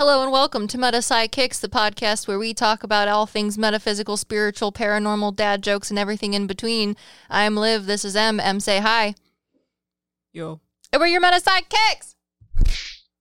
Hello 0.00 0.22
and 0.22 0.32
welcome 0.32 0.66
to 0.68 0.78
Meta 0.78 0.96
Psyckicks, 0.96 1.60
the 1.60 1.68
podcast 1.68 2.26
where 2.26 2.38
we 2.38 2.54
talk 2.54 2.82
about 2.82 3.06
all 3.06 3.26
things 3.26 3.58
metaphysical, 3.58 4.16
spiritual, 4.16 4.72
paranormal, 4.72 5.36
dad 5.36 5.62
jokes, 5.62 5.90
and 5.90 5.98
everything 5.98 6.32
in 6.32 6.46
between. 6.46 6.96
I'm 7.28 7.54
Liv. 7.54 7.84
This 7.84 8.02
is 8.02 8.16
M. 8.16 8.40
M, 8.40 8.60
say 8.60 8.78
hi. 8.80 9.14
Yo. 10.32 10.60
And 10.90 11.00
we're 11.00 11.08
your 11.08 11.20
Meta 11.20 11.38
Psyckicks. 11.38 12.14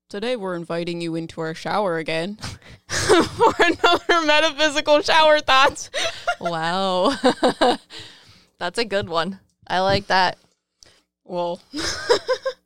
Today 0.07 0.37
we're 0.37 0.55
inviting 0.55 1.01
you 1.01 1.15
into 1.15 1.41
our 1.41 1.53
shower 1.53 1.97
again 1.97 2.37
for 2.87 3.53
another 3.59 4.25
metaphysical 4.25 5.01
shower 5.01 5.41
thoughts. 5.41 5.91
Wow. 6.39 7.09
That's 8.57 8.77
a 8.77 8.85
good 8.85 9.09
one. 9.09 9.41
I 9.67 9.81
like 9.81 10.07
that. 10.07 10.37
Well, 11.25 11.61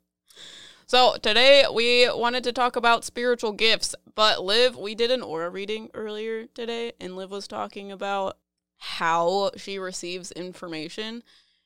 so 0.94 1.16
today 1.20 1.64
we 1.74 2.08
wanted 2.08 2.44
to 2.44 2.52
talk 2.52 2.76
about 2.76 3.04
spiritual 3.04 3.50
gifts, 3.50 3.96
but 4.14 4.44
Liv, 4.44 4.76
we 4.76 4.94
did 4.94 5.10
an 5.10 5.22
aura 5.22 5.50
reading 5.50 5.90
earlier 5.92 6.46
today, 6.46 6.92
and 7.00 7.16
Liv 7.16 7.32
was 7.32 7.48
talking 7.48 7.90
about 7.90 8.38
how 8.78 9.50
she 9.56 9.76
receives 9.76 10.30
information. 10.30 11.24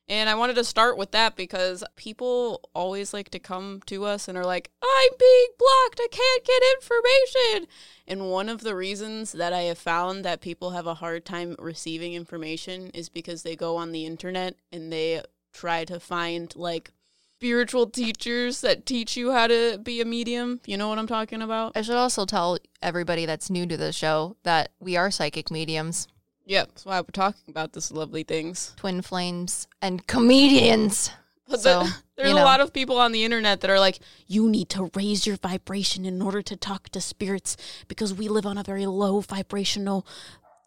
And 0.09 0.31
I 0.31 0.35
wanted 0.35 0.57
to 0.57 0.65
start 0.65 0.97
with 0.97 1.11
that 1.11 1.37
because 1.37 1.85
people 1.95 2.71
always 2.75 3.13
like 3.13 3.29
to 3.33 3.39
come 3.39 3.83
to 3.85 4.07
us 4.07 4.29
and 4.29 4.39
are 4.39 4.47
like, 4.47 4.71
I'm 4.83 5.11
being 5.19 5.49
blocked. 5.59 6.01
I 6.01 6.09
can't 6.11 6.47
get 6.47 6.63
information. 6.77 7.69
And 8.07 8.31
one 8.31 8.49
of 8.49 8.63
the 8.63 8.75
reasons 8.75 9.33
that 9.33 9.53
I 9.53 9.65
have 9.65 9.77
found 9.77 10.25
that 10.25 10.41
people 10.41 10.71
have 10.71 10.87
a 10.87 10.95
hard 10.95 11.27
time 11.27 11.55
receiving 11.59 12.15
information 12.15 12.87
is 12.95 13.11
because 13.11 13.43
they 13.43 13.57
go 13.57 13.77
on 13.77 13.93
the 13.93 14.07
internet 14.07 14.55
and 14.73 14.91
they 14.91 15.21
try 15.53 15.85
to 15.85 16.01
find 16.01 16.57
like 16.57 16.93
spiritual 17.43 17.87
teachers 17.89 18.63
that 18.63 18.85
teach 18.85 19.17
you 19.17 19.31
how 19.31 19.47
to 19.47 19.79
be 19.81 20.01
a 20.01 20.05
medium. 20.05 20.61
You 20.67 20.77
know 20.77 20.89
what 20.89 20.99
I'm 20.99 21.07
talking 21.07 21.41
about? 21.41 21.71
I 21.77 21.83
should 21.83 21.95
also 21.95 22.25
tell 22.27 22.59
everybody 22.83 23.27
that's 23.27 23.49
new 23.49 23.65
to 23.67 23.77
the 23.77 23.93
show 23.93 24.37
that 24.43 24.73
we 24.81 24.97
are 24.97 25.09
psychic 25.13 25.49
mediums, 25.49 26.09
Yeah, 26.47 26.65
that's 26.65 26.85
why 26.85 26.99
we're 27.01 27.07
talking 27.13 27.45
about 27.49 27.75
this 27.75 27.93
lovely 27.93 28.25
things. 28.25 28.73
twin 28.77 29.03
flames, 29.03 29.69
and 29.81 30.05
comedians. 30.09 31.13
But 31.49 31.61
So, 31.61 31.85
the- 31.85 31.95
there's 32.17 32.31
you 32.31 32.35
a 32.35 32.43
lot 32.43 32.59
of 32.61 32.73
people 32.73 32.99
on 32.99 33.13
the 33.13 33.23
internet 33.23 33.61
that 33.61 33.71
are 33.71 33.79
like, 33.79 34.01
you 34.27 34.49
need 34.49 34.69
to 34.71 34.91
raise 34.97 35.25
your 35.25 35.37
vibration 35.37 36.05
in 36.05 36.21
order 36.21 36.43
to 36.43 36.57
talk 36.57 36.89
to 36.89 37.01
spirits 37.01 37.57
because 37.87 38.13
we 38.13 38.27
live 38.27 38.47
on 38.47 38.59
a 38.59 38.65
very 38.65 38.87
low 38.87 39.21
vibrational 39.21 40.05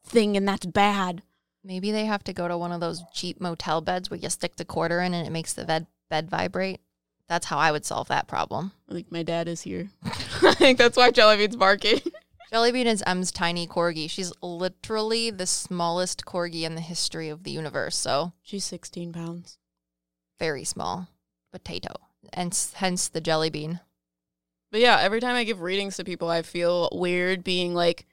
thing 0.06 0.38
and 0.38 0.48
that's 0.48 0.66
bad. 0.66 1.22
Maybe 1.66 1.92
they 1.92 2.06
have 2.06 2.24
to 2.24 2.34
go 2.34 2.48
to 2.48 2.58
one 2.58 2.72
of 2.72 2.80
those 2.80 3.04
cheap 3.14 3.42
motel 3.42 3.82
beds 3.82 4.10
where 4.10 4.18
you 4.20 4.30
stick 4.30 4.56
the 4.56 4.64
quarter 4.66 5.02
in 5.02 5.14
and 5.14 5.28
it 5.28 5.32
makes 5.32 5.52
the 5.54 5.66
bed, 5.66 5.86
bed 6.12 6.30
vibrate. 6.30 6.82
That's 7.28 7.48
how 7.48 7.58
I 7.58 7.72
would 7.72 7.86
solve 7.86 8.10
that 8.10 8.28
problem. 8.28 8.74
I 8.90 8.94
think 8.94 9.12
my 9.12 9.24
dad 9.24 9.48
is 9.48 9.62
here. 9.62 9.90
I 10.44 10.54
think 10.54 10.78
that's 10.78 10.98
why 10.98 11.10
Jellybean's 11.10 11.56
barking. 11.56 12.02
Jellybean 12.54 12.86
is 12.86 13.02
M's 13.08 13.32
tiny 13.32 13.66
corgi. 13.66 14.10
She's 14.10 14.34
literally 14.42 15.32
the 15.32 15.46
smallest 15.48 16.26
corgi 16.26 16.64
in 16.64 16.76
the 16.76 16.82
history 16.82 17.30
of 17.30 17.44
the 17.44 17.52
universe. 17.52 17.96
So 17.96 18.34
She's 18.44 18.66
16 18.66 19.14
pounds. 19.14 19.58
very 20.38 20.66
small 20.66 21.08
potato, 21.54 21.94
and 22.34 22.54
hence 22.76 23.08
the 23.08 23.22
jelly 23.22 23.50
bean. 23.50 23.80
But 24.70 24.82
yeah, 24.82 24.98
every 25.02 25.22
time 25.22 25.36
I 25.38 25.46
give 25.46 25.62
readings 25.62 25.96
to 25.98 26.04
people, 26.04 26.30
I 26.30 26.42
feel 26.42 26.90
weird 26.92 27.44
being 27.46 27.74
like, 27.74 28.06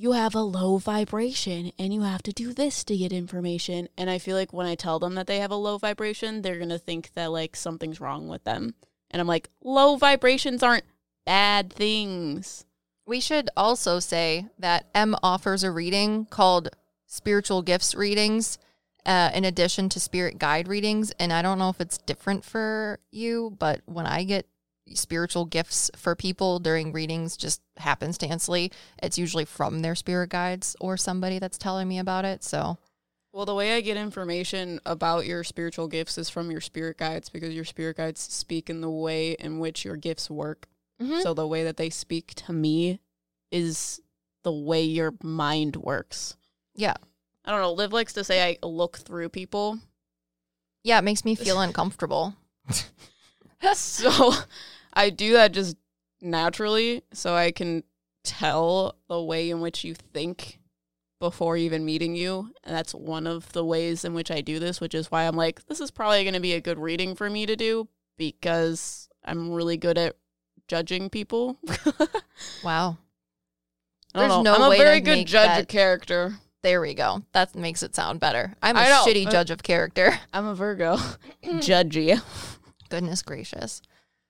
you 0.00 0.12
have 0.12 0.36
a 0.36 0.40
low 0.40 0.78
vibration 0.78 1.72
and 1.76 1.92
you 1.92 2.02
have 2.02 2.22
to 2.22 2.32
do 2.32 2.54
this 2.54 2.84
to 2.84 2.96
get 2.96 3.12
information. 3.12 3.88
And 3.98 4.08
I 4.08 4.18
feel 4.18 4.36
like 4.36 4.52
when 4.52 4.66
I 4.66 4.76
tell 4.76 5.00
them 5.00 5.16
that 5.16 5.26
they 5.26 5.40
have 5.40 5.50
a 5.50 5.56
low 5.56 5.76
vibration, 5.76 6.40
they're 6.40 6.56
going 6.56 6.68
to 6.68 6.78
think 6.78 7.12
that 7.14 7.32
like 7.32 7.56
something's 7.56 8.00
wrong 8.00 8.28
with 8.28 8.44
them. 8.44 8.74
And 9.10 9.20
I'm 9.20 9.26
like, 9.26 9.50
low 9.62 9.96
vibrations 9.96 10.62
aren't 10.62 10.84
bad 11.26 11.72
things. 11.72 12.64
We 13.06 13.20
should 13.20 13.50
also 13.56 13.98
say 13.98 14.46
that 14.58 14.86
M 14.94 15.16
offers 15.20 15.64
a 15.64 15.70
reading 15.72 16.26
called 16.26 16.68
Spiritual 17.06 17.62
Gifts 17.62 17.94
Readings, 17.94 18.58
uh, 19.04 19.30
in 19.34 19.44
addition 19.44 19.88
to 19.88 19.98
Spirit 19.98 20.38
Guide 20.38 20.68
readings. 20.68 21.10
And 21.18 21.32
I 21.32 21.42
don't 21.42 21.58
know 21.58 21.70
if 21.70 21.80
it's 21.80 21.98
different 21.98 22.44
for 22.44 23.00
you, 23.10 23.56
but 23.58 23.80
when 23.86 24.06
I 24.06 24.22
get 24.24 24.46
spiritual 24.94 25.44
gifts 25.44 25.90
for 25.96 26.14
people 26.14 26.58
during 26.58 26.92
readings, 26.92 27.36
just 27.36 27.60
happenstancely, 27.78 28.72
it's 29.02 29.18
usually 29.18 29.44
from 29.44 29.80
their 29.80 29.94
spirit 29.94 30.30
guides 30.30 30.76
or 30.80 30.96
somebody 30.96 31.38
that's 31.38 31.58
telling 31.58 31.88
me 31.88 31.98
about 31.98 32.24
it. 32.24 32.42
So 32.44 32.78
Well, 33.32 33.46
the 33.46 33.54
way 33.54 33.74
I 33.76 33.80
get 33.80 33.96
information 33.96 34.80
about 34.86 35.26
your 35.26 35.44
spiritual 35.44 35.86
gifts 35.88 36.18
is 36.18 36.28
from 36.30 36.50
your 36.50 36.60
spirit 36.60 36.96
guides 36.98 37.28
because 37.28 37.54
your 37.54 37.64
spirit 37.64 37.96
guides 37.98 38.20
speak 38.20 38.68
in 38.70 38.80
the 38.80 38.90
way 38.90 39.32
in 39.32 39.58
which 39.58 39.84
your 39.84 39.96
gifts 39.96 40.30
work. 40.30 40.66
Mhm. 41.00 41.22
So 41.22 41.34
the 41.34 41.46
way 41.46 41.62
that 41.64 41.76
they 41.76 41.90
speak 41.90 42.34
to 42.46 42.52
me 42.52 43.00
is 43.52 44.00
the 44.42 44.52
way 44.52 44.82
your 44.82 45.14
mind 45.22 45.76
works. 45.76 46.36
yeah, 46.74 46.94
I 47.44 47.50
don't 47.50 47.60
know. 47.60 47.72
Liv 47.72 47.92
likes 47.92 48.12
to 48.14 48.24
say 48.24 48.42
I 48.48 48.58
look 48.66 48.98
through 48.98 49.28
people. 49.30 49.78
yeah, 50.84 50.98
it 50.98 51.02
makes 51.02 51.24
me 51.24 51.34
feel 51.36 51.60
uncomfortable. 51.60 52.34
So 53.74 54.32
I 54.98 55.10
do 55.10 55.32
that 55.34 55.52
just 55.52 55.76
naturally 56.20 57.04
so 57.12 57.34
I 57.34 57.52
can 57.52 57.84
tell 58.24 58.96
the 59.08 59.22
way 59.22 59.48
in 59.48 59.60
which 59.60 59.84
you 59.84 59.94
think 59.94 60.58
before 61.20 61.56
even 61.56 61.84
meeting 61.84 62.16
you. 62.16 62.50
And 62.64 62.74
that's 62.76 62.94
one 62.94 63.26
of 63.26 63.52
the 63.52 63.64
ways 63.64 64.04
in 64.04 64.12
which 64.12 64.30
I 64.30 64.40
do 64.40 64.58
this, 64.58 64.80
which 64.80 64.94
is 64.94 65.10
why 65.10 65.24
I'm 65.24 65.36
like, 65.36 65.66
this 65.66 65.80
is 65.80 65.90
probably 65.90 66.24
going 66.24 66.34
to 66.34 66.40
be 66.40 66.52
a 66.54 66.60
good 66.60 66.78
reading 66.78 67.14
for 67.14 67.30
me 67.30 67.46
to 67.46 67.56
do 67.56 67.88
because 68.16 69.08
I'm 69.24 69.52
really 69.52 69.76
good 69.76 69.96
at 69.98 70.16
judging 70.66 71.08
people. 71.10 71.58
Wow. 72.62 72.98
There's 74.14 74.28
know. 74.28 74.42
no 74.42 74.54
I'm 74.54 74.70
way 74.70 74.76
a 74.76 74.78
very 74.78 75.00
to 75.00 75.04
good 75.04 75.26
judge 75.26 75.48
that- 75.48 75.60
of 75.62 75.68
character. 75.68 76.34
There 76.62 76.80
we 76.80 76.94
go. 76.94 77.22
That 77.32 77.54
makes 77.54 77.84
it 77.84 77.94
sound 77.94 78.18
better. 78.18 78.54
I'm 78.60 78.76
a 78.76 78.80
shitty 78.80 79.26
uh, 79.26 79.30
judge 79.30 79.50
of 79.50 79.62
character. 79.62 80.18
I'm 80.32 80.44
a 80.46 80.54
Virgo. 80.56 80.96
Judgy. 81.44 82.20
Goodness 82.88 83.22
gracious. 83.22 83.80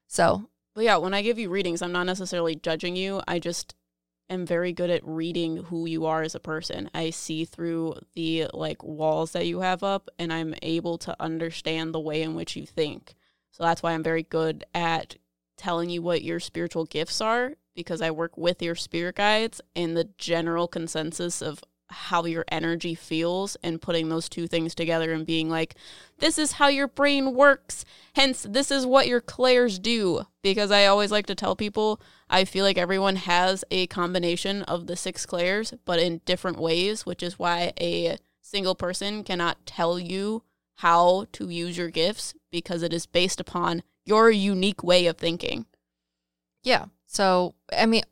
So, 0.09 0.49
But 0.79 0.85
yeah, 0.85 0.99
when 0.99 1.13
I 1.13 1.23
give 1.23 1.41
you 1.41 1.51
readings, 1.51 1.83
I'm 1.83 1.91
not 1.91 2.07
necessarily 2.07 2.55
judging 2.55 2.95
you. 2.95 3.21
I 3.27 3.41
just 3.41 3.75
am 4.31 4.47
very 4.47 4.73
good 4.73 4.91
at 4.91 5.05
reading 5.05 5.57
who 5.57 5.87
you 5.87 6.07
are 6.07 6.23
as 6.23 6.37
a 6.37 6.39
person. 6.39 6.89
I 6.95 7.11
see 7.11 7.45
through 7.45 7.97
the 8.15 8.47
like 8.55 8.85
walls 8.85 9.33
that 9.33 9.49
you 9.49 9.59
have 9.59 9.83
up 9.83 10.09
and 10.21 10.33
I'm 10.33 10.55
able 10.63 10.97
to 10.99 11.17
understand 11.19 11.93
the 11.93 11.99
way 11.99 12.23
in 12.23 12.37
which 12.37 12.55
you 12.55 12.65
think. 12.65 13.17
So 13.51 13.65
that's 13.65 13.83
why 13.83 13.93
I'm 13.93 14.05
very 14.05 14.23
good 14.23 14.63
at 14.73 15.17
telling 15.57 15.91
you 15.91 16.01
what 16.01 16.23
your 16.23 16.39
spiritual 16.39 16.85
gifts 16.85 17.21
are 17.21 17.55
because 17.75 18.01
I 18.01 18.13
work 18.13 18.39
with 18.39 18.63
your 18.63 18.77
spirit 18.77 19.17
guides 19.17 19.61
and 19.75 19.97
the 19.97 20.11
general 20.17 20.69
consensus 20.69 21.43
of 21.43 21.61
how 21.91 22.25
your 22.25 22.45
energy 22.49 22.95
feels 22.95 23.57
and 23.63 23.81
putting 23.81 24.09
those 24.09 24.29
two 24.29 24.47
things 24.47 24.75
together 24.75 25.13
and 25.13 25.25
being 25.25 25.49
like 25.49 25.75
this 26.19 26.39
is 26.39 26.53
how 26.53 26.69
your 26.69 26.89
brain 26.89 27.35
works 27.35 27.85
Hence, 28.19 28.45
this 28.49 28.73
is 28.73 28.85
what 28.85 29.07
your 29.07 29.21
clairs 29.21 29.79
do. 29.79 30.27
Because 30.43 30.73
I 30.73 30.87
always 30.87 31.13
like 31.13 31.27
to 31.27 31.37
tell 31.37 31.55
people, 31.55 32.01
I 32.29 32.45
feel 32.45 32.65
like 32.65 32.77
everyone 32.77 33.15
has 33.15 33.65
a 33.71 33.87
combination 33.87 34.63
of 34.63 34.89
the 34.89 34.97
six 34.97 35.25
clairs, 35.25 35.73
but 35.85 36.01
in 36.01 36.21
different 36.25 36.59
ways, 36.59 37.07
which 37.07 37.23
is 37.23 37.39
why 37.39 37.73
a 37.81 38.19
single 38.41 38.75
person 38.75 39.23
cannot 39.23 39.65
tell 39.67 40.01
you 40.01 40.43
how 40.79 41.27
to 41.31 41.49
use 41.49 41.79
your 41.79 41.91
gifts 41.91 42.35
because 42.51 42.83
it 42.83 42.93
is 42.93 43.07
based 43.07 43.39
upon 43.39 43.85
your 44.05 44.33
unique 44.33 44.83
way 44.83 45.07
of 45.07 45.17
thinking. 45.17 45.67
yeah. 46.65 46.87
So, 47.07 47.55
I 47.73 47.87
mean, 47.87 48.03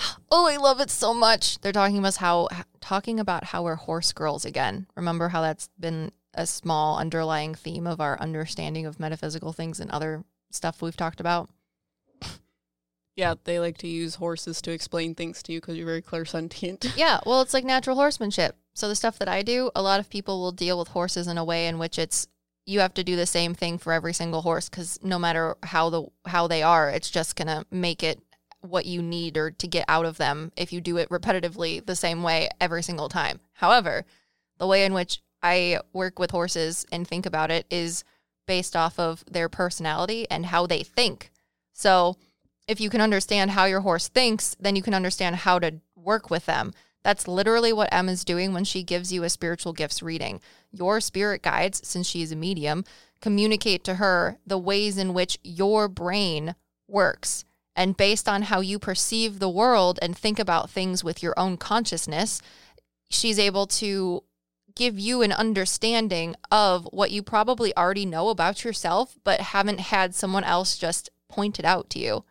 oh, 0.30 0.48
I 0.48 0.56
love 0.56 0.80
it 0.80 0.90
so 0.90 1.14
much. 1.14 1.60
They're 1.60 1.72
talking 1.72 1.98
about 1.98 2.16
how 2.16 2.48
talking 2.80 3.20
about 3.20 3.44
how 3.44 3.62
we're 3.62 3.76
horse 3.76 4.12
girls 4.12 4.44
again. 4.44 4.86
Remember 4.96 5.28
how 5.28 5.42
that's 5.42 5.68
been 5.78 6.12
a 6.34 6.46
small 6.46 6.98
underlying 6.98 7.54
theme 7.54 7.86
of 7.86 8.00
our 8.00 8.18
understanding 8.20 8.86
of 8.86 9.00
metaphysical 9.00 9.52
things 9.52 9.80
and 9.80 9.90
other 9.90 10.24
stuff 10.50 10.80
we've 10.80 10.96
talked 10.96 11.20
about. 11.20 11.50
Yeah, 13.16 13.34
they 13.44 13.58
like 13.60 13.76
to 13.78 13.88
use 13.88 14.14
horses 14.14 14.62
to 14.62 14.70
explain 14.70 15.14
things 15.14 15.42
to 15.42 15.52
you 15.52 15.60
because 15.60 15.76
you're 15.76 15.86
very 15.86 16.02
clairsentient. 16.02 16.90
Yeah, 16.96 17.20
well, 17.26 17.42
it's 17.42 17.52
like 17.52 17.64
natural 17.64 17.96
horsemanship. 17.96 18.56
So 18.72 18.88
the 18.88 18.94
stuff 18.94 19.18
that 19.18 19.28
I 19.28 19.42
do, 19.42 19.70
a 19.74 19.82
lot 19.82 20.00
of 20.00 20.08
people 20.08 20.40
will 20.40 20.52
deal 20.52 20.78
with 20.78 20.88
horses 20.88 21.26
in 21.26 21.36
a 21.36 21.44
way 21.44 21.66
in 21.66 21.78
which 21.78 21.98
it's 21.98 22.28
you 22.66 22.80
have 22.80 22.94
to 22.94 23.04
do 23.04 23.16
the 23.16 23.26
same 23.26 23.52
thing 23.52 23.78
for 23.78 23.92
every 23.92 24.14
single 24.14 24.42
horse 24.42 24.68
because 24.68 24.98
no 25.02 25.18
matter 25.18 25.56
how 25.64 25.90
the 25.90 26.06
how 26.24 26.46
they 26.46 26.62
are, 26.62 26.88
it's 26.88 27.10
just 27.10 27.36
gonna 27.36 27.66
make 27.70 28.02
it 28.02 28.20
what 28.60 28.86
you 28.86 29.02
need 29.02 29.36
or 29.36 29.50
to 29.50 29.66
get 29.66 29.84
out 29.88 30.04
of 30.04 30.18
them 30.18 30.52
if 30.56 30.72
you 30.72 30.80
do 30.80 30.96
it 30.96 31.08
repetitively 31.08 31.84
the 31.84 31.96
same 31.96 32.22
way 32.22 32.48
every 32.60 32.82
single 32.82 33.08
time. 33.08 33.40
However, 33.54 34.04
the 34.58 34.66
way 34.66 34.84
in 34.84 34.92
which 34.92 35.22
I 35.42 35.80
work 35.92 36.18
with 36.18 36.30
horses 36.30 36.86
and 36.92 37.06
think 37.06 37.26
about 37.26 37.50
it 37.50 37.66
is 37.70 38.04
based 38.46 38.76
off 38.76 38.98
of 38.98 39.24
their 39.30 39.48
personality 39.48 40.26
and 40.30 40.46
how 40.46 40.66
they 40.66 40.82
think. 40.82 41.30
So, 41.72 42.16
if 42.68 42.80
you 42.80 42.90
can 42.90 43.00
understand 43.00 43.52
how 43.52 43.64
your 43.64 43.80
horse 43.80 44.08
thinks, 44.08 44.54
then 44.60 44.76
you 44.76 44.82
can 44.82 44.94
understand 44.94 45.36
how 45.36 45.58
to 45.58 45.80
work 45.96 46.30
with 46.30 46.46
them. 46.46 46.72
That's 47.02 47.26
literally 47.26 47.72
what 47.72 47.92
Em 47.92 48.08
is 48.08 48.24
doing 48.24 48.52
when 48.52 48.64
she 48.64 48.82
gives 48.82 49.12
you 49.12 49.24
a 49.24 49.30
spiritual 49.30 49.72
gifts 49.72 50.02
reading. 50.02 50.40
Your 50.70 51.00
spirit 51.00 51.42
guides, 51.42 51.80
since 51.86 52.06
she 52.06 52.22
is 52.22 52.30
a 52.30 52.36
medium, 52.36 52.84
communicate 53.20 53.82
to 53.84 53.94
her 53.94 54.38
the 54.46 54.58
ways 54.58 54.98
in 54.98 55.14
which 55.14 55.38
your 55.42 55.88
brain 55.88 56.54
works 56.86 57.44
And 57.76 57.96
based 57.96 58.28
on 58.28 58.42
how 58.42 58.60
you 58.60 58.78
perceive 58.78 59.38
the 59.38 59.48
world 59.48 59.98
and 60.02 60.16
think 60.16 60.38
about 60.38 60.70
things 60.70 61.04
with 61.04 61.22
your 61.22 61.38
own 61.38 61.56
consciousness, 61.56 62.42
she's 63.10 63.38
able 63.38 63.66
to 63.66 64.24
give 64.74 64.98
you 64.98 65.22
an 65.22 65.32
understanding 65.32 66.34
of 66.50 66.88
what 66.92 67.10
you 67.10 67.22
probably 67.22 67.76
already 67.76 68.06
know 68.06 68.28
about 68.28 68.64
yourself, 68.64 69.16
but 69.24 69.40
haven't 69.40 69.80
had 69.80 70.14
someone 70.14 70.44
else 70.44 70.78
just 70.78 71.10
point 71.28 71.58
it 71.58 71.64
out 71.64 71.90
to 71.90 71.98
you. 71.98 72.24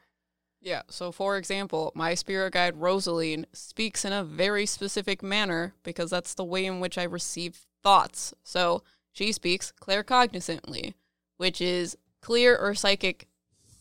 Yeah. 0.62 0.82
So, 0.90 1.12
for 1.12 1.38
example, 1.38 1.92
my 1.96 2.16
spirit 2.16 2.54
guide 2.54 2.76
Rosaline 2.76 3.46
speaks 3.54 4.04
in 4.04 4.12
a 4.12 4.24
very 4.24 4.66
specific 4.66 5.24
manner 5.24 5.74
because 5.84 6.10
that's 6.10 6.34
the 6.34 6.44
way 6.44 6.66
in 6.66 6.80
which 6.82 6.98
I 6.98 7.04
receive 7.04 7.66
thoughts. 7.82 8.34
So, 8.44 8.84
she 9.14 9.32
speaks 9.32 9.74
claircognizantly, 9.82 10.96
which 11.38 11.62
is 11.62 11.98
clear 12.22 12.58
or 12.58 12.76
psychic 12.76 13.29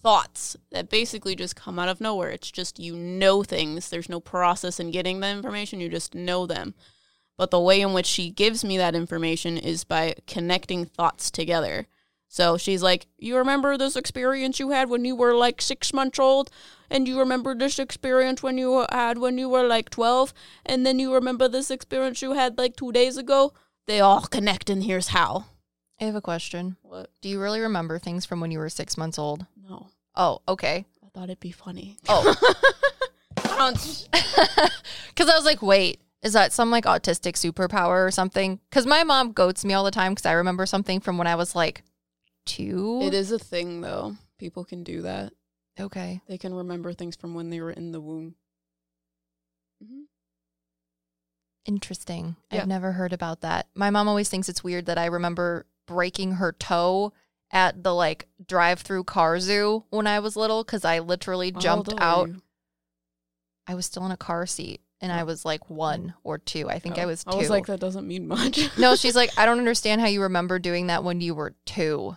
thoughts 0.03 0.57
that 0.71 0.91
basically 0.91 1.35
just 1.35 1.57
come 1.57 1.79
out 1.79 1.89
of 1.89 2.01
nowhere. 2.01 2.31
It's 2.31 2.51
just 2.51 2.79
you 2.79 2.95
know 2.97 3.43
things. 3.43 3.89
There's 3.89 4.09
no 4.09 4.21
process 4.21 4.79
in 4.81 4.91
getting 4.91 5.21
the 5.21 5.29
information, 5.29 5.81
you 5.81 5.89
just 5.89 6.15
know 6.15 6.47
them. 6.47 6.75
But 7.37 7.51
the 7.51 7.61
way 7.61 7.81
in 7.81 7.93
which 7.93 8.07
she 8.07 8.31
gives 8.31 8.65
me 8.65 8.77
that 8.79 8.97
information 8.97 9.57
is 9.57 9.85
by 9.85 10.15
connecting 10.27 10.85
thoughts 10.85 11.31
together. 11.31 11.87
So 12.29 12.59
she's 12.59 12.83
like, 12.83 13.07
You 13.17 13.39
remember 13.39 13.79
this 13.79 13.97
experience 13.97 14.61
you 14.61 14.71
had 14.71 14.91
when 14.91 15.05
you 15.05 15.17
were 15.17 15.35
like 15.35 15.63
six 15.63 15.93
months 15.93 16.19
old? 16.19 16.51
And 16.91 17.07
you 17.07 17.19
remember 17.19 17.55
this 17.55 17.79
experience 17.79 18.43
when 18.43 18.59
you 18.59 18.87
had 18.91 19.19
when 19.19 19.39
you 19.39 19.49
were 19.49 19.67
like 19.67 19.91
12? 19.91 20.33
And 20.67 20.85
then 20.85 20.99
you 20.99 21.15
remember 21.15 21.49
this 21.49 21.71
experience 21.71 22.23
you 22.23 22.33
had 22.33 22.59
like 22.59 22.77
two 22.77 22.93
days 22.93 23.17
ago? 23.17 23.53
They 23.87 24.01
all 24.01 24.23
connect, 24.23 24.69
and 24.69 24.85
here's 24.85 25.09
how. 25.09 25.47
I 26.01 26.05
have 26.05 26.15
a 26.15 26.21
question. 26.21 26.77
What? 26.83 27.11
Do 27.23 27.29
you 27.29 27.41
really 27.41 27.61
remember 27.61 27.99
things 27.99 28.27
from 28.27 28.41
when 28.41 28.51
you 28.51 28.59
were 28.59 28.69
six 28.69 28.97
months 28.97 29.19
old? 29.19 29.47
No. 29.69 29.89
Oh, 30.15 30.41
okay. 30.49 30.85
I 31.05 31.09
thought 31.15 31.25
it'd 31.25 31.41
be 31.41 31.51
funny. 31.53 31.97
Oh, 32.09 32.23
because 33.37 34.09
I 34.13 35.35
was 35.37 35.45
like, 35.45 35.63
wait, 35.63 36.01
is 36.23 36.33
that 36.33 36.53
some 36.53 36.71
like 36.71 36.85
autistic 36.85 37.35
superpower 37.35 38.07
or 38.07 38.11
something? 38.11 38.61
Because 38.71 38.87
my 38.87 39.05
mom 39.05 39.33
goats 39.33 39.65
me 39.65 39.75
all 39.75 39.85
the 39.85 39.91
time 39.91 40.13
because 40.13 40.27
I 40.27 40.33
remember 40.33 40.67
something 40.67 41.01
from 41.01 41.19
when 41.19 41.27
I 41.27 41.35
was 41.35 41.55
like 41.55 41.83
two. 42.47 43.01
it 43.03 43.15
is 43.15 43.31
a 43.31 43.39
thing, 43.39 43.81
though. 43.81 44.17
People 44.39 44.65
can 44.65 44.85
do 44.85 45.03
that. 45.03 45.33
Okay. 45.79 46.21
They 46.29 46.39
can 46.39 46.55
remember 46.55 46.93
things 46.93 47.15
from 47.17 47.35
when 47.35 47.51
they 47.51 47.61
were 47.61 47.71
in 47.71 47.93
the 47.93 48.01
womb. 48.01 48.35
hmm 49.85 50.03
Interesting. 51.67 52.37
Yeah. 52.51 52.63
I've 52.63 52.69
never 52.69 52.93
heard 52.93 53.13
about 53.13 53.43
that. 53.43 53.67
My 53.75 53.91
mom 53.91 54.09
always 54.09 54.31
thinks 54.31 54.49
it's 54.49 54.65
weird 54.65 54.87
that 54.87 54.97
I 54.97 55.07
remember 55.07 55.67
breaking 55.87 56.33
her 56.33 56.53
toe 56.53 57.13
at 57.51 57.83
the 57.83 57.95
like 57.95 58.29
drive 58.47 58.81
through 58.81 59.05
car 59.05 59.41
zoo 59.41 59.85
when 59.91 60.07
I 60.07 60.21
was 60.21 60.37
little 60.37 60.65
because 60.65 60.85
I 60.85 60.99
literally 60.99 61.51
jumped 61.51 61.93
out. 61.99 62.31
I 63.67 63.75
was 63.75 63.87
still 63.87 64.07
in 64.07 64.13
a 64.13 64.17
car 64.17 64.47
seat 64.47 64.81
and 65.01 65.13
I 65.13 65.23
was 65.25 65.45
like 65.45 65.71
one 65.71 66.15
or 66.25 66.39
two. 66.39 66.69
I 66.69 66.79
think 66.79 66.99
I 66.99 67.05
oh. 67.05 67.09
was 67.09 67.25
two. 67.25 67.31
Oh, 67.33 67.37
I 67.37 67.41
was 67.41 67.51
like, 67.51 67.67
that 67.67 67.81
doesn't 67.81 68.07
mean 68.07 68.27
much. 68.27 68.71
no, 68.79 68.97
she's 68.97 69.17
like, 69.17 69.31
I 69.39 69.47
don't 69.47 69.59
understand 69.59 70.01
how 70.01 70.07
you 70.07 70.23
remember 70.23 70.59
doing 70.59 70.89
that 70.89 71.05
when 71.05 71.21
you 71.21 71.35
were 71.35 71.55
two 71.65 72.17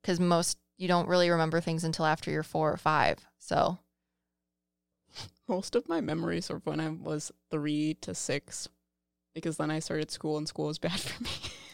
because 0.00 0.18
most 0.18 0.58
you 0.78 0.88
don't 0.88 1.08
really 1.08 1.30
remember 1.30 1.60
things 1.60 1.84
until 1.84 2.04
after 2.04 2.30
you're 2.30 2.42
four 2.42 2.72
or 2.72 2.76
five. 2.76 3.18
So, 3.38 3.78
Most 5.48 5.74
of 5.76 5.88
my 5.88 6.00
memories 6.00 6.50
are 6.50 6.58
when 6.64 6.80
I 6.80 6.88
was 6.88 7.30
three 7.50 7.94
to 8.00 8.14
six, 8.14 8.68
because 9.34 9.56
then 9.56 9.70
I 9.70 9.78
started 9.78 10.10
school 10.10 10.38
and 10.38 10.48
school 10.48 10.66
was 10.66 10.78
bad 10.78 10.98
for 11.00 11.22
me. 11.22 11.30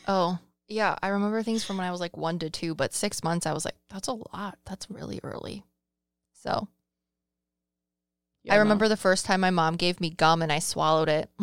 oh, 0.06 0.38
yeah, 0.68 0.96
I 1.02 1.08
remember 1.08 1.42
things 1.42 1.64
from 1.64 1.78
when 1.78 1.86
I 1.86 1.90
was 1.90 2.00
like 2.00 2.16
one 2.16 2.38
to 2.40 2.50
two, 2.50 2.74
but 2.74 2.92
six 2.94 3.24
months, 3.24 3.46
I 3.46 3.52
was 3.52 3.64
like, 3.64 3.76
that's 3.88 4.08
a 4.08 4.12
lot. 4.12 4.58
That's 4.66 4.90
really 4.90 5.20
early. 5.22 5.64
So, 6.32 6.68
Yeah, 8.44 8.54
I 8.54 8.56
no. 8.56 8.62
remember 8.62 8.88
the 8.88 8.96
first 8.96 9.24
time 9.26 9.40
my 9.40 9.50
mom 9.50 9.76
gave 9.76 10.00
me 10.00 10.10
gum 10.10 10.42
and 10.42 10.52
I 10.52 10.58
swallowed 10.58 11.08
it. 11.08 11.30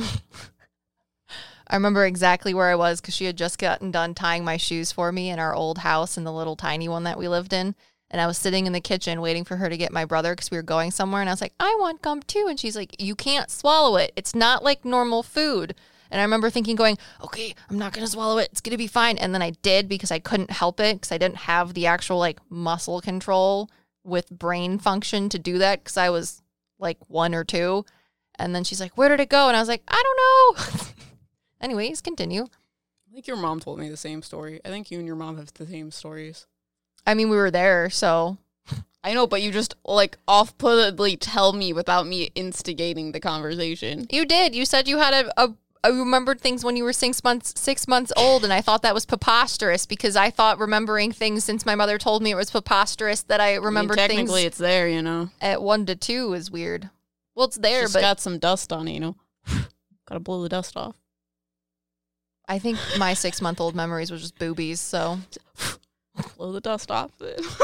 I 1.68 1.76
remember 1.76 2.06
exactly 2.06 2.54
where 2.54 2.70
I 2.70 2.76
was 2.76 3.02
because 3.02 3.16
she 3.16 3.26
had 3.26 3.38
just 3.38 3.58
gotten 3.58 3.90
done 3.90 4.14
tying 4.14 4.46
my 4.46 4.58
shoes 4.58 4.92
for 4.92 5.12
me 5.12 5.30
in 5.32 5.40
our 5.40 5.56
old 5.56 5.80
house 5.80 6.18
in 6.18 6.24
the 6.24 6.32
little 6.32 6.56
tiny 6.56 6.88
one 6.88 7.04
that 7.06 7.18
we 7.18 7.28
lived 7.28 7.54
in. 7.54 7.74
And 8.12 8.22
I 8.22 8.28
was 8.28 8.38
sitting 8.38 8.68
in 8.68 8.74
the 8.74 8.80
kitchen 8.80 9.20
waiting 9.20 9.44
for 9.44 9.58
her 9.58 9.68
to 9.68 9.76
get 9.76 9.92
my 9.92 10.06
brother 10.06 10.34
because 10.36 10.52
we 10.52 10.58
were 10.58 10.64
going 10.64 10.92
somewhere. 10.92 11.22
And 11.22 11.30
I 11.30 11.34
was 11.34 11.42
like, 11.42 11.56
I 11.60 11.76
want 11.80 12.04
gum 12.04 12.22
too. 12.22 12.46
And 12.48 12.60
she's 12.60 12.76
like, 12.76 13.02
You 13.02 13.16
can't 13.16 13.50
swallow 13.50 13.98
it. 13.98 14.14
It's 14.16 14.36
not 14.36 14.64
like 14.64 14.86
normal 14.86 15.24
food. 15.24 15.74
And 16.12 16.20
I 16.22 16.24
remember 16.24 16.50
thinking, 16.50 16.76
going, 16.76 16.98
Okay, 17.24 17.56
I'm 17.70 17.78
not 17.78 17.94
going 17.94 18.06
to 18.06 18.12
swallow 18.12 18.38
it. 18.38 18.50
It's 18.52 18.62
going 18.62 18.72
to 18.72 18.78
be 18.78 18.88
fine. 18.88 19.18
And 19.18 19.34
then 19.34 19.42
I 19.42 19.52
did 19.52 19.88
because 19.88 20.12
I 20.12 20.20
couldn't 20.20 20.52
help 20.52 20.80
it 20.80 20.98
because 20.98 21.12
I 21.12 21.18
didn't 21.18 21.38
have 21.38 21.74
the 21.74 21.88
actual 21.88 22.18
like 22.18 22.40
muscle 22.50 23.02
control 23.02 23.70
with 24.04 24.30
brain 24.30 24.78
function 24.78 25.30
to 25.30 25.40
do 25.40 25.58
that 25.58 25.84
because 25.84 25.98
I 25.98 26.10
was 26.10 26.42
like 26.80 26.98
one 27.08 27.34
or 27.34 27.44
two. 27.44 27.86
And 28.38 28.54
then 28.54 28.64
she's 28.64 28.80
like, 28.80 28.98
Where 28.98 29.10
did 29.10 29.20
it 29.20 29.30
go? 29.30 29.48
And 29.48 29.58
I 29.58 29.60
was 29.60 29.70
like, 29.70 29.84
I 29.88 30.02
don't 30.02 30.68
know. 30.68 30.84
Anyways, 31.62 32.02
continue. 32.02 32.44
I 32.44 33.14
think 33.14 33.28
your 33.28 33.38
mom 33.38 33.60
told 33.60 33.80
me 33.80 33.90
the 33.90 33.98
same 33.98 34.22
story. 34.22 34.60
I 34.66 34.70
think 34.70 34.92
you 34.92 34.98
and 34.98 35.08
your 35.08 35.16
mom 35.16 35.38
have 35.38 35.54
the 35.54 35.66
same 35.66 35.92
stories. 35.92 36.48
I 37.08 37.14
mean, 37.14 37.30
we 37.30 37.38
were 37.38 37.52
there, 37.52 37.90
so 37.90 38.38
I 39.06 39.14
know, 39.14 39.28
but 39.28 39.44
you 39.44 39.52
just 39.52 39.76
like 39.86 40.18
off-putedly 40.28 41.18
tell 41.18 41.54
me 41.54 41.74
without 41.74 42.08
me 42.08 42.32
instigating 42.34 43.12
the 43.12 43.20
conversation. 43.20 44.08
you 44.10 44.26
did. 44.26 44.56
You 44.56 44.66
said 44.66 44.88
you 44.88 44.98
had 44.98 45.14
a, 45.14 45.44
a, 45.44 45.54
a 45.88 45.94
remembered 45.94 46.42
things 46.42 46.64
when 46.64 46.76
you 46.76 46.84
were 46.84 46.94
six 46.94 47.24
months 47.24 47.54
six 47.60 47.88
months 47.88 48.12
old, 48.18 48.44
and 48.44 48.52
I 48.52 48.62
thought 48.62 48.82
that 48.82 48.94
was 48.94 49.06
preposterous 49.06 49.86
because 49.86 50.16
I 50.16 50.30
thought 50.30 50.60
remembering 50.60 51.12
things 51.12 51.44
since 51.44 51.66
my 51.66 51.76
mother 51.76 51.98
told 51.98 52.22
me 52.24 52.32
it 52.32 52.36
was 52.36 52.52
preposterous 52.52 53.24
that 53.24 53.40
I 53.40 53.56
I 53.56 53.60
mean, 53.60 53.88
technically, 53.90 54.26
things 54.26 54.46
it's 54.46 54.58
there, 54.58 54.88
you 54.88 55.02
know. 55.02 55.30
at 55.42 55.62
one 55.62 55.86
to 55.86 55.96
two 55.96 56.34
is 56.34 56.52
weird. 56.52 56.90
Well, 57.36 57.48
it's 57.48 57.58
there, 57.58 57.84
Just 57.84 57.94
but 57.94 58.02
got 58.02 58.20
some 58.20 58.40
dust 58.40 58.72
on 58.72 58.88
it, 58.88 58.94
you 58.94 59.00
know. 59.00 59.16
Gotta 60.08 60.20
blow 60.20 60.42
the 60.42 60.50
dust 60.50 60.78
off. 60.78 60.96
I 62.48 62.60
think 62.60 62.78
my 62.98 63.14
six 63.26 63.42
month 63.42 63.60
old 63.60 63.76
memories 63.76 64.12
was 64.12 64.22
just 64.22 64.38
boobies. 64.38 64.80
So 64.80 65.20
Blow 66.38 66.52
the 66.52 66.62
dust 66.62 66.92
off. 66.92 67.12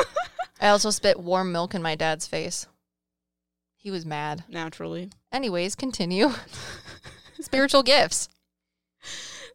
I 0.62 0.70
also 0.70 0.90
spit 0.90 1.20
warm 1.20 1.52
milk 1.52 1.74
in 1.74 1.82
my 1.82 1.96
dad's 1.96 2.28
face. 2.28 2.68
He 3.78 3.90
was 3.90 4.06
mad. 4.06 4.44
Naturally. 4.48 5.10
Anyways, 5.32 5.76
continue. 5.76 6.30
Spiritual 7.52 7.84
gifts. 7.84 8.30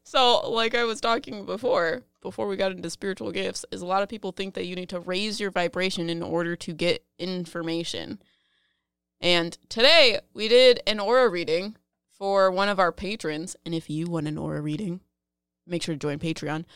So, 0.03 0.50
like 0.50 0.75
I 0.75 0.85
was 0.85 1.00
talking 1.00 1.47
before, 1.47 2.03
before 2.21 2.47
we 2.47 2.57
got 2.57 2.73
into 2.73 2.91
spiritual 2.91 3.33
gifts, 3.33 3.65
is 3.73 3.83
a 3.83 3.87
lot 3.87 4.03
of 4.03 4.09
people 4.09 4.33
think 4.33 4.55
that 4.55 4.67
you 4.67 4.76
need 4.76 4.91
to 4.91 5.00
raise 5.00 5.41
your 5.41 5.50
vibration 5.50 6.11
in 6.11 6.23
order 6.23 6.55
to 6.57 6.73
get 6.75 7.05
information. 7.19 8.21
And 9.21 9.57
today 9.69 10.21
we 10.35 10.47
did 10.47 10.81
an 10.87 11.00
aura 11.00 11.29
reading 11.29 11.76
for 12.12 12.50
one 12.50 12.69
of 12.69 12.79
our 12.79 12.93
patrons. 12.93 13.57
And 13.65 13.75
if 13.75 13.88
you 13.88 14.07
want 14.07 14.29
an 14.29 14.38
aura 14.38 14.61
reading, 14.61 15.00
make 15.67 15.83
sure 15.83 15.95
to 15.95 15.99
join 15.99 16.19
Patreon. 16.19 16.67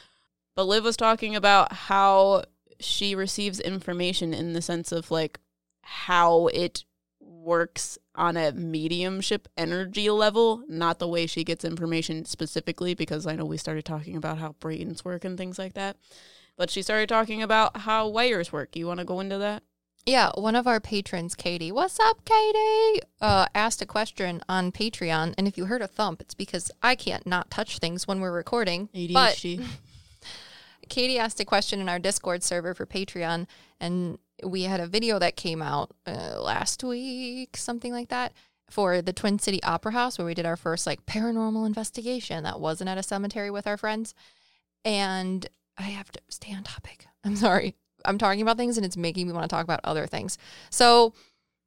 But 0.57 0.65
Liv 0.65 0.85
was 0.85 0.97
talking 0.97 1.37
about 1.37 1.73
how 1.73 2.45
she 2.81 3.15
receives 3.15 3.61
information 3.61 4.33
in 4.33 4.55
the 4.55 4.63
sense 4.63 4.91
of 4.91 5.11
like 5.11 5.39
how 5.83 6.49
it 6.49 6.85
works 7.21 7.99
on 8.15 8.37
a 8.37 8.53
mediumship 8.53 9.49
energy 9.57 10.11
level, 10.11 10.63
not 10.69 10.99
the 10.99 11.09
way 11.09 11.27
she 11.27 11.45
gets 11.45 11.65
information 11.65 12.25
specifically, 12.25 12.95
because 12.95 13.27
I 13.27 13.37
know 13.37 13.45
we 13.45 13.57
started 13.57 13.85
talking 13.85 14.17
about 14.17 14.39
how 14.39 14.57
brains 14.61 15.05
work 15.05 15.25
and 15.25 15.39
things 15.39 15.59
like 15.59 15.75
that. 15.75 15.97
But 16.57 16.71
she 16.71 16.83
started 16.83 17.09
talking 17.09 17.43
about 17.43 17.79
how 17.79 18.09
wires 18.09 18.53
work. 18.53 18.77
You 18.77 18.87
want 18.87 18.99
to 19.01 19.07
go 19.07 19.21
into 19.21 19.39
that? 19.39 19.63
Yeah, 20.07 20.31
one 20.35 20.57
of 20.57 20.67
our 20.67 20.81
patrons, 20.81 21.35
Katie, 21.35 21.71
what's 21.71 22.01
up, 22.01 22.25
Katie? 22.25 23.01
Uh, 23.21 23.47
asked 23.55 23.83
a 23.83 23.87
question 23.87 24.43
on 24.49 24.73
Patreon, 24.73 25.35
and 25.37 25.47
if 25.47 25.59
you 25.59 25.67
heard 25.67 25.83
a 25.83 25.87
thump, 25.87 26.21
it's 26.21 26.35
because 26.35 26.71
I 26.83 26.95
can't 26.95 27.27
not 27.27 27.51
touch 27.51 27.79
things 27.79 28.09
when 28.09 28.21
we're 28.21 28.33
recording. 28.33 28.89
But 28.93 29.35
ADHD. 29.35 29.65
Katie 30.91 31.19
asked 31.19 31.41
a 31.41 31.45
question 31.45 31.81
in 31.81 31.89
our 31.89 31.99
Discord 31.99 32.43
server 32.43 32.75
for 32.75 32.85
Patreon, 32.85 33.47
and 33.81 34.19
we 34.45 34.65
had 34.65 34.81
a 34.81 34.87
video 34.87 35.19
that 35.19 35.37
came 35.37 35.63
out 35.63 35.93
uh, 36.07 36.41
last 36.41 36.85
week, 36.85 37.57
something 37.57 37.93
like 37.93 38.09
that, 38.09 38.33
for 38.69 39.01
the 39.01 39.13
Twin 39.13 39.39
City 39.39 39.63
Opera 39.63 39.93
House, 39.93 40.19
where 40.19 40.27
we 40.27 40.35
did 40.35 40.47
our 40.47 40.57
first 40.57 40.87
like 40.87 41.07
paranormal 41.07 41.67
investigation 41.67 42.45
that 42.45 42.61
wasn't 42.61 42.91
at 42.91 42.99
a 42.99 43.03
cemetery 43.03 43.51
with 43.51 43.67
our 43.67 43.77
friends. 43.77 44.15
And 44.85 45.47
I 45.79 45.85
have 45.85 46.11
to 46.13 46.21
stay 46.29 46.53
on 46.55 46.65
topic. 46.65 47.07
I'm 47.25 47.37
sorry. 47.37 47.77
I'm 48.05 48.19
talking 48.19 48.43
about 48.43 48.57
things 48.57 48.77
and 48.77 48.85
it's 48.87 48.97
making 48.97 49.27
me 49.27 49.33
want 49.33 49.45
to 49.45 49.55
talk 49.55 49.65
about 49.65 49.81
other 49.85 50.07
things. 50.07 50.39
So, 50.71 51.13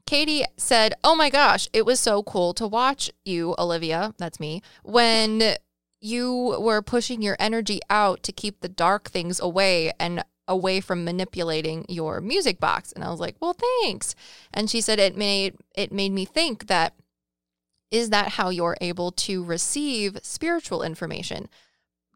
Katie 0.05 0.43
said, 0.57 0.95
Oh 1.03 1.15
my 1.15 1.29
gosh, 1.29 1.69
it 1.71 1.85
was 1.85 1.99
so 1.99 2.23
cool 2.23 2.53
to 2.55 2.67
watch 2.67 3.09
you, 3.23 3.55
Olivia, 3.57 4.13
that's 4.17 4.39
me, 4.39 4.61
when 4.83 5.55
you 6.03 6.57
were 6.59 6.81
pushing 6.81 7.21
your 7.21 7.37
energy 7.39 7.79
out 7.89 8.23
to 8.23 8.31
keep 8.31 8.59
the 8.59 8.69
dark 8.69 9.09
things 9.09 9.39
away 9.39 9.91
and 9.99 10.23
away 10.47 10.81
from 10.81 11.05
manipulating 11.05 11.85
your 11.87 12.19
music 12.19 12.59
box. 12.59 12.91
And 12.91 13.03
I 13.03 13.09
was 13.09 13.19
like, 13.19 13.35
Well, 13.39 13.55
thanks. 13.81 14.13
And 14.53 14.69
she 14.69 14.81
said 14.81 14.99
it 14.99 15.15
made 15.15 15.55
it 15.75 15.91
made 15.91 16.11
me 16.11 16.25
think 16.25 16.67
that 16.67 16.93
is 17.89 18.09
that 18.09 18.29
how 18.29 18.49
you're 18.49 18.77
able 18.81 19.11
to 19.11 19.43
receive 19.43 20.17
spiritual 20.23 20.83
information? 20.83 21.47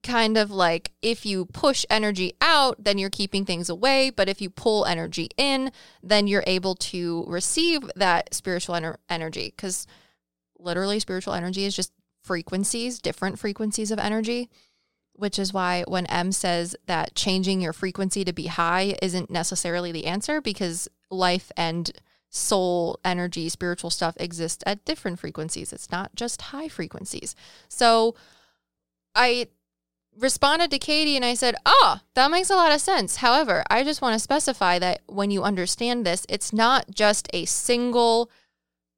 kind 0.03 0.37
of 0.37 0.51
like 0.51 0.91
if 1.01 1.25
you 1.25 1.45
push 1.45 1.85
energy 1.89 2.33
out, 2.39 2.81
then 2.81 2.97
you're 2.97 3.09
keeping 3.09 3.45
things 3.45 3.69
away. 3.69 4.09
But 4.09 4.29
if 4.29 4.41
you 4.41 4.49
pull 4.49 4.85
energy 4.85 5.29
in, 5.37 5.71
then 6.01 6.27
you're 6.27 6.43
able 6.47 6.75
to 6.75 7.25
receive 7.27 7.89
that 7.95 8.33
spiritual 8.33 8.75
ener- 8.75 8.97
energy. 9.09 9.53
Because 9.55 9.85
literally, 10.57 10.99
spiritual 10.99 11.33
energy 11.33 11.65
is 11.65 11.75
just 11.75 11.91
frequencies, 12.27 12.99
different 12.99 13.39
frequencies 13.39 13.89
of 13.89 13.99
energy, 13.99 14.49
which 15.13 15.39
is 15.39 15.53
why 15.53 15.83
when 15.87 16.05
M 16.07 16.31
says 16.31 16.75
that 16.85 17.15
changing 17.15 17.61
your 17.61 17.73
frequency 17.73 18.23
to 18.25 18.33
be 18.33 18.47
high 18.47 18.95
isn't 19.01 19.31
necessarily 19.31 19.91
the 19.91 20.05
answer 20.05 20.41
because 20.41 20.87
life 21.09 21.51
and 21.57 21.91
soul 22.29 22.99
energy, 23.05 23.49
spiritual 23.49 23.89
stuff 23.89 24.15
exists 24.19 24.63
at 24.67 24.85
different 24.85 25.19
frequencies. 25.19 25.71
It's 25.73 25.89
not 25.89 26.15
just 26.15 26.41
high 26.53 26.67
frequencies. 26.67 27.35
So 27.69 28.15
I 29.15 29.47
responded 30.19 30.69
to 30.71 30.79
Katie 30.79 31.15
and 31.15 31.25
I 31.25 31.33
said, 31.33 31.55
Ah, 31.65 32.01
oh, 32.01 32.05
that 32.15 32.31
makes 32.31 32.49
a 32.49 32.55
lot 32.55 32.73
of 32.73 32.81
sense. 32.81 33.17
However, 33.17 33.63
I 33.69 33.83
just 33.83 34.01
want 34.01 34.13
to 34.13 34.19
specify 34.19 34.79
that 34.79 35.01
when 35.07 35.31
you 35.31 35.43
understand 35.43 36.05
this, 36.05 36.25
it's 36.29 36.51
not 36.53 36.85
just 36.93 37.29
a 37.33 37.45
single 37.45 38.29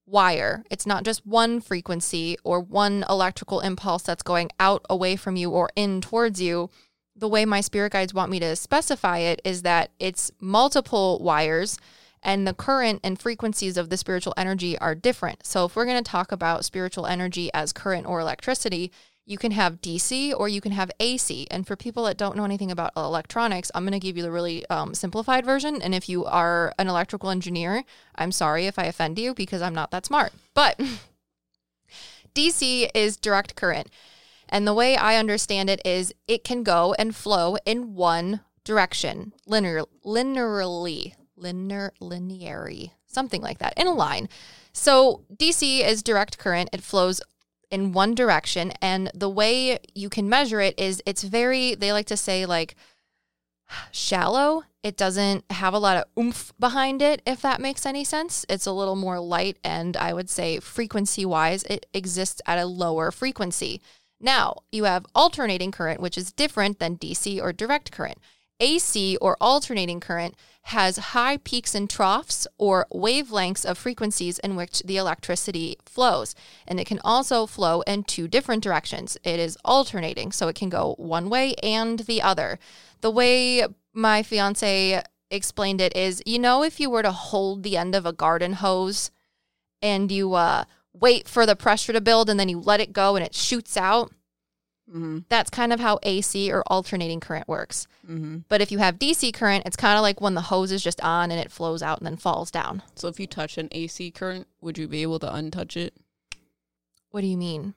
wire. 0.10 0.64
It's 0.70 0.86
not 0.86 1.04
just 1.04 1.26
one 1.26 1.62
frequency 1.62 2.38
or 2.44 2.60
one 2.60 3.06
electrical 3.10 3.60
impulse 3.60 4.04
that's 4.04 4.24
going 4.24 4.50
out 4.60 4.86
away 4.90 5.16
from 5.16 5.36
you 5.36 5.52
or 5.52 5.70
in 5.76 6.02
towards 6.02 6.42
you. 6.42 6.70
The 7.16 7.28
way 7.28 7.46
my 7.46 7.62
spirit 7.62 7.94
guides 7.94 8.14
want 8.14 8.32
me 8.32 8.40
to 8.40 8.56
specify 8.56 9.20
it 9.20 9.42
is 9.44 9.62
that 9.62 9.92
it's 10.00 10.32
multiple 10.40 11.20
wires 11.22 11.78
and 12.22 12.48
the 12.48 12.54
current 12.54 13.00
and 13.04 13.20
frequencies 13.20 13.78
of 13.78 13.90
the 13.90 13.98
spiritual 13.98 14.34
energy 14.36 14.78
are 14.80 14.96
different. 14.96 15.46
So, 15.46 15.66
if 15.66 15.76
we're 15.76 15.86
going 15.86 16.04
to 16.04 16.12
talk 16.12 16.32
about 16.32 16.66
spiritual 16.66 17.06
energy 17.06 17.50
as 17.54 17.72
current 17.72 18.06
or 18.06 18.20
electricity, 18.20 18.92
you 19.30 19.38
can 19.38 19.52
have 19.52 19.80
DC 19.80 20.34
or 20.36 20.50
you 20.50 20.60
can 20.60 20.72
have 20.72 20.90
AC. 21.00 21.46
And 21.52 21.68
for 21.68 21.76
people 21.76 22.06
that 22.06 22.18
don't 22.18 22.36
know 22.36 22.46
anything 22.46 22.72
about 22.72 22.92
electronics, 22.98 23.70
I'm 23.76 23.84
going 23.84 23.94
to 23.94 24.00
give 24.00 24.18
you 24.18 24.24
the 24.24 24.32
really 24.32 24.68
um, 24.72 24.96
simplified 24.96 25.46
version. 25.46 25.84
And 25.84 25.94
if 25.94 26.10
you 26.10 26.26
are 26.26 26.74
an 26.80 26.88
electrical 26.88 27.30
engineer, 27.30 27.84
I'm 28.16 28.32
sorry 28.32 28.66
if 28.66 28.80
I 28.80 28.86
offend 28.86 29.20
you 29.20 29.36
because 29.36 29.62
I'm 29.62 29.76
not 29.76 29.92
that 29.92 30.08
smart. 30.08 30.34
But 30.56 30.82
DC 32.36 32.90
is 32.96 33.18
direct 33.18 33.56
current. 33.56 33.92
And 34.50 34.66
the 34.66 34.74
way 34.74 34.98
I 34.98 35.18
understand 35.18 35.70
it 35.70 35.80
is 35.86 36.12
it 36.28 36.44
can 36.44 36.64
go 36.64 36.96
and 36.98 37.16
flow 37.16 37.56
in 37.68 37.94
one 37.94 38.40
direction, 38.64 39.34
linear, 39.46 39.84
linearly, 40.04 41.14
linear, 41.36 41.94
lineary, 42.00 42.94
something 43.06 43.44
like 43.44 43.60
that, 43.60 43.76
in 43.78 43.86
a 43.86 43.94
line. 43.94 44.28
So 44.74 45.24
DC 45.36 45.86
is 45.86 46.02
direct 46.02 46.40
current. 46.40 46.70
It 46.74 46.82
flows 46.82 47.22
in 47.72 47.92
one 47.94 48.16
direction. 48.16 48.72
And 48.82 49.12
the 49.14 49.30
way 49.30 49.80
you 49.94 50.10
can 50.10 50.30
measure 50.30 50.62
it 50.62 50.80
is 50.80 51.02
it's 51.06 51.24
very, 51.24 51.76
they 51.76 51.92
like 51.92 52.08
to 52.08 52.18
say, 52.18 52.46
like, 52.46 52.76
shallow. 53.92 54.64
It 54.82 54.96
doesn't 54.98 55.44
have 55.52 55.74
a 55.74 55.80
lot 55.80 55.98
of 55.98 56.06
oomph 56.18 56.54
behind 56.60 57.02
it, 57.02 57.22
if 57.26 57.42
that 57.42 57.62
makes 57.62 57.86
any 57.86 58.04
sense. 58.04 58.46
It's 58.48 58.66
a 58.66 58.72
little 58.72 58.96
more 58.96 59.20
light, 59.20 59.58
and 59.64 59.98
I 59.98 60.14
would 60.14 60.30
say 60.30 60.60
frequency 60.60 61.26
wise, 61.26 61.64
it 61.64 61.86
exists 61.94 62.42
at 62.46 62.60
a 62.60 62.66
lower 62.66 63.12
frequency. 63.12 63.82
Now, 64.22 64.58
you 64.72 64.86
have 64.86 65.06
alternating 65.14 65.72
current, 65.72 66.02
which 66.02 66.18
is 66.18 66.32
different 66.32 66.80
than 66.80 66.98
DC 66.98 67.42
or 67.42 67.54
direct 67.54 67.92
current. 67.92 68.20
AC 68.60 69.18
or 69.18 69.38
alternating 69.40 70.00
current 70.00 70.36
has 70.64 70.98
high 70.98 71.38
peaks 71.38 71.74
and 71.74 71.90
troughs 71.90 72.48
or 72.58 72.86
wavelengths 72.94 73.66
of 73.66 73.78
frequencies 73.78 74.38
in 74.40 74.56
which 74.56 74.82
the 74.86 74.98
electricity 74.98 75.78
flows. 75.86 76.36
And 76.68 76.80
it 76.80 76.86
can 76.86 77.00
also 77.04 77.46
flow 77.46 77.82
in 77.82 78.04
two 78.04 78.28
different 78.28 78.64
directions. 78.64 79.18
It 79.24 79.40
is 79.40 79.58
alternating, 79.66 80.32
so 80.32 80.48
it 80.48 80.56
can 80.56 80.70
go 80.70 80.96
one 80.98 81.30
way 81.30 81.56
and 81.64 82.00
the 82.00 82.22
other. 82.22 82.60
The 83.02 83.12
way 83.12 83.66
my 83.94 84.22
fiance 84.22 85.02
explained 85.32 85.82
it 85.82 85.96
is 85.96 86.22
you 86.26 86.40
know, 86.40 86.64
if 86.64 86.80
you 86.80 86.90
were 86.90 87.04
to 87.04 87.12
hold 87.12 87.64
the 87.64 87.78
end 87.78 87.96
of 87.96 88.06
a 88.06 88.14
garden 88.14 88.54
hose 88.54 89.12
and 89.82 90.12
you 90.12 90.34
uh, 90.34 90.66
wait 90.94 91.28
for 91.28 91.46
the 91.46 91.56
pressure 91.56 91.94
to 91.94 92.02
build 92.02 92.30
and 92.30 92.40
then 92.40 92.50
you 92.50 92.60
let 92.60 92.80
it 92.80 92.94
go 92.94 93.16
and 93.16 93.26
it 93.26 93.34
shoots 93.34 93.78
out 93.78 94.12
Mm-hmm. 94.90 95.20
That's 95.30 95.50
kind 95.50 95.72
of 95.72 95.80
how 95.80 96.00
AC 96.04 96.52
or 96.52 96.64
alternating 96.68 97.20
current 97.20 97.48
works. 97.48 97.88
Mm-hmm. 98.10 98.40
But 98.50 98.62
if 98.62 98.72
you 98.72 98.80
have 98.80 98.98
DC 98.98 99.34
current, 99.34 99.64
it's 99.66 99.76
kind 99.76 99.98
of 99.98 100.02
like 100.02 100.20
when 100.20 100.34
the 100.34 100.42
hose 100.42 100.72
is 100.72 100.84
just 100.84 101.00
on 101.02 101.32
and 101.32 101.40
it 101.40 101.52
flows 101.52 101.84
out 101.84 102.00
and 102.00 102.08
then 102.08 102.18
falls 102.18 102.50
down. 102.50 102.82
So 102.96 103.08
if 103.08 103.20
you 103.20 103.28
touch 103.28 103.58
an 103.58 103.70
AC 103.72 104.12
current, 104.12 104.48
would 104.62 104.78
you 104.78 104.88
be 104.88 105.02
able 105.04 105.20
to 105.20 105.28
untouch 105.28 105.78
it? 105.78 105.94
What 107.12 107.22
do 107.22 107.28
you 107.28 107.38
mean? 107.38 107.76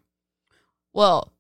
Well, 0.92 1.33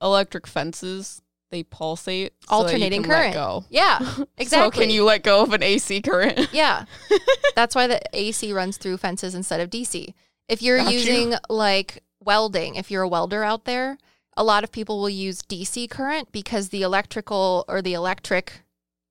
electric 0.00 0.46
fences 0.46 1.22
they 1.50 1.64
pulsate 1.64 2.32
alternating 2.48 3.02
so 3.02 3.10
current. 3.10 3.34
go. 3.34 3.64
Yeah, 3.68 3.98
exactly. 4.38 4.46
so 4.46 4.70
can 4.70 4.90
you 4.90 5.04
let 5.04 5.22
go 5.22 5.42
of 5.42 5.52
an 5.52 5.62
AC 5.62 6.00
current? 6.02 6.48
yeah, 6.52 6.84
that's 7.56 7.74
why 7.74 7.86
the 7.86 8.00
AC 8.12 8.52
runs 8.52 8.76
through 8.76 8.98
fences 8.98 9.34
instead 9.34 9.60
of 9.60 9.68
DC. 9.68 10.14
If 10.48 10.62
you're 10.62 10.78
Got 10.78 10.92
using 10.92 11.32
you. 11.32 11.38
like 11.48 12.02
welding, 12.20 12.76
if 12.76 12.90
you're 12.90 13.02
a 13.02 13.08
welder 13.08 13.42
out 13.42 13.64
there, 13.64 13.98
a 14.40 14.42
lot 14.42 14.64
of 14.64 14.72
people 14.72 14.98
will 14.98 15.10
use 15.10 15.42
DC 15.42 15.90
current 15.90 16.32
because 16.32 16.70
the 16.70 16.80
electrical 16.80 17.62
or 17.68 17.82
the 17.82 17.92
electric 17.92 18.62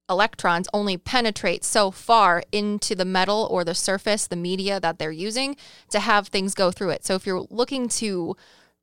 electrons 0.10 0.68
only 0.74 0.98
penetrate 0.98 1.64
so 1.64 1.92
far 1.92 2.42
into 2.52 2.96
the 2.96 3.06
metal 3.06 3.48
or 3.52 3.64
the 3.64 3.76
surface, 3.76 4.26
the 4.26 4.36
media 4.36 4.80
that 4.80 4.98
they're 4.98 5.12
using 5.12 5.56
to 5.92 6.00
have 6.00 6.30
things 6.30 6.56
go 6.56 6.72
through 6.72 6.90
it. 6.90 7.06
So 7.06 7.14
if 7.14 7.28
you're 7.28 7.46
looking 7.52 7.88
to 7.90 8.36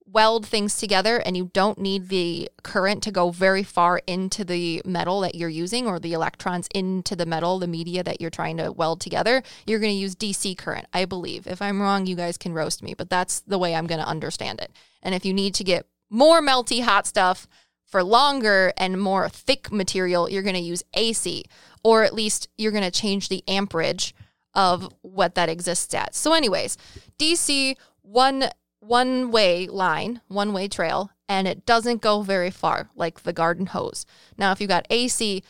weld 0.07 0.47
things 0.47 0.79
together 0.79 1.17
and 1.17 1.37
you 1.37 1.51
don't 1.53 1.81
need 1.81 2.11
the 2.11 2.49
current 2.63 3.03
to 3.03 3.11
go 3.11 3.31
very 3.31 3.65
far 3.65 4.01
into 4.07 4.45
the 4.45 4.81
metal 4.85 5.23
that 5.23 5.35
you're 5.35 5.49
using 5.49 5.89
or 5.89 5.99
the 5.99 6.13
electrons 6.13 6.69
into 6.73 7.17
the 7.17 7.27
metal, 7.27 7.59
the 7.59 7.67
media 7.67 8.05
that 8.05 8.21
you're 8.21 8.31
trying 8.31 8.57
to 8.59 8.71
weld 8.71 9.01
together, 9.01 9.43
you're 9.67 9.81
going 9.81 9.93
to 9.93 9.99
use 9.99 10.15
DC 10.15 10.57
current, 10.57 10.87
I 10.93 11.07
believe. 11.07 11.49
If 11.49 11.61
I'm 11.61 11.83
wrong, 11.83 12.07
you 12.07 12.15
guys 12.15 12.39
can 12.39 12.53
roast 12.53 12.85
me, 12.85 12.95
but 12.95 13.11
that's 13.11 13.41
the 13.41 13.59
way 13.59 13.75
I'm 13.75 13.89
going 13.89 14.01
to 14.01 14.07
understand 14.07 14.61
it. 14.61 14.71
And 15.03 15.13
if 15.13 15.25
you 15.25 15.35
need 15.35 15.53
to 15.57 15.65
get 15.65 15.87
more 16.11 16.41
melty 16.41 16.83
hot 16.83 17.07
stuff 17.07 17.47
for 17.85 18.03
longer 18.03 18.73
and 18.77 19.01
more 19.01 19.29
thick 19.29 19.71
material, 19.73 20.29
you're 20.29 20.43
going 20.43 20.55
to 20.55 20.61
use 20.61 20.83
AC, 20.95 21.45
or 21.85 22.03
at 22.03 22.15
least 22.15 22.49
you're 22.59 22.73
going 22.73 22.85
to 22.85 22.91
change 22.91 23.29
the 23.29 23.45
amperage 23.49 24.15
of 24.55 24.93
what 25.03 25.35
that 25.35 25.49
exists 25.49 25.95
at. 25.95 26.15
So, 26.15 26.33
anyways, 26.33 26.77
DC 27.19 27.77
one 28.03 28.51
one 28.81 29.31
way 29.31 29.67
line, 29.67 30.21
one 30.29 30.53
way 30.53 30.69
trail, 30.69 31.11
and 31.29 31.49
it 31.49 31.67
doesn't 31.67 32.03
go 32.03 32.23
very 32.23 32.51
far 32.51 32.91
like 32.95 33.23
the 33.23 33.33
garden 33.33 33.67
hose. 33.67 34.07
Now, 34.39 34.53
if 34.53 34.61
you 34.61 34.67
got 34.67 34.87
AC, 34.91 35.43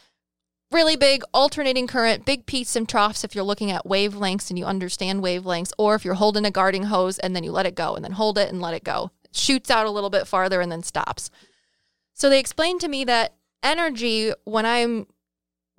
really 0.70 0.96
big 0.96 1.22
alternating 1.32 1.86
current, 1.86 2.24
big 2.24 2.46
peaks 2.46 2.76
and 2.76 2.88
troughs 2.88 3.24
if 3.24 3.34
you're 3.34 3.44
looking 3.44 3.70
at 3.70 3.84
wavelengths 3.84 4.50
and 4.50 4.58
you 4.58 4.64
understand 4.64 5.22
wavelengths, 5.22 5.72
or 5.78 5.94
if 5.94 6.04
you're 6.04 6.14
holding 6.14 6.44
a 6.44 6.50
garden 6.50 6.84
hose 6.84 7.18
and 7.18 7.36
then 7.36 7.44
you 7.44 7.52
let 7.52 7.66
it 7.66 7.74
go 7.74 7.94
and 7.94 8.04
then 8.04 8.12
hold 8.12 8.38
it 8.38 8.50
and 8.50 8.60
let 8.60 8.74
it 8.74 8.84
go 8.84 9.10
shoots 9.36 9.70
out 9.70 9.86
a 9.86 9.90
little 9.90 10.10
bit 10.10 10.26
farther 10.26 10.60
and 10.60 10.70
then 10.70 10.82
stops. 10.82 11.30
So 12.14 12.30
they 12.30 12.40
explained 12.40 12.80
to 12.80 12.88
me 12.88 13.04
that 13.04 13.34
energy, 13.62 14.32
when 14.44 14.64
I'm 14.64 15.06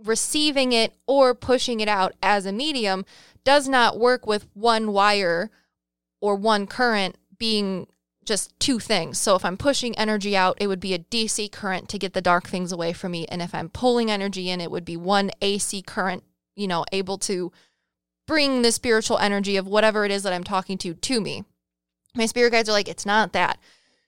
receiving 0.03 0.71
it 0.73 0.93
or 1.07 1.33
pushing 1.33 1.79
it 1.79 1.87
out 1.87 2.13
as 2.21 2.45
a 2.45 2.51
medium, 2.51 3.05
does 3.43 3.67
not 3.67 3.99
work 3.99 4.27
with 4.27 4.47
one 4.53 4.91
wire 4.91 5.49
or 6.21 6.35
one 6.35 6.67
current 6.67 7.17
being 7.37 7.87
just 8.27 8.59
two 8.59 8.77
things. 8.77 9.17
So 9.17 9.35
if 9.35 9.45
I'm 9.45 9.57
pushing 9.57 9.97
energy 9.97 10.35
out, 10.35 10.57
it 10.59 10.67
would 10.67 10.81
be 10.81 10.93
a 10.93 10.99
DC 10.99 11.51
current 11.51 11.87
to 11.89 11.97
get 11.97 12.13
the 12.13 12.21
dark 12.21 12.47
things 12.47 12.71
away 12.71 12.93
from 12.93 13.13
me. 13.13 13.25
And 13.27 13.41
if 13.41 13.55
I'm 13.55 13.69
pulling 13.69 14.11
energy 14.11 14.49
in, 14.49 14.59
it 14.59 14.69
would 14.69 14.85
be 14.85 14.97
one 14.97 15.31
AC 15.41 15.81
current, 15.81 16.23
you 16.55 16.67
know, 16.67 16.83
able 16.91 17.17
to 17.19 17.51
bring 18.27 18.61
the 18.61 18.71
spiritual 18.71 19.17
energy 19.17 19.55
of 19.55 19.65
whatever 19.65 20.03
it 20.03 20.11
is 20.11 20.23
that 20.23 20.33
I'm 20.33 20.43
talking 20.43 20.77
to 20.79 20.93
to 20.93 21.21
me. 21.21 21.45
My 22.17 22.25
spirit 22.25 22.51
guides 22.51 22.67
are 22.67 22.73
like, 22.73 22.89
it's 22.89 23.05
not 23.05 23.31
that. 23.33 23.59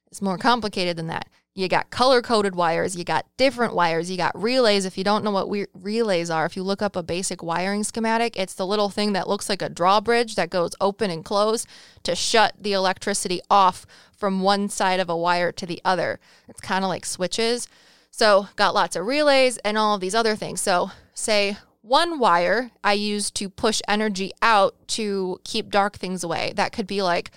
It's 0.07 0.21
more 0.21 0.39
complicated 0.39 0.97
than 0.97 1.07
that. 1.07 1.29
You 1.53 1.67
got 1.67 1.91
color 1.91 2.21
coded 2.21 2.55
wires, 2.55 2.95
you 2.95 3.03
got 3.03 3.25
different 3.37 3.75
wires, 3.75 4.09
you 4.09 4.17
got 4.17 4.39
relays. 4.39 4.85
If 4.85 4.97
you 4.97 5.03
don't 5.03 5.23
know 5.23 5.31
what 5.31 5.49
we- 5.49 5.67
relays 5.73 6.29
are, 6.31 6.45
if 6.45 6.55
you 6.55 6.63
look 6.63 6.81
up 6.81 6.95
a 6.95 7.03
basic 7.03 7.43
wiring 7.43 7.83
schematic, 7.83 8.35
it's 8.37 8.53
the 8.53 8.65
little 8.65 8.89
thing 8.89 9.13
that 9.13 9.27
looks 9.27 9.49
like 9.49 9.61
a 9.61 9.69
drawbridge 9.69 10.35
that 10.35 10.49
goes 10.49 10.71
open 10.81 11.11
and 11.11 11.23
close 11.23 11.67
to 12.03 12.15
shut 12.15 12.53
the 12.59 12.73
electricity 12.73 13.41
off 13.49 13.85
from 14.17 14.41
one 14.41 14.69
side 14.69 14.99
of 14.99 15.09
a 15.09 15.17
wire 15.17 15.51
to 15.51 15.65
the 15.65 15.81
other. 15.85 16.19
It's 16.47 16.61
kind 16.61 16.83
of 16.83 16.89
like 16.89 17.05
switches. 17.05 17.67
So, 18.09 18.47
got 18.55 18.73
lots 18.73 18.95
of 18.95 19.05
relays 19.05 19.57
and 19.59 19.77
all 19.77 19.95
of 19.95 20.01
these 20.01 20.15
other 20.15 20.35
things. 20.35 20.61
So, 20.61 20.91
say 21.13 21.57
one 21.81 22.19
wire 22.19 22.71
I 22.83 22.93
use 22.93 23.31
to 23.31 23.49
push 23.49 23.81
energy 23.87 24.31
out 24.41 24.75
to 24.89 25.39
keep 25.43 25.69
dark 25.69 25.97
things 25.97 26.23
away. 26.23 26.53
That 26.55 26.71
could 26.71 26.87
be 26.87 27.01
like 27.01 27.31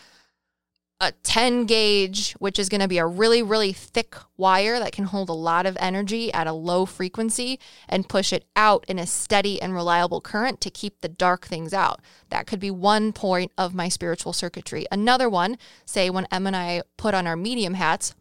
a 1.03 1.11
10 1.25 1.67
gauge, 1.67 2.33
which 2.35 2.61
is 2.61 2.69
going 2.69 2.81
to 2.81 2.87
be 2.87 2.99
a 2.99 3.07
really, 3.07 3.43
really 3.43 3.73
thick 3.73 4.15
wire 4.37 4.79
that 4.79 4.93
can 4.93 5.07
hold 5.07 5.29
a 5.29 5.35
lot 5.35 5.67
of 5.67 5.77
energy 5.81 6.33
at 6.33 6.47
a 6.47 6.53
low 6.53 6.87
frequency 6.87 7.59
and 7.89 8.09
push 8.09 8.33
it 8.33 8.45
out 8.55 8.85
in 8.87 9.01
a 9.01 9.07
steady 9.07 9.61
and 9.61 9.75
reliable 9.75 10.21
current 10.21 10.61
to 10.61 10.71
keep 10.71 11.01
the 11.01 11.09
dark 11.09 11.45
things 11.45 11.75
out. 11.75 12.01
That 12.29 12.47
could 12.47 12.61
be 12.61 12.71
one 12.71 13.13
point 13.13 13.51
of 13.59 13.75
my 13.75 13.89
spiritual 13.89 14.33
circuitry. 14.33 14.87
Another 14.93 15.29
one, 15.29 15.59
say 15.85 16.09
when 16.09 16.29
Em 16.31 16.47
and 16.47 16.55
I 16.55 16.83
put 16.97 17.15
on 17.15 17.27
our 17.27 17.37
medium 17.37 17.75
hats, 17.75 18.15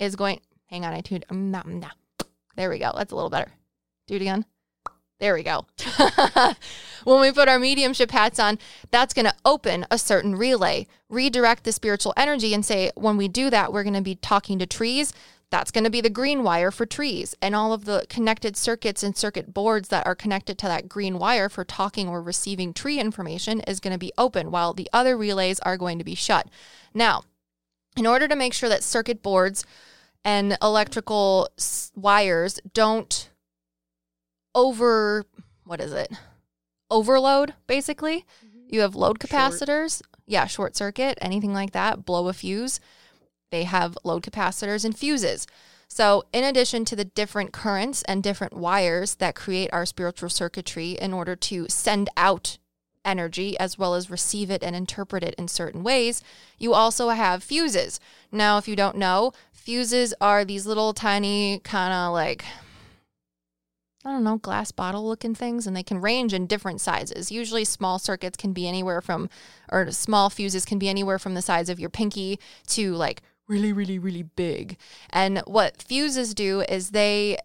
is 0.00 0.16
going, 0.16 0.40
hang 0.66 0.84
on, 0.84 0.92
I 0.92 1.02
tuned. 1.02 1.24
Um, 1.30 1.52
nah, 1.52 1.62
nah. 1.64 1.90
There 2.56 2.70
we 2.70 2.80
go. 2.80 2.90
That's 2.96 3.12
a 3.12 3.14
little 3.14 3.30
better. 3.30 3.52
Do 4.08 4.16
it 4.16 4.22
again. 4.22 4.44
There 5.18 5.34
we 5.34 5.42
go. 5.42 5.64
when 7.04 7.20
we 7.20 7.32
put 7.32 7.48
our 7.48 7.58
mediumship 7.58 8.10
hats 8.10 8.38
on, 8.38 8.58
that's 8.90 9.14
going 9.14 9.24
to 9.24 9.34
open 9.46 9.86
a 9.90 9.96
certain 9.96 10.36
relay, 10.36 10.86
redirect 11.08 11.64
the 11.64 11.72
spiritual 11.72 12.12
energy, 12.18 12.52
and 12.52 12.64
say, 12.64 12.90
when 12.96 13.16
we 13.16 13.26
do 13.26 13.48
that, 13.48 13.72
we're 13.72 13.82
going 13.82 13.94
to 13.94 14.02
be 14.02 14.16
talking 14.16 14.58
to 14.58 14.66
trees. 14.66 15.14
That's 15.50 15.70
going 15.70 15.84
to 15.84 15.90
be 15.90 16.02
the 16.02 16.10
green 16.10 16.42
wire 16.42 16.70
for 16.70 16.84
trees. 16.84 17.34
And 17.40 17.54
all 17.54 17.72
of 17.72 17.86
the 17.86 18.04
connected 18.10 18.58
circuits 18.58 19.02
and 19.02 19.16
circuit 19.16 19.54
boards 19.54 19.88
that 19.88 20.06
are 20.06 20.14
connected 20.14 20.58
to 20.58 20.66
that 20.66 20.88
green 20.88 21.18
wire 21.18 21.48
for 21.48 21.64
talking 21.64 22.08
or 22.08 22.20
receiving 22.20 22.74
tree 22.74 22.98
information 22.98 23.60
is 23.60 23.80
going 23.80 23.94
to 23.94 23.98
be 23.98 24.12
open, 24.18 24.50
while 24.50 24.74
the 24.74 24.90
other 24.92 25.16
relays 25.16 25.60
are 25.60 25.78
going 25.78 25.98
to 25.98 26.04
be 26.04 26.14
shut. 26.14 26.48
Now, 26.92 27.22
in 27.96 28.06
order 28.06 28.28
to 28.28 28.36
make 28.36 28.52
sure 28.52 28.68
that 28.68 28.82
circuit 28.82 29.22
boards 29.22 29.64
and 30.24 30.58
electrical 30.60 31.48
wires 31.94 32.60
don't 32.74 33.30
over 34.56 35.24
what 35.64 35.80
is 35.80 35.92
it? 35.92 36.10
Overload 36.90 37.54
basically. 37.68 38.24
Mm-hmm. 38.44 38.74
You 38.74 38.80
have 38.80 38.96
load 38.96 39.20
capacitors, 39.20 39.98
short. 39.98 40.22
yeah, 40.26 40.46
short 40.46 40.74
circuit, 40.74 41.18
anything 41.20 41.52
like 41.52 41.70
that, 41.72 42.04
blow 42.04 42.26
a 42.26 42.32
fuse. 42.32 42.80
They 43.52 43.62
have 43.62 43.96
load 44.02 44.24
capacitors 44.24 44.84
and 44.84 44.96
fuses. 44.98 45.46
So, 45.88 46.24
in 46.32 46.42
addition 46.42 46.84
to 46.86 46.96
the 46.96 47.04
different 47.04 47.52
currents 47.52 48.02
and 48.08 48.20
different 48.20 48.54
wires 48.54 49.14
that 49.16 49.36
create 49.36 49.70
our 49.72 49.86
spiritual 49.86 50.30
circuitry 50.30 50.92
in 50.92 51.12
order 51.12 51.36
to 51.36 51.68
send 51.68 52.08
out 52.16 52.58
energy 53.04 53.56
as 53.58 53.78
well 53.78 53.94
as 53.94 54.10
receive 54.10 54.50
it 54.50 54.64
and 54.64 54.74
interpret 54.74 55.22
it 55.22 55.36
in 55.36 55.46
certain 55.46 55.84
ways, 55.84 56.22
you 56.58 56.74
also 56.74 57.10
have 57.10 57.44
fuses. 57.44 58.00
Now, 58.32 58.58
if 58.58 58.66
you 58.66 58.74
don't 58.74 58.96
know, 58.96 59.32
fuses 59.52 60.12
are 60.20 60.44
these 60.44 60.66
little 60.66 60.92
tiny 60.92 61.60
kind 61.60 61.92
of 61.92 62.12
like 62.12 62.44
I 64.06 64.12
don't 64.12 64.22
know, 64.22 64.36
glass 64.36 64.70
bottle 64.70 65.04
looking 65.04 65.34
things, 65.34 65.66
and 65.66 65.76
they 65.76 65.82
can 65.82 66.00
range 66.00 66.32
in 66.32 66.46
different 66.46 66.80
sizes. 66.80 67.32
Usually, 67.32 67.64
small 67.64 67.98
circuits 67.98 68.36
can 68.36 68.52
be 68.52 68.68
anywhere 68.68 69.00
from, 69.00 69.28
or 69.68 69.90
small 69.90 70.30
fuses 70.30 70.64
can 70.64 70.78
be 70.78 70.88
anywhere 70.88 71.18
from 71.18 71.34
the 71.34 71.42
size 71.42 71.68
of 71.68 71.80
your 71.80 71.90
pinky 71.90 72.38
to 72.68 72.94
like 72.94 73.22
really, 73.48 73.72
really, 73.72 73.98
really 73.98 74.22
big. 74.22 74.78
And 75.10 75.38
what 75.40 75.82
fuses 75.82 76.34
do 76.34 76.60
is 76.68 76.90
they 76.90 77.38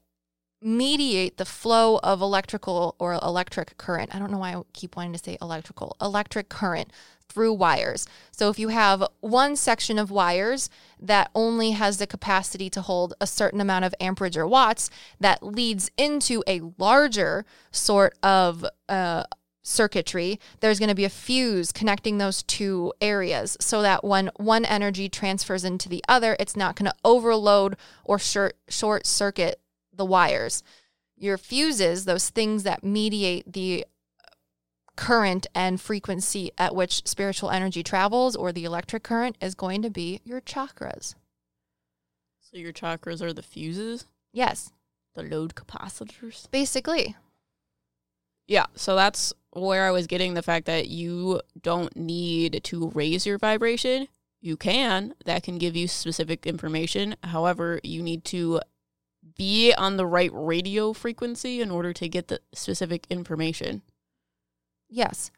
mediate 0.62 1.38
the 1.38 1.46
flow 1.46 2.00
of 2.03 2.22
electrical 2.22 2.96
or 3.00 3.13
electric 3.13 3.75
current. 3.80 4.13
I 4.13 4.20
don't 4.20 4.32
know 4.32 4.38
why 4.38 4.53
I 4.53 4.62
keep 4.74 4.96
wanting 4.96 5.13
to 5.13 5.20
say 5.20 5.39
electrical, 5.41 5.98
electric 6.00 6.50
current 6.50 6.91
through 7.32 7.54
wires. 7.54 8.06
So 8.32 8.50
if 8.50 8.60
you 8.60 8.68
have 8.70 9.04
one 9.22 9.56
section 9.56 9.98
of 9.98 10.12
wires 10.12 10.70
that 11.00 11.32
only 11.34 11.72
has 11.72 11.98
the 11.98 12.08
capacity 12.08 12.70
to 12.72 12.82
hold 12.82 13.14
a 13.22 13.28
certain 13.28 13.62
amount 13.62 13.86
of 13.86 13.96
amperage 14.00 14.38
or 14.38 14.48
watts, 14.48 14.90
that 15.20 15.42
leads 15.42 15.90
into 15.98 16.44
a 16.48 16.62
larger 16.78 17.46
sort 17.72 18.18
of 18.22 18.66
uh, 18.90 19.24
circuitry, 19.64 20.40
there's 20.60 20.80
going 20.80 20.90
to 20.90 20.96
be 20.96 21.06
a 21.06 21.10
fuse 21.10 21.72
connecting 21.72 22.18
those 22.18 22.44
two 22.44 22.94
areas 23.00 23.58
so 23.60 23.82
that 23.82 24.04
when 24.04 24.30
one 24.36 24.66
energy 24.66 25.08
transfers 25.08 25.64
into 25.64 25.88
the 25.88 26.04
other, 26.08 26.36
it's 26.40 26.56
not 26.56 26.76
going 26.76 26.90
to 26.90 26.98
overload 27.06 27.76
or 28.04 28.18
short, 28.20 28.56
short 28.68 29.06
circuit 29.06 29.60
the 29.94 30.06
wires. 30.06 30.64
Your 31.18 31.38
fuses, 31.38 32.06
those 32.06 32.30
things 32.30 32.64
that 32.64 32.84
mediate 32.84 33.52
the 33.52 33.86
current 34.95 35.48
and 35.55 35.79
frequency 35.79 36.51
at 36.57 36.75
which 36.75 37.07
spiritual 37.07 37.50
energy 37.50 37.83
travels 37.83 38.36
or 38.36 38.51
the 38.51 38.65
electric 38.65 39.03
current 39.03 39.38
is 39.41 39.56
going 39.56 39.82
to 39.82 39.89
be 39.89 40.21
your 40.23 40.41
chakras. 40.41 41.15
So 42.39 42.58
your 42.58 42.73
chakras 42.73 43.21
are 43.21 43.34
the 43.34 43.41
fuses? 43.41 44.06
Yes. 44.34 44.73
The 45.15 45.23
load 45.23 45.56
capacitors? 45.56 46.49
Basically. 46.51 47.15
Yeah, 48.47 48.65
so 48.75 48.95
that's 48.95 49.34
where 49.51 49.88
I 49.88 49.91
was 49.91 50.08
getting 50.08 50.34
the 50.34 50.41
fact 50.41 50.65
that 50.65 50.88
you 50.88 51.41
don't 51.62 51.95
need 51.95 52.62
to 52.65 52.89
raise 52.89 53.25
your 53.25 53.38
vibration. 53.38 54.08
You 54.41 54.58
can. 54.58 55.13
That 55.25 55.43
can 55.43 55.58
give 55.58 55.75
you 55.75 55.88
specific 55.88 56.45
information. 56.45 57.15
However, 57.23 57.80
you 57.84 58.01
need 58.01 58.25
to 58.25 58.60
be 59.38 59.73
on 59.73 59.97
the 59.97 60.06
right 60.06 60.32
radio 60.34 60.93
frequency 60.93 61.62
in 61.62 61.71
order 61.71 61.93
to 61.93 62.10
get 62.10 62.27
the 62.27 62.41
specific 62.54 63.06
information. 63.10 63.84
Yes. 64.91 65.32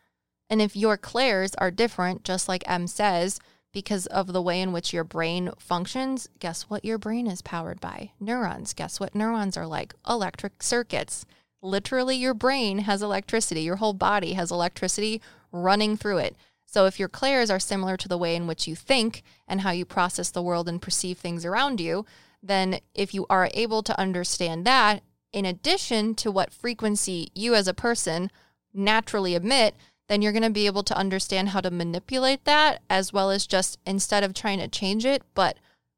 And 0.49 0.61
if 0.61 0.75
your 0.75 0.97
clairs 0.97 1.55
are 1.55 1.71
different, 1.71 2.23
just 2.23 2.49
like 2.49 2.63
M 2.67 2.87
says, 2.87 3.39
because 3.71 4.05
of 4.07 4.33
the 4.33 4.41
way 4.41 4.61
in 4.61 4.73
which 4.73 4.91
your 4.91 5.03
brain 5.03 5.51
functions, 5.57 6.27
guess 6.39 6.63
what 6.63 6.83
your 6.83 6.97
brain 6.97 7.27
is 7.27 7.41
powered 7.41 7.79
by? 7.79 8.11
Neurons. 8.19 8.73
Guess 8.73 8.99
what 8.99 9.15
neurons 9.15 9.55
are 9.55 9.65
like? 9.65 9.93
Electric 10.07 10.61
circuits. 10.61 11.25
Literally, 11.61 12.17
your 12.17 12.33
brain 12.33 12.79
has 12.79 13.01
electricity. 13.01 13.61
Your 13.61 13.77
whole 13.77 13.93
body 13.93 14.33
has 14.33 14.51
electricity 14.51 15.21
running 15.51 15.95
through 15.95 16.17
it. 16.17 16.35
So, 16.65 16.85
if 16.85 16.99
your 16.99 17.07
clairs 17.07 17.49
are 17.49 17.59
similar 17.59 17.95
to 17.97 18.07
the 18.07 18.17
way 18.17 18.35
in 18.35 18.47
which 18.47 18.67
you 18.67 18.75
think 18.75 19.23
and 19.47 19.61
how 19.61 19.71
you 19.71 19.85
process 19.85 20.29
the 20.29 20.41
world 20.41 20.67
and 20.67 20.81
perceive 20.81 21.19
things 21.19 21.45
around 21.45 21.79
you, 21.79 22.05
then 22.41 22.79
if 22.93 23.13
you 23.13 23.25
are 23.29 23.49
able 23.53 23.81
to 23.83 23.99
understand 23.99 24.65
that, 24.65 25.03
in 25.31 25.45
addition 25.45 26.15
to 26.15 26.31
what 26.31 26.51
frequency 26.51 27.29
you 27.33 27.55
as 27.55 27.67
a 27.67 27.73
person 27.73 28.29
naturally 28.73 29.36
emit, 29.36 29.75
then 30.07 30.21
you're 30.21 30.31
going 30.31 30.43
to 30.43 30.49
be 30.49 30.65
able 30.65 30.83
to 30.83 30.97
understand 30.97 31.49
how 31.49 31.62
to 31.62 31.71
manipulate 31.71 32.43
that 32.45 32.81
as 32.89 33.13
well 33.13 33.31
as 33.31 33.47
just 33.47 33.79
instead 33.86 34.23
of 34.23 34.33
trying 34.33 34.59
to 34.59 34.67
change 34.67 35.05
it, 35.05 35.23
but 35.33 35.57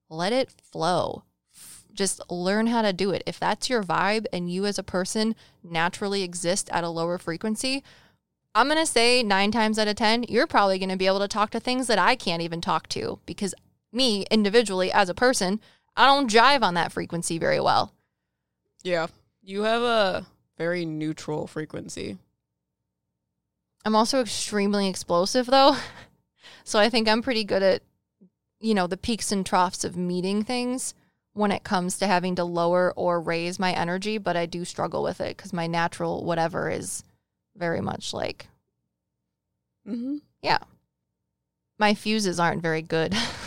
let 0.09 0.31
it 0.31 0.51
flow. 0.51 1.23
Just 1.93 2.21
learn 2.29 2.67
how 2.67 2.81
to 2.81 2.93
do 2.93 3.11
it. 3.11 3.23
If 3.25 3.39
that's 3.39 3.69
your 3.69 3.81
vibe 3.81 4.25
and 4.31 4.51
you 4.51 4.65
as 4.65 4.77
a 4.77 4.83
person 4.83 5.35
naturally 5.63 6.23
exist 6.23 6.69
at 6.71 6.83
a 6.83 6.89
lower 6.89 7.17
frequency, 7.17 7.83
I'm 8.53 8.67
going 8.67 8.79
to 8.79 8.85
say 8.85 9.23
nine 9.23 9.51
times 9.51 9.79
out 9.79 9.87
of 9.87 9.95
10, 9.95 10.25
you're 10.29 10.47
probably 10.47 10.77
going 10.77 10.89
to 10.89 10.97
be 10.97 11.07
able 11.07 11.19
to 11.19 11.27
talk 11.27 11.51
to 11.51 11.59
things 11.59 11.87
that 11.87 11.99
I 11.99 12.15
can't 12.15 12.41
even 12.41 12.61
talk 12.61 12.87
to 12.89 13.19
because 13.25 13.55
me 13.91 14.25
individually 14.29 14.91
as 14.91 15.09
a 15.09 15.13
person, 15.13 15.59
I 15.97 16.05
don't 16.05 16.29
jive 16.29 16.61
on 16.61 16.73
that 16.75 16.91
frequency 16.91 17.37
very 17.37 17.59
well. 17.59 17.93
Yeah. 18.83 19.07
You 19.41 19.63
have 19.63 19.81
a 19.81 20.25
very 20.57 20.85
neutral 20.85 21.47
frequency. 21.47 22.17
I'm 23.85 23.95
also 23.95 24.19
extremely 24.19 24.89
explosive 24.89 25.45
though. 25.45 25.77
so 26.63 26.79
I 26.79 26.89
think 26.89 27.07
I'm 27.07 27.21
pretty 27.21 27.43
good 27.43 27.63
at, 27.63 27.83
you 28.59 28.73
know, 28.73 28.87
the 28.87 28.97
peaks 28.97 29.31
and 29.31 29.45
troughs 29.45 29.85
of 29.85 29.95
meeting 29.95 30.43
things 30.43 30.95
when 31.33 31.51
it 31.51 31.63
comes 31.63 31.99
to 31.99 32.07
having 32.07 32.35
to 32.35 32.43
lower 32.43 32.93
or 32.95 33.21
raise 33.21 33.59
my 33.59 33.73
energy, 33.73 34.17
but 34.17 34.35
I 34.35 34.45
do 34.45 34.65
struggle 34.65 35.03
with 35.03 35.21
it 35.21 35.37
because 35.37 35.53
my 35.53 35.67
natural 35.67 36.23
whatever 36.23 36.69
is 36.69 37.03
very 37.55 37.81
much 37.81 38.13
like, 38.13 38.47
mm-hmm. 39.87 40.17
yeah. 40.41 40.59
My 41.77 41.93
fuses 41.93 42.39
aren't 42.39 42.63
very 42.63 42.81
good. 42.81 43.13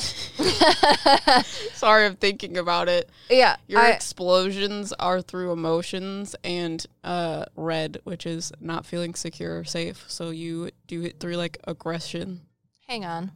Sorry, 1.74 2.06
I'm 2.06 2.16
thinking 2.16 2.56
about 2.56 2.88
it. 2.88 3.10
Yeah. 3.28 3.56
Your 3.68 3.80
I, 3.80 3.90
explosions 3.90 4.92
are 4.94 5.20
through 5.20 5.52
emotions 5.52 6.34
and 6.42 6.84
uh, 7.04 7.44
red, 7.56 7.98
which 8.04 8.26
is 8.26 8.52
not 8.60 8.86
feeling 8.86 9.14
secure 9.14 9.58
or 9.58 9.64
safe. 9.64 10.04
So 10.08 10.30
you 10.30 10.70
do 10.86 11.02
it 11.02 11.20
through 11.20 11.36
like 11.36 11.58
aggression. 11.66 12.42
Hang 12.88 13.04
on. 13.04 13.32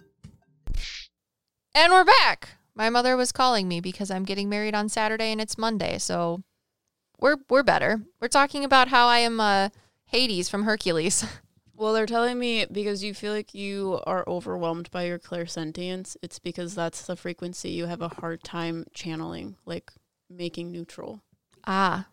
And 1.74 1.92
we're 1.92 2.04
back. 2.04 2.50
My 2.74 2.90
mother 2.90 3.16
was 3.16 3.32
calling 3.32 3.68
me 3.68 3.80
because 3.80 4.10
I'm 4.10 4.24
getting 4.24 4.48
married 4.48 4.74
on 4.74 4.88
Saturday 4.88 5.30
and 5.30 5.40
it's 5.40 5.58
Monday. 5.58 5.98
So 5.98 6.42
we're 7.18 7.36
we're 7.48 7.62
better. 7.62 8.02
We're 8.20 8.28
talking 8.28 8.64
about 8.64 8.88
how 8.88 9.06
I 9.06 9.18
am 9.18 9.40
uh, 9.40 9.68
Hades 10.06 10.48
from 10.48 10.64
Hercules. 10.64 11.24
Well, 11.76 11.92
they're 11.92 12.06
telling 12.06 12.38
me 12.38 12.66
because 12.70 13.02
you 13.02 13.14
feel 13.14 13.32
like 13.32 13.52
you 13.52 14.00
are 14.06 14.24
overwhelmed 14.28 14.90
by 14.90 15.04
your 15.04 15.18
clairsentience, 15.18 16.16
it's 16.22 16.38
because 16.38 16.74
that's 16.74 17.02
the 17.06 17.16
frequency 17.16 17.70
you 17.70 17.86
have 17.86 18.00
a 18.00 18.08
hard 18.08 18.44
time 18.44 18.86
channeling, 18.94 19.56
like 19.66 19.90
making 20.30 20.70
neutral. 20.70 21.22
Ah. 21.66 22.06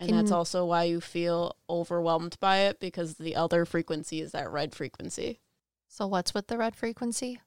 And 0.00 0.08
Can... 0.08 0.18
that's 0.18 0.32
also 0.32 0.64
why 0.66 0.84
you 0.84 1.00
feel 1.00 1.54
overwhelmed 1.70 2.36
by 2.40 2.58
it 2.58 2.80
because 2.80 3.14
the 3.14 3.36
other 3.36 3.64
frequency 3.64 4.20
is 4.20 4.32
that 4.32 4.50
red 4.50 4.74
frequency. 4.74 5.38
So, 5.86 6.08
what's 6.08 6.34
with 6.34 6.48
the 6.48 6.58
red 6.58 6.74
frequency? 6.74 7.40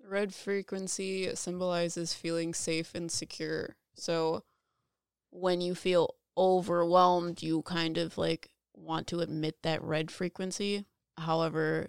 The 0.00 0.08
red 0.08 0.32
frequency 0.32 1.34
symbolizes 1.34 2.14
feeling 2.14 2.54
safe 2.54 2.94
and 2.94 3.10
secure. 3.10 3.74
So, 3.94 4.44
when 5.30 5.60
you 5.60 5.74
feel 5.74 6.14
overwhelmed, 6.38 7.42
you 7.42 7.62
kind 7.62 7.98
of 7.98 8.16
like 8.16 8.50
want 8.76 9.08
to 9.08 9.20
emit 9.20 9.56
that 9.62 9.82
red 9.82 10.10
frequency. 10.10 10.84
However, 11.18 11.88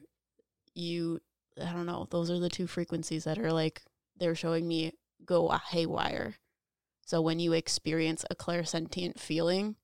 you, 0.73 1.19
I 1.61 1.71
don't 1.73 1.85
know, 1.85 2.07
those 2.09 2.31
are 2.31 2.39
the 2.39 2.49
two 2.49 2.65
frequencies 2.67 3.25
that 3.25 3.37
are 3.37 3.53
like, 3.53 3.83
they're 4.17 4.35
showing 4.35 4.67
me 4.67 4.93
go 5.25 5.49
haywire. 5.49 6.35
So 7.05 7.21
when 7.21 7.39
you 7.39 7.53
experience 7.53 8.25
a 8.29 8.35
clairsentient 8.35 9.19
feeling, 9.19 9.75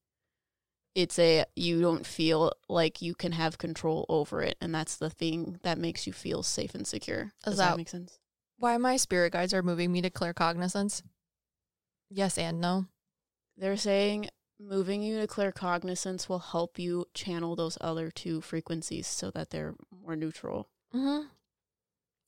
it's 0.95 1.17
a 1.17 1.45
you 1.55 1.81
don't 1.81 2.05
feel 2.05 2.51
like 2.69 3.01
you 3.01 3.15
can 3.15 3.31
have 3.31 3.57
control 3.57 4.05
over 4.09 4.41
it 4.41 4.55
and 4.61 4.73
that's 4.75 4.97
the 4.97 5.09
thing 5.09 5.59
that 5.63 5.79
makes 5.79 6.05
you 6.05 6.13
feel 6.13 6.43
safe 6.43 6.75
and 6.75 6.85
secure 6.85 7.33
does 7.43 7.57
that, 7.57 7.71
that 7.71 7.77
make 7.77 7.89
sense 7.89 8.19
Why 8.59 8.77
my 8.77 8.97
spirit 8.97 9.33
guides 9.33 9.55
are 9.55 9.63
moving 9.63 9.91
me 9.91 10.01
to 10.01 10.11
claircognizance? 10.11 11.01
Yes 12.09 12.37
and 12.37 12.61
no. 12.61 12.85
They're 13.57 13.75
saying 13.77 14.29
moving 14.67 15.01
you 15.03 15.19
to 15.19 15.27
claircognizance 15.27 16.29
will 16.29 16.39
help 16.39 16.79
you 16.79 17.05
channel 17.13 17.55
those 17.55 17.77
other 17.81 18.09
two 18.09 18.41
frequencies 18.41 19.07
so 19.07 19.31
that 19.31 19.49
they're 19.49 19.75
more 20.03 20.15
neutral. 20.15 20.67
Mm-hmm. 20.93 21.27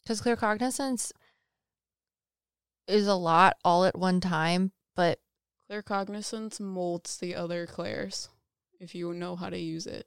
Because 0.04 0.22
clear 0.22 0.36
cognizance 0.36 1.12
is 2.88 3.08
a 3.08 3.16
lot 3.16 3.58
all 3.64 3.86
at 3.86 3.98
one 3.98 4.20
time, 4.22 4.72
but 4.96 5.20
Claircognizance 5.70 6.60
molds 6.60 7.18
the 7.18 7.34
other 7.34 7.66
clairs 7.66 8.30
if 8.80 8.94
you 8.94 9.14
know 9.14 9.36
how 9.36 9.50
to 9.50 9.58
use 9.58 9.88
it. 9.88 10.06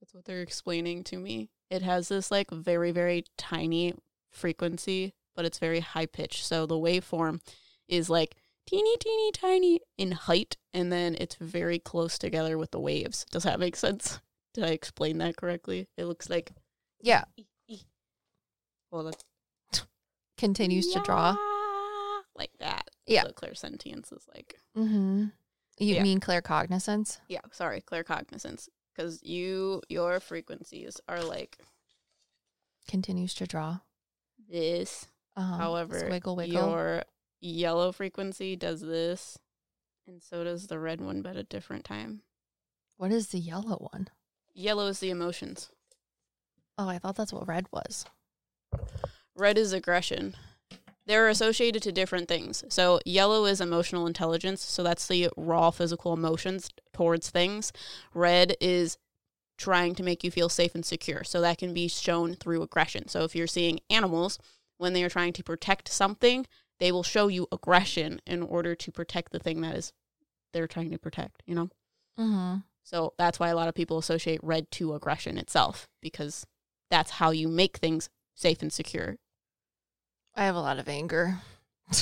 That's 0.00 0.14
what 0.14 0.24
they're 0.24 0.42
explaining 0.42 1.04
to 1.04 1.18
me. 1.18 1.48
It 1.70 1.82
has 1.82 2.08
this 2.08 2.30
like 2.30 2.50
very, 2.50 2.90
very 2.90 3.24
tiny 3.38 3.94
frequency, 4.30 5.14
but 5.34 5.44
it's 5.44 5.58
very 5.58 5.80
high 5.80 6.06
pitched. 6.06 6.44
So 6.44 6.66
the 6.66 6.74
waveform 6.74 7.40
is 7.88 8.10
like 8.10 8.36
teeny, 8.66 8.96
teeny, 8.98 9.32
tiny 9.32 9.80
in 9.96 10.12
height, 10.12 10.56
and 10.74 10.92
then 10.92 11.16
it's 11.18 11.36
very 11.36 11.78
close 11.78 12.18
together 12.18 12.58
with 12.58 12.70
the 12.72 12.80
waves. 12.80 13.24
Does 13.30 13.44
that 13.44 13.60
make 13.60 13.76
sense? 13.76 14.20
Did 14.54 14.64
I 14.64 14.68
explain 14.68 15.18
that 15.18 15.36
correctly? 15.36 15.88
It 15.96 16.04
looks 16.06 16.28
like 16.30 16.52
yeah, 17.02 17.24
well, 18.90 19.04
that's 19.04 19.24
continues 20.38 20.92
to 20.92 21.00
draw. 21.00 21.36
like 22.34 22.50
that. 22.60 22.88
Yeah. 23.06 23.22
So 23.24 23.30
clairsentience 23.32 24.12
is 24.12 24.24
like 24.34 24.56
Mm-hmm. 24.76 25.24
You 25.78 25.94
Yeah. 25.96 26.02
mean 26.02 26.20
claircognizance? 26.20 27.18
yeah, 27.28 27.40
sorry, 27.52 27.82
claircognizance. 27.82 28.68
Because 28.94 29.22
you 29.22 29.82
your 29.90 30.20
frequencies 30.20 30.98
are 31.08 31.22
like 31.22 31.58
Continues 32.88 33.34
to 33.34 33.46
draw. 33.46 33.78
this. 34.48 35.06
Uh-huh. 35.36 35.56
However, 35.58 36.08
wiggle 36.10 36.36
wiggle. 36.36 36.54
your 36.54 37.02
yellow 37.46 37.92
frequency 37.92 38.56
does 38.56 38.80
this, 38.80 39.38
and 40.06 40.22
so 40.22 40.44
does 40.44 40.66
the 40.66 40.78
red 40.78 41.00
one, 41.00 41.22
but 41.22 41.30
at 41.30 41.36
a 41.36 41.42
different 41.44 41.84
time. 41.84 42.22
What 42.96 43.12
is 43.12 43.28
the 43.28 43.38
yellow 43.38 43.88
one? 43.92 44.08
Yellow 44.54 44.86
is 44.86 45.00
the 45.00 45.10
emotions. 45.10 45.70
Oh, 46.78 46.88
I 46.88 46.98
thought 46.98 47.16
that's 47.16 47.32
what 47.32 47.48
red 47.48 47.66
was. 47.72 48.04
Red 49.34 49.58
is 49.58 49.72
aggression. 49.72 50.34
They're 51.06 51.28
associated 51.28 51.82
to 51.82 51.92
different 51.92 52.26
things. 52.26 52.64
So 52.68 53.00
yellow 53.04 53.44
is 53.44 53.60
emotional 53.60 54.06
intelligence. 54.06 54.62
So 54.62 54.82
that's 54.82 55.06
the 55.06 55.28
raw 55.36 55.70
physical 55.70 56.12
emotions 56.12 56.70
towards 56.92 57.30
things. 57.30 57.72
Red 58.12 58.56
is 58.60 58.98
trying 59.56 59.94
to 59.94 60.02
make 60.02 60.24
you 60.24 60.30
feel 60.30 60.48
safe 60.48 60.74
and 60.74 60.84
secure. 60.84 61.22
So 61.22 61.40
that 61.40 61.58
can 61.58 61.72
be 61.72 61.88
shown 61.88 62.34
through 62.34 62.62
aggression. 62.62 63.08
So 63.08 63.24
if 63.24 63.36
you're 63.36 63.46
seeing 63.46 63.80
animals 63.88 64.38
when 64.78 64.92
they 64.92 65.04
are 65.04 65.08
trying 65.08 65.32
to 65.34 65.44
protect 65.44 65.88
something, 65.88 66.46
they 66.78 66.92
will 66.92 67.02
show 67.02 67.28
you 67.28 67.48
aggression 67.52 68.20
in 68.26 68.42
order 68.42 68.74
to 68.74 68.92
protect 68.92 69.32
the 69.32 69.38
thing 69.38 69.60
that 69.62 69.76
is 69.76 69.92
they're 70.52 70.66
trying 70.66 70.90
to 70.90 70.98
protect, 70.98 71.42
you 71.46 71.54
know? 71.54 71.68
Mm-hmm. 72.18 72.58
So 72.82 73.14
that's 73.18 73.40
why 73.40 73.48
a 73.48 73.56
lot 73.56 73.68
of 73.68 73.74
people 73.74 73.98
associate 73.98 74.40
red 74.42 74.70
to 74.72 74.94
aggression 74.94 75.38
itself 75.38 75.88
because 76.00 76.46
that's 76.90 77.12
how 77.12 77.30
you 77.30 77.48
make 77.48 77.78
things 77.78 78.08
safe 78.34 78.62
and 78.62 78.72
secure 78.72 79.16
I 80.38 80.44
have 80.44 80.54
a 80.54 80.60
lot 80.60 80.78
of 80.78 80.88
anger. 80.88 81.38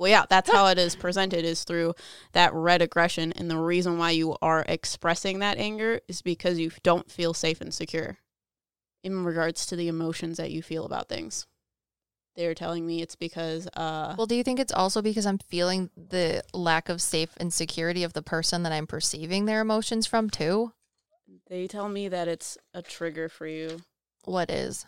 Well, 0.00 0.10
yeah, 0.10 0.24
that's 0.30 0.50
how 0.50 0.68
it 0.68 0.78
is 0.78 0.96
presented 0.96 1.44
is 1.44 1.62
through 1.62 1.92
that 2.32 2.54
red 2.54 2.80
aggression. 2.80 3.32
And 3.32 3.50
the 3.50 3.58
reason 3.58 3.98
why 3.98 4.12
you 4.12 4.34
are 4.40 4.64
expressing 4.66 5.40
that 5.40 5.58
anger 5.58 6.00
is 6.08 6.22
because 6.22 6.58
you 6.58 6.70
don't 6.82 7.10
feel 7.10 7.34
safe 7.34 7.60
and 7.60 7.72
secure 7.72 8.16
in 9.04 9.24
regards 9.26 9.66
to 9.66 9.76
the 9.76 9.88
emotions 9.88 10.38
that 10.38 10.52
you 10.52 10.62
feel 10.62 10.86
about 10.86 11.10
things. 11.10 11.46
They're 12.36 12.54
telling 12.54 12.86
me 12.86 13.02
it's 13.02 13.16
because 13.16 13.66
uh 13.68 14.14
Well, 14.16 14.26
do 14.26 14.34
you 14.34 14.42
think 14.44 14.60
it's 14.60 14.72
also 14.72 15.02
because 15.02 15.26
I'm 15.26 15.38
feeling 15.38 15.90
the 15.96 16.42
lack 16.54 16.88
of 16.88 17.02
safe 17.02 17.30
and 17.38 17.52
security 17.52 18.02
of 18.04 18.12
the 18.12 18.22
person 18.22 18.62
that 18.62 18.72
I'm 18.72 18.86
perceiving 18.86 19.44
their 19.46 19.60
emotions 19.60 20.06
from 20.06 20.30
too? 20.30 20.72
they 21.48 21.66
tell 21.68 21.88
me 21.88 22.08
that 22.08 22.26
it's 22.26 22.58
a 22.74 22.82
trigger 22.82 23.28
for 23.28 23.46
you. 23.46 23.82
What 24.24 24.50
is? 24.50 24.84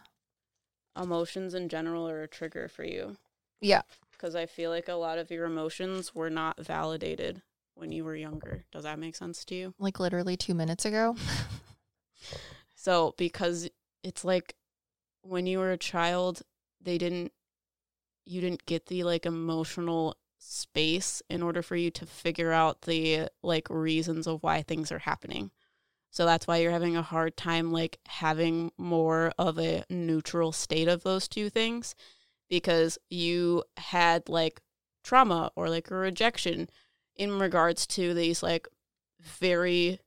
Emotions 1.00 1.54
in 1.54 1.68
general 1.68 2.08
are 2.08 2.22
a 2.22 2.28
trigger 2.28 2.68
for 2.68 2.84
you 2.84 3.16
Yeah. 3.60 3.82
because 4.12 4.34
I 4.34 4.46
feel 4.46 4.70
like 4.70 4.88
a 4.88 4.94
lot 4.94 5.18
of 5.18 5.30
your 5.30 5.44
emotions 5.46 6.14
were 6.14 6.30
not 6.30 6.60
validated 6.60 7.42
when 7.74 7.92
you 7.92 8.04
were 8.04 8.16
younger. 8.16 8.64
Does 8.72 8.82
that 8.82 8.98
make 8.98 9.16
sense 9.16 9.44
to 9.46 9.54
you? 9.54 9.74
Like 9.78 9.98
literally 10.00 10.36
two 10.36 10.54
minutes 10.54 10.84
ago. 10.84 11.16
So 12.74 13.14
because 13.16 13.68
it's 14.02 14.24
like 14.24 14.56
when 15.22 15.46
you 15.46 15.58
were 15.60 15.70
a 15.70 15.76
child, 15.76 16.42
they 16.82 16.98
didn't 16.98 17.32
you 18.24 18.40
didn't 18.40 18.66
get 18.66 18.86
the 18.86 19.04
like 19.04 19.26
emotional 19.26 20.16
space 20.38 21.22
in 21.28 21.42
order 21.42 21.62
for 21.62 21.76
you 21.76 21.90
to 21.90 22.06
figure 22.06 22.52
out 22.52 22.82
the 22.82 23.28
like 23.42 23.68
reasons 23.70 24.26
of 24.26 24.42
why 24.42 24.62
things 24.62 24.90
are 24.92 25.00
happening. 25.00 25.50
So 26.10 26.26
that's 26.26 26.46
why 26.46 26.58
you're 26.58 26.72
having 26.72 26.96
a 26.96 27.02
hard 27.02 27.36
time 27.36 27.72
like 27.72 27.98
having 28.06 28.70
more 28.76 29.32
of 29.38 29.58
a 29.58 29.84
neutral 29.88 30.52
state 30.52 30.88
of 30.88 31.02
those 31.02 31.26
two 31.26 31.48
things 31.48 31.94
because 32.50 32.98
you 33.08 33.64
had 33.78 34.28
like 34.28 34.60
trauma 35.02 35.50
or 35.56 35.70
like 35.70 35.90
a 35.90 35.94
rejection 35.94 36.68
in 37.16 37.38
regards 37.38 37.86
to 37.86 38.12
these 38.12 38.42
like 38.42 38.68
very 39.20 40.00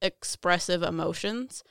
expressive 0.00 0.82
emotions. 0.82 1.64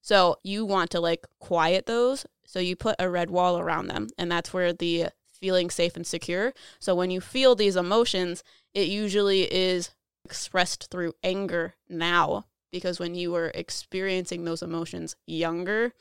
So 0.00 0.36
you 0.42 0.64
want 0.64 0.90
to 0.90 1.00
like 1.00 1.26
quiet 1.38 1.86
those. 1.86 2.26
So 2.44 2.58
you 2.58 2.76
put 2.76 2.96
a 2.98 3.08
red 3.10 3.30
wall 3.30 3.58
around 3.58 3.88
them. 3.88 4.08
And 4.18 4.30
that's 4.30 4.52
where 4.52 4.72
the 4.72 5.06
feeling 5.32 5.70
safe 5.70 5.96
and 5.96 6.06
secure. 6.06 6.52
So 6.78 6.94
when 6.94 7.10
you 7.10 7.20
feel 7.20 7.54
these 7.54 7.76
emotions, 7.76 8.42
it 8.74 8.88
usually 8.88 9.52
is 9.52 9.90
expressed 10.24 10.90
through 10.90 11.14
anger 11.22 11.74
now. 11.88 12.46
Because 12.70 12.98
when 12.98 13.14
you 13.14 13.32
were 13.32 13.52
experiencing 13.54 14.44
those 14.44 14.62
emotions 14.62 15.16
younger, 15.26 15.92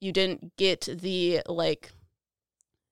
you 0.00 0.12
didn't 0.12 0.56
get 0.56 0.82
the 0.82 1.42
like, 1.46 1.92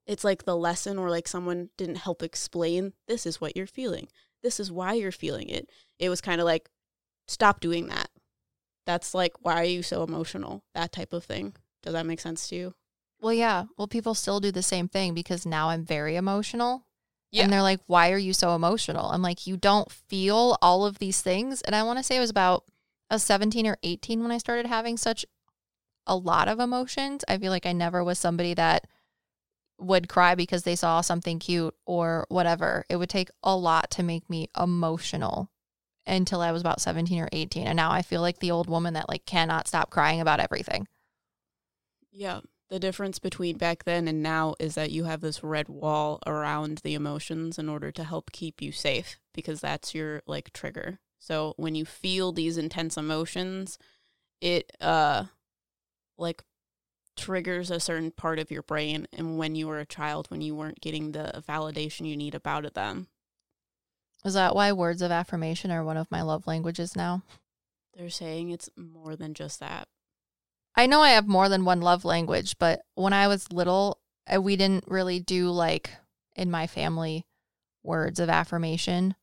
it's 0.06 0.24
like 0.24 0.44
the 0.44 0.56
lesson 0.56 0.98
or 0.98 1.08
like 1.08 1.26
someone 1.26 1.70
didn't 1.78 1.96
help 1.96 2.22
explain 2.22 2.92
this 3.08 3.24
is 3.24 3.40
what 3.40 3.56
you're 3.56 3.66
feeling. 3.66 4.08
This 4.42 4.60
is 4.60 4.70
why 4.70 4.92
you're 4.94 5.12
feeling 5.12 5.48
it. 5.48 5.70
It 5.98 6.10
was 6.10 6.20
kind 6.20 6.40
of 6.40 6.44
like, 6.44 6.68
stop 7.26 7.58
doing 7.60 7.86
that 7.88 8.10
that's 8.86 9.14
like 9.14 9.32
why 9.40 9.60
are 9.60 9.64
you 9.64 9.82
so 9.82 10.02
emotional 10.02 10.62
that 10.74 10.92
type 10.92 11.12
of 11.12 11.24
thing 11.24 11.54
does 11.84 11.92
that 11.92 12.06
make 12.06 12.20
sense 12.20 12.48
to 12.48 12.56
you 12.56 12.74
Well, 13.20 13.32
yeah. 13.32 13.64
Well, 13.78 13.86
people 13.86 14.14
still 14.14 14.38
do 14.38 14.52
the 14.52 14.62
same 14.62 14.86
thing 14.86 15.14
because 15.14 15.46
now 15.46 15.70
I'm 15.70 15.82
very 15.82 16.16
emotional. 16.16 16.84
Yeah. 17.32 17.44
And 17.44 17.52
they're 17.52 17.62
like, 17.62 17.80
why 17.86 18.12
are 18.12 18.18
you 18.18 18.34
so 18.34 18.54
emotional? 18.54 19.06
I'm 19.06 19.22
like, 19.22 19.46
you 19.46 19.56
don't 19.56 19.90
feel 19.90 20.58
all 20.60 20.84
of 20.84 20.98
these 20.98 21.22
things. 21.22 21.62
And 21.62 21.74
I 21.74 21.84
want 21.84 21.98
to 21.98 22.02
say 22.02 22.16
it 22.18 22.20
was 22.20 22.28
about 22.28 22.64
I 23.10 23.14
was 23.14 23.22
17 23.22 23.66
or 23.66 23.78
18 23.82 24.20
when 24.20 24.30
I 24.30 24.36
started 24.36 24.66
having 24.66 24.98
such 24.98 25.24
a 26.06 26.14
lot 26.14 26.48
of 26.48 26.60
emotions. 26.60 27.24
I 27.26 27.38
feel 27.38 27.50
like 27.50 27.64
I 27.64 27.72
never 27.72 28.04
was 28.04 28.18
somebody 28.18 28.52
that 28.54 28.86
would 29.78 30.08
cry 30.08 30.34
because 30.34 30.62
they 30.62 30.76
saw 30.76 31.00
something 31.00 31.38
cute 31.38 31.74
or 31.86 32.26
whatever. 32.28 32.84
It 32.90 32.96
would 32.96 33.08
take 33.08 33.30
a 33.42 33.56
lot 33.56 33.90
to 33.92 34.02
make 34.02 34.28
me 34.28 34.48
emotional 34.60 35.50
until 36.06 36.40
I 36.40 36.52
was 36.52 36.60
about 36.60 36.80
17 36.80 37.20
or 37.20 37.28
18. 37.32 37.66
And 37.66 37.76
now 37.76 37.90
I 37.90 38.02
feel 38.02 38.20
like 38.20 38.38
the 38.38 38.50
old 38.50 38.68
woman 38.68 38.94
that 38.94 39.08
like 39.08 39.24
cannot 39.24 39.66
stop 39.66 39.90
crying 39.90 40.20
about 40.20 40.40
everything. 40.40 40.86
Yeah 42.14 42.40
the 42.70 42.78
difference 42.80 43.18
between 43.18 43.58
back 43.58 43.84
then 43.84 44.08
and 44.08 44.22
now 44.22 44.54
is 44.58 44.74
that 44.74 44.90
you 44.90 45.04
have 45.04 45.20
this 45.20 45.44
red 45.44 45.68
wall 45.68 46.18
around 46.26 46.78
the 46.78 46.94
emotions 46.94 47.58
in 47.58 47.68
order 47.68 47.92
to 47.92 48.04
help 48.04 48.32
keep 48.32 48.62
you 48.62 48.72
safe 48.72 49.18
because 49.34 49.60
that's 49.60 49.94
your 49.94 50.22
like 50.26 50.52
trigger 50.52 50.98
so 51.18 51.54
when 51.56 51.74
you 51.74 51.84
feel 51.84 52.32
these 52.32 52.56
intense 52.56 52.96
emotions 52.96 53.78
it 54.40 54.72
uh 54.80 55.24
like 56.16 56.42
triggers 57.16 57.70
a 57.70 57.78
certain 57.78 58.10
part 58.10 58.38
of 58.38 58.50
your 58.50 58.62
brain 58.62 59.06
and 59.12 59.38
when 59.38 59.54
you 59.54 59.66
were 59.66 59.78
a 59.78 59.86
child 59.86 60.26
when 60.30 60.40
you 60.40 60.54
weren't 60.54 60.80
getting 60.80 61.12
the 61.12 61.42
validation 61.48 62.06
you 62.08 62.16
need 62.16 62.34
about 62.34 62.64
it 62.64 62.74
then. 62.74 63.06
Is 64.24 64.34
that 64.34 64.54
why 64.54 64.72
words 64.72 65.02
of 65.02 65.10
affirmation 65.10 65.70
are 65.70 65.84
one 65.84 65.98
of 65.98 66.10
my 66.10 66.22
love 66.22 66.46
languages 66.46 66.96
now? 66.96 67.22
they're 67.96 68.10
saying 68.10 68.50
it's 68.50 68.68
more 68.76 69.14
than 69.14 69.34
just 69.34 69.60
that 69.60 69.86
I 70.76 70.86
know 70.86 71.00
I 71.00 71.10
have 71.10 71.28
more 71.28 71.48
than 71.48 71.64
one 71.64 71.80
love 71.80 72.04
language, 72.04 72.56
but 72.58 72.82
when 72.94 73.12
I 73.12 73.28
was 73.28 73.52
little, 73.52 74.00
uh, 74.32 74.40
we 74.40 74.56
didn't 74.56 74.84
really 74.88 75.20
do 75.20 75.50
like 75.50 75.90
in 76.34 76.50
my 76.50 76.66
family 76.66 77.26
words 77.82 78.18
of 78.18 78.28
affirmation. 78.28 79.14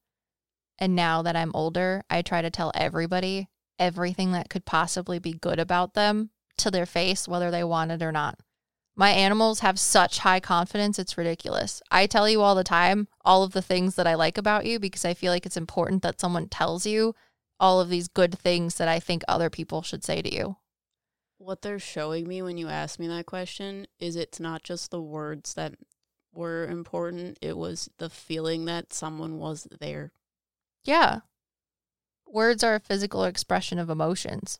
And 0.79 0.95
now 0.95 1.21
that 1.23 1.35
I'm 1.35 1.51
older, 1.53 2.03
I 2.09 2.21
try 2.21 2.41
to 2.41 2.49
tell 2.49 2.71
everybody 2.73 3.49
everything 3.77 4.31
that 4.31 4.49
could 4.49 4.65
possibly 4.65 5.19
be 5.19 5.33
good 5.33 5.59
about 5.59 5.93
them 5.93 6.29
to 6.57 6.71
their 6.71 6.85
face, 6.85 7.27
whether 7.27 7.51
they 7.51 7.63
want 7.63 7.91
it 7.91 8.01
or 8.01 8.11
not. 8.11 8.39
My 8.95 9.09
animals 9.09 9.59
have 9.61 9.79
such 9.79 10.19
high 10.19 10.39
confidence, 10.39 10.99
it's 10.99 11.17
ridiculous. 11.17 11.81
I 11.89 12.07
tell 12.07 12.29
you 12.29 12.41
all 12.41 12.55
the 12.55 12.63
time 12.63 13.07
all 13.25 13.43
of 13.43 13.53
the 13.53 13.61
things 13.61 13.95
that 13.95 14.07
I 14.07 14.15
like 14.15 14.37
about 14.37 14.65
you 14.65 14.79
because 14.79 15.05
I 15.05 15.13
feel 15.13 15.31
like 15.31 15.45
it's 15.45 15.57
important 15.57 16.03
that 16.03 16.19
someone 16.19 16.47
tells 16.47 16.85
you 16.85 17.15
all 17.59 17.79
of 17.79 17.89
these 17.89 18.07
good 18.07 18.37
things 18.37 18.75
that 18.75 18.87
I 18.87 18.99
think 18.99 19.23
other 19.27 19.49
people 19.49 19.81
should 19.81 20.03
say 20.03 20.21
to 20.21 20.33
you. 20.33 20.57
What 21.41 21.61
they're 21.61 21.79
showing 21.79 22.27
me 22.27 22.41
when 22.41 22.57
you 22.57 22.67
ask 22.67 22.99
me 22.99 23.07
that 23.07 23.25
question 23.25 23.87
is 23.99 24.15
it's 24.15 24.39
not 24.39 24.63
just 24.63 24.91
the 24.91 25.01
words 25.01 25.53
that 25.55 25.73
were 26.33 26.65
important. 26.67 27.37
It 27.41 27.57
was 27.57 27.89
the 27.97 28.09
feeling 28.09 28.65
that 28.65 28.93
someone 28.93 29.39
was 29.39 29.67
there. 29.79 30.11
Yeah. 30.83 31.21
Words 32.27 32.63
are 32.63 32.75
a 32.75 32.79
physical 32.79 33.23
expression 33.23 33.79
of 33.79 33.89
emotions. 33.89 34.59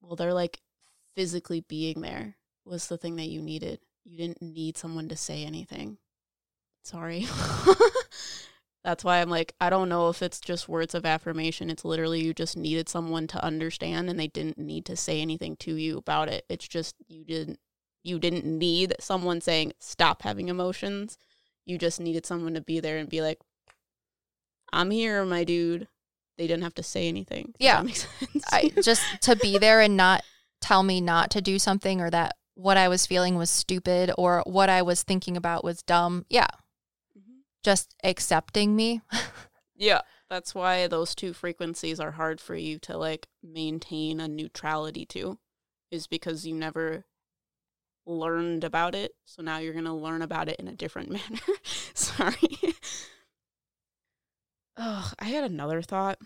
Well, 0.00 0.16
they're 0.16 0.34
like 0.34 0.60
physically 1.14 1.60
being 1.60 2.00
there 2.00 2.36
was 2.64 2.88
the 2.88 2.98
thing 2.98 3.16
that 3.16 3.28
you 3.28 3.40
needed. 3.40 3.80
You 4.04 4.18
didn't 4.18 4.42
need 4.42 4.76
someone 4.76 5.08
to 5.08 5.16
say 5.16 5.44
anything. 5.44 5.98
Sorry. 6.84 7.26
That's 8.84 9.04
why 9.04 9.20
I'm 9.20 9.30
like, 9.30 9.54
I 9.60 9.70
don't 9.70 9.88
know 9.88 10.08
if 10.08 10.22
it's 10.22 10.40
just 10.40 10.68
words 10.68 10.94
of 10.94 11.06
affirmation. 11.06 11.70
It's 11.70 11.84
literally 11.84 12.24
you 12.24 12.34
just 12.34 12.56
needed 12.56 12.88
someone 12.88 13.28
to 13.28 13.44
understand 13.44 14.10
and 14.10 14.18
they 14.18 14.26
didn't 14.26 14.58
need 14.58 14.84
to 14.86 14.96
say 14.96 15.20
anything 15.20 15.56
to 15.58 15.74
you 15.76 15.98
about 15.98 16.28
it. 16.28 16.44
It's 16.48 16.66
just 16.66 16.96
you 17.06 17.24
didn't 17.24 17.60
you 18.02 18.18
didn't 18.18 18.44
need 18.44 18.94
someone 18.98 19.40
saying 19.40 19.72
stop 19.78 20.22
having 20.22 20.48
emotions. 20.48 21.16
You 21.64 21.78
just 21.78 22.00
needed 22.00 22.26
someone 22.26 22.54
to 22.54 22.60
be 22.60 22.80
there 22.80 22.98
and 22.98 23.08
be 23.08 23.22
like, 23.22 23.38
I'm 24.72 24.90
here, 24.90 25.24
my 25.24 25.44
dude. 25.44 25.86
They 26.38 26.48
didn't 26.48 26.64
have 26.64 26.74
to 26.74 26.82
say 26.82 27.06
anything. 27.06 27.54
Yeah. 27.60 27.76
that 27.76 27.84
make 27.84 27.96
sense? 28.32 28.44
I 28.50 28.72
just 28.82 29.04
to 29.22 29.36
be 29.36 29.58
there 29.58 29.80
and 29.80 29.96
not 29.96 30.24
tell 30.60 30.82
me 30.82 31.00
not 31.00 31.30
to 31.32 31.40
do 31.40 31.58
something 31.58 32.00
or 32.00 32.10
that 32.10 32.34
what 32.54 32.76
I 32.76 32.88
was 32.88 33.06
feeling 33.06 33.36
was 33.36 33.50
stupid 33.50 34.12
or 34.18 34.42
what 34.46 34.68
I 34.68 34.82
was 34.82 35.02
thinking 35.02 35.36
about 35.36 35.62
was 35.62 35.82
dumb. 35.82 36.26
Yeah. 36.28 36.48
Just 37.62 37.94
accepting 38.02 38.74
me. 38.74 39.02
Yeah, 39.74 40.02
that's 40.28 40.54
why 40.54 40.86
those 40.86 41.14
two 41.14 41.32
frequencies 41.32 41.98
are 41.98 42.12
hard 42.12 42.40
for 42.40 42.54
you 42.54 42.78
to 42.80 42.96
like 42.96 43.26
maintain 43.42 44.20
a 44.20 44.28
neutrality 44.28 45.04
to, 45.06 45.38
is 45.90 46.06
because 46.06 46.46
you 46.46 46.54
never 46.54 47.04
learned 48.06 48.64
about 48.64 48.94
it. 48.94 49.12
So 49.24 49.42
now 49.42 49.58
you're 49.58 49.72
going 49.72 49.84
to 49.84 49.92
learn 49.92 50.22
about 50.22 50.48
it 50.48 50.60
in 50.60 50.68
a 50.68 50.74
different 50.74 51.10
manner. 51.10 51.42
Sorry. 51.94 52.74
Oh, 54.76 55.12
I 55.18 55.26
had 55.26 55.44
another 55.44 55.82
thought. 55.82 56.18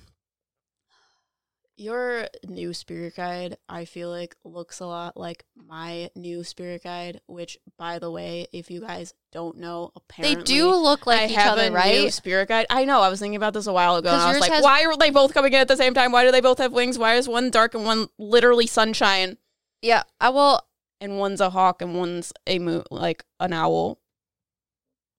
Your 1.78 2.28
new 2.46 2.72
spirit 2.72 3.16
guide, 3.16 3.58
I 3.68 3.84
feel 3.84 4.08
like, 4.08 4.34
looks 4.44 4.80
a 4.80 4.86
lot 4.86 5.14
like 5.16 5.44
my 5.54 6.08
new 6.16 6.42
spirit 6.42 6.84
guide, 6.84 7.20
which, 7.26 7.58
by 7.76 7.98
the 7.98 8.10
way, 8.10 8.46
if 8.50 8.70
you 8.70 8.80
guys 8.80 9.12
don't 9.30 9.58
know, 9.58 9.92
apparently 9.94 10.36
they 10.36 10.42
do 10.42 10.74
look 10.74 11.06
like 11.06 11.20
I 11.20 11.24
each 11.26 11.34
have 11.34 11.52
other, 11.52 11.66
a 11.66 11.68
new 11.70 11.76
right? 11.76 12.12
spirit 12.12 12.48
guide. 12.48 12.64
I 12.70 12.86
know. 12.86 13.02
I 13.02 13.10
was 13.10 13.20
thinking 13.20 13.36
about 13.36 13.52
this 13.52 13.66
a 13.66 13.74
while 13.74 13.96
ago, 13.96 14.08
and 14.08 14.22
I 14.22 14.32
was 14.32 14.40
like, 14.40 14.52
has- 14.52 14.64
"Why 14.64 14.84
are 14.86 14.96
they 14.96 15.10
both 15.10 15.34
coming 15.34 15.52
in 15.52 15.58
at 15.60 15.68
the 15.68 15.76
same 15.76 15.92
time? 15.92 16.12
Why 16.12 16.24
do 16.24 16.32
they 16.32 16.40
both 16.40 16.58
have 16.58 16.72
wings? 16.72 16.98
Why 16.98 17.16
is 17.16 17.28
one 17.28 17.50
dark 17.50 17.74
and 17.74 17.84
one 17.84 18.08
literally 18.18 18.66
sunshine, 18.66 19.36
Yeah. 19.82 20.04
I 20.18 20.30
will 20.30 20.62
and 20.98 21.18
one's 21.18 21.42
a 21.42 21.50
hawk 21.50 21.82
and 21.82 21.94
one's 21.94 22.32
a 22.46 22.58
moon, 22.58 22.84
like 22.90 23.24
an 23.38 23.52
owl?" 23.52 23.98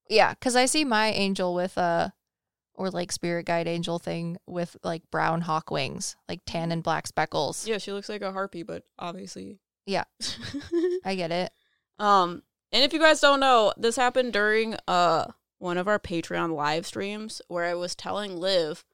yeah, 0.09 0.33
because 0.33 0.55
I 0.55 0.65
see 0.65 0.83
my 0.85 1.09
angel 1.09 1.53
with 1.53 1.77
a 1.77 2.13
or 2.77 2.89
like 2.89 3.11
spirit 3.11 3.45
guide 3.45 3.67
angel 3.67 3.99
thing 3.99 4.37
with 4.45 4.77
like 4.83 5.01
brown 5.11 5.41
hawk 5.41 5.69
wings, 5.71 6.15
like 6.29 6.41
tan 6.45 6.71
and 6.71 6.83
black 6.83 7.07
speckles. 7.07 7.67
Yeah, 7.67 7.79
she 7.79 7.91
looks 7.91 8.07
like 8.09 8.21
a 8.21 8.31
harpy, 8.31 8.63
but 8.63 8.83
obviously, 8.99 9.59
Yeah. 9.85 10.03
I 11.03 11.15
get 11.15 11.31
it. 11.31 11.51
um, 11.99 12.43
and 12.71 12.83
if 12.83 12.93
you 12.93 12.99
guys 12.99 13.19
don't 13.21 13.39
know, 13.39 13.73
this 13.77 13.95
happened 13.95 14.33
during 14.33 14.75
uh 14.87 15.25
one 15.59 15.77
of 15.77 15.87
our 15.87 15.97
Patreon 15.99 16.53
live 16.55 16.85
streams 16.85 17.41
where 17.47 17.65
I 17.65 17.73
was 17.73 17.95
telling 17.95 18.37
Liv, 18.37 18.85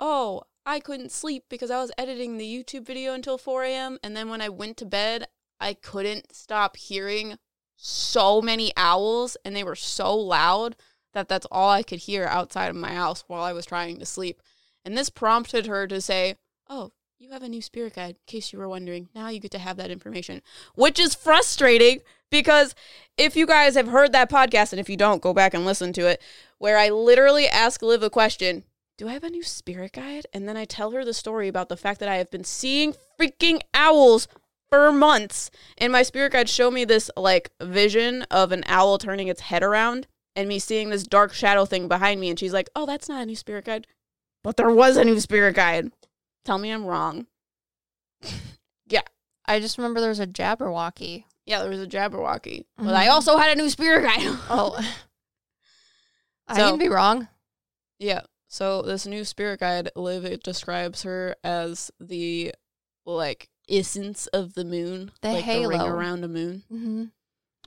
"Oh, 0.00 0.42
I 0.66 0.78
couldn't 0.78 1.10
sleep 1.10 1.44
because 1.48 1.70
I 1.70 1.78
was 1.80 1.90
editing 1.96 2.36
the 2.36 2.44
YouTube 2.64 2.84
video 2.86 3.14
until 3.14 3.38
4 3.38 3.64
a.m. 3.64 3.98
And 4.02 4.14
then 4.16 4.28
when 4.28 4.42
I 4.42 4.48
went 4.50 4.76
to 4.78 4.84
bed, 4.84 5.26
I 5.58 5.72
couldn't 5.74 6.34
stop 6.36 6.76
hearing 6.76 7.38
so 7.76 8.42
many 8.42 8.72
owls, 8.76 9.36
and 9.44 9.56
they 9.56 9.64
were 9.64 9.74
so 9.74 10.14
loud 10.14 10.76
that 11.12 11.28
that's 11.28 11.46
all 11.50 11.70
I 11.70 11.82
could 11.82 12.00
hear 12.00 12.24
outside 12.24 12.68
of 12.68 12.76
my 12.76 12.92
house 12.92 13.24
while 13.26 13.42
I 13.42 13.52
was 13.52 13.66
trying 13.66 13.98
to 13.98 14.06
sleep. 14.06 14.42
And 14.84 14.96
this 14.96 15.10
prompted 15.10 15.66
her 15.66 15.86
to 15.86 16.00
say, 16.00 16.36
"Oh." 16.68 16.92
You 17.22 17.30
have 17.30 17.44
a 17.44 17.48
new 17.48 17.62
spirit 17.62 17.94
guide, 17.94 18.16
in 18.16 18.22
case 18.26 18.52
you 18.52 18.58
were 18.58 18.68
wondering. 18.68 19.08
Now 19.14 19.28
you 19.28 19.38
get 19.38 19.52
to 19.52 19.58
have 19.60 19.76
that 19.76 19.92
information, 19.92 20.42
which 20.74 20.98
is 20.98 21.14
frustrating 21.14 22.00
because 22.32 22.74
if 23.16 23.36
you 23.36 23.46
guys 23.46 23.76
have 23.76 23.86
heard 23.86 24.10
that 24.10 24.28
podcast, 24.28 24.72
and 24.72 24.80
if 24.80 24.90
you 24.90 24.96
don't, 24.96 25.22
go 25.22 25.32
back 25.32 25.54
and 25.54 25.64
listen 25.64 25.92
to 25.92 26.08
it, 26.08 26.20
where 26.58 26.78
I 26.78 26.88
literally 26.88 27.46
ask 27.46 27.80
Liv 27.80 28.02
a 28.02 28.10
question 28.10 28.64
Do 28.98 29.06
I 29.06 29.12
have 29.12 29.22
a 29.22 29.30
new 29.30 29.44
spirit 29.44 29.92
guide? 29.92 30.26
And 30.32 30.48
then 30.48 30.56
I 30.56 30.64
tell 30.64 30.90
her 30.90 31.04
the 31.04 31.14
story 31.14 31.46
about 31.46 31.68
the 31.68 31.76
fact 31.76 32.00
that 32.00 32.08
I 32.08 32.16
have 32.16 32.28
been 32.28 32.42
seeing 32.42 32.92
freaking 33.20 33.60
owls 33.72 34.26
for 34.68 34.90
months. 34.90 35.50
And 35.78 35.92
my 35.92 36.02
spirit 36.02 36.32
guide 36.32 36.48
showed 36.48 36.72
me 36.72 36.84
this 36.84 37.08
like 37.16 37.50
vision 37.60 38.22
of 38.32 38.50
an 38.50 38.64
owl 38.66 38.98
turning 38.98 39.28
its 39.28 39.42
head 39.42 39.62
around 39.62 40.08
and 40.36 40.48
me 40.48 40.58
seeing 40.58 40.90
this 40.90 41.02
dark 41.04 41.32
shadow 41.32 41.64
thing 41.64 41.88
behind 41.88 42.20
me. 42.20 42.30
And 42.30 42.38
she's 42.38 42.52
like, 42.52 42.68
Oh, 42.74 42.86
that's 42.86 43.08
not 43.08 43.22
a 43.22 43.26
new 43.26 43.36
spirit 43.36 43.64
guide. 43.64 43.86
But 44.42 44.56
there 44.56 44.70
was 44.70 44.96
a 44.96 45.04
new 45.04 45.20
spirit 45.20 45.54
guide. 45.54 45.92
Tell 46.44 46.58
me 46.58 46.70
I'm 46.70 46.84
wrong. 46.86 47.26
Yeah. 48.88 49.02
I 49.46 49.58
just 49.60 49.78
remember 49.78 50.00
there 50.00 50.08
was 50.10 50.20
a 50.20 50.26
Jabberwocky. 50.26 51.24
Yeah, 51.46 51.60
there 51.60 51.70
was 51.70 51.80
a 51.80 51.86
Jabberwocky. 51.86 52.64
But 52.76 52.86
Mhm. 52.86 52.94
I 52.94 53.08
also 53.08 53.36
had 53.38 53.56
a 53.56 53.60
new 53.60 53.70
spirit 53.70 54.02
guide. 54.02 54.38
Oh. 54.50 54.78
I 56.48 56.56
can 56.56 56.78
be 56.78 56.88
wrong. 56.88 57.28
Yeah. 57.98 58.22
So 58.48 58.82
this 58.82 59.06
new 59.06 59.24
spirit 59.24 59.60
guide, 59.60 59.90
Liv, 59.96 60.24
it 60.26 60.42
describes 60.42 61.04
her 61.04 61.34
as 61.42 61.90
the 61.98 62.54
like 63.06 63.48
essence 63.70 64.26
of 64.28 64.54
the 64.54 64.64
moon, 64.64 65.12
The 65.22 65.28
like 65.32 65.46
the 65.46 65.66
ring 65.66 65.80
halo. 65.80 65.90
around 65.90 66.24
a 66.24 66.28
moon. 66.28 66.62
Mm-hmm. 66.70 67.04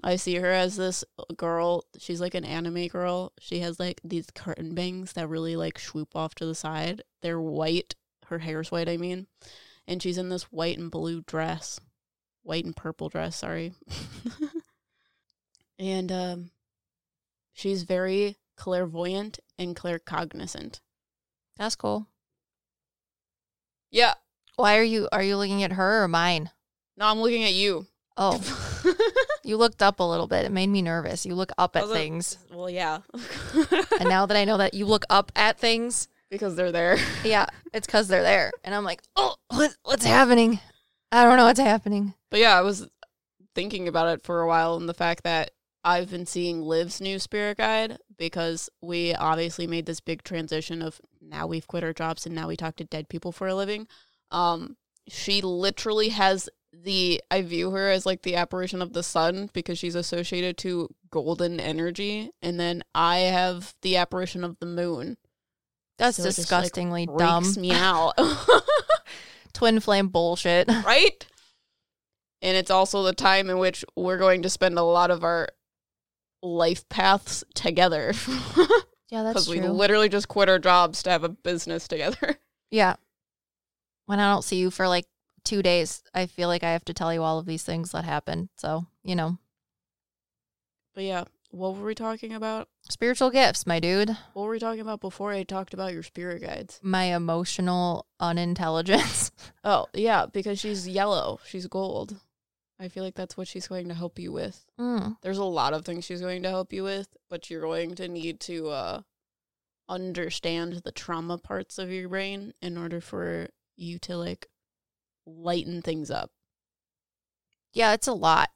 I 0.06 0.18
see 0.18 0.36
her 0.36 0.52
as 0.52 0.76
this 0.76 1.04
girl. 1.36 1.84
She's 1.98 2.22
like 2.22 2.36
an 2.36 2.46
anime 2.46 2.88
girl. 2.88 3.34
She 3.40 3.62
has 3.62 3.80
like 3.80 4.00
these 4.04 4.28
curtain 4.30 4.76
bangs 4.76 5.14
that 5.14 5.28
really 5.28 5.56
like 5.56 5.80
swoop 5.80 6.16
off 6.16 6.36
to 6.36 6.46
the 6.46 6.54
side. 6.54 7.02
They're 7.24 7.42
white. 7.42 7.96
Her 8.28 8.38
hair's 8.38 8.72
white. 8.72 8.88
I 8.88 8.98
mean, 8.98 9.26
and 9.88 10.04
she's 10.04 10.20
in 10.20 10.30
this 10.30 10.44
white 10.44 10.78
and 10.78 10.92
blue 10.92 11.22
dress, 11.22 11.80
white 12.44 12.66
and 12.66 12.76
purple 12.76 13.10
dress. 13.10 13.36
Sorry. 13.36 13.74
and 15.80 16.12
um, 16.12 16.52
she's 17.52 17.82
very 17.82 18.38
clairvoyant 18.58 19.40
and 19.58 19.76
claircognizant. 19.76 20.82
That's 21.58 21.76
cool. 21.76 22.06
Yeah. 23.90 24.14
Why 24.56 24.78
are 24.78 24.84
you 24.84 25.10
are 25.12 25.24
you 25.24 25.36
looking 25.36 25.64
at 25.64 25.72
her 25.72 26.04
or 26.04 26.08
mine? 26.08 26.52
No, 26.96 27.08
I'm 27.08 27.22
looking 27.22 27.44
at 27.44 27.54
you. 27.54 27.88
Oh, 28.18 28.40
you 29.46 29.58
looked 29.58 29.82
up 29.82 30.00
a 30.00 30.04
little 30.04 30.28
bit. 30.28 30.46
It 30.46 30.52
made 30.52 30.68
me 30.68 30.82
nervous. 30.82 31.26
You 31.26 31.36
look 31.36 31.52
up 31.58 31.76
at 31.76 31.88
things. 31.88 32.38
well, 32.52 32.70
yeah. 32.70 33.00
And 34.00 34.10
now 34.10 34.26
that 34.26 34.36
I 34.36 34.44
know 34.44 34.58
that 34.58 34.74
you 34.74 34.86
look 34.86 35.06
up 35.10 35.32
at 35.36 35.60
things, 35.60 36.08
because 36.30 36.56
they're 36.56 36.72
there. 36.72 36.98
yeah, 37.24 37.46
it's 37.74 37.88
cuz 37.88 38.08
they're 38.08 38.24
there. 38.24 38.52
And 38.64 38.74
I'm 38.74 38.84
like, 38.84 39.02
"Oh, 39.16 39.36
what, 39.50 39.76
what's 39.84 40.06
happening?" 40.06 40.60
I 41.12 41.24
don't 41.24 41.38
know 41.38 41.46
what's 41.46 41.60
happening. 41.60 42.14
But 42.30 42.40
yeah, 42.40 42.58
I 42.58 42.62
was 42.62 42.88
thinking 43.54 43.88
about 43.88 44.10
it 44.10 44.24
for 44.24 44.42
a 44.42 44.48
while 44.48 44.76
and 44.76 44.90
the 44.90 44.94
fact 44.94 45.24
that 45.24 45.52
I've 45.84 46.10
been 46.10 46.26
seeing 46.26 46.62
Liv's 46.62 47.00
new 47.00 47.20
spirit 47.20 47.58
guide 47.58 48.00
because 48.18 48.70
we 48.82 49.14
obviously 49.14 49.68
made 49.68 49.86
this 49.86 50.00
big 50.02 50.24
transition 50.24 50.82
of 50.82 51.00
now 51.22 51.46
we've 51.48 51.68
quit 51.68 51.84
our 51.84 51.94
jobs 51.94 52.26
and 52.26 52.34
now 52.34 52.48
we 52.48 52.58
talk 52.58 52.76
to 52.78 52.84
dead 52.84 53.08
people 53.08 53.32
for 53.32 53.48
a 53.48 53.56
living. 53.56 53.88
Um, 54.32 54.78
she 55.08 55.42
literally 55.42 56.10
has 56.10 56.50
the 56.84 57.22
I 57.32 57.42
view 57.42 57.72
her 57.72 57.90
as 57.90 58.06
like 58.06 58.22
the 58.24 58.36
apparition 58.36 58.82
of 58.82 58.94
the 58.94 59.04
sun 59.04 59.50
because 59.54 59.78
she's 59.80 59.96
associated 59.96 60.58
to 60.60 60.90
golden 61.10 61.60
energy, 61.60 62.32
and 62.42 62.60
then 62.60 62.84
I 62.94 63.18
have 63.20 63.74
the 63.82 63.98
apparition 63.98 64.44
of 64.44 64.58
the 64.60 64.66
moon. 64.66 65.18
That's 65.98 66.18
So 66.18 66.24
it 66.24 66.26
just, 66.28 66.40
like, 66.40 66.64
disgustingly 66.64 67.06
dumb. 67.06 67.46
Me 67.58 67.72
out. 67.74 68.14
Twin 69.54 69.80
flame 69.80 70.10
bullshit. 70.10 70.68
right? 70.68 71.26
And 72.42 72.58
it's 72.58 72.70
also 72.70 73.04
the 73.04 73.14
time 73.14 73.50
in 73.50 73.58
which 73.58 73.86
we're 73.96 74.18
going 74.18 74.42
to 74.44 74.50
spend 74.50 74.78
a 74.78 74.84
lot 74.84 75.10
of 75.10 75.24
our 75.24 75.48
life 76.44 76.88
paths 76.90 77.44
together 77.56 78.14
Yeah, 79.10 79.24
that's 79.24 79.46
because 79.46 79.50
we 79.50 79.62
literally 79.62 80.10
just 80.10 80.28
quit 80.28 80.50
our 80.50 80.60
jobs 80.60 81.02
to 81.04 81.10
have 81.12 81.24
a 81.24 81.30
business 81.30 81.88
together. 81.88 82.36
yeah. 82.72 82.96
When 84.08 84.20
I 84.20 84.32
don't 84.34 84.44
see 84.44 84.58
you 84.58 84.70
for 84.70 84.88
like 84.88 85.06
2 85.46 85.62
days, 85.64 86.04
I 86.14 86.26
feel 86.26 86.48
like 86.50 86.64
I 86.64 86.72
have 86.72 86.86
to 86.86 86.94
tell 86.94 87.14
you 87.14 87.24
all 87.24 87.40
of 87.40 87.46
these 87.46 87.64
things 87.64 87.92
that 87.92 88.04
happened. 88.04 88.50
So, 88.58 88.86
you 89.04 89.16
know, 89.16 89.38
But 90.94 91.04
yeah, 91.06 91.24
what 91.52 91.76
were 91.76 91.86
we 91.86 91.96
talking 91.96 92.34
about? 92.34 92.68
spiritual 92.90 93.30
gifts, 93.32 93.66
my 93.66 93.80
dude. 93.80 94.10
What 94.34 94.44
were 94.44 94.52
we 94.52 94.60
talking 94.60 94.82
about 94.82 95.02
before 95.02 95.32
I 95.32 95.44
talked 95.44 95.74
about 95.74 95.94
your 95.94 96.04
spirit 96.04 96.42
guides? 96.42 96.80
My 96.84 97.06
emotional 97.16 98.06
unintelligence. 98.20 99.32
Oh, 99.64 99.88
yeah, 99.96 100.28
because 100.32 100.60
she's 100.60 100.88
yellow. 100.88 101.40
She's 101.48 101.66
gold. 101.66 102.18
I 102.80 102.88
feel 102.88 103.04
like 103.04 103.16
that's 103.16 103.36
what 103.36 103.48
she's 103.48 103.68
going 103.68 103.88
to 103.88 103.96
help 103.96 104.20
you 104.20 104.32
with. 104.32 104.64
Mm. 104.80 105.18
There's 105.24 105.40
a 105.40 105.44
lot 105.44 105.74
of 105.74 105.84
things 105.86 106.06
she's 106.06 106.22
going 106.22 106.44
to 106.44 106.50
help 106.50 106.72
you 106.72 106.84
with, 106.84 107.08
but 107.30 107.50
you're 107.50 107.62
going 107.62 107.96
to 107.96 108.08
need 108.08 108.40
to 108.42 108.68
uh 108.70 109.02
understand 109.90 110.82
the 110.84 110.92
trauma 110.92 111.38
parts 111.38 111.78
of 111.78 111.90
your 111.92 112.10
brain 112.10 112.54
in 112.62 112.78
order 112.78 113.02
for 113.02 113.48
you 113.76 113.98
to 114.00 114.18
like 114.18 114.48
lighten 115.26 115.82
things 115.82 116.12
up. 116.12 116.32
Yeah, 117.74 117.94
it's 117.94 118.08
a 118.08 118.14
lot. 118.14 118.50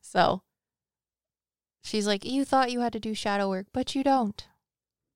so, 0.00 0.42
She's 1.90 2.06
like, 2.06 2.24
You 2.24 2.44
thought 2.44 2.70
you 2.70 2.80
had 2.80 2.92
to 2.92 3.00
do 3.00 3.14
shadow 3.14 3.48
work, 3.48 3.66
but 3.72 3.96
you 3.96 4.04
don't. 4.04 4.46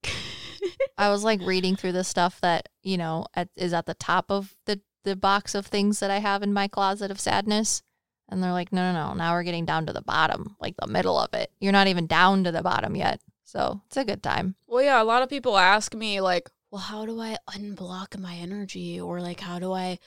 I 0.99 1.09
was 1.09 1.23
like 1.23 1.41
reading 1.41 1.77
through 1.77 1.93
the 1.93 2.03
stuff 2.03 2.41
that, 2.41 2.69
you 2.83 2.97
know, 2.97 3.27
at, 3.33 3.49
is 3.55 3.73
at 3.73 3.87
the 3.87 3.95
top 3.95 4.29
of 4.29 4.57
the, 4.67 4.81
the 5.05 5.15
box 5.15 5.55
of 5.55 5.67
things 5.67 6.01
that 6.01 6.11
I 6.11 6.19
have 6.19 6.43
in 6.43 6.53
my 6.53 6.67
closet 6.67 7.13
of 7.13 7.21
sadness. 7.21 7.85
And 8.29 8.43
they're 8.43 8.51
like, 8.51 8.73
no, 8.73 8.93
no, 8.93 9.07
no. 9.07 9.15
Now 9.15 9.35
we're 9.35 9.45
getting 9.45 9.67
down 9.67 9.87
to 9.87 9.93
the 9.93 10.03
bottom, 10.03 10.57
like 10.59 10.75
the 10.77 10.89
middle 10.89 11.17
of 11.17 11.33
it. 11.33 11.53
You're 11.61 11.71
not 11.71 11.87
even 11.87 12.09
down 12.09 12.43
to 12.43 12.51
the 12.51 12.63
bottom 12.63 12.97
yet. 12.97 13.21
So 13.45 13.83
it's 13.87 13.97
a 13.97 14.05
good 14.05 14.25
time. 14.25 14.57
Well, 14.67 14.83
yeah, 14.83 15.01
a 15.01 15.05
lot 15.05 15.23
of 15.23 15.29
people 15.29 15.57
ask 15.57 15.95
me, 15.95 16.21
like, 16.21 16.51
well, 16.75 16.83
how 16.83 17.07
do 17.07 17.21
I 17.21 17.37
unblock 17.51 18.19
my 18.19 18.35
energy? 18.35 19.01
Or, 19.01 19.21
like, 19.21 19.39
how 19.39 19.61
do 19.61 19.73
I, 19.73 20.01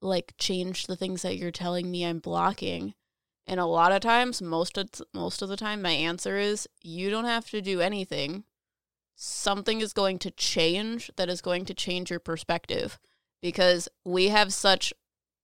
like, 0.00 0.32
change 0.38 0.86
the 0.86 0.96
things 0.96 1.20
that 1.20 1.36
you're 1.36 1.50
telling 1.50 1.90
me 1.90 2.06
I'm 2.06 2.20
blocking? 2.20 2.94
And 3.46 3.60
a 3.60 3.66
lot 3.66 3.92
of 3.92 4.00
times, 4.00 4.40
most 4.40 4.78
of, 4.78 4.88
most 5.12 5.42
of 5.42 5.50
the 5.50 5.58
time, 5.58 5.82
my 5.82 5.90
answer 5.90 6.38
is 6.38 6.66
you 6.80 7.10
don't 7.10 7.26
have 7.26 7.50
to 7.50 7.60
do 7.60 7.82
anything. 7.82 8.44
Something 9.14 9.82
is 9.82 9.92
going 9.92 10.18
to 10.20 10.30
change 10.30 11.10
that 11.16 11.28
is 11.28 11.42
going 11.42 11.66
to 11.66 11.74
change 11.74 12.08
your 12.08 12.18
perspective 12.18 12.98
because 13.42 13.86
we 14.02 14.28
have 14.28 14.54
such 14.54 14.94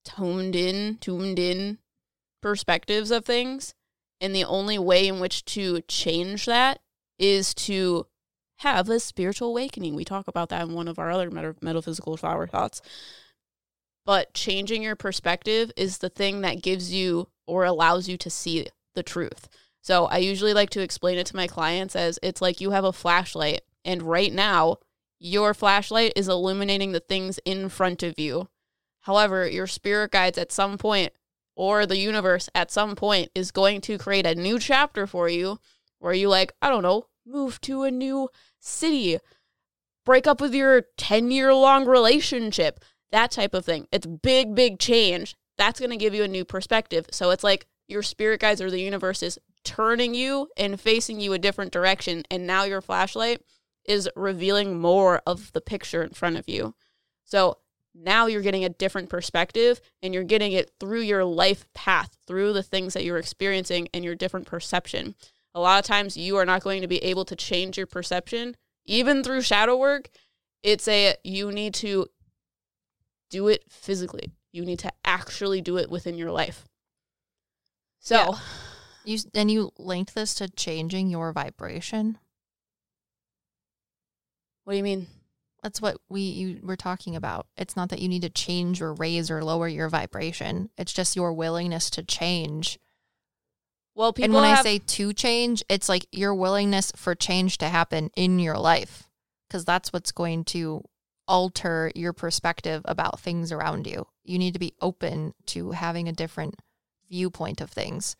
toned 0.03 0.55
in, 0.55 0.97
tuned 0.97 1.37
in 1.37 1.77
perspectives 2.41 3.11
of 3.11 3.25
things. 3.25 3.75
And 4.19 4.33
the 4.33 4.45
only 4.45 4.79
way 4.79 5.07
in 5.07 5.19
which 5.19 5.45
to 5.53 5.81
change 5.81 6.47
that 6.47 6.79
is 7.19 7.53
to 7.53 8.07
have 8.57 8.89
a 8.89 8.99
spiritual 8.99 9.49
awakening. 9.49 9.95
We 9.95 10.05
talk 10.05 10.27
about 10.27 10.49
that 10.49 10.67
in 10.67 10.73
one 10.73 10.87
of 10.87 10.99
our 10.99 11.11
other 11.11 11.29
meta- 11.29 11.55
metaphysical 11.61 12.17
shower 12.17 12.47
thoughts. 12.47 12.81
But 14.05 14.33
changing 14.33 14.83
your 14.83 14.95
perspective 14.95 15.71
is 15.75 15.97
the 15.97 16.09
thing 16.09 16.41
that 16.41 16.61
gives 16.61 16.93
you 16.93 17.27
or 17.45 17.65
allows 17.65 18.07
you 18.07 18.17
to 18.17 18.29
see 18.29 18.67
the 18.95 19.03
truth. 19.03 19.47
So 19.81 20.05
I 20.05 20.17
usually 20.17 20.53
like 20.53 20.69
to 20.71 20.81
explain 20.81 21.17
it 21.17 21.27
to 21.27 21.35
my 21.35 21.47
clients 21.47 21.95
as 21.95 22.19
it's 22.23 22.41
like 22.41 22.59
you 22.59 22.71
have 22.71 22.83
a 22.83 22.93
flashlight, 22.93 23.61
and 23.85 24.01
right 24.03 24.33
now, 24.33 24.77
your 25.19 25.53
flashlight 25.53 26.13
is 26.15 26.27
illuminating 26.27 26.91
the 26.91 26.99
things 26.99 27.39
in 27.45 27.69
front 27.69 28.03
of 28.03 28.17
you. 28.17 28.49
However, 29.01 29.47
your 29.47 29.67
spirit 29.67 30.11
guides 30.11 30.37
at 30.37 30.51
some 30.51 30.77
point 30.77 31.13
or 31.55 31.85
the 31.85 31.97
universe 31.97 32.49
at 32.53 32.71
some 32.71 32.95
point 32.95 33.31
is 33.33 33.51
going 33.51 33.81
to 33.81 33.97
create 33.97 34.25
a 34.25 34.35
new 34.35 34.59
chapter 34.59 35.07
for 35.07 35.27
you 35.27 35.59
where 35.99 36.13
you 36.13 36.29
like, 36.29 36.53
I 36.61 36.69
don't 36.69 36.83
know, 36.83 37.07
move 37.27 37.59
to 37.61 37.83
a 37.83 37.91
new 37.91 38.29
city, 38.59 39.19
break 40.05 40.27
up 40.27 40.41
with 40.41 40.53
your 40.53 40.83
10 40.97 41.31
year 41.31 41.53
long 41.53 41.85
relationship, 41.85 42.79
that 43.11 43.31
type 43.31 43.53
of 43.53 43.65
thing. 43.65 43.87
It's 43.91 44.07
big, 44.07 44.55
big 44.55 44.79
change. 44.79 45.35
That's 45.57 45.79
going 45.79 45.91
to 45.91 45.97
give 45.97 46.13
you 46.13 46.23
a 46.23 46.27
new 46.27 46.45
perspective. 46.45 47.07
So 47.11 47.31
it's 47.31 47.43
like 47.43 47.67
your 47.87 48.03
spirit 48.03 48.41
guides 48.41 48.61
or 48.61 48.69
the 48.69 48.81
universe 48.81 49.23
is 49.23 49.39
turning 49.63 50.13
you 50.13 50.47
and 50.57 50.79
facing 50.79 51.19
you 51.19 51.33
a 51.33 51.39
different 51.39 51.71
direction. 51.71 52.23
And 52.29 52.47
now 52.47 52.63
your 52.63 52.81
flashlight 52.81 53.41
is 53.85 54.09
revealing 54.15 54.79
more 54.79 55.21
of 55.25 55.51
the 55.53 55.61
picture 55.61 56.03
in 56.03 56.11
front 56.11 56.37
of 56.37 56.47
you. 56.47 56.75
So 57.23 57.57
now 57.95 58.27
you're 58.27 58.41
getting 58.41 58.63
a 58.63 58.69
different 58.69 59.09
perspective 59.09 59.81
and 60.01 60.13
you're 60.13 60.23
getting 60.23 60.51
it 60.51 60.71
through 60.79 61.01
your 61.01 61.25
life 61.25 61.65
path, 61.73 62.17
through 62.27 62.53
the 62.53 62.63
things 62.63 62.93
that 62.93 63.03
you're 63.03 63.17
experiencing 63.17 63.87
and 63.93 64.05
your 64.05 64.15
different 64.15 64.45
perception. 64.45 65.15
A 65.57 65.59
lot 65.59 65.79
of 65.79 65.85
times 65.85 66.15
you 66.15 66.37
are 66.37 66.45
not 66.45 66.61
going 66.61 66.83
to 66.83 66.87
be 66.87 67.03
able 67.03 67.25
to 67.25 67.35
change 67.35 67.77
your 67.77 67.87
perception, 67.87 68.55
even 68.85 69.23
through 69.23 69.41
shadow 69.41 69.75
work. 69.75 70.07
It's 70.61 70.87
a 70.87 71.15
you 71.23 71.51
need 71.51 71.73
to 71.75 72.05
do 73.31 73.47
it 73.47 73.63
physically. 73.67 74.33
You 74.51 74.63
need 74.63 74.77
to 74.79 74.91
actually 75.03 75.61
do 75.61 75.77
it 75.77 75.89
within 75.89 76.15
your 76.15 76.31
life. 76.31 76.67
So, 77.99 78.15
Yeah. 78.15 78.39
You 79.03 79.17
and 79.33 79.49
you 79.49 79.71
linked 79.79 80.13
this 80.13 80.35
to 80.35 80.47
changing 80.47 81.09
your 81.09 81.33
vibration. 81.33 82.19
what 84.63 84.73
do 84.73 84.77
you 84.77 84.83
mean? 84.83 85.07
That's 85.63 85.81
what 85.81 85.97
we 86.07 86.21
you 86.21 86.59
were 86.61 86.75
talking 86.75 87.15
about. 87.15 87.47
It's 87.57 87.75
not 87.75 87.89
that 87.89 87.99
you 87.99 88.09
need 88.09 88.21
to 88.21 88.29
change 88.29 88.79
or 88.79 88.93
raise 88.93 89.31
or 89.31 89.43
lower 89.43 89.67
your 89.67 89.89
vibration. 89.89 90.69
It's 90.77 90.93
just 90.93 91.15
your 91.15 91.33
willingness 91.33 91.89
to 91.89 92.03
change. 92.03 92.77
Well, 93.97 94.13
people 94.13 94.25
and 94.25 94.33
when 94.35 94.55
have, 94.55 94.59
I 94.59 94.61
say 94.61 94.77
to 94.77 95.11
change, 95.11 95.63
it's 95.69 95.89
like 95.89 96.05
your 96.11 96.35
willingness 96.35 96.91
for 96.95 97.15
change 97.15 97.57
to 97.57 97.67
happen 97.67 98.11
in 98.15 98.37
your 98.37 98.55
life 98.55 99.09
because 99.47 99.65
that's 99.65 99.91
what's 99.91 100.11
going 100.11 100.43
to 100.45 100.83
alter 101.27 101.91
your 101.95 102.13
perspective 102.13 102.83
about 102.85 103.19
things 103.19 103.51
around 103.51 103.87
you. 103.87 104.05
You 104.23 104.37
need 104.37 104.53
to 104.53 104.59
be 104.59 104.75
open 104.81 105.33
to 105.47 105.71
having 105.71 106.07
a 106.07 106.13
different 106.13 106.57
viewpoint 107.09 107.59
of 107.59 107.71
things. 107.71 108.15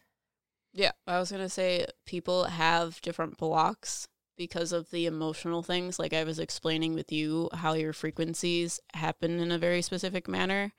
Yeah, 0.73 0.93
I 1.05 1.19
was 1.19 1.31
gonna 1.31 1.47
say 1.47 1.85
people 2.07 2.45
have 2.45 2.99
different 3.01 3.37
blocks 3.37 4.07
because 4.35 4.71
of 4.71 4.89
the 4.89 5.05
emotional 5.05 5.61
things. 5.61 5.99
Like 5.99 6.11
I 6.11 6.23
was 6.23 6.39
explaining 6.39 6.95
with 6.95 7.11
you 7.11 7.49
how 7.53 7.73
your 7.73 7.93
frequencies 7.93 8.79
happen 8.95 9.39
in 9.39 9.51
a 9.51 9.59
very 9.59 9.83
specific 9.83 10.27
manner. 10.27 10.73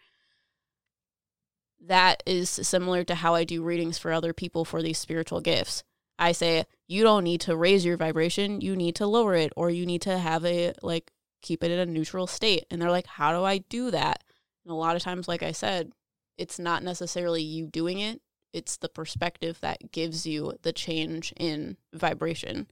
That 1.81 2.23
is 2.27 2.51
similar 2.51 3.05
to 3.05 3.15
how 3.15 3.35
I 3.35 3.45
do 3.45 3.63
readings 3.63 3.99
for 3.99 4.13
other 4.13 4.33
people 4.33 4.65
for 4.65 4.83
these 4.83 4.99
spiritual 4.99 5.41
gifts. 5.41 5.85
I 6.19 6.33
say 6.33 6.65
you 6.89 7.03
don't 7.05 7.25
need 7.25 7.41
to 7.43 7.57
raise 7.57 7.85
your 7.85 7.97
vibration, 7.97 8.61
you 8.61 8.75
need 8.75 8.97
to 8.97 9.07
lower 9.07 9.35
it, 9.35 9.53
or 9.57 9.71
you 9.71 9.87
need 9.87 10.03
to 10.03 10.19
have 10.19 10.45
a 10.45 10.73
like 10.83 11.13
keep 11.43 11.63
it 11.63 11.71
in 11.71 11.79
a 11.79 11.87
neutral 11.87 12.27
state. 12.27 12.67
And 12.71 12.83
they're 12.83 12.91
like, 12.91 13.07
How 13.07 13.33
do 13.33 13.45
I 13.45 13.59
do 13.59 13.91
that? 13.93 14.25
And 14.65 14.73
a 14.73 14.77
lot 14.77 14.97
of 14.97 15.03
times, 15.03 15.29
like 15.29 15.43
I 15.43 15.53
said, 15.53 15.93
it's 16.37 16.59
not 16.59 16.83
necessarily 16.83 17.43
you 17.43 17.67
doing 17.67 18.01
it, 18.01 18.21
it's 18.53 18.77
the 18.77 18.89
perspective 18.89 19.61
that 19.61 19.93
gives 19.93 20.27
you 20.27 20.55
the 20.63 20.73
change 20.73 21.33
in 21.37 21.77
vibration. 21.93 22.67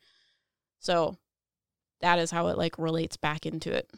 So 0.81 1.17
that 2.01 2.19
is 2.19 2.31
how 2.31 2.49
it 2.49 2.59
like 2.59 2.79
relates 2.79 3.17
back 3.17 3.47
into 3.47 3.73
it. 3.73 3.91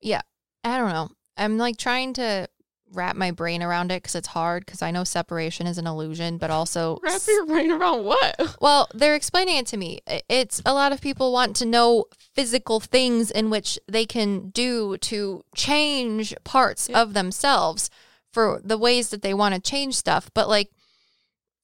Yeah. 0.00 0.22
I 0.62 0.78
don't 0.78 0.88
know. 0.88 1.10
I'm 1.36 1.58
like 1.58 1.76
trying 1.76 2.14
to 2.14 2.48
wrap 2.92 3.16
my 3.16 3.30
brain 3.30 3.62
around 3.62 3.90
it 3.90 4.02
because 4.02 4.14
it's 4.14 4.28
hard 4.28 4.64
because 4.64 4.82
I 4.82 4.90
know 4.90 5.04
separation 5.04 5.66
is 5.66 5.78
an 5.78 5.86
illusion, 5.86 6.38
but 6.38 6.50
also 6.50 6.98
Wrap 7.02 7.20
your 7.26 7.46
brain 7.46 7.70
around 7.72 8.04
what? 8.04 8.56
Well, 8.60 8.88
they're 8.94 9.14
explaining 9.16 9.56
it 9.56 9.66
to 9.68 9.76
me. 9.76 10.00
It's 10.28 10.62
a 10.64 10.72
lot 10.74 10.92
of 10.92 11.00
people 11.00 11.32
want 11.32 11.56
to 11.56 11.66
know 11.66 12.04
physical 12.34 12.80
things 12.80 13.30
in 13.30 13.50
which 13.50 13.78
they 13.88 14.06
can 14.06 14.50
do 14.50 14.96
to 14.98 15.42
change 15.56 16.34
parts 16.44 16.88
Yeah. 16.88 17.00
of 17.02 17.14
themselves 17.14 17.90
for 18.32 18.60
the 18.64 18.78
ways 18.78 19.10
that 19.10 19.22
they 19.22 19.34
want 19.34 19.54
to 19.54 19.60
change 19.60 19.94
stuff. 19.96 20.30
But 20.34 20.48
like 20.48 20.70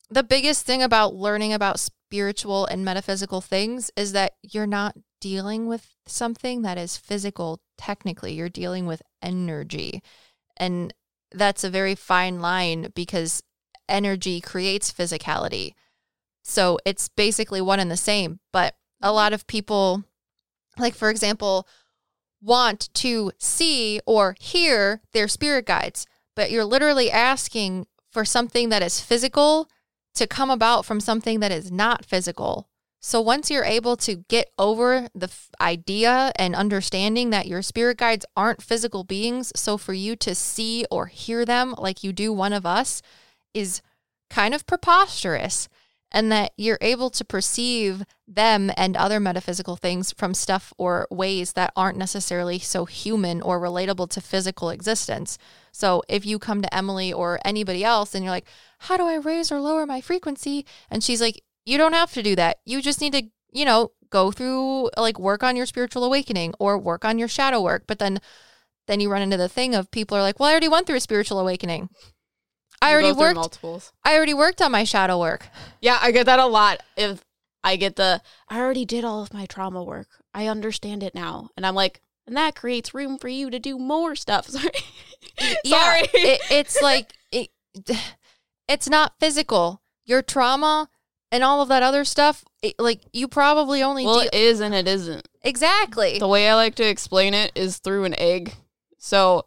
the 0.08 0.22
biggest 0.24 0.66
thing 0.66 0.82
about 0.82 1.14
learning 1.14 1.52
about 1.52 1.78
spiritual 1.78 2.66
and 2.66 2.84
metaphysical 2.84 3.40
things 3.40 3.90
is 3.96 4.12
that 4.12 4.32
you're 4.42 4.66
not 4.66 4.96
dealing 5.20 5.68
with 5.68 5.94
something 6.06 6.62
that 6.62 6.78
is 6.78 6.96
physical 6.96 7.60
technically. 7.78 8.32
You're 8.32 8.48
dealing 8.48 8.86
with 8.86 9.02
energy. 9.22 10.02
And 10.56 10.92
that's 11.32 11.64
a 11.64 11.70
very 11.70 11.94
fine 11.94 12.40
line 12.40 12.92
because 12.94 13.42
energy 13.88 14.40
creates 14.40 14.92
physicality. 14.92 15.74
So 16.42 16.78
it's 16.84 17.08
basically 17.08 17.60
one 17.60 17.80
and 17.80 17.90
the 17.90 17.96
same. 17.96 18.40
But 18.52 18.74
a 19.00 19.06
mm-hmm. 19.06 19.14
lot 19.14 19.32
of 19.32 19.46
people, 19.46 20.04
like 20.78 20.94
for 20.94 21.10
example, 21.10 21.68
want 22.42 22.92
to 22.94 23.32
see 23.38 24.00
or 24.06 24.34
hear 24.40 25.02
their 25.12 25.28
spirit 25.28 25.66
guides, 25.66 26.06
but 26.34 26.50
you're 26.50 26.64
literally 26.64 27.10
asking 27.10 27.86
for 28.10 28.24
something 28.24 28.70
that 28.70 28.82
is 28.82 29.00
physical 29.00 29.68
to 30.14 30.26
come 30.26 30.50
about 30.50 30.84
from 30.84 31.00
something 31.00 31.40
that 31.40 31.52
is 31.52 31.70
not 31.70 32.04
physical. 32.04 32.69
So 33.02 33.20
once 33.22 33.50
you're 33.50 33.64
able 33.64 33.96
to 33.96 34.16
get 34.28 34.50
over 34.58 35.08
the 35.14 35.28
f- 35.28 35.48
idea 35.58 36.32
and 36.36 36.54
understanding 36.54 37.30
that 37.30 37.48
your 37.48 37.62
spirit 37.62 37.96
guides 37.96 38.26
aren't 38.36 38.62
physical 38.62 39.04
beings, 39.04 39.52
so 39.56 39.78
for 39.78 39.94
you 39.94 40.16
to 40.16 40.34
see 40.34 40.84
or 40.90 41.06
hear 41.06 41.46
them 41.46 41.74
like 41.78 42.04
you 42.04 42.12
do 42.12 42.30
one 42.30 42.52
of 42.52 42.66
us 42.66 43.00
is 43.54 43.80
kind 44.28 44.54
of 44.54 44.66
preposterous 44.66 45.66
and 46.12 46.30
that 46.30 46.52
you're 46.56 46.78
able 46.80 47.08
to 47.08 47.24
perceive 47.24 48.04
them 48.26 48.70
and 48.76 48.96
other 48.96 49.20
metaphysical 49.20 49.76
things 49.76 50.12
from 50.12 50.34
stuff 50.34 50.72
or 50.76 51.06
ways 51.10 51.52
that 51.52 51.72
aren't 51.76 51.96
necessarily 51.96 52.58
so 52.58 52.84
human 52.84 53.40
or 53.40 53.60
relatable 53.60 54.10
to 54.10 54.20
physical 54.20 54.70
existence. 54.70 55.38
So 55.72 56.02
if 56.08 56.26
you 56.26 56.38
come 56.38 56.62
to 56.62 56.74
Emily 56.74 57.12
or 57.12 57.38
anybody 57.44 57.84
else 57.84 58.14
and 58.14 58.24
you're 58.24 58.32
like, 58.32 58.48
how 58.80 58.96
do 58.96 59.04
I 59.04 59.14
raise 59.14 59.52
or 59.52 59.60
lower 59.60 59.86
my 59.86 60.00
frequency? 60.00 60.66
And 60.90 61.02
she's 61.02 61.20
like, 61.20 61.42
you 61.64 61.78
don't 61.78 61.92
have 61.92 62.12
to 62.12 62.22
do 62.22 62.34
that. 62.36 62.58
You 62.64 62.80
just 62.82 63.00
need 63.00 63.12
to, 63.12 63.22
you 63.52 63.64
know, 63.64 63.92
go 64.10 64.30
through 64.32 64.90
like 64.96 65.18
work 65.18 65.42
on 65.42 65.56
your 65.56 65.66
spiritual 65.66 66.04
awakening 66.04 66.54
or 66.58 66.78
work 66.78 67.04
on 67.04 67.18
your 67.18 67.28
shadow 67.28 67.60
work. 67.60 67.84
But 67.86 67.98
then 67.98 68.20
then 68.86 68.98
you 69.00 69.10
run 69.10 69.22
into 69.22 69.36
the 69.36 69.48
thing 69.48 69.74
of 69.74 69.90
people 69.90 70.16
are 70.16 70.22
like, 70.22 70.40
well, 70.40 70.48
I 70.48 70.52
already 70.52 70.68
went 70.68 70.86
through 70.86 70.96
a 70.96 71.00
spiritual 71.00 71.38
awakening. 71.38 71.90
I 72.82 72.90
You 72.90 72.94
already 72.94 73.12
worked 73.12 73.36
multiples. 73.36 73.92
I 74.04 74.16
already 74.16 74.34
worked 74.34 74.60
on 74.62 74.72
my 74.72 74.84
shadow 74.84 75.20
work. 75.20 75.46
Yeah, 75.80 75.98
I 76.00 76.10
get 76.10 76.26
that 76.26 76.38
a 76.38 76.46
lot. 76.46 76.82
If 76.96 77.22
I 77.62 77.76
get 77.76 77.96
the, 77.96 78.22
I 78.48 78.58
already 78.58 78.84
did 78.86 79.04
all 79.04 79.22
of 79.22 79.34
my 79.34 79.46
trauma 79.46 79.84
work. 79.84 80.08
I 80.32 80.46
understand 80.46 81.02
it 81.02 81.14
now, 81.14 81.50
and 81.56 81.66
I'm 81.66 81.74
like, 81.74 82.00
and 82.26 82.36
that 82.36 82.54
creates 82.56 82.94
room 82.94 83.18
for 83.18 83.28
you 83.28 83.50
to 83.50 83.58
do 83.58 83.78
more 83.78 84.16
stuff. 84.16 84.48
Sorry, 84.48 84.70
Yeah, 85.62 85.84
sorry. 85.84 86.08
it, 86.14 86.40
it's 86.50 86.80
like 86.80 87.12
it, 87.30 87.50
it's 88.68 88.88
not 88.88 89.14
physical. 89.20 89.82
Your 90.06 90.22
trauma 90.22 90.88
and 91.32 91.44
all 91.44 91.62
of 91.62 91.68
that 91.68 91.82
other 91.82 92.04
stuff, 92.04 92.44
it, 92.62 92.74
like 92.78 93.00
you 93.12 93.28
probably 93.28 93.82
only 93.82 94.04
Well, 94.04 94.20
deal- 94.20 94.28
it 94.32 94.34
is 94.34 94.60
and 94.60 94.74
it 94.74 94.86
isn't. 94.88 95.26
exactly. 95.42 96.18
The 96.18 96.28
way 96.28 96.48
I 96.48 96.54
like 96.54 96.74
to 96.76 96.88
explain 96.88 97.34
it 97.34 97.52
is 97.54 97.78
through 97.78 98.04
an 98.04 98.18
egg. 98.18 98.54
So 98.98 99.46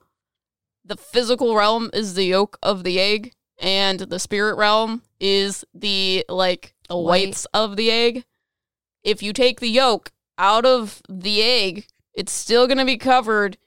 the 0.85 0.95
physical 0.97 1.55
realm 1.55 1.89
is 1.93 2.13
the 2.13 2.25
yolk 2.25 2.57
of 2.63 2.83
the 2.83 2.99
egg, 2.99 3.33
and 3.59 3.99
the 3.99 4.19
spirit 4.19 4.55
realm 4.55 5.03
is 5.19 5.63
the 5.73 6.25
like 6.27 6.73
the 6.89 6.97
White. 6.97 7.27
whites 7.27 7.45
of 7.53 7.75
the 7.77 7.91
egg. 7.91 8.25
If 9.03 9.21
you 9.23 9.31
take 9.33 9.59
the 9.59 9.69
yolk 9.69 10.11
out 10.37 10.65
of 10.65 11.01
the 11.07 11.41
egg, 11.41 11.87
it's 12.13 12.31
still 12.31 12.67
gonna 12.67 12.85
be 12.85 12.97
covered 12.97 13.57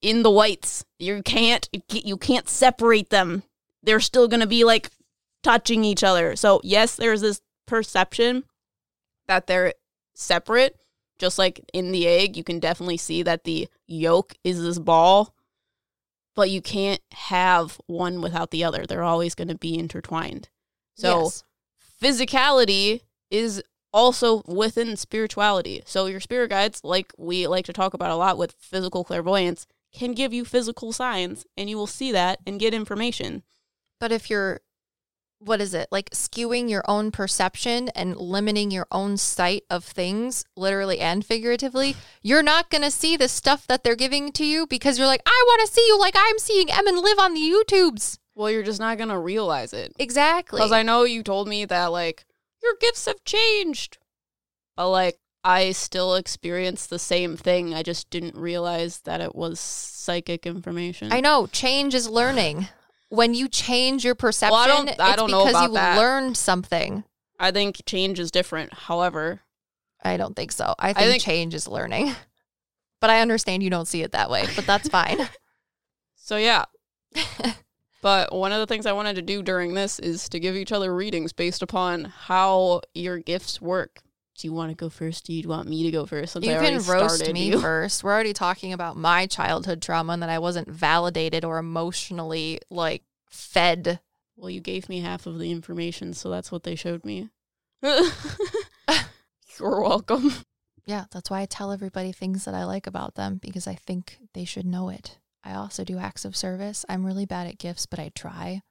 in 0.00 0.22
the 0.22 0.30
whites. 0.30 0.84
You 0.98 1.22
can't 1.22 1.68
you 1.92 2.16
can't 2.16 2.48
separate 2.48 3.10
them. 3.10 3.42
They're 3.82 4.00
still 4.00 4.28
gonna 4.28 4.46
be 4.46 4.64
like 4.64 4.90
touching 5.42 5.84
each 5.84 6.04
other. 6.04 6.36
So 6.36 6.60
yes, 6.64 6.96
there's 6.96 7.20
this 7.20 7.40
perception 7.66 8.44
that 9.28 9.46
they're 9.46 9.74
separate, 10.14 10.76
just 11.18 11.38
like 11.38 11.60
in 11.72 11.92
the 11.92 12.06
egg, 12.06 12.36
you 12.36 12.44
can 12.44 12.58
definitely 12.58 12.96
see 12.96 13.22
that 13.22 13.44
the 13.44 13.68
yolk 13.86 14.34
is 14.44 14.62
this 14.62 14.78
ball, 14.78 15.34
but 16.34 16.50
you 16.50 16.60
can't 16.60 17.00
have 17.12 17.78
one 17.86 18.20
without 18.20 18.50
the 18.50 18.64
other. 18.64 18.86
They're 18.86 19.02
always 19.02 19.34
going 19.34 19.48
to 19.48 19.54
be 19.54 19.78
intertwined. 19.78 20.48
So, 20.96 21.24
Yes. 21.24 21.44
physicality 22.02 23.02
is 23.30 23.62
also 23.92 24.42
within 24.46 24.96
spirituality. 24.96 25.82
So, 25.86 26.06
your 26.06 26.20
spirit 26.20 26.50
guides, 26.50 26.80
like 26.82 27.12
we 27.18 27.46
like 27.46 27.64
to 27.66 27.72
talk 27.72 27.94
about 27.94 28.10
a 28.10 28.16
lot 28.16 28.38
with 28.38 28.56
physical 28.58 29.04
clairvoyance, 29.04 29.66
can 29.92 30.12
give 30.12 30.32
you 30.32 30.44
physical 30.44 30.92
signs, 30.92 31.44
and 31.56 31.68
you 31.68 31.76
will 31.76 31.86
see 31.86 32.12
that 32.12 32.38
and 32.46 32.60
get 32.60 32.72
information. 32.74 33.42
But 33.98 34.12
if 34.12 34.30
you're, 34.30 34.60
what 35.40 35.60
is 35.60 35.72
it, 35.72 35.88
like 35.90 36.10
skewing 36.10 36.68
your 36.68 36.84
own 36.86 37.10
perception 37.10 37.88
and 37.90 38.16
limiting 38.16 38.70
your 38.70 38.86
own 38.92 39.16
sight 39.16 39.64
of 39.70 39.84
things, 39.84 40.44
literally 40.54 41.00
and 41.00 41.24
figuratively, 41.24 41.96
you're 42.22 42.42
not 42.42 42.70
going 42.70 42.82
to 42.82 42.90
see 42.90 43.16
the 43.16 43.28
stuff 43.28 43.66
that 43.66 43.82
they're 43.82 43.96
giving 43.96 44.32
to 44.32 44.44
you 44.44 44.66
because 44.66 44.98
you're 44.98 45.06
like, 45.06 45.22
I 45.26 45.44
want 45.46 45.66
to 45.66 45.72
see 45.72 45.84
you 45.86 45.98
like 45.98 46.14
I'm 46.16 46.38
seeing 46.38 46.70
Emin 46.70 47.02
live 47.02 47.18
on 47.18 47.34
the 47.34 47.40
YouTubes. 47.40 48.18
Well, 48.34 48.50
you're 48.50 48.62
just 48.62 48.80
not 48.80 48.98
going 48.98 49.08
to 49.08 49.18
realize 49.18 49.72
it. 49.72 49.94
Exactly. 49.98 50.58
Because 50.58 50.72
I 50.72 50.82
know 50.82 51.04
you 51.04 51.22
told 51.22 51.48
me 51.48 51.64
that 51.64 51.86
like 51.86 52.26
your 52.62 52.74
gifts 52.80 53.06
have 53.06 53.24
changed, 53.24 53.98
but 54.76 54.90
like 54.90 55.18
I 55.42 55.72
still 55.72 56.16
experienced 56.16 56.90
the 56.90 56.98
same 56.98 57.36
thing. 57.36 57.74
I 57.74 57.82
just 57.82 58.10
didn't 58.10 58.36
realize 58.36 59.00
that 59.00 59.22
it 59.22 59.34
was 59.34 59.58
psychic 59.58 60.46
information. 60.46 61.12
I 61.12 61.20
know 61.20 61.46
change 61.46 61.94
is 61.94 62.08
learning. 62.08 62.68
When 63.10 63.34
you 63.34 63.48
change 63.48 64.04
your 64.04 64.14
perception, 64.14 64.56
I 64.58 64.66
don't- 64.66 65.00
I 65.00 65.08
it's 65.10 65.16
don't 65.16 65.30
know 65.30 65.44
because 65.46 65.62
you 65.68 65.74
that. 65.74 65.98
learned 65.98 66.36
something. 66.36 67.04
I 67.38 67.50
think 67.50 67.82
change 67.86 68.18
is 68.18 68.30
different. 68.30 68.72
However, 68.72 69.40
I 70.02 70.16
don't 70.16 70.34
think 70.34 70.52
so. 70.52 70.74
I 70.78 70.92
think, 70.94 71.10
think- 71.10 71.22
change 71.22 71.54
is 71.54 71.68
learning. 71.68 72.14
But 73.00 73.08
I 73.08 73.22
understand 73.22 73.62
you 73.62 73.70
don't 73.70 73.88
see 73.88 74.02
it 74.02 74.12
that 74.12 74.28
way, 74.28 74.44
but 74.54 74.66
that's 74.66 74.86
fine. 74.98 75.26
so 76.16 76.36
yeah. 76.36 76.66
but 78.02 78.30
one 78.34 78.52
of 78.52 78.58
the 78.60 78.66
things 78.66 78.84
I 78.84 78.92
wanted 78.92 79.16
to 79.16 79.22
do 79.22 79.42
during 79.42 79.72
this 79.72 79.98
is 79.98 80.28
to 80.28 80.38
give 80.38 80.54
each 80.54 80.70
other 80.70 80.94
readings 80.94 81.32
based 81.32 81.62
upon 81.62 82.04
how 82.04 82.82
your 82.94 83.18
gifts 83.18 83.58
work. 83.60 84.02
Do 84.40 84.48
you 84.48 84.54
want 84.54 84.70
to 84.70 84.74
go 84.74 84.88
first? 84.88 85.26
Do 85.26 85.34
you 85.34 85.46
want 85.46 85.68
me 85.68 85.82
to 85.82 85.90
go 85.90 86.06
first? 86.06 86.32
Since 86.32 86.46
you 86.46 86.54
I 86.54 86.64
can 86.64 86.82
roast 86.84 87.30
me 87.30 87.50
you? 87.50 87.60
first. 87.60 88.02
We're 88.02 88.12
already 88.12 88.32
talking 88.32 88.72
about 88.72 88.96
my 88.96 89.26
childhood 89.26 89.82
trauma 89.82 90.14
and 90.14 90.22
that 90.22 90.30
I 90.30 90.38
wasn't 90.38 90.70
validated 90.70 91.44
or 91.44 91.58
emotionally 91.58 92.58
like 92.70 93.02
fed. 93.28 94.00
Well, 94.36 94.48
you 94.48 94.62
gave 94.62 94.88
me 94.88 95.00
half 95.00 95.26
of 95.26 95.38
the 95.38 95.50
information, 95.50 96.14
so 96.14 96.30
that's 96.30 96.50
what 96.50 96.62
they 96.62 96.74
showed 96.74 97.04
me. 97.04 97.28
You're 97.82 98.08
welcome. 99.58 100.32
Yeah, 100.86 101.04
that's 101.10 101.28
why 101.28 101.42
I 101.42 101.46
tell 101.46 101.70
everybody 101.70 102.10
things 102.10 102.46
that 102.46 102.54
I 102.54 102.64
like 102.64 102.86
about 102.86 103.16
them 103.16 103.36
because 103.42 103.66
I 103.66 103.74
think 103.74 104.20
they 104.32 104.46
should 104.46 104.64
know 104.64 104.88
it. 104.88 105.18
I 105.44 105.52
also 105.52 105.84
do 105.84 105.98
acts 105.98 106.24
of 106.24 106.34
service. 106.34 106.86
I'm 106.88 107.04
really 107.04 107.26
bad 107.26 107.46
at 107.46 107.58
gifts, 107.58 107.84
but 107.84 107.98
I 107.98 108.10
try. 108.14 108.62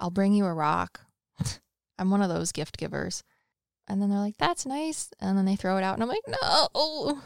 I'll 0.00 0.10
bring 0.10 0.32
you 0.32 0.46
a 0.46 0.52
rock. 0.52 1.02
I'm 1.96 2.10
one 2.10 2.22
of 2.22 2.28
those 2.28 2.50
gift 2.50 2.76
givers. 2.76 3.22
And 3.88 4.00
then 4.00 4.10
they're 4.10 4.18
like, 4.18 4.38
that's 4.38 4.66
nice. 4.66 5.10
And 5.20 5.36
then 5.36 5.44
they 5.44 5.56
throw 5.56 5.76
it 5.76 5.84
out, 5.84 5.94
and 5.94 6.02
I'm 6.02 6.08
like, 6.08 6.22
no. 6.26 7.20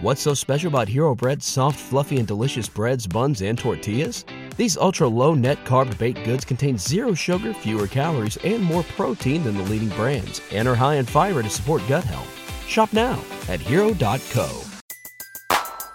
What's 0.00 0.22
so 0.22 0.34
special 0.34 0.68
about 0.68 0.88
Hero 0.88 1.14
Bread's 1.14 1.46
soft, 1.46 1.78
fluffy, 1.78 2.18
and 2.18 2.26
delicious 2.26 2.68
breads, 2.68 3.06
buns, 3.06 3.42
and 3.42 3.58
tortillas? 3.58 4.24
These 4.56 4.76
ultra 4.76 5.08
low 5.08 5.34
net 5.34 5.64
carb 5.64 5.96
baked 5.98 6.24
goods 6.24 6.44
contain 6.44 6.78
zero 6.78 7.14
sugar, 7.14 7.52
fewer 7.54 7.86
calories, 7.86 8.36
and 8.38 8.62
more 8.62 8.82
protein 8.82 9.44
than 9.44 9.56
the 9.56 9.62
leading 9.64 9.90
brands, 9.90 10.40
and 10.52 10.66
are 10.68 10.74
high 10.74 10.96
in 10.96 11.06
fiber 11.06 11.42
to 11.42 11.50
support 11.50 11.82
gut 11.88 12.04
health. 12.04 12.30
Shop 12.68 12.92
now 12.92 13.22
at 13.48 13.60
hero.co. 13.60 14.62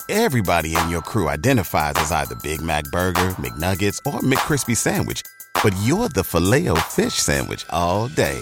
Everybody 0.07 0.75
in 0.75 0.89
your 0.89 1.01
crew 1.01 1.29
identifies 1.29 1.93
as 1.97 2.11
either 2.11 2.35
Big 2.41 2.61
Mac 2.61 2.85
Burger, 2.85 3.29
McNuggets, 3.31 3.99
or 4.05 4.19
McCrispy 4.21 4.75
Sandwich. 4.75 5.21
But 5.61 5.75
you're 5.83 6.09
the 6.09 6.23
filet 6.23 6.67
fish 6.89 7.13
Sandwich 7.13 7.65
all 7.69 8.07
day. 8.07 8.41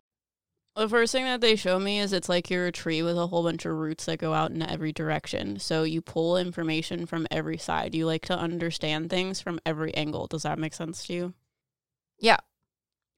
The 0.75 0.87
first 0.87 1.11
thing 1.11 1.25
that 1.25 1.41
they 1.41 1.57
show 1.57 1.79
me 1.79 1.99
is 1.99 2.13
it's 2.13 2.29
like 2.29 2.49
you're 2.49 2.67
a 2.67 2.71
tree 2.71 3.01
with 3.01 3.17
a 3.17 3.27
whole 3.27 3.43
bunch 3.43 3.65
of 3.65 3.73
roots 3.73 4.05
that 4.05 4.19
go 4.19 4.33
out 4.33 4.51
in 4.51 4.61
every 4.61 4.93
direction. 4.93 5.59
So 5.59 5.83
you 5.83 6.01
pull 6.01 6.37
information 6.37 7.05
from 7.05 7.27
every 7.29 7.57
side. 7.57 7.93
You 7.93 8.05
like 8.05 8.25
to 8.27 8.37
understand 8.37 9.09
things 9.09 9.41
from 9.41 9.59
every 9.65 9.93
angle. 9.95 10.27
Does 10.27 10.43
that 10.43 10.59
make 10.59 10.73
sense 10.73 11.05
to 11.07 11.13
you? 11.13 11.33
Yeah. 12.19 12.37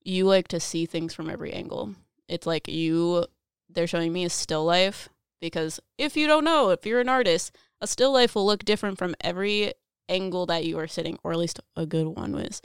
You 0.03 0.25
like 0.25 0.47
to 0.47 0.59
see 0.59 0.87
things 0.87 1.13
from 1.13 1.29
every 1.29 1.53
angle. 1.53 1.93
It's 2.27 2.47
like 2.47 2.67
you, 2.67 3.27
they're 3.69 3.85
showing 3.85 4.11
me 4.11 4.25
a 4.25 4.29
still 4.29 4.65
life 4.65 5.09
because 5.39 5.79
if 5.99 6.17
you 6.17 6.25
don't 6.25 6.43
know, 6.43 6.71
if 6.71 6.87
you're 6.87 7.01
an 7.01 7.09
artist, 7.09 7.55
a 7.79 7.85
still 7.85 8.13
life 8.13 8.33
will 8.33 8.47
look 8.47 8.65
different 8.65 8.97
from 8.97 9.13
every 9.21 9.73
angle 10.09 10.47
that 10.47 10.65
you 10.65 10.79
are 10.79 10.87
sitting, 10.87 11.19
or 11.23 11.33
at 11.33 11.37
least 11.37 11.59
a 11.75 11.85
good 11.85 12.07
one 12.07 12.33
is. 12.35 12.61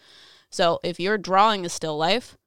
So 0.50 0.80
if 0.82 0.98
you're 0.98 1.18
drawing 1.18 1.66
a 1.66 1.68
still 1.68 1.98
life, 1.98 2.37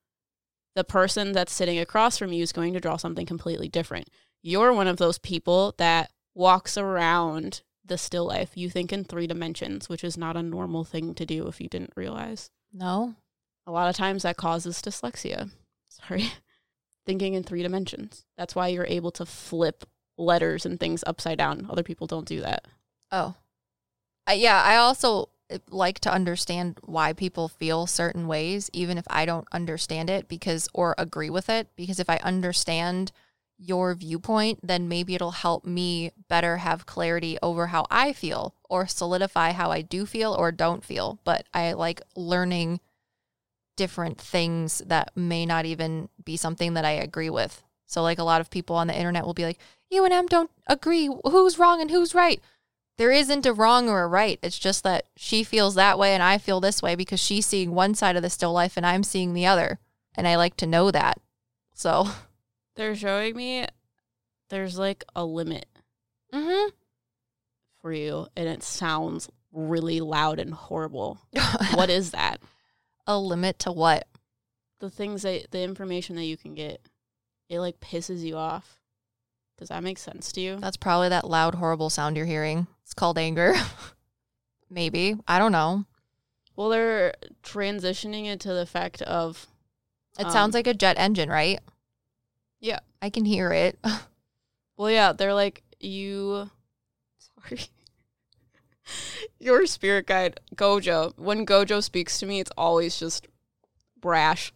the 0.76 0.84
person 0.84 1.32
that's 1.32 1.54
sitting 1.54 1.80
across 1.80 2.18
from 2.18 2.32
you 2.32 2.44
is 2.44 2.52
going 2.52 2.74
to 2.74 2.80
draw 2.80 2.98
something 2.98 3.26
completely 3.26 3.68
different. 3.68 4.10
You're 4.42 4.74
one 4.74 4.88
of 4.88 4.98
those 4.98 5.18
people 5.18 5.76
that 5.78 6.12
walks 6.34 6.78
around 6.78 7.62
the 7.86 7.98
still 7.98 8.26
life. 8.26 8.52
You 8.56 8.70
think 8.70 8.94
in 8.94 9.04
three 9.04 9.28
dimensions, 9.28 9.90
which 9.90 10.04
is 10.04 10.18
not 10.18 10.38
a 10.38 10.44
normal 10.44 10.84
thing 10.84 11.14
to 11.16 11.26
do 11.26 11.48
if 11.48 11.60
you 11.60 11.68
didn't 11.68 11.94
realize. 11.96 12.50
No. 12.74 13.16
A 13.68 13.72
lot 13.72 13.90
of 13.90 13.96
times 13.96 14.24
that 14.24 14.38
causes 14.38 14.82
dyslexia. 14.82 15.50
Sorry. 15.90 16.32
Thinking 17.06 17.34
in 17.34 17.44
three 17.44 17.64
dimensions. 17.64 18.26
That's 18.38 18.56
why 18.56 18.70
you're 18.70 18.86
able 18.86 19.12
to 19.12 19.26
flip 19.26 19.86
letters 20.18 20.66
and 20.66 20.80
things 20.80 21.04
upside 21.06 21.38
down. 21.38 21.68
Other 21.70 21.84
people 21.84 22.08
don't 22.08 22.28
do 22.28 22.42
that. 22.42 22.66
Oh. 23.12 23.36
I, 24.26 24.34
yeah, 24.34 24.62
I 24.62 24.78
also 24.78 25.24
uh, 25.24 25.26
like 25.70 26.00
to 26.02 26.12
understand 26.12 26.80
why 26.84 27.14
people 27.14 27.48
feel 27.48 27.88
certain 27.88 28.28
ways, 28.28 28.70
even 28.74 28.98
if 28.98 29.06
I 29.10 29.26
don't 29.26 29.48
understand 29.52 30.10
it 30.10 30.28
because 30.28 30.68
or 30.74 30.96
agree 30.98 31.30
with 31.30 31.50
it. 31.50 31.68
Because 31.76 32.00
if 32.00 32.10
I 32.10 32.18
understand 32.18 33.12
your 33.58 33.94
viewpoint, 33.94 34.60
then 34.64 34.88
maybe 34.88 35.14
it'll 35.14 35.32
help 35.32 35.66
me 35.66 36.12
better 36.28 36.58
have 36.58 36.86
clarity 36.86 37.38
over 37.44 37.68
how 37.68 37.86
I 37.92 38.14
feel 38.14 38.56
or 38.70 38.88
solidify 38.88 39.52
how 39.52 39.72
I 39.72 39.82
do 39.82 40.06
feel 40.06 40.34
or 40.34 40.52
don't 40.52 40.84
feel. 40.84 41.20
But 41.24 41.46
I 41.54 41.74
like 41.74 42.02
learning 42.16 42.80
different 43.78 44.20
things 44.20 44.80
that 44.88 45.12
may 45.16 45.46
not 45.46 45.66
even 45.66 46.10
be 46.24 46.38
something 46.38 46.74
that 46.74 46.86
I 46.86 46.92
agree 46.92 47.30
with. 47.30 47.64
So 47.86 48.02
like 48.02 48.20
a 48.20 48.24
lot 48.24 48.42
of 48.42 48.50
people 48.50 48.76
on 48.76 48.88
the 48.88 48.98
internet 48.98 49.26
will 49.26 49.34
be 49.34 49.44
like, 49.44 49.60
you 49.90 50.06
and 50.06 50.14
Em 50.14 50.28
don't 50.28 50.52
agree. 50.68 51.10
Who's 51.26 51.60
wrong 51.60 51.82
and 51.82 51.92
who's 51.92 52.16
right? 52.16 52.42
There 53.02 53.12
isn't 53.12 53.48
a 53.48 53.54
wrong 53.54 53.90
or 53.90 54.04
a 54.04 54.08
right. 54.08 54.38
It's 54.44 54.60
just 54.60 54.84
that 54.84 55.06
she 55.18 55.44
feels 55.44 55.74
that 55.74 55.98
way 55.98 56.14
and 56.14 56.22
I 56.22 56.38
feel 56.38 56.60
this 56.60 56.84
way 56.84 56.94
because 56.94 57.20
she's 57.20 57.48
seeing 57.48 57.74
one 57.74 57.96
side 57.96 58.16
of 58.16 58.22
the 58.22 58.30
still 58.30 58.54
life 58.54 58.78
and 58.78 58.86
I'm 58.86 59.02
seeing 59.02 59.34
the 59.34 59.48
other. 59.48 59.80
And 60.14 60.28
I 60.28 60.36
like 60.36 60.56
to 60.58 60.68
know 60.68 60.92
that. 60.92 61.20
So, 61.74 62.08
They're 62.76 62.96
showing 62.96 63.36
me 63.36 63.66
there's 64.50 64.78
like 64.78 65.04
a 65.16 65.26
limit 65.26 65.66
mm-hmm. 66.32 66.70
for 67.82 67.92
you, 67.92 68.28
and 68.38 68.48
it 68.48 68.62
sounds 68.62 69.32
really 69.52 70.00
loud 70.00 70.38
and 70.38 70.54
horrible. 70.54 71.22
what 71.74 71.90
is 71.90 72.12
that? 72.12 72.40
a 73.08 73.18
limit 73.18 73.58
to 73.60 73.72
what? 73.72 74.08
The 74.80 74.92
things 74.92 75.24
that 75.24 75.50
the 75.50 75.64
information 75.64 76.16
that 76.18 76.26
you 76.26 76.38
can 76.38 76.54
get, 76.54 76.82
it 77.50 77.60
like 77.60 77.80
pisses 77.80 78.22
you 78.22 78.36
off. 78.38 78.80
Does 79.58 79.70
that 79.70 79.84
make 79.84 79.98
sense 79.98 80.32
to 80.34 80.42
you? 80.42 80.58
That's 80.58 80.78
probably 80.78 81.10
that 81.10 81.28
loud, 81.28 81.56
horrible 81.56 81.90
sound 81.90 82.16
you're 82.16 82.26
hearing. 82.26 82.68
It's 82.92 82.94
called 83.00 83.18
anger. 83.18 83.54
Maybe. 84.70 85.16
I 85.26 85.40
don't 85.40 85.54
know. 85.54 85.86
Well, 86.58 86.68
they're 86.68 87.14
transitioning 87.42 88.26
it 88.26 88.42
to 88.42 88.54
the 88.54 88.66
fact 88.66 89.02
of 89.04 89.48
It 90.20 90.26
Um, 90.26 90.32
sounds 90.34 90.54
like 90.54 90.68
a 90.68 90.74
jet 90.74 90.98
engine, 91.00 91.30
right? 91.30 91.62
Yeah. 92.60 92.80
I 93.02 93.10
can 93.10 93.24
hear 93.24 93.52
it. 93.54 93.80
Well, 94.78 94.90
yeah, 94.90 95.12
they're 95.14 95.34
like 95.36 95.62
you. 95.80 96.50
Sorry. 97.20 97.60
Your 99.40 99.68
spirit 99.68 100.08
guide, 100.08 100.40
Gojo. 100.56 101.14
When 101.20 101.46
Gojo 101.46 101.84
speaks 101.84 102.18
to 102.20 102.26
me, 102.26 102.40
it's 102.40 102.52
always 102.58 103.00
just 103.00 103.28
brash. 104.00 104.52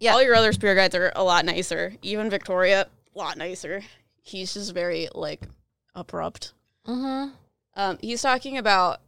Yeah. 0.00 0.12
All 0.12 0.22
your 0.22 0.34
other 0.34 0.52
spirit 0.52 0.74
guides 0.74 0.94
are 0.94 1.12
a 1.16 1.24
lot 1.24 1.46
nicer. 1.46 1.94
Even 2.02 2.28
Victoria, 2.28 2.88
a 3.14 3.18
lot 3.18 3.38
nicer. 3.38 3.80
He's 4.20 4.52
just 4.52 4.74
very 4.74 5.08
like 5.14 5.48
abrupt. 5.94 6.52
Mm-hmm. 6.86 7.30
Um, 7.74 7.98
he's 8.00 8.22
talking 8.22 8.56
about 8.56 9.00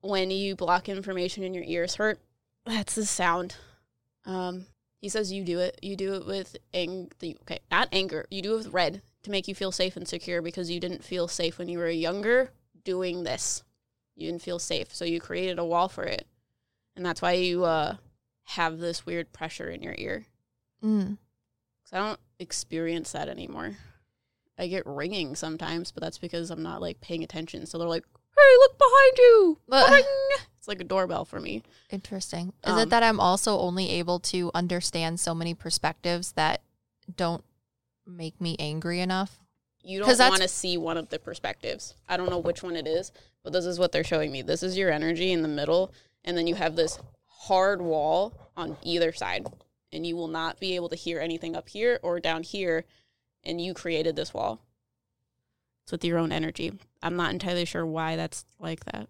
when 0.00 0.30
you 0.30 0.56
block 0.56 0.88
information 0.88 1.42
in 1.44 1.52
your 1.52 1.64
ears 1.64 1.96
hurt. 1.96 2.18
That's 2.64 2.94
the 2.94 3.04
sound. 3.04 3.56
Um, 4.24 4.66
he 5.00 5.08
says 5.08 5.30
you 5.32 5.44
do 5.44 5.58
it. 5.60 5.78
You 5.82 5.94
do 5.96 6.14
it 6.14 6.26
with 6.26 6.56
ang- 6.72 7.10
the 7.18 7.36
okay, 7.42 7.58
not 7.70 7.88
anger. 7.92 8.26
You 8.30 8.42
do 8.42 8.54
it 8.54 8.58
with 8.58 8.72
red 8.72 9.02
to 9.22 9.30
make 9.30 9.46
you 9.48 9.54
feel 9.54 9.72
safe 9.72 9.96
and 9.96 10.08
secure 10.08 10.40
because 10.42 10.70
you 10.70 10.80
didn't 10.80 11.04
feel 11.04 11.28
safe 11.28 11.58
when 11.58 11.68
you 11.68 11.78
were 11.78 11.88
younger 11.90 12.50
doing 12.84 13.24
this. 13.24 13.62
You 14.16 14.26
didn't 14.30 14.42
feel 14.42 14.58
safe, 14.58 14.92
so 14.94 15.04
you 15.04 15.20
created 15.20 15.58
a 15.58 15.64
wall 15.64 15.88
for 15.88 16.04
it, 16.04 16.26
and 16.96 17.04
that's 17.06 17.22
why 17.22 17.32
you 17.32 17.64
uh, 17.64 17.96
have 18.44 18.78
this 18.78 19.06
weird 19.06 19.32
pressure 19.32 19.68
in 19.70 19.82
your 19.82 19.94
ear. 19.98 20.26
Mm. 20.82 21.18
'Cause 21.84 21.92
I 21.92 21.98
don't 21.98 22.20
experience 22.38 23.12
that 23.12 23.28
anymore. 23.28 23.76
I 24.58 24.66
get 24.66 24.86
ringing 24.86 25.34
sometimes, 25.36 25.92
but 25.92 26.02
that's 26.02 26.18
because 26.18 26.50
I'm 26.50 26.62
not 26.62 26.80
like 26.80 27.00
paying 27.00 27.22
attention. 27.22 27.66
So 27.66 27.78
they're 27.78 27.88
like, 27.88 28.04
"Hey, 28.36 28.56
look 28.58 28.78
behind 28.78 29.18
you!" 29.18 29.58
Ring! 29.68 30.04
It's 30.58 30.66
like 30.68 30.80
a 30.80 30.84
doorbell 30.84 31.24
for 31.24 31.40
me. 31.40 31.62
Interesting. 31.90 32.52
Is 32.64 32.72
Um, 32.72 32.78
it 32.80 32.90
that 32.90 33.02
I'm 33.02 33.20
also 33.20 33.58
only 33.58 33.90
able 33.90 34.18
to 34.20 34.50
understand 34.54 35.20
so 35.20 35.34
many 35.34 35.54
perspectives 35.54 36.32
that 36.32 36.62
don't 37.14 37.44
make 38.06 38.40
me 38.40 38.56
angry 38.58 39.00
enough? 39.00 39.38
You 39.82 40.00
don't 40.00 40.18
want 40.18 40.42
to 40.42 40.48
see 40.48 40.76
one 40.76 40.96
of 40.96 41.08
the 41.08 41.18
perspectives. 41.18 41.94
I 42.08 42.16
don't 42.16 42.28
know 42.28 42.38
which 42.38 42.62
one 42.62 42.76
it 42.76 42.86
is, 42.86 43.12
but 43.44 43.52
this 43.52 43.64
is 43.64 43.78
what 43.78 43.92
they're 43.92 44.04
showing 44.04 44.32
me. 44.32 44.42
This 44.42 44.62
is 44.62 44.76
your 44.76 44.90
energy 44.90 45.30
in 45.32 45.42
the 45.42 45.48
middle, 45.48 45.92
and 46.24 46.36
then 46.36 46.46
you 46.46 46.56
have 46.56 46.74
this 46.76 46.98
hard 47.26 47.80
wall 47.80 48.50
on 48.56 48.76
either 48.82 49.12
side, 49.12 49.46
and 49.92 50.04
you 50.04 50.16
will 50.16 50.28
not 50.28 50.58
be 50.58 50.74
able 50.74 50.88
to 50.88 50.96
hear 50.96 51.20
anything 51.20 51.54
up 51.54 51.68
here 51.68 52.00
or 52.02 52.18
down 52.20 52.42
here. 52.42 52.84
And 53.44 53.60
you 53.60 53.74
created 53.74 54.16
this 54.16 54.34
wall. 54.34 54.60
It's 55.84 55.92
with 55.92 56.04
your 56.04 56.18
own 56.18 56.32
energy. 56.32 56.72
I'm 57.02 57.16
not 57.16 57.32
entirely 57.32 57.64
sure 57.64 57.86
why 57.86 58.16
that's 58.16 58.44
like 58.58 58.84
that. 58.86 59.08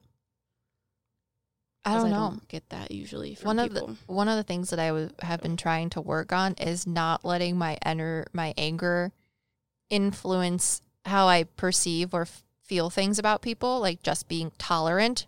I 1.84 1.94
don't 1.94 2.10
know. 2.10 2.36
get 2.48 2.68
that 2.68 2.90
usually 2.90 3.34
from 3.34 3.56
one 3.56 3.68
people. 3.68 3.88
of 3.90 4.06
the 4.06 4.12
one 4.12 4.28
of 4.28 4.36
the 4.36 4.42
things 4.42 4.70
that 4.70 4.78
I 4.78 4.88
w- 4.88 5.10
have 5.20 5.40
been 5.40 5.56
trying 5.56 5.90
to 5.90 6.00
work 6.00 6.32
on 6.32 6.54
is 6.54 6.86
not 6.86 7.24
letting 7.24 7.56
my 7.56 7.78
ener- 7.84 8.26
my 8.32 8.52
anger 8.58 9.12
influence 9.88 10.82
how 11.06 11.28
I 11.28 11.44
perceive 11.44 12.12
or 12.12 12.22
f- 12.22 12.42
feel 12.62 12.90
things 12.90 13.18
about 13.18 13.40
people, 13.40 13.80
like 13.80 14.02
just 14.02 14.28
being 14.28 14.52
tolerant. 14.58 15.26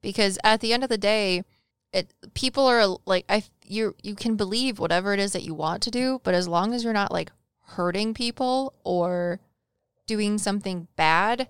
Because 0.00 0.38
at 0.42 0.60
the 0.60 0.72
end 0.72 0.82
of 0.82 0.88
the 0.88 0.98
day, 0.98 1.44
it 1.92 2.12
people 2.34 2.66
are 2.66 2.96
like 3.06 3.24
I 3.28 3.44
you 3.64 3.94
you 4.02 4.16
can 4.16 4.34
believe 4.34 4.80
whatever 4.80 5.12
it 5.12 5.20
is 5.20 5.32
that 5.32 5.44
you 5.44 5.54
want 5.54 5.82
to 5.84 5.90
do, 5.90 6.20
but 6.24 6.34
as 6.34 6.48
long 6.48 6.74
as 6.74 6.82
you're 6.82 6.92
not 6.92 7.12
like 7.12 7.30
hurting 7.76 8.14
people 8.14 8.74
or 8.84 9.40
doing 10.06 10.38
something 10.38 10.88
bad, 10.96 11.48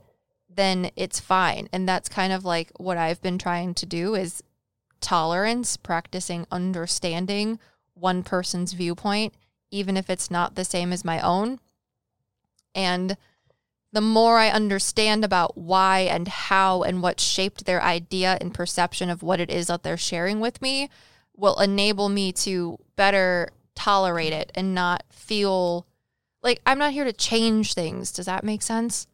then 0.49 0.91
it's 0.97 1.21
fine. 1.21 1.69
And 1.73 1.89
that's 1.89 2.09
kind 2.09 2.33
of 2.33 2.45
like 2.45 2.71
what 2.77 2.97
I've 2.97 3.23
been 3.23 3.39
trying 3.39 3.75
to 3.75 3.87
do 3.87 4.15
is 4.15 4.43
tolerance, 5.01 5.77
practicing 5.77 6.47
understanding 6.51 7.59
one 7.95 8.23
person's 8.23 8.73
viewpoint, 8.73 9.35
even 9.71 9.97
if 9.97 10.09
it's 10.09 10.31
not 10.31 10.55
the 10.55 10.65
same 10.65 10.93
as 10.93 11.05
my 11.05 11.21
own. 11.21 11.59
And 12.75 13.17
the 13.93 14.01
more 14.01 14.39
I 14.39 14.49
understand 14.49 15.25
about 15.25 15.57
why 15.57 16.01
and 16.01 16.27
how 16.27 16.83
and 16.83 17.03
what 17.03 17.21
shaped 17.21 17.67
their 17.67 17.83
idea 17.83 18.39
and 18.41 18.55
perception 18.55 19.11
of 19.11 19.23
what 19.23 19.41
it 19.41 19.51
is 19.51 19.67
that 19.67 19.83
they're 19.83 19.99
sharing 19.99 20.41
with 20.41 20.63
me 20.63 20.89
will 21.37 21.59
enable 21.61 22.09
me 22.09 22.33
to 22.33 22.79
better 22.97 23.51
tolerate 23.75 24.33
it 24.33 24.51
and 24.55 24.75
not 24.75 25.05
feel 25.11 25.87
like 26.43 26.61
I'm 26.67 26.79
not 26.79 26.93
here 26.93 27.05
to 27.05 27.13
change 27.13 27.75
things. 27.75 28.13
Does 28.13 28.27
that 28.27 28.45
make 28.45 28.63
sense? 28.63 29.07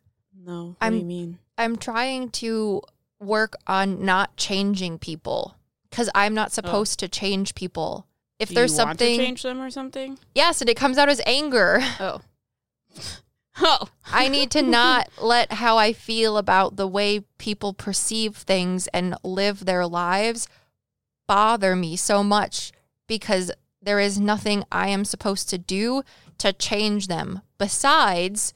no, 0.44 0.68
what 0.68 0.76
I'm- 0.80 0.92
do 0.92 0.98
you 0.98 1.04
mean? 1.04 1.38
I'm 1.56 1.76
trying 1.76 2.30
to 2.30 2.82
work 3.20 3.56
on 3.66 4.04
not 4.04 4.36
changing 4.36 4.98
people 4.98 5.56
because 5.90 6.08
I'm 6.14 6.34
not 6.34 6.48
oh. 6.48 6.52
supposed 6.52 7.00
to 7.00 7.08
change 7.08 7.54
people. 7.54 8.06
If 8.38 8.50
Do 8.50 8.54
there's 8.54 8.78
you 8.78 8.84
want 8.84 8.98
to 9.00 9.04
something, 9.04 9.18
change 9.18 9.42
them 9.42 9.60
or 9.60 9.70
something? 9.70 10.18
yes, 10.34 10.60
and 10.60 10.70
it 10.70 10.76
comes 10.76 10.96
out 10.98 11.08
as 11.08 11.20
anger. 11.26 11.80
Oh, 11.98 12.20
oh, 13.58 13.88
I 14.06 14.28
need 14.28 14.52
to 14.52 14.62
not 14.62 15.08
let 15.20 15.52
how 15.54 15.76
I 15.76 15.92
feel 15.92 16.38
about 16.38 16.76
the 16.76 16.86
way 16.86 17.24
people 17.38 17.72
perceive 17.74 18.36
things 18.36 18.86
and 18.88 19.16
live 19.24 19.64
their 19.64 19.86
lives 19.86 20.46
bother 21.26 21.76
me 21.76 21.96
so 21.96 22.24
much 22.24 22.72
because 23.06 23.52
there 23.82 24.00
is 24.00 24.18
nothing 24.18 24.64
I 24.72 24.88
am 24.88 25.04
supposed 25.04 25.48
to 25.50 25.58
do 25.58 26.02
to 26.38 26.52
change 26.52 27.06
them 27.06 27.42
besides 27.58 28.54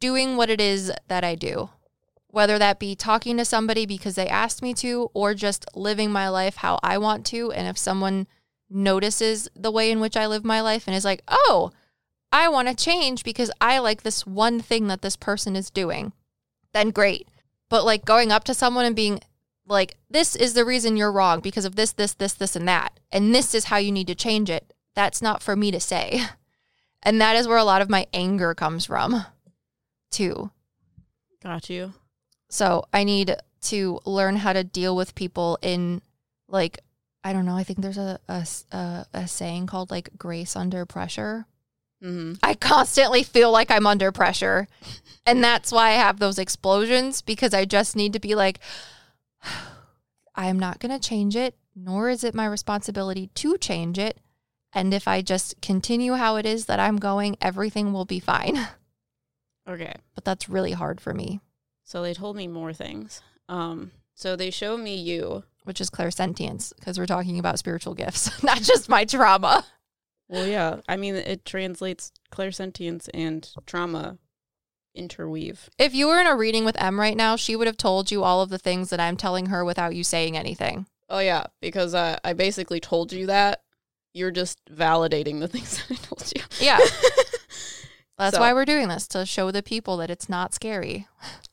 doing 0.00 0.36
what 0.36 0.50
it 0.50 0.60
is 0.60 0.92
that 1.08 1.24
I 1.24 1.34
do. 1.34 1.70
Whether 2.28 2.58
that 2.58 2.78
be 2.78 2.94
talking 2.94 3.36
to 3.38 3.44
somebody 3.44 3.86
because 3.86 4.14
they 4.14 4.28
asked 4.28 4.62
me 4.62 4.74
to 4.74 5.10
or 5.14 5.34
just 5.34 5.64
living 5.74 6.10
my 6.10 6.28
life 6.28 6.56
how 6.56 6.78
I 6.82 6.98
want 6.98 7.24
to. 7.26 7.52
And 7.52 7.66
if 7.66 7.78
someone 7.78 8.26
notices 8.70 9.48
the 9.56 9.70
way 9.70 9.90
in 9.90 10.00
which 10.00 10.16
I 10.16 10.26
live 10.26 10.44
my 10.44 10.60
life 10.60 10.86
and 10.86 10.94
is 10.94 11.04
like, 11.04 11.22
oh, 11.26 11.72
I 12.30 12.48
want 12.48 12.68
to 12.68 12.74
change 12.74 13.24
because 13.24 13.50
I 13.60 13.78
like 13.78 14.02
this 14.02 14.26
one 14.26 14.60
thing 14.60 14.88
that 14.88 15.00
this 15.00 15.16
person 15.16 15.56
is 15.56 15.70
doing, 15.70 16.12
then 16.72 16.90
great. 16.90 17.28
But 17.70 17.84
like 17.84 18.04
going 18.04 18.30
up 18.30 18.44
to 18.44 18.54
someone 18.54 18.84
and 18.84 18.96
being 18.96 19.20
like, 19.66 19.96
this 20.10 20.36
is 20.36 20.54
the 20.54 20.64
reason 20.64 20.96
you're 20.96 21.12
wrong 21.12 21.40
because 21.40 21.64
of 21.64 21.76
this, 21.76 21.92
this, 21.92 22.14
this, 22.14 22.34
this, 22.34 22.56
and 22.56 22.68
that. 22.68 23.00
And 23.10 23.34
this 23.34 23.54
is 23.54 23.64
how 23.64 23.78
you 23.78 23.92
need 23.92 24.06
to 24.08 24.14
change 24.14 24.50
it. 24.50 24.72
That's 24.94 25.22
not 25.22 25.42
for 25.42 25.56
me 25.56 25.70
to 25.70 25.80
say. 25.80 26.22
And 27.02 27.20
that 27.20 27.36
is 27.36 27.46
where 27.46 27.58
a 27.58 27.64
lot 27.64 27.82
of 27.82 27.88
my 27.88 28.06
anger 28.12 28.54
comes 28.54 28.84
from, 28.84 29.24
too. 30.10 30.50
got 31.42 31.70
you. 31.70 31.92
So 32.50 32.84
I 32.92 33.04
need 33.04 33.36
to 33.62 34.00
learn 34.04 34.36
how 34.36 34.52
to 34.52 34.64
deal 34.64 34.96
with 34.96 35.14
people 35.14 35.58
in 35.62 36.00
like 36.48 36.80
I 37.24 37.32
don't 37.32 37.46
know. 37.46 37.56
I 37.56 37.64
think 37.64 37.80
there's 37.80 37.98
a 37.98 38.18
a 38.28 39.06
a 39.12 39.28
saying 39.28 39.66
called 39.66 39.90
like 39.90 40.10
grace 40.16 40.56
under 40.56 40.86
pressure. 40.86 41.46
Mm-hmm. 42.02 42.34
I 42.42 42.54
constantly 42.54 43.22
feel 43.22 43.50
like 43.50 43.70
I'm 43.70 43.86
under 43.86 44.12
pressure, 44.12 44.68
and 45.26 45.42
that's 45.42 45.72
why 45.72 45.90
I 45.90 45.94
have 45.94 46.18
those 46.18 46.38
explosions 46.38 47.22
because 47.22 47.52
I 47.52 47.64
just 47.64 47.96
need 47.96 48.12
to 48.12 48.20
be 48.20 48.34
like, 48.34 48.60
I 50.34 50.46
am 50.46 50.58
not 50.58 50.78
going 50.78 50.92
to 50.92 51.08
change 51.08 51.34
it, 51.34 51.56
nor 51.74 52.08
is 52.08 52.22
it 52.22 52.34
my 52.34 52.46
responsibility 52.46 53.30
to 53.34 53.58
change 53.58 53.98
it. 53.98 54.18
And 54.74 54.92
if 54.92 55.08
I 55.08 55.22
just 55.22 55.60
continue 55.62 56.14
how 56.14 56.36
it 56.36 56.44
is 56.46 56.66
that 56.66 56.78
I'm 56.80 56.96
going, 56.98 57.36
everything 57.40 57.92
will 57.92 58.04
be 58.04 58.20
fine. 58.20 58.68
Okay. 59.68 59.92
But 60.14 60.24
that's 60.24 60.48
really 60.48 60.72
hard 60.72 60.98
for 60.98 61.12
me, 61.12 61.40
So 61.84 62.00
they 62.00 62.14
told 62.14 62.36
me 62.36 62.48
more 62.48 62.72
things. 62.72 63.20
Um, 63.50 63.90
so 64.14 64.34
they 64.34 64.50
show 64.50 64.78
me 64.78 64.96
you. 64.96 65.44
which 65.64 65.78
is 65.80 65.90
clairsentience 65.90 66.74
because 66.74 66.98
we're 66.98 67.04
talking 67.04 67.38
about 67.38 67.58
spiritual 67.58 67.92
gifts, 67.94 68.42
not 68.42 68.62
just 68.62 68.88
my 68.88 69.04
trauma. 69.04 69.66
Well, 70.26 70.46
yeah. 70.46 70.80
I 70.88 70.96
mean, 70.96 71.16
it 71.16 71.44
translates 71.44 72.12
clairsentience 72.32 73.10
and 73.12 73.46
trauma 73.66 74.16
interweave. 74.94 75.68
If 75.78 75.94
you 75.94 76.06
were 76.08 76.18
in 76.18 76.26
a 76.26 76.34
reading 76.36 76.64
with 76.64 76.80
Em 76.80 76.98
right 76.98 77.16
now, 77.16 77.36
she 77.36 77.54
would 77.54 77.66
have 77.66 77.76
told 77.76 78.10
you 78.10 78.24
all 78.24 78.40
of 78.40 78.48
the 78.48 78.58
things 78.58 78.88
that 78.90 79.00
I'm 79.00 79.18
telling 79.18 79.46
her 79.46 79.64
without 79.66 79.94
you 79.94 80.02
saying 80.02 80.34
anything. 80.36 80.86
Oh 81.10 81.18
yeah, 81.20 81.44
because 81.60 81.94
uh, 81.94 82.18
I 82.24 82.32
basically 82.32 82.80
told 82.80 83.12
you 83.12 83.26
that. 83.26 83.60
You're 84.14 84.30
just 84.30 84.58
validating 84.70 85.40
the 85.40 85.48
things 85.54 85.82
that 85.88 85.98
I 85.98 86.02
told 86.02 86.32
you. 86.34 86.42
Yeah. 86.60 86.78
That's 88.18 88.34
So- 88.36 88.40
why 88.40 88.52
we're 88.52 88.64
doing 88.64 88.88
this 88.88 89.06
to 89.08 89.24
show 89.26 89.50
the 89.50 89.62
people 89.62 89.96
that 89.98 90.10
it's 90.10 90.28
not 90.28 90.54
scary. 90.54 91.06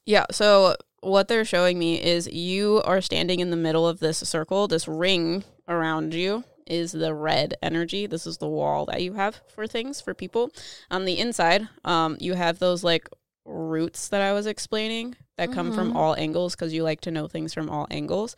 Yeah. 0.06 0.26
So 0.32 0.76
what 1.02 1.28
they're 1.28 1.46
showing 1.46 1.78
me 1.78 2.02
is 2.02 2.28
you 2.28 2.82
are 2.86 3.02
standing 3.02 3.40
in 3.40 3.52
the 3.52 3.58
middle 3.58 3.88
of 3.88 4.00
this 4.00 4.18
circle. 4.20 4.68
This 4.68 4.88
ring 4.88 5.44
around 5.68 6.14
you 6.16 6.44
is 6.66 6.92
the 6.92 7.14
red 7.14 7.54
energy. 7.62 8.08
This 8.08 8.26
is 8.26 8.40
the 8.40 8.48
wall 8.48 8.86
that 8.88 9.02
you 9.04 9.14
have 9.14 9.42
for 9.54 9.68
things 9.68 10.02
for 10.02 10.16
people. 10.16 10.50
On 10.90 11.06
the 11.06 11.20
inside, 11.20 11.68
um, 11.84 12.18
you 12.20 12.34
have 12.34 12.58
those 12.58 12.84
like 12.84 13.08
roots 13.46 14.08
that 14.08 14.22
I 14.22 14.34
was 14.34 14.48
explaining 14.48 15.16
that 15.38 15.52
come 15.52 15.74
from 15.74 15.92
Mhm. 15.94 15.96
all 15.96 16.16
angles 16.16 16.56
because 16.56 16.74
you 16.74 16.84
like 16.84 17.02
to 17.02 17.12
know 17.12 17.28
things 17.28 17.54
from 17.54 17.70
all 17.70 17.88
angles. 17.92 18.36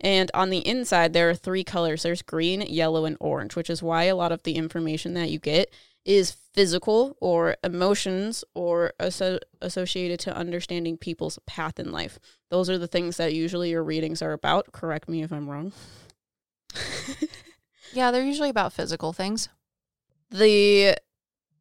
And 0.00 0.30
on 0.34 0.50
the 0.50 0.66
inside, 0.66 1.12
there 1.12 1.28
are 1.28 1.34
three 1.34 1.64
colors. 1.64 2.02
There's 2.02 2.22
green, 2.22 2.60
yellow, 2.62 3.04
and 3.04 3.16
orange, 3.20 3.56
which 3.56 3.68
is 3.70 3.82
why 3.82 4.04
a 4.04 4.14
lot 4.16 4.32
of 4.32 4.42
the 4.44 4.54
information 4.56 5.14
that 5.14 5.30
you 5.30 5.38
get 5.38 5.72
is 6.04 6.30
physical 6.54 7.16
or 7.20 7.56
emotions 7.64 8.44
or 8.54 8.92
asso- 9.00 9.40
associated 9.60 10.20
to 10.20 10.36
understanding 10.36 10.96
people's 10.96 11.38
path 11.46 11.80
in 11.80 11.90
life. 11.90 12.20
Those 12.48 12.70
are 12.70 12.78
the 12.78 12.86
things 12.86 13.16
that 13.16 13.34
usually 13.34 13.70
your 13.70 13.82
readings 13.82 14.22
are 14.22 14.32
about. 14.32 14.70
Correct 14.72 15.08
me 15.08 15.22
if 15.24 15.32
I'm 15.32 15.50
wrong. 15.50 15.72
Yeah, 17.92 18.10
they're 18.10 18.24
usually 18.24 18.50
about 18.50 18.72
physical 18.72 19.12
things. 19.12 19.48
the 20.30 20.96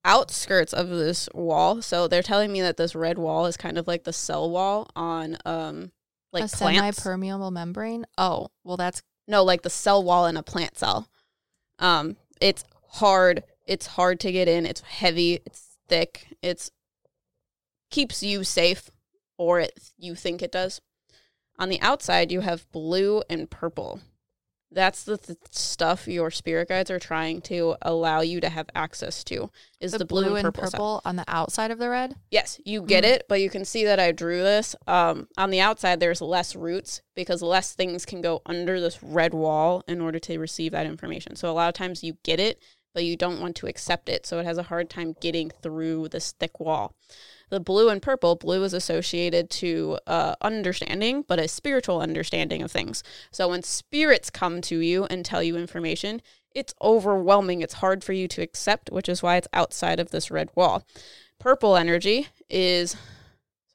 outskirts 0.06 0.72
of 0.72 0.88
this 0.90 1.28
wall. 1.34 1.82
So 1.82 2.08
they're 2.08 2.24
telling 2.24 2.52
me 2.54 2.62
that 2.62 2.78
this 2.78 2.96
red 2.96 3.18
wall 3.18 3.46
is 3.48 3.58
kind 3.58 3.78
of 3.78 3.88
like 3.88 4.06
the 4.06 4.14
cell 4.14 4.50
wall 4.50 4.90
on 4.96 5.38
um 5.46 5.92
like 6.32 6.46
a 6.46 6.48
plants. 6.48 6.98
semi-permeable 6.98 7.52
membrane. 7.52 8.06
Oh, 8.18 8.50
well, 8.64 8.78
that's 8.78 9.02
no, 9.28 9.44
like 9.44 9.64
the 9.64 9.70
cell 9.70 10.04
wall 10.04 10.28
in 10.28 10.38
a 10.38 10.44
plant 10.44 10.78
cell. 10.78 11.10
Um, 11.80 12.16
it's 12.40 12.64
hard. 12.90 13.44
It's 13.66 13.88
hard 13.88 14.20
to 14.22 14.32
get 14.32 14.48
in. 14.48 14.66
It's 14.66 14.82
heavy. 14.82 15.40
It's 15.46 15.78
thick. 15.88 16.28
It's 16.42 16.72
keeps 17.90 18.22
you 18.22 18.44
safe, 18.44 18.90
or 19.38 19.60
it 19.60 19.92
you 19.98 20.16
think 20.16 20.42
it 20.42 20.52
does. 20.52 20.82
On 21.58 21.70
the 21.70 21.82
outside, 21.82 22.32
you 22.32 22.42
have 22.42 22.70
blue 22.72 23.24
and 23.30 23.50
purple. 23.50 24.02
That's 24.72 25.04
the 25.04 25.18
th- 25.18 25.38
stuff 25.52 26.08
your 26.08 26.30
spirit 26.32 26.68
guides 26.70 26.92
are 26.92 27.00
trying 27.00 27.42
to 27.44 27.76
allow 27.82 28.22
you 28.22 28.42
to 28.42 28.50
have 28.50 28.68
access 28.76 29.24
to. 29.26 29.50
Is 29.80 29.94
the, 29.94 30.04
blue, 30.06 30.36
and 30.36 30.54
purple, 30.54 31.00
stuff. 31.00 31.02
on 31.06 31.16
the 31.16 31.24
outside 31.28 31.72
of 31.72 31.78
the 31.80 31.90
red. 31.90 32.16
Yes, 32.32 32.60
you 32.66 32.82
get 32.82 33.04
Mhm. 33.04 33.08
it, 33.08 33.26
but 33.30 33.40
you 33.40 33.50
can 33.50 33.64
see 33.64 33.86
that 33.86 34.00
I 34.00 34.12
drew 34.12 34.42
this. 34.42 34.76
Um, 34.88 35.28
on 35.38 35.50
the 35.52 35.62
outside, 35.62 36.00
there's 36.00 36.22
less 36.22 36.56
roots 36.56 37.02
because 37.16 37.42
less 37.42 37.74
things 37.74 38.06
can 38.06 38.22
go 38.22 38.42
under 38.46 38.82
this 38.82 39.02
red 39.02 39.34
wall 39.34 39.84
in 39.88 40.02
order 40.02 40.20
to 40.20 40.38
receive 40.40 40.72
that 40.74 40.86
information. 40.88 41.36
So 41.36 41.50
a 41.50 41.54
lot 41.54 41.70
of 41.70 41.74
times 41.76 42.04
you 42.04 42.18
get 42.24 42.40
it, 42.40 42.60
but 42.94 43.06
you 43.06 43.16
don't 43.16 43.40
want 43.40 43.56
to 43.58 43.68
accept 43.68 44.10
it. 44.10 44.26
So 44.26 44.40
it 44.40 44.46
has 44.46 44.58
a 44.58 44.64
hard 44.64 44.90
time 44.90 45.16
getting 45.22 45.52
through 45.62 46.10
this 46.10 46.32
thick 46.34 46.60
wall. 46.60 46.96
The 47.50 47.60
blue 47.60 47.90
and 47.90 48.02
purple, 48.02 48.36
blue 48.36 48.64
is 48.64 48.74
associated 48.74 49.50
to 49.52 50.00
uh, 50.08 50.36
understanding, 50.42 51.24
but 51.28 51.40
a 51.40 51.48
spiritual 51.48 52.02
understanding 52.02 52.62
of 52.62 52.72
things. 52.72 53.04
So 53.32 53.50
when 53.50 53.64
spirits 53.64 54.30
come 54.30 54.62
to 54.62 54.80
you 54.80 55.06
and 55.06 55.24
tell 55.24 55.44
you 55.44 55.58
information, 55.58 56.22
it's 56.54 56.74
overwhelming. 56.82 57.62
It's 57.62 57.76
hard 57.76 58.04
for 58.04 58.14
you 58.14 58.28
to 58.30 58.42
accept, 58.42 58.90
which 58.90 59.10
is 59.10 59.22
why 59.22 59.36
it's 59.36 59.48
outside 59.54 60.00
of 60.00 60.12
this 60.12 60.32
red 60.32 60.50
wall. 60.56 60.84
Purple 61.40 61.76
energy 61.76 62.28
is 62.50 62.96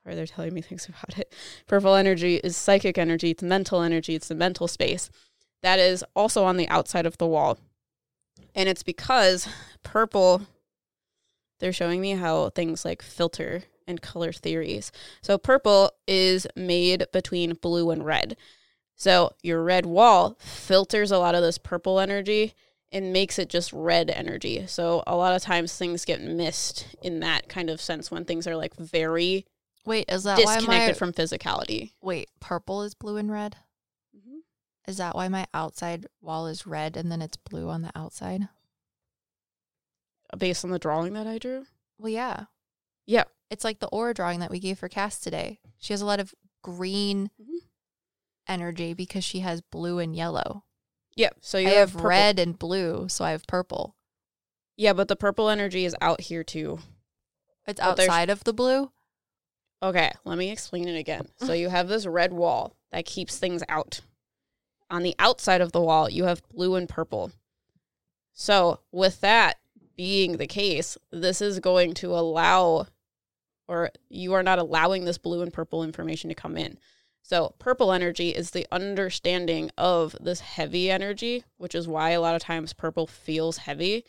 sorry, 0.02 0.16
they're 0.16 0.26
telling 0.26 0.54
me 0.54 0.60
things 0.60 0.88
about 0.88 1.18
it. 1.18 1.32
Purple 1.66 1.94
energy 1.94 2.36
is 2.36 2.56
psychic 2.56 2.98
energy, 2.98 3.30
it's 3.30 3.42
mental 3.42 3.82
energy, 3.82 4.14
it's 4.14 4.28
the 4.28 4.34
mental 4.34 4.68
space. 4.68 5.10
That 5.62 5.78
is 5.78 6.04
also 6.16 6.44
on 6.44 6.56
the 6.56 6.68
outside 6.68 7.06
of 7.06 7.18
the 7.18 7.26
wall. 7.26 7.58
And 8.54 8.68
it's 8.68 8.82
because 8.82 9.46
purple, 9.82 10.42
they're 11.60 11.72
showing 11.72 12.00
me 12.00 12.12
how 12.12 12.50
things 12.50 12.84
like 12.84 13.02
filter 13.02 13.64
and 13.86 14.02
color 14.02 14.32
theories. 14.32 14.90
So 15.22 15.38
purple 15.38 15.92
is 16.06 16.46
made 16.56 17.06
between 17.12 17.54
blue 17.54 17.90
and 17.90 18.04
red. 18.04 18.36
So 18.96 19.32
your 19.42 19.62
red 19.62 19.86
wall 19.86 20.36
filters 20.40 21.10
a 21.10 21.18
lot 21.18 21.34
of 21.34 21.42
this 21.42 21.58
purple 21.58 22.00
energy 22.00 22.54
and 22.92 23.12
makes 23.12 23.38
it 23.38 23.48
just 23.48 23.72
red 23.72 24.10
energy. 24.10 24.66
So 24.66 25.02
a 25.06 25.16
lot 25.16 25.34
of 25.34 25.42
times 25.42 25.76
things 25.76 26.04
get 26.04 26.20
missed 26.20 26.86
in 27.02 27.20
that 27.20 27.48
kind 27.48 27.70
of 27.70 27.80
sense 27.80 28.10
when 28.10 28.24
things 28.24 28.46
are 28.46 28.56
like 28.56 28.74
very 28.76 29.46
Wait, 29.86 30.04
is 30.10 30.24
that 30.24 30.38
why 30.38 30.56
disconnected 30.56 30.94
my 30.96 30.98
from 30.98 31.12
physicality. 31.12 31.92
wait 32.02 32.28
purple 32.38 32.82
is 32.82 32.94
blue 32.94 33.16
and 33.16 33.30
red? 33.30 33.56
Mm-hmm. 34.16 34.38
Is 34.86 34.98
that 34.98 35.14
why 35.14 35.28
my 35.28 35.46
outside 35.54 36.06
wall 36.20 36.46
is 36.46 36.66
red 36.66 36.96
and 36.96 37.10
then 37.10 37.22
it's 37.22 37.38
blue 37.38 37.68
on 37.70 37.82
the 37.82 37.92
outside? 37.94 38.48
Based 40.36 40.64
on 40.64 40.70
the 40.70 40.78
drawing 40.78 41.12
that 41.14 41.26
I 41.26 41.38
drew. 41.38 41.66
Well, 41.98 42.10
yeah. 42.10 42.44
Yeah. 43.06 43.24
It's 43.50 43.64
like 43.64 43.80
the 43.80 43.88
aura 43.88 44.14
drawing 44.14 44.40
that 44.40 44.50
we 44.50 44.60
gave 44.60 44.78
for 44.78 44.88
Cass 44.88 45.18
today. 45.18 45.58
She 45.78 45.92
has 45.92 46.00
a 46.00 46.06
lot 46.06 46.20
of 46.20 46.34
green 46.62 47.30
Mhm. 47.40 47.58
energy 48.46 48.94
because 48.94 49.24
she 49.24 49.40
has 49.40 49.60
blue 49.60 49.98
and 49.98 50.14
yellow. 50.14 50.64
Yeah. 51.16 51.30
So 51.40 51.58
you 51.58 51.68
I 51.68 51.72
have 51.72 51.92
purple. 51.92 52.08
red 52.08 52.38
and 52.38 52.58
blue, 52.58 53.08
so 53.08 53.24
I 53.24 53.32
have 53.32 53.46
purple. 53.46 53.96
Yeah, 54.76 54.92
but 54.92 55.08
the 55.08 55.16
purple 55.16 55.48
energy 55.48 55.84
is 55.84 55.96
out 56.00 56.20
here 56.22 56.44
too. 56.44 56.78
It's 57.66 57.80
But 57.80 57.96
there's- 57.96 58.08
outside 58.08 58.30
of 58.30 58.44
the 58.44 58.52
blue. 58.52 58.92
Okay, 59.82 60.12
let 60.24 60.38
me 60.38 60.50
explain 60.50 60.88
it 60.88 60.96
again. 60.98 61.28
So 61.38 61.52
you 61.52 61.68
have 61.70 61.88
this 61.88 62.06
red 62.06 62.32
wall 62.32 62.76
that 62.92 63.04
keeps 63.06 63.38
things 63.38 63.62
out. 63.68 64.00
On 64.90 65.02
the 65.02 65.14
outside 65.18 65.60
of 65.60 65.72
the 65.72 65.80
wall, 65.80 66.08
you 66.10 66.24
have 66.24 66.46
blue 66.48 66.74
and 66.74 66.88
purple. 66.88 67.32
So, 68.32 68.80
with 68.90 69.20
that 69.20 69.59
being 70.00 70.38
the 70.38 70.46
case, 70.46 70.96
this 71.12 71.42
is 71.42 71.60
going 71.60 71.92
to 71.92 72.14
allow, 72.14 72.86
or 73.68 73.90
you 74.08 74.32
are 74.32 74.42
not 74.42 74.58
allowing 74.58 75.04
this 75.04 75.18
blue 75.18 75.42
and 75.42 75.52
purple 75.52 75.84
information 75.84 76.30
to 76.30 76.34
come 76.34 76.56
in. 76.56 76.78
So, 77.22 77.54
purple 77.58 77.92
energy 77.92 78.30
is 78.30 78.52
the 78.52 78.66
understanding 78.72 79.70
of 79.76 80.16
this 80.18 80.40
heavy 80.40 80.90
energy, 80.90 81.44
which 81.58 81.74
is 81.74 81.86
why 81.86 82.12
a 82.12 82.20
lot 82.22 82.34
of 82.34 82.40
times 82.40 82.72
purple 82.72 83.06
feels 83.06 83.58
heavy. 83.58 84.06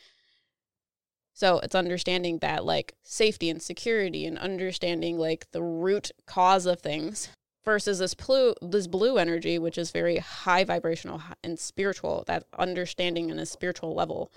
So 1.33 1.59
it's 1.59 1.75
understanding 1.75 2.37
that 2.37 2.63
like 2.63 2.93
safety 3.03 3.49
and 3.49 3.61
security 3.61 4.25
and 4.25 4.37
understanding 4.37 5.19
like 5.19 5.51
the 5.51 5.61
root 5.61 6.11
cause 6.25 6.65
of 6.65 6.79
things 6.79 7.27
versus 7.65 7.99
this 7.99 8.13
blue 8.13 8.53
this 8.61 8.87
blue 8.87 9.17
energy 9.17 9.59
which 9.59 9.77
is 9.77 9.91
very 9.91 10.17
high 10.17 10.63
vibrational 10.63 11.21
and 11.43 11.59
spiritual 11.59 12.23
that 12.27 12.45
understanding 12.57 13.29
in 13.29 13.39
a 13.39 13.45
spiritual 13.45 13.93
level. 13.93 14.31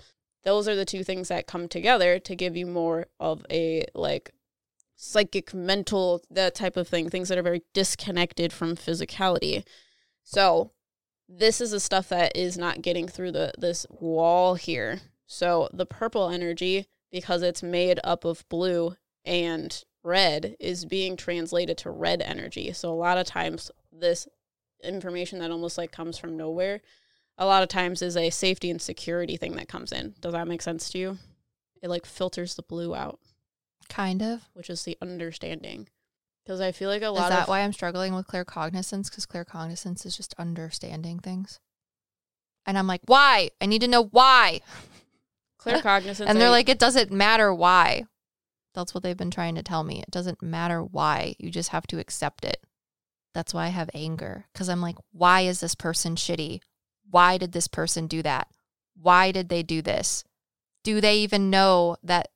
Those 0.45 0.67
are 0.67 0.75
the 0.75 0.85
two 0.85 1.03
things 1.03 1.27
that 1.27 1.47
come 1.47 1.67
together 1.67 2.19
to 2.19 2.35
give 2.35 2.55
you 2.55 2.67
more 2.67 3.07
of 3.19 3.45
a 3.51 3.85
like 3.93 4.31
psychic 4.95 5.53
mental 5.53 6.21
that 6.29 6.55
type 6.55 6.77
of 6.77 6.87
thing 6.87 7.09
things 7.09 7.27
that 7.27 7.37
are 7.37 7.43
very 7.43 7.63
disconnected 7.73 8.53
from 8.53 8.75
physicality. 8.75 9.65
So 10.23 10.71
this 11.27 11.59
is 11.59 11.71
the 11.71 11.79
stuff 11.79 12.09
that 12.09 12.37
is 12.37 12.57
not 12.57 12.81
getting 12.81 13.07
through 13.07 13.31
the 13.31 13.53
this 13.57 13.85
wall 13.89 14.55
here. 14.55 15.01
So 15.27 15.69
the 15.73 15.85
purple 15.85 16.29
energy, 16.29 16.85
because 17.11 17.41
it's 17.41 17.63
made 17.63 17.99
up 18.03 18.23
of 18.23 18.47
blue 18.47 18.95
and 19.25 19.83
red, 20.03 20.55
is 20.59 20.85
being 20.85 21.17
translated 21.17 21.77
to 21.79 21.89
red 21.89 22.21
energy. 22.21 22.71
So 22.73 22.91
a 22.91 22.93
lot 22.93 23.17
of 23.17 23.25
times 23.25 23.71
this 23.91 24.27
information 24.83 25.39
that 25.39 25.51
almost 25.51 25.77
like 25.77 25.91
comes 25.91 26.17
from 26.17 26.37
nowhere, 26.37 26.81
a 27.37 27.45
lot 27.45 27.63
of 27.63 27.69
times 27.69 28.01
is 28.01 28.15
a 28.17 28.29
safety 28.29 28.69
and 28.69 28.81
security 28.81 29.37
thing 29.37 29.55
that 29.55 29.67
comes 29.67 29.91
in. 29.91 30.15
Does 30.21 30.33
that 30.33 30.47
make 30.47 30.61
sense 30.61 30.89
to 30.91 30.97
you? 30.97 31.17
It 31.81 31.89
like 31.89 32.05
filters 32.05 32.55
the 32.55 32.63
blue 32.63 32.95
out, 32.95 33.19
Kind 33.89 34.21
of. 34.21 34.41
which 34.53 34.69
is 34.69 34.83
the 34.83 34.97
understanding. 35.01 35.87
Because 36.45 36.61
I 36.61 36.71
feel 36.71 36.89
like 36.89 37.01
a 37.01 37.09
lot 37.09 37.25
of 37.25 37.25
Is 37.25 37.29
that 37.31 37.41
of 37.43 37.47
why 37.49 37.61
I'm 37.61 37.73
struggling 37.73 38.13
with 38.13 38.27
claircognizance? 38.27 39.09
Because 39.09 39.25
claircognizance 39.25 40.05
is 40.05 40.15
just 40.15 40.35
understanding 40.37 41.19
things. 41.19 41.59
And 42.65 42.77
I'm 42.77 42.87
like, 42.87 43.01
why? 43.05 43.49
I 43.59 43.65
need 43.65 43.81
to 43.81 43.87
know 43.87 44.03
why. 44.03 44.61
clear 45.57 45.81
cognizance, 45.81 46.29
and 46.29 46.39
they're 46.39 46.47
I- 46.49 46.51
like, 46.51 46.69
it 46.69 46.79
doesn't 46.79 47.11
matter 47.11 47.53
why. 47.53 48.05
That's 48.73 48.93
what 48.93 49.03
they've 49.03 49.15
been 49.17 49.31
trying 49.31 49.55
to 49.55 49.63
tell 49.63 49.83
me. 49.83 50.01
It 50.01 50.11
doesn't 50.11 50.41
matter 50.41 50.83
why. 50.83 51.35
You 51.39 51.49
just 51.49 51.69
have 51.69 51.87
to 51.87 51.99
accept 51.99 52.43
it. 52.43 52.57
That's 53.33 53.53
why 53.53 53.65
I 53.65 53.69
have 53.69 53.89
anger. 53.93 54.45
Because 54.53 54.69
I'm 54.69 54.81
like, 54.81 54.97
why 55.11 55.41
is 55.41 55.59
this 55.61 55.75
person 55.75 56.15
shitty? 56.15 56.59
Why 57.09 57.37
did 57.37 57.51
this 57.51 57.67
person 57.67 58.07
do 58.07 58.21
that? 58.23 58.47
Why 58.99 59.31
did 59.31 59.49
they 59.49 59.63
do 59.63 59.81
this? 59.81 60.23
Do 60.83 61.01
they 61.01 61.17
even 61.19 61.49
know 61.49 61.97
that 62.03 62.29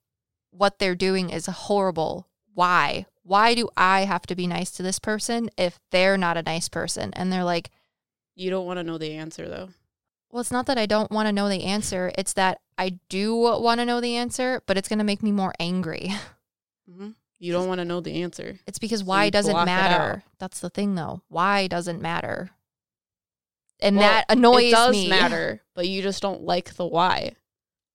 what 0.51 0.79
they're 0.79 0.95
doing 0.95 1.29
is 1.29 1.45
horrible? 1.45 2.27
Why? 2.53 3.05
Why 3.23 3.53
do 3.53 3.69
I 3.77 4.01
have 4.05 4.23
to 4.27 4.35
be 4.35 4.47
nice 4.47 4.71
to 4.71 4.83
this 4.83 4.99
person 4.99 5.49
if 5.57 5.79
they're 5.91 6.17
not 6.17 6.37
a 6.37 6.41
nice 6.43 6.67
person? 6.67 7.11
And 7.13 7.31
they're 7.31 7.43
like, 7.43 7.69
you 8.35 8.49
don't 8.49 8.65
want 8.65 8.77
to 8.77 8.83
know 8.83 8.97
the 8.97 9.13
answer 9.13 9.47
though. 9.47 9.69
well, 10.31 10.41
it's 10.41 10.51
not 10.51 10.65
that 10.67 10.77
I 10.77 10.85
don't 10.85 11.11
want 11.11 11.27
to 11.27 11.33
know 11.33 11.49
the 11.49 11.63
answer. 11.63 12.11
It's 12.17 12.33
that 12.33 12.59
I 12.77 12.99
do 13.09 13.35
want 13.35 13.79
to 13.79 13.85
know 13.85 13.99
the 14.01 14.15
answer, 14.15 14.61
but 14.65 14.77
it's 14.77 14.87
going 14.87 14.99
to 14.99 15.05
make 15.05 15.21
me 15.21 15.31
more 15.31 15.53
angry. 15.59 16.11
hmm 16.91 17.09
You 17.39 17.51
don't 17.53 17.67
want 17.67 17.79
to 17.79 17.85
know 17.85 17.99
the 18.01 18.21
answer. 18.23 18.59
It's 18.65 18.79
because 18.79 18.99
So 19.01 19.05
why 19.05 19.29
doesn't 19.29 19.51
block 19.51 19.67
it 19.67 19.71
out. 19.71 19.75
matter. 19.89 20.23
That's 20.39 20.59
the 20.61 20.69
thing, 20.69 20.95
though. 20.95 21.21
Why 21.27 21.67
doesn't 21.67 22.01
matter. 22.01 22.49
And 23.79 23.97
Well, 23.97 24.09
that 24.09 24.25
annoys 24.29 24.57
me. 24.57 24.67
it 24.69 24.71
does 24.71 24.91
me. 24.91 25.09
matter, 25.09 25.61
but 25.73 25.87
you 25.87 26.01
just 26.01 26.21
don't 26.21 26.41
like 26.41 26.73
the 26.75 26.85
why. 26.85 27.35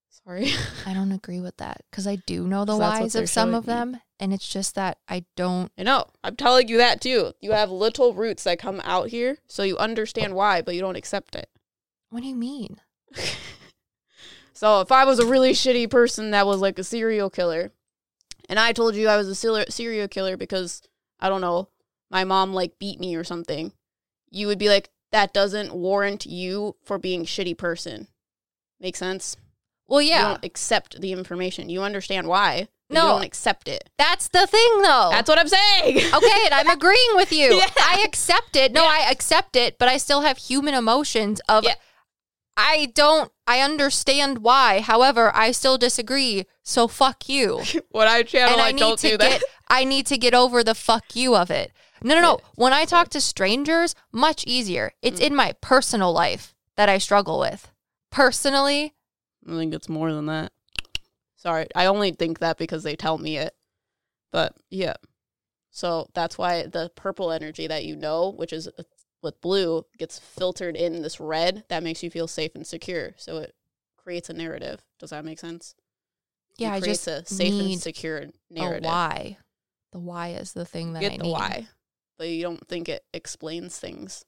Sorry. 0.08 0.50
I 0.86 0.94
don't 0.94 1.12
agree 1.12 1.40
with 1.40 1.56
that 1.58 1.82
because 1.90 2.06
I 2.06 2.16
do 2.16 2.46
know 2.46 2.64
the 2.64 2.76
whys 2.76 3.14
of 3.14 3.28
some 3.28 3.54
of 3.54 3.66
them. 3.66 4.00
And 4.18 4.32
it's 4.32 4.48
just 4.48 4.76
that 4.76 4.98
I 5.08 5.24
don't. 5.36 5.70
I 5.76 5.82
know. 5.82 6.06
I'm 6.22 6.36
telling 6.36 6.68
you 6.68 6.78
that 6.78 7.00
too. 7.00 7.32
You 7.40 7.52
have 7.52 7.70
little 7.70 8.14
roots 8.14 8.44
that 8.44 8.58
come 8.58 8.80
out 8.84 9.08
here, 9.08 9.38
so 9.48 9.62
you 9.64 9.76
understand 9.76 10.34
why, 10.34 10.62
but 10.62 10.74
you 10.74 10.80
don't 10.80 10.96
accept 10.96 11.34
it. 11.34 11.50
What 12.10 12.22
do 12.22 12.28
you 12.28 12.36
mean? 12.36 12.80
So 14.56 14.80
if 14.80 14.92
I 14.92 15.04
was 15.04 15.18
a 15.18 15.26
really 15.26 15.50
shitty 15.52 15.90
person 15.90 16.30
that 16.30 16.46
was 16.46 16.60
like 16.60 16.78
a 16.78 16.84
serial 16.84 17.28
killer, 17.28 17.72
and 18.48 18.58
I 18.58 18.72
told 18.72 18.94
you 18.94 19.08
I 19.08 19.16
was 19.16 19.28
a 19.28 19.34
serial 19.70 20.08
killer 20.08 20.36
because 20.36 20.80
I 21.18 21.28
don't 21.28 21.40
know, 21.40 21.68
my 22.08 22.22
mom 22.22 22.54
like 22.54 22.78
beat 22.78 23.00
me 23.00 23.16
or 23.16 23.24
something, 23.24 23.72
you 24.30 24.46
would 24.46 24.58
be 24.60 24.68
like, 24.68 24.90
that 25.14 25.32
doesn't 25.32 25.72
warrant 25.72 26.26
you 26.26 26.74
for 26.82 26.98
being 26.98 27.20
a 27.20 27.24
shitty 27.24 27.56
person. 27.56 28.08
Make 28.80 28.96
sense? 28.96 29.36
Well, 29.86 30.02
You 30.02 30.10
yeah. 30.10 30.22
don't 30.22 30.44
accept 30.44 31.00
the 31.00 31.12
information. 31.12 31.68
You 31.68 31.82
understand 31.82 32.26
why. 32.26 32.66
No. 32.90 33.02
You 33.02 33.08
don't 33.10 33.24
accept 33.24 33.68
it. 33.68 33.90
That's 33.96 34.26
the 34.26 34.48
thing 34.48 34.82
though. 34.82 35.10
That's 35.12 35.28
what 35.28 35.38
I'm 35.38 35.46
saying. 35.46 35.98
okay, 36.14 36.44
and 36.46 36.52
I'm 36.52 36.68
agreeing 36.68 37.10
with 37.14 37.32
you. 37.32 37.54
Yeah. 37.54 37.68
I 37.78 38.02
accept 38.04 38.56
it. 38.56 38.72
No, 38.72 38.84
I 38.84 39.06
accept 39.08 39.54
it, 39.54 39.78
but 39.78 39.88
I 39.88 39.98
still 39.98 40.22
have 40.22 40.36
human 40.36 40.74
emotions 40.74 41.40
of 41.48 41.62
Yeah. 41.62 41.74
I 42.56 42.90
don't 42.92 43.30
I 43.46 43.60
understand 43.60 44.38
why. 44.38 44.80
However, 44.80 45.30
I 45.32 45.52
still 45.52 45.78
disagree. 45.78 46.44
So 46.64 46.88
fuck 46.88 47.28
you. 47.28 47.62
what 47.90 48.08
I 48.08 48.24
channel, 48.24 48.54
and 48.54 48.60
I, 48.60 48.70
I 48.70 48.72
need 48.72 48.80
don't 48.80 48.98
to 48.98 49.10
do 49.10 49.18
that. 49.18 49.30
get 49.30 49.42
I 49.68 49.84
need 49.84 50.06
to 50.06 50.18
get 50.18 50.34
over 50.34 50.64
the 50.64 50.74
fuck 50.74 51.14
you 51.14 51.36
of 51.36 51.52
it. 51.52 51.70
No, 52.04 52.14
no, 52.14 52.20
no. 52.20 52.38
When 52.54 52.72
I 52.72 52.84
talk 52.84 53.08
to 53.10 53.20
strangers, 53.20 53.94
much 54.12 54.44
easier. 54.46 54.92
It's 55.02 55.20
Mm. 55.20 55.26
in 55.28 55.34
my 55.34 55.52
personal 55.60 56.12
life 56.12 56.54
that 56.76 56.88
I 56.88 56.98
struggle 56.98 57.38
with. 57.40 57.70
Personally, 58.10 58.94
I 59.48 59.56
think 59.56 59.74
it's 59.74 59.88
more 59.88 60.12
than 60.12 60.26
that. 60.26 60.52
Sorry, 61.36 61.66
I 61.74 61.86
only 61.86 62.12
think 62.12 62.38
that 62.38 62.58
because 62.58 62.82
they 62.82 62.94
tell 62.96 63.18
me 63.18 63.36
it. 63.38 63.54
But 64.30 64.54
yeah. 64.70 64.94
So 65.70 66.08
that's 66.14 66.38
why 66.38 66.66
the 66.66 66.90
purple 66.94 67.32
energy 67.32 67.66
that 67.66 67.84
you 67.84 67.96
know, 67.96 68.28
which 68.30 68.52
is 68.52 68.68
uh, 68.68 68.82
with 69.22 69.40
blue, 69.40 69.84
gets 69.98 70.18
filtered 70.18 70.76
in 70.76 71.02
this 71.02 71.18
red 71.18 71.64
that 71.68 71.82
makes 71.82 72.02
you 72.02 72.10
feel 72.10 72.28
safe 72.28 72.54
and 72.54 72.66
secure. 72.66 73.14
So 73.16 73.38
it 73.38 73.54
creates 73.96 74.28
a 74.30 74.34
narrative. 74.34 74.82
Does 74.98 75.10
that 75.10 75.24
make 75.24 75.38
sense? 75.38 75.74
yeah, 76.56 76.68
it 76.68 76.76
I 76.76 76.80
creates 76.80 77.04
just 77.06 77.30
a 77.30 77.34
safe 77.34 77.54
and 77.54 77.80
secure 77.80 78.26
narrative. 78.50 78.84
why. 78.84 79.38
The 79.92 79.98
why 79.98 80.28
is 80.30 80.52
the 80.52 80.64
thing 80.64 80.92
that 80.92 81.00
Get 81.00 81.12
I 81.14 81.16
the 81.16 81.22
need. 81.24 81.32
why, 81.32 81.66
but 82.18 82.28
you 82.28 82.42
don't 82.42 82.66
think 82.68 82.88
it 82.88 83.04
explains 83.12 83.78
things. 83.78 84.24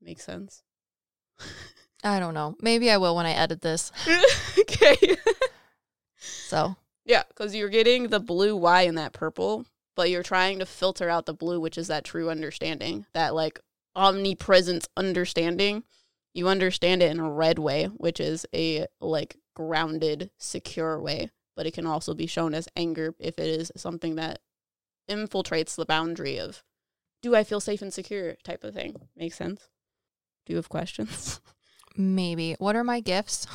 Makes 0.00 0.24
sense. 0.24 0.62
I 2.04 2.18
don't 2.18 2.34
know. 2.34 2.56
Maybe 2.60 2.90
I 2.90 2.96
will 2.96 3.14
when 3.14 3.26
I 3.26 3.32
edit 3.32 3.60
this. 3.60 3.92
okay. 4.58 4.96
So 6.18 6.76
Yeah, 7.04 7.22
because 7.28 7.54
you're 7.54 7.68
getting 7.68 8.08
the 8.08 8.20
blue 8.20 8.56
Y 8.56 8.82
in 8.82 8.96
that 8.96 9.12
purple, 9.12 9.64
but 9.94 10.10
you're 10.10 10.22
trying 10.22 10.58
to 10.58 10.66
filter 10.66 11.08
out 11.08 11.26
the 11.26 11.34
blue, 11.34 11.60
which 11.60 11.78
is 11.78 11.88
that 11.88 12.04
true 12.04 12.30
understanding, 12.30 13.06
that 13.12 13.34
like 13.34 13.60
omnipresence 13.94 14.88
understanding. 14.96 15.84
You 16.34 16.48
understand 16.48 17.02
it 17.02 17.10
in 17.10 17.20
a 17.20 17.30
red 17.30 17.58
way, 17.58 17.86
which 17.86 18.18
is 18.18 18.46
a 18.54 18.86
like 19.00 19.36
grounded, 19.54 20.30
secure 20.38 21.00
way, 21.00 21.30
but 21.56 21.66
it 21.66 21.74
can 21.74 21.86
also 21.86 22.14
be 22.14 22.26
shown 22.26 22.54
as 22.54 22.68
anger 22.74 23.14
if 23.18 23.38
it 23.38 23.48
is 23.48 23.70
something 23.76 24.16
that 24.16 24.40
infiltrates 25.08 25.74
the 25.74 25.86
boundary 25.86 26.38
of 26.38 26.62
do 27.22 27.36
I 27.36 27.44
feel 27.44 27.60
safe 27.60 27.82
and 27.82 27.92
secure 27.92 28.34
type 28.42 28.64
of 28.64 28.74
thing. 28.74 28.96
Makes 29.16 29.36
sense? 29.36 29.68
Do 30.44 30.52
you 30.52 30.56
have 30.56 30.68
questions? 30.68 31.40
maybe. 31.96 32.56
What 32.58 32.74
are 32.74 32.84
my 32.84 33.00
gifts? 33.00 33.46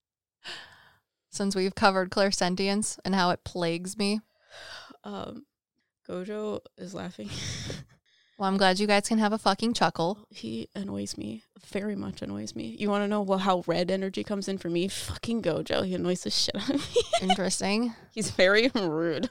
Since 1.30 1.54
we've 1.54 1.74
covered 1.74 2.10
clairsentience 2.10 2.98
and 3.04 3.14
how 3.14 3.30
it 3.30 3.44
plagues 3.44 3.98
me. 3.98 4.20
Um 5.04 5.46
Gojo 6.08 6.60
is 6.76 6.94
laughing. 6.94 7.30
Well, 8.40 8.48
I'm 8.48 8.56
glad 8.56 8.80
you 8.80 8.86
guys 8.86 9.06
can 9.06 9.18
have 9.18 9.34
a 9.34 9.38
fucking 9.38 9.74
chuckle. 9.74 10.26
He 10.30 10.70
annoys 10.74 11.18
me. 11.18 11.42
Very 11.66 11.94
much 11.94 12.22
annoys 12.22 12.56
me. 12.56 12.74
You 12.78 12.88
want 12.88 13.04
to 13.04 13.08
know 13.08 13.20
well, 13.20 13.40
how 13.40 13.62
red 13.66 13.90
energy 13.90 14.24
comes 14.24 14.48
in 14.48 14.56
for 14.56 14.70
me? 14.70 14.88
Fucking 14.88 15.42
Gojo. 15.42 15.84
He 15.84 15.94
annoys 15.94 16.22
the 16.22 16.30
shit 16.30 16.56
out 16.56 16.70
of 16.70 16.76
me. 16.76 17.02
Interesting. 17.20 17.94
He's 18.14 18.30
very 18.30 18.70
rude. 18.74 19.28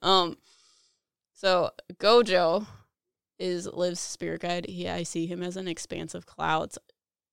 Um, 0.00 0.38
so 1.38 1.70
Gojo 2.00 2.66
is 3.38 3.66
Liv's 3.66 4.00
spirit 4.00 4.40
guide. 4.40 4.66
He, 4.68 4.88
I 4.88 5.04
see 5.04 5.26
him 5.26 5.40
as 5.40 5.56
an 5.56 5.68
expanse 5.68 6.12
of 6.12 6.26
clouds. 6.26 6.78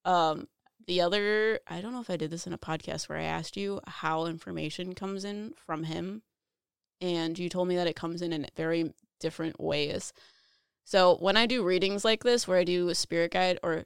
Um, 0.05 0.47
the 0.85 1.01
other, 1.01 1.59
I 1.67 1.81
don't 1.81 1.91
know 1.91 2.01
if 2.01 2.11
I 2.11 2.15
did 2.15 2.29
this 2.29 2.45
in 2.45 2.53
a 2.53 2.57
podcast 2.59 3.09
where 3.09 3.17
I 3.17 3.23
asked 3.23 3.57
you 3.57 3.81
how 3.87 4.27
information 4.27 4.93
comes 4.93 5.25
in 5.25 5.55
from 5.65 5.85
him, 5.85 6.21
and 7.01 7.39
you 7.39 7.49
told 7.49 7.67
me 7.67 7.75
that 7.77 7.87
it 7.87 7.95
comes 7.95 8.21
in 8.21 8.31
in 8.31 8.45
very 8.55 8.93
different 9.19 9.59
ways. 9.59 10.13
So 10.83 11.17
when 11.17 11.35
I 11.35 11.47
do 11.47 11.63
readings 11.63 12.05
like 12.05 12.23
this, 12.23 12.47
where 12.47 12.59
I 12.59 12.63
do 12.63 12.89
a 12.89 12.95
spirit 12.95 13.31
guide 13.31 13.57
or 13.63 13.85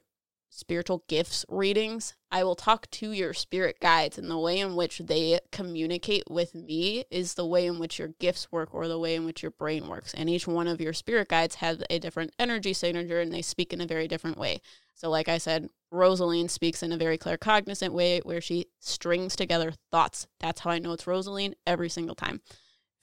spiritual 0.50 1.04
gifts 1.08 1.46
readings, 1.48 2.14
I 2.30 2.44
will 2.44 2.56
talk 2.56 2.90
to 2.90 3.12
your 3.12 3.32
spirit 3.32 3.78
guides, 3.80 4.18
and 4.18 4.28
the 4.28 4.38
way 4.38 4.58
in 4.58 4.76
which 4.76 4.98
they 4.98 5.38
communicate 5.52 6.24
with 6.28 6.54
me 6.54 7.04
is 7.10 7.34
the 7.34 7.46
way 7.46 7.66
in 7.66 7.78
which 7.78 7.98
your 7.98 8.08
gifts 8.18 8.52
work 8.52 8.74
or 8.74 8.88
the 8.88 8.98
way 8.98 9.14
in 9.14 9.24
which 9.24 9.42
your 9.42 9.52
brain 9.52 9.88
works. 9.88 10.12
And 10.12 10.28
each 10.28 10.46
one 10.46 10.68
of 10.68 10.80
your 10.80 10.92
spirit 10.92 11.28
guides 11.28 11.56
has 11.56 11.82
a 11.88 11.98
different 11.98 12.34
energy 12.38 12.72
signature 12.72 13.20
and 13.20 13.32
they 13.32 13.42
speak 13.42 13.72
in 13.72 13.80
a 13.80 13.86
very 13.86 14.08
different 14.08 14.36
way. 14.36 14.60
So, 14.94 15.08
like 15.08 15.28
I 15.28 15.38
said, 15.38 15.70
Rosaline 15.90 16.48
speaks 16.48 16.82
in 16.82 16.92
a 16.92 16.98
very 16.98 17.16
claircognizant 17.16 17.90
way 17.90 18.20
where 18.20 18.40
she 18.40 18.66
strings 18.80 19.34
together 19.34 19.72
thoughts. 19.90 20.26
That's 20.40 20.60
how 20.60 20.70
I 20.70 20.78
know 20.78 20.92
it's 20.92 21.06
Rosaline 21.06 21.54
every 21.66 21.88
single 21.88 22.14
time. 22.14 22.42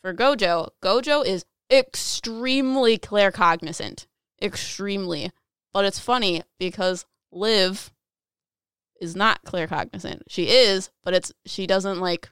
For 0.01 0.13
Gojo, 0.13 0.69
Gojo 0.83 1.25
is 1.25 1.45
extremely 1.71 2.97
claircognizant. 2.97 4.05
Extremely. 4.41 5.31
But 5.73 5.85
it's 5.85 5.99
funny 5.99 6.43
because 6.59 7.05
Liv 7.37 7.91
is 8.99 9.15
not 9.15 9.43
claircognizant. 9.45 10.21
She 10.27 10.49
is, 10.49 10.89
but 11.03 11.13
it's 11.13 11.31
she 11.45 11.67
doesn't 11.67 11.99
like 11.99 12.29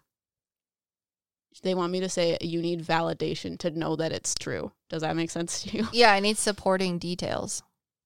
they 1.64 1.76
want 1.76 1.92
me 1.92 2.00
to 2.02 2.10
say 2.10 2.38
you 2.42 2.62
need 2.62 2.86
validation 2.86 3.58
to 3.60 3.72
know 3.72 3.96
that 3.96 4.12
it's 4.12 4.36
true. 4.36 4.72
Does 4.90 5.02
that 5.02 5.16
make 5.16 5.32
sense 5.32 5.64
to 5.64 5.78
you? 5.78 5.88
Yeah, 5.94 6.12
I 6.12 6.20
need 6.20 6.38
supporting 6.38 7.00
details 7.00 7.64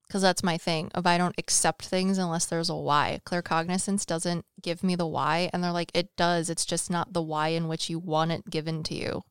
because 0.07 0.21
that's 0.21 0.43
my 0.43 0.57
thing. 0.57 0.91
If 0.95 1.05
I 1.05 1.17
don't 1.17 1.35
accept 1.37 1.85
things 1.85 2.17
unless 2.17 2.45
there's 2.45 2.69
a 2.69 2.75
why, 2.75 3.21
claircognizance 3.25 4.05
doesn't 4.05 4.45
give 4.61 4.83
me 4.83 4.95
the 4.95 5.07
why. 5.07 5.49
And 5.51 5.63
they're 5.63 5.71
like, 5.71 5.91
it 5.93 6.15
does. 6.15 6.49
It's 6.49 6.65
just 6.65 6.89
not 6.89 7.13
the 7.13 7.21
why 7.21 7.49
in 7.49 7.67
which 7.67 7.89
you 7.89 7.99
want 7.99 8.31
it 8.31 8.49
given 8.49 8.83
to 8.83 8.95
you. 8.95 9.21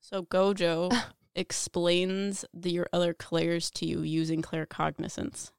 So 0.00 0.22
Gojo 0.22 0.90
explains 1.34 2.44
the, 2.54 2.70
your 2.70 2.88
other 2.92 3.12
clairs 3.14 3.70
to 3.72 3.86
you 3.86 4.02
using 4.02 4.42
claircognizance. 4.42 5.50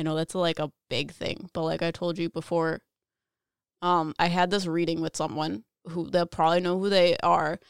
I 0.00 0.02
know 0.02 0.16
that's 0.16 0.34
like 0.34 0.58
a 0.58 0.72
big 0.88 1.12
thing, 1.12 1.50
but 1.52 1.62
like 1.62 1.82
I 1.82 1.90
told 1.90 2.18
you 2.18 2.30
before, 2.30 2.80
um, 3.82 4.14
I 4.18 4.28
had 4.28 4.50
this 4.50 4.66
reading 4.66 5.02
with 5.02 5.14
someone 5.14 5.64
who 5.88 6.08
they'll 6.08 6.24
probably 6.24 6.60
know 6.60 6.78
who 6.78 6.88
they 6.88 7.18
are, 7.18 7.60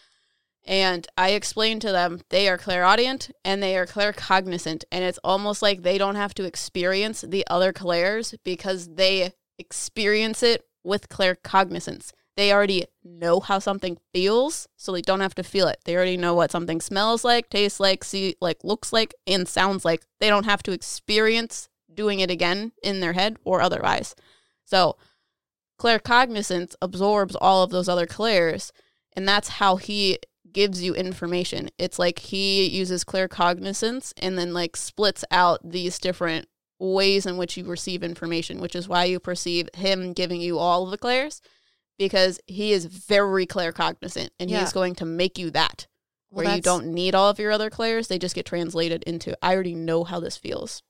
and 0.64 1.08
I 1.18 1.30
explained 1.30 1.82
to 1.82 1.90
them 1.90 2.20
they 2.28 2.48
are 2.48 2.56
clairaudient 2.56 3.32
and 3.44 3.60
they 3.60 3.76
are 3.76 3.84
claircognizant, 3.84 4.84
and 4.92 5.02
it's 5.02 5.18
almost 5.24 5.60
like 5.60 5.82
they 5.82 5.98
don't 5.98 6.14
have 6.14 6.32
to 6.34 6.44
experience 6.44 7.22
the 7.22 7.44
other 7.50 7.72
clairs 7.72 8.36
because 8.44 8.94
they 8.94 9.32
experience 9.58 10.44
it 10.44 10.62
with 10.84 11.08
claircognizance. 11.08 12.12
They 12.36 12.52
already 12.52 12.86
know 13.02 13.40
how 13.40 13.58
something 13.58 13.98
feels, 14.14 14.68
so 14.76 14.92
they 14.92 15.02
don't 15.02 15.18
have 15.18 15.34
to 15.34 15.42
feel 15.42 15.66
it. 15.66 15.80
They 15.84 15.96
already 15.96 16.16
know 16.16 16.34
what 16.34 16.52
something 16.52 16.80
smells 16.80 17.24
like, 17.24 17.50
tastes 17.50 17.80
like, 17.80 18.04
see 18.04 18.36
like, 18.40 18.62
looks 18.62 18.92
like, 18.92 19.16
and 19.26 19.48
sounds 19.48 19.84
like. 19.84 20.04
They 20.20 20.28
don't 20.28 20.46
have 20.46 20.62
to 20.62 20.72
experience 20.72 21.68
doing 22.00 22.20
it 22.20 22.30
again 22.30 22.72
in 22.82 23.00
their 23.00 23.12
head 23.12 23.36
or 23.44 23.60
otherwise. 23.60 24.14
So, 24.64 24.96
claircognizance 25.78 26.74
absorbs 26.80 27.36
all 27.36 27.62
of 27.62 27.70
those 27.70 27.88
other 27.88 28.06
clairs, 28.06 28.72
and 29.14 29.26
that's 29.28 29.48
how 29.60 29.76
he 29.76 30.18
gives 30.50 30.82
you 30.82 30.94
information. 30.94 31.68
It's 31.78 31.98
like 31.98 32.18
he 32.18 32.66
uses 32.68 33.04
claircognizance 33.04 34.12
and 34.16 34.38
then 34.38 34.52
like 34.52 34.76
splits 34.76 35.24
out 35.30 35.60
these 35.62 35.98
different 35.98 36.48
ways 36.78 37.26
in 37.26 37.36
which 37.36 37.56
you 37.56 37.64
receive 37.64 38.02
information, 38.02 38.60
which 38.60 38.74
is 38.74 38.88
why 38.88 39.04
you 39.04 39.20
perceive 39.20 39.68
him 39.74 40.12
giving 40.12 40.40
you 40.40 40.58
all 40.58 40.84
of 40.84 40.90
the 40.90 40.98
clairs 40.98 41.40
because 41.98 42.40
he 42.46 42.72
is 42.72 42.86
very 42.86 43.46
claircognizant 43.46 44.30
and 44.40 44.50
Yeah. 44.50 44.60
he's 44.60 44.72
going 44.72 44.94
to 44.96 45.04
make 45.04 45.38
you 45.38 45.50
that. 45.50 45.86
Well, 46.30 46.44
where 46.46 46.56
you 46.56 46.62
don't 46.62 46.86
need 46.86 47.14
all 47.14 47.28
of 47.28 47.38
your 47.38 47.52
other 47.52 47.70
clairs, 47.70 48.08
they 48.08 48.18
just 48.18 48.34
get 48.34 48.46
translated 48.46 49.02
into 49.04 49.36
I 49.42 49.52
already 49.54 49.74
know 49.74 50.04
how 50.04 50.18
this 50.20 50.36
feels. 50.36 50.82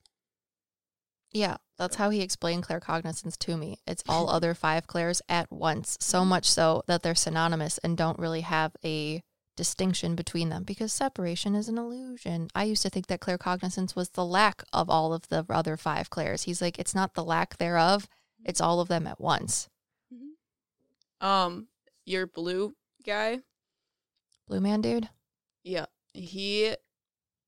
Yeah, 1.32 1.58
that's 1.78 1.96
how 1.96 2.10
he 2.10 2.20
explained 2.20 2.66
claircognizance 2.66 3.38
to 3.38 3.56
me. 3.56 3.78
It's 3.86 4.02
all 4.08 4.28
other 4.30 4.54
five 4.54 4.86
clairs 4.86 5.22
at 5.28 5.50
once, 5.50 5.96
so 6.00 6.22
mm. 6.22 6.26
much 6.26 6.50
so 6.50 6.82
that 6.86 7.02
they're 7.02 7.14
synonymous 7.14 7.78
and 7.78 7.96
don't 7.96 8.18
really 8.18 8.40
have 8.42 8.72
a 8.84 9.22
distinction 9.56 10.14
between 10.14 10.48
them 10.48 10.64
because 10.64 10.92
separation 10.92 11.54
is 11.54 11.68
an 11.68 11.78
illusion. 11.78 12.48
I 12.54 12.64
used 12.64 12.82
to 12.82 12.90
think 12.90 13.06
that 13.08 13.20
claircognizance 13.20 13.94
was 13.94 14.10
the 14.10 14.24
lack 14.24 14.64
of 14.72 14.88
all 14.88 15.12
of 15.12 15.28
the 15.28 15.44
other 15.50 15.76
five 15.76 16.10
clairs. 16.10 16.44
He's 16.44 16.62
like, 16.62 16.78
it's 16.78 16.94
not 16.94 17.14
the 17.14 17.24
lack 17.24 17.58
thereof, 17.58 18.08
it's 18.44 18.60
mm. 18.60 18.64
all 18.64 18.80
of 18.80 18.88
them 18.88 19.06
at 19.06 19.20
once. 19.20 19.68
Mm-hmm. 20.12 21.26
Um, 21.26 21.68
your 22.06 22.26
blue 22.26 22.74
guy, 23.04 23.40
Blue 24.48 24.60
man 24.60 24.80
dude? 24.80 25.08
yeah, 25.62 25.86
he 26.12 26.74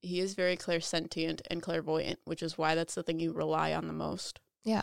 he 0.03 0.21
is 0.21 0.35
very 0.35 0.57
clairsentient 0.57 1.41
and 1.51 1.63
clairvoyant, 1.63 2.19
which 2.25 2.43
is 2.43 2.59
why 2.59 2.75
that's 2.75 2.95
the 2.95 3.03
thing 3.03 3.21
you 3.21 3.33
rely 3.33 3.73
on 3.73 3.87
the 3.87 3.93
most. 3.93 4.41
Yeah. 4.65 4.83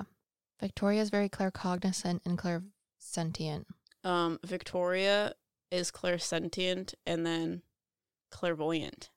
Victoria 0.60 1.02
is 1.02 1.10
very 1.10 1.30
claircognizant 1.30 2.22
and 2.26 2.38
clairsentient. 2.38 3.66
Um, 4.04 4.40
Victoria 4.44 5.34
is 5.72 5.92
clairsentient 5.92 6.96
and 7.06 7.26
then 7.26 7.62
clairvoyant 8.32 9.10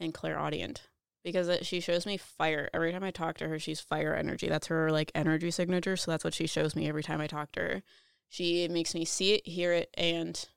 and 0.00 0.14
clairaudient 0.14 0.88
because 1.24 1.48
it, 1.48 1.66
she 1.66 1.80
shows 1.80 2.06
me 2.06 2.16
fire 2.16 2.70
every 2.72 2.92
time 2.92 3.04
I 3.04 3.10
talk 3.10 3.36
to 3.38 3.48
her. 3.48 3.58
She's 3.58 3.80
fire 3.80 4.14
energy. 4.14 4.48
That's 4.48 4.68
her 4.68 4.90
like 4.90 5.10
energy 5.14 5.50
signature. 5.50 5.96
So 5.96 6.10
that's 6.10 6.24
what 6.24 6.34
she 6.34 6.46
shows 6.46 6.76
me 6.76 6.88
every 6.88 7.02
time 7.02 7.20
I 7.20 7.26
talk 7.26 7.52
to 7.52 7.60
her. 7.60 7.82
She 8.28 8.68
makes 8.68 8.94
me 8.94 9.04
see 9.04 9.34
it, 9.34 9.46
hear 9.46 9.72
it, 9.72 9.90
and 9.96 10.48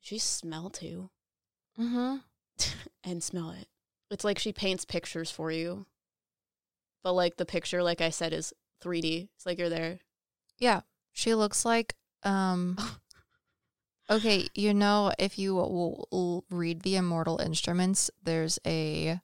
she 0.00 0.18
smell 0.18 0.70
too. 0.70 1.10
Mm-hmm. 1.78 2.16
and 3.04 3.22
smell 3.22 3.50
it. 3.50 3.68
It's 4.10 4.24
like 4.24 4.38
she 4.38 4.52
paints 4.52 4.84
pictures 4.84 5.30
for 5.30 5.50
you. 5.50 5.86
But 7.02 7.12
like 7.12 7.36
the 7.36 7.46
picture, 7.46 7.82
like 7.82 8.00
I 8.00 8.10
said, 8.10 8.32
is 8.32 8.52
3D. 8.82 9.28
It's 9.36 9.46
like 9.46 9.58
you're 9.58 9.68
there. 9.68 9.98
Yeah, 10.58 10.80
she 11.12 11.34
looks 11.34 11.64
like 11.64 11.94
um. 12.22 12.78
Okay, 14.10 14.48
you 14.54 14.72
know, 14.72 15.12
if 15.18 15.38
you 15.38 15.54
will 15.54 16.08
will 16.10 16.44
read 16.48 16.80
the 16.80 16.98
Mortal 17.02 17.40
Instruments, 17.42 18.10
there's 18.22 18.58
a 18.66 19.20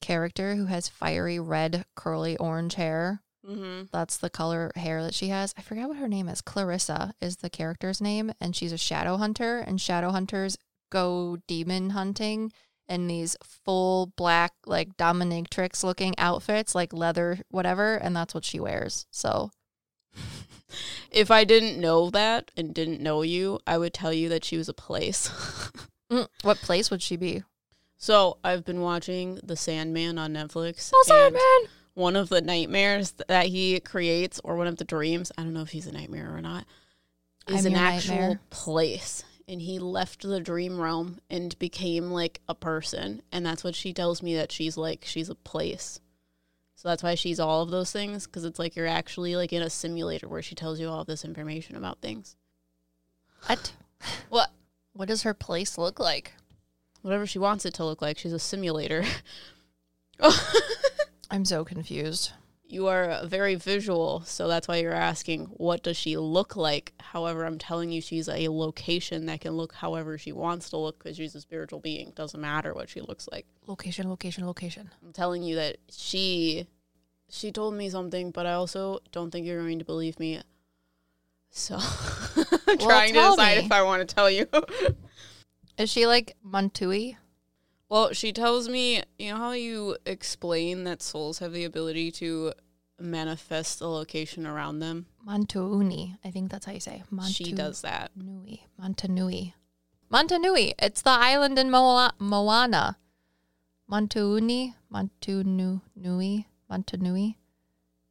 character 0.00 0.56
who 0.56 0.66
has 0.66 0.88
fiery 0.88 1.38
red, 1.38 1.84
curly 1.94 2.36
orange 2.38 2.74
hair. 2.74 3.22
Mm-hmm. 3.48 3.84
That's 3.92 4.16
the 4.16 4.28
color 4.28 4.72
hair 4.74 5.04
that 5.04 5.14
she 5.14 5.28
has. 5.28 5.54
I 5.56 5.62
forget 5.62 5.86
what 5.86 5.98
her 5.98 6.08
name 6.08 6.28
is. 6.28 6.40
Clarissa 6.40 7.14
is 7.20 7.36
the 7.36 7.50
character's 7.50 8.00
name, 8.00 8.32
and 8.40 8.56
she's 8.56 8.72
a 8.72 8.78
shadow 8.78 9.16
hunter. 9.16 9.58
And 9.58 9.80
shadow 9.80 10.10
hunters 10.10 10.58
go 10.90 11.38
demon 11.46 11.90
hunting 11.90 12.52
in 12.88 13.06
these 13.08 13.36
full 13.42 14.12
black, 14.16 14.52
like 14.66 14.96
dominatrix 14.96 15.82
looking 15.82 16.14
outfits, 16.18 16.74
like 16.74 16.92
leather, 16.92 17.40
whatever. 17.50 17.96
And 17.96 18.14
that's 18.14 18.34
what 18.34 18.44
she 18.44 18.60
wears. 18.60 19.06
So 19.10 19.50
If 21.10 21.30
I 21.30 21.44
didn't 21.44 21.80
know 21.80 22.10
that 22.10 22.50
and 22.56 22.74
didn't 22.74 23.00
know 23.00 23.22
you, 23.22 23.60
I 23.66 23.78
would 23.78 23.94
tell 23.94 24.12
you 24.12 24.28
that 24.30 24.44
she 24.44 24.56
was 24.56 24.68
a 24.68 24.74
place. 24.74 25.30
Mm, 26.08 26.28
what 26.42 26.58
place 26.58 26.88
would 26.88 27.02
she 27.02 27.16
be? 27.16 27.42
so 27.96 28.38
I've 28.44 28.64
been 28.64 28.80
watching 28.80 29.40
The 29.42 29.56
Sandman 29.56 30.18
on 30.18 30.32
Netflix. 30.34 30.92
Oh, 30.94 31.04
Sandman! 31.04 31.72
One 31.94 32.14
of 32.14 32.28
the 32.28 32.40
nightmares 32.40 33.12
that 33.26 33.46
he 33.46 33.80
creates, 33.80 34.40
or 34.44 34.54
one 34.54 34.68
of 34.68 34.76
the 34.76 34.84
dreams, 34.84 35.32
I 35.36 35.42
don't 35.42 35.52
know 35.52 35.62
if 35.62 35.70
he's 35.70 35.88
a 35.88 35.92
nightmare 35.92 36.32
or 36.32 36.40
not, 36.40 36.64
is 37.48 37.66
I'm 37.66 37.72
an 37.72 37.78
actual 37.78 38.14
nightmare. 38.14 38.40
place. 38.50 39.24
And 39.48 39.62
he 39.62 39.78
left 39.78 40.22
the 40.22 40.40
dream 40.40 40.80
realm 40.80 41.20
and 41.30 41.58
became 41.58 42.10
like 42.10 42.40
a 42.48 42.54
person. 42.54 43.22
And 43.30 43.46
that's 43.46 43.62
what 43.62 43.74
she 43.74 43.92
tells 43.92 44.22
me 44.22 44.34
that 44.34 44.50
she's 44.50 44.76
like. 44.76 45.04
She's 45.04 45.28
a 45.28 45.36
place. 45.36 46.00
So 46.74 46.88
that's 46.88 47.02
why 47.02 47.14
she's 47.14 47.40
all 47.40 47.62
of 47.62 47.70
those 47.70 47.90
things 47.90 48.26
because 48.26 48.44
it's 48.44 48.58
like 48.58 48.76
you're 48.76 48.86
actually 48.86 49.34
like 49.34 49.52
in 49.52 49.62
a 49.62 49.70
simulator 49.70 50.28
where 50.28 50.42
she 50.42 50.54
tells 50.54 50.78
you 50.78 50.88
all 50.88 51.00
of 51.00 51.06
this 51.06 51.24
information 51.24 51.74
about 51.76 52.00
things. 52.00 52.36
What? 53.46 53.72
What? 54.28 54.50
What 54.92 55.08
does 55.08 55.22
her 55.22 55.34
place 55.34 55.78
look 55.78 55.98
like? 55.98 56.34
Whatever 57.02 57.26
she 57.26 57.38
wants 57.38 57.64
it 57.64 57.74
to 57.74 57.84
look 57.84 58.02
like. 58.02 58.18
She's 58.18 58.32
a 58.32 58.38
simulator. 58.38 59.04
I'm 61.30 61.44
so 61.44 61.64
confused. 61.64 62.32
You 62.68 62.88
are 62.88 63.20
very 63.24 63.54
visual, 63.54 64.22
so 64.22 64.48
that's 64.48 64.66
why 64.66 64.76
you're 64.76 64.92
asking, 64.92 65.46
what 65.46 65.82
does 65.84 65.96
she 65.96 66.16
look 66.16 66.56
like? 66.56 66.92
However, 67.00 67.44
I'm 67.44 67.58
telling 67.58 67.90
you, 67.90 68.00
she's 68.00 68.28
a 68.28 68.48
location 68.48 69.26
that 69.26 69.40
can 69.42 69.52
look 69.52 69.74
however 69.74 70.18
she 70.18 70.32
wants 70.32 70.70
to 70.70 70.76
look 70.76 70.98
because 71.02 71.16
she's 71.16 71.34
a 71.34 71.40
spiritual 71.40 71.78
being. 71.80 72.12
Doesn't 72.16 72.40
matter 72.40 72.74
what 72.74 72.88
she 72.88 73.00
looks 73.00 73.28
like. 73.30 73.46
Location, 73.66 74.08
location, 74.08 74.46
location. 74.46 74.90
I'm 75.04 75.12
telling 75.12 75.42
you 75.42 75.54
that 75.56 75.76
she 75.90 76.66
she 77.28 77.50
told 77.52 77.74
me 77.74 77.88
something, 77.90 78.30
but 78.30 78.46
I 78.46 78.52
also 78.52 79.00
don't 79.12 79.30
think 79.30 79.46
you're 79.46 79.60
going 79.62 79.78
to 79.80 79.84
believe 79.84 80.18
me. 80.18 80.40
So 81.50 81.76
I'm 82.66 82.78
Well, 82.78 82.88
trying 82.88 83.14
to 83.14 83.20
decide 83.20 83.58
me. 83.58 83.64
if 83.66 83.72
I 83.72 83.82
want 83.82 84.06
to 84.08 84.14
tell 84.14 84.30
you. 84.30 84.46
Is 85.78 85.90
she 85.90 86.06
like 86.06 86.36
Montui? 86.44 87.16
Well, 87.88 88.12
she 88.12 88.32
tells 88.32 88.68
me, 88.68 89.02
you 89.18 89.30
know 89.30 89.36
how 89.36 89.52
you 89.52 89.96
explain 90.06 90.84
that 90.84 91.02
souls 91.02 91.38
have 91.38 91.52
the 91.52 91.64
ability 91.64 92.10
to 92.12 92.52
manifest 92.98 93.78
the 93.78 93.88
location 93.88 94.46
around 94.46 94.78
them? 94.80 95.06
Mantuuni. 95.26 96.16
I 96.24 96.30
think 96.30 96.50
that's 96.50 96.66
how 96.66 96.72
you 96.72 96.80
say. 96.80 97.02
Montu- 97.12 97.34
She 97.36 97.52
does 97.52 97.82
that. 97.82 98.10
Nui. 98.16 98.64
Mantanui. 98.80 99.52
Montanui. 100.12 100.74
It's 100.78 101.02
the 101.02 101.10
island 101.10 101.58
in 101.58 101.70
Moa- 101.70 102.14
Moana. 102.18 102.96
Mantuuni. 103.90 104.74
Montunu 104.92 105.80
Nui. 105.94 106.46
Montanui. 106.70 107.36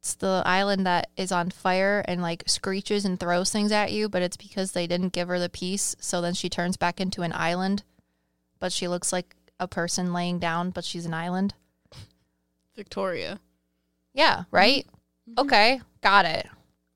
It's 0.00 0.14
the 0.14 0.42
island 0.46 0.86
that 0.86 1.10
is 1.16 1.32
on 1.32 1.50
fire 1.50 2.04
and 2.06 2.22
like 2.22 2.44
screeches 2.46 3.04
and 3.04 3.18
throws 3.18 3.50
things 3.50 3.72
at 3.72 3.92
you, 3.92 4.08
but 4.08 4.22
it's 4.22 4.36
because 4.36 4.72
they 4.72 4.86
didn't 4.86 5.12
give 5.12 5.28
her 5.28 5.38
the 5.38 5.48
piece. 5.48 5.96
So 6.00 6.20
then 6.20 6.34
she 6.34 6.48
turns 6.48 6.76
back 6.76 7.00
into 7.00 7.22
an 7.22 7.32
island, 7.32 7.82
but 8.60 8.72
she 8.72 8.88
looks 8.88 9.12
like 9.12 9.35
a 9.58 9.68
person 9.68 10.12
laying 10.12 10.38
down, 10.38 10.70
but 10.70 10.84
she's 10.84 11.06
an 11.06 11.14
island. 11.14 11.54
Victoria. 12.74 13.40
Yeah, 14.12 14.36
mm-hmm. 14.36 14.56
right? 14.56 14.86
Mm-hmm. 15.28 15.40
Okay, 15.46 15.80
got 16.02 16.24
it. 16.24 16.46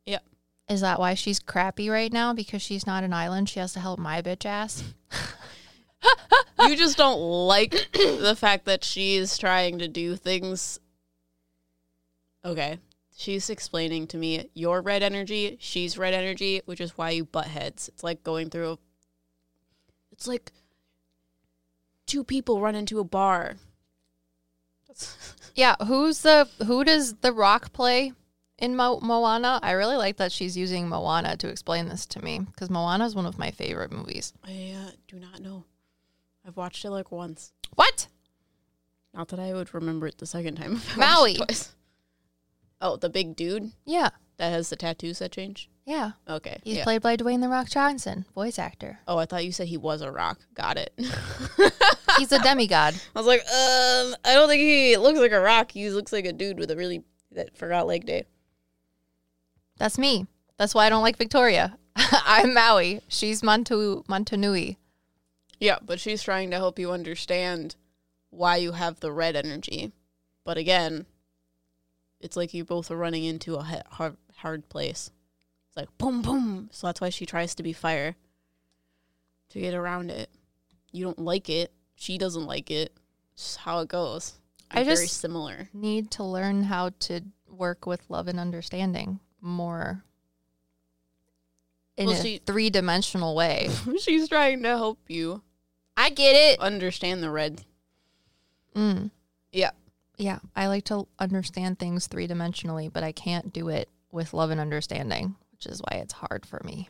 Yep. 0.07 0.23
Is 0.69 0.81
that 0.83 1.01
why 1.01 1.15
she's 1.15 1.41
crappy 1.41 1.89
right 1.89 2.13
now? 2.13 2.33
Because 2.33 2.63
she's 2.63 2.87
not 2.87 3.05
an 3.05 3.13
island? 3.13 3.49
She 3.49 3.61
has 3.61 3.73
to 3.73 3.81
help 3.81 3.99
my 3.99 4.23
bitch 4.23 4.47
ass? 4.47 4.85
you 6.61 6.77
just 6.77 6.97
don't 6.97 7.21
like 7.21 7.71
the 7.93 8.37
fact 8.39 8.67
that 8.67 8.85
she's 8.85 9.37
trying 9.39 9.79
to 9.79 9.89
do 9.89 10.17
things. 10.17 10.79
Okay. 12.45 12.79
She's 13.17 13.51
explaining 13.51 14.07
to 14.09 14.17
me 14.17 14.49
your 14.55 14.81
red 14.81 15.03
energy, 15.03 15.59
she's 15.61 15.99
red 15.99 16.15
energy, 16.15 16.63
which 16.65 16.81
is 16.81 16.97
why 16.97 17.11
you 17.11 17.27
butt 17.27 17.47
heads. 17.47 17.89
It's 17.89 18.03
like 18.03 18.23
going 18.23 18.49
through 18.49 18.73
a. 18.73 18.79
It's 20.13 20.27
like 20.27 20.53
two 22.11 22.25
people 22.25 22.61
run 22.61 22.75
into 22.75 22.99
a 22.99 23.05
bar. 23.05 23.55
Yeah, 25.53 25.75
who's 25.85 26.23
the 26.23 26.49
who 26.65 26.85
does 26.85 27.15
the 27.15 27.33
rock 27.33 27.73
play 27.73 28.13
in 28.57 28.77
Mo- 28.77 29.01
Moana? 29.01 29.59
I 29.63 29.73
really 29.73 29.97
like 29.97 30.17
that 30.19 30.31
she's 30.31 30.57
using 30.57 30.89
Moana 30.89 31.37
to 31.39 31.49
explain 31.49 31.89
this 31.89 32.07
to 32.07 32.25
me 32.25 32.39
because 32.39 32.71
Moana 32.71 33.05
is 33.05 33.17
one 33.17 33.27
of 33.27 33.37
my 33.37 33.51
favorite 33.51 33.91
movies. 33.91 34.33
I 34.45 34.75
uh, 34.77 34.91
do 35.09 35.19
not 35.19 35.41
know. 35.41 35.65
I've 36.47 36.57
watched 36.57 36.85
it 36.85 36.91
like 36.91 37.11
once. 37.11 37.53
What? 37.75 38.07
Not 39.13 39.29
that 39.29 39.41
I 39.41 39.53
would 39.53 39.75
remember 39.75 40.07
it 40.07 40.19
the 40.19 40.27
second 40.27 40.55
time. 40.55 40.75
if 40.77 40.97
I 40.97 41.01
watched 41.01 41.37
it 41.37 41.39
Maui. 41.39 41.57
Oh, 42.81 42.97
the 42.97 43.11
big 43.11 43.35
dude 43.35 43.73
Yeah, 43.85 44.11
that 44.39 44.51
has 44.51 44.71
the 44.71 44.77
tattoos 44.77 45.19
that 45.19 45.33
change? 45.33 45.69
Yeah. 45.91 46.13
Okay. 46.29 46.61
He's 46.63 46.77
yeah. 46.77 46.85
played 46.85 47.03
by 47.03 47.17
Dwayne 47.17 47.41
the 47.41 47.49
Rock 47.49 47.69
Johnson, 47.69 48.25
voice 48.33 48.61
actor. 48.61 49.01
Oh, 49.09 49.19
I 49.19 49.27
thought 49.27 49.45
you 49.45 49.51
said 49.51 49.67
he 49.67 49.77
was 49.77 50.03
a 50.03 50.13
rock. 50.13 50.39
Got 50.55 50.77
it. 50.77 50.93
He's 52.17 52.31
a 52.31 52.39
demigod. 52.45 52.95
I 52.95 53.19
was 53.19 53.27
like, 53.27 53.41
um, 53.41 54.15
I 54.25 54.35
don't 54.35 54.49
think 54.49 54.61
he 54.61 54.97
looks 54.97 55.19
like 55.19 55.33
a 55.33 55.41
rock. 55.41 55.73
He 55.73 55.91
looks 55.91 56.13
like 56.13 56.27
a 56.27 56.33
dude 56.33 56.61
with 56.61 56.71
a 56.71 56.77
really 56.77 57.03
that 57.33 57.57
forgot 57.57 57.89
leg 57.89 58.07
day. 58.07 58.23
That's 59.79 59.99
me. 59.99 60.29
That's 60.59 60.77
why 60.77 60.87
I 60.87 60.91
don't 60.91 61.03
like 61.03 61.17
Victoria. 61.17 61.77
I'm 61.97 62.55
Maui. 62.55 63.01
She's 63.09 63.43
Montu 63.43 64.07
Montanui. 64.07 64.77
Yeah, 65.59 65.79
but 65.85 65.99
she's 65.99 66.23
trying 66.23 66.53
to 66.53 66.57
help 66.57 66.79
you 66.79 66.93
understand 66.93 67.75
why 68.31 68.59
you 68.59 68.73
have 68.73 69.01
the 69.01 69.11
red 69.11 69.35
energy. 69.35 69.91
But 70.45 70.57
again, 70.57 71.07
it's 72.21 72.37
like 72.37 72.55
you 72.55 72.65
both 72.65 72.93
are 72.93 72.97
running 72.97 73.25
into 73.25 73.57
a 73.57 73.83
hard 73.91 74.17
hard 74.37 74.69
place. 74.69 75.11
It's 75.71 75.77
like 75.77 75.97
boom 75.99 76.21
boom. 76.23 76.69
So 76.73 76.87
that's 76.89 77.01
why 77.01 77.09
she 77.11 77.25
tries 77.27 77.55
to 77.55 77.63
be 77.63 77.73
fire 77.73 78.17
to 79.51 79.61
get 79.61 79.73
around 79.75 80.11
it. 80.11 80.29
You 80.93 81.05
don't 81.05 81.19
like 81.19 81.49
it. 81.49 81.73
She 81.95 82.19
doesn't 82.19 82.47
like 82.47 82.71
it. 82.71 82.93
It's 83.35 83.57
how 83.57 83.79
it 83.81 83.89
goes. 83.89 84.35
I 84.71 84.77
They're 84.83 84.95
very 84.95 85.07
just- 85.07 85.21
similar. 85.21 85.69
Need 85.73 86.11
to 86.13 86.25
learn 86.25 86.65
how 86.65 86.91
to 87.01 87.21
work 87.49 87.87
with 87.87 88.03
love 88.09 88.27
and 88.29 88.39
understanding 88.41 89.21
more 89.41 90.03
in 91.97 92.07
Well, 92.07 92.27
a 92.27 92.39
three 92.39 92.71
dimensional 92.71 93.35
way. 93.35 93.69
she's 94.01 94.29
trying 94.29 94.63
to 94.63 94.69
help 94.71 94.99
you 95.09 95.43
I 95.97 96.11
get 96.11 96.35
it. 96.35 96.59
understand 96.61 97.23
the 97.23 97.31
red. 97.31 97.63
Mm. 98.75 99.11
Yeah. 99.53 99.71
Yeah, 100.17 100.39
I 100.55 100.67
like 100.67 100.85
to 100.85 101.07
understand 101.19 101.79
things 101.79 102.07
three 102.07 102.29
dimensionally, 102.29 102.93
but 102.93 103.03
I 103.03 103.13
can't 103.13 103.53
do 103.53 103.69
it 103.69 103.89
with 104.13 104.35
love 104.35 104.51
and 104.51 104.61
understanding, 104.61 105.35
which 105.61 105.73
is 105.73 105.81
why 105.81 105.99
it's 105.99 106.15
hard 106.15 106.47
for 106.47 106.61
me. 106.65 106.89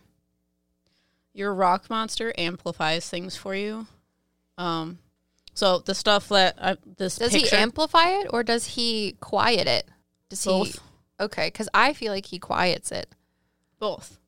your 1.32 1.52
rock 1.54 1.90
monster 1.90 2.32
amplifies 2.38 3.08
things 3.08 3.36
for 3.36 3.54
you. 3.54 3.86
Um, 4.58 4.98
so 5.54 5.78
the 5.78 5.94
stuff 5.94 6.28
that 6.28 6.54
I, 6.60 6.76
this 6.96 7.16
Does 7.16 7.32
picture, 7.32 7.56
he 7.56 7.62
amplify 7.62 8.08
it 8.08 8.28
or 8.32 8.42
does 8.42 8.66
he 8.66 9.16
quiet 9.20 9.66
it? 9.66 9.88
Does 10.28 10.44
he? 10.44 10.72
Okay, 11.18 11.48
because 11.48 11.68
I 11.74 11.92
feel 11.92 12.12
like 12.12 12.26
he 12.26 12.38
quiets 12.38 12.92
it. 12.92 13.08
both. 13.78 14.18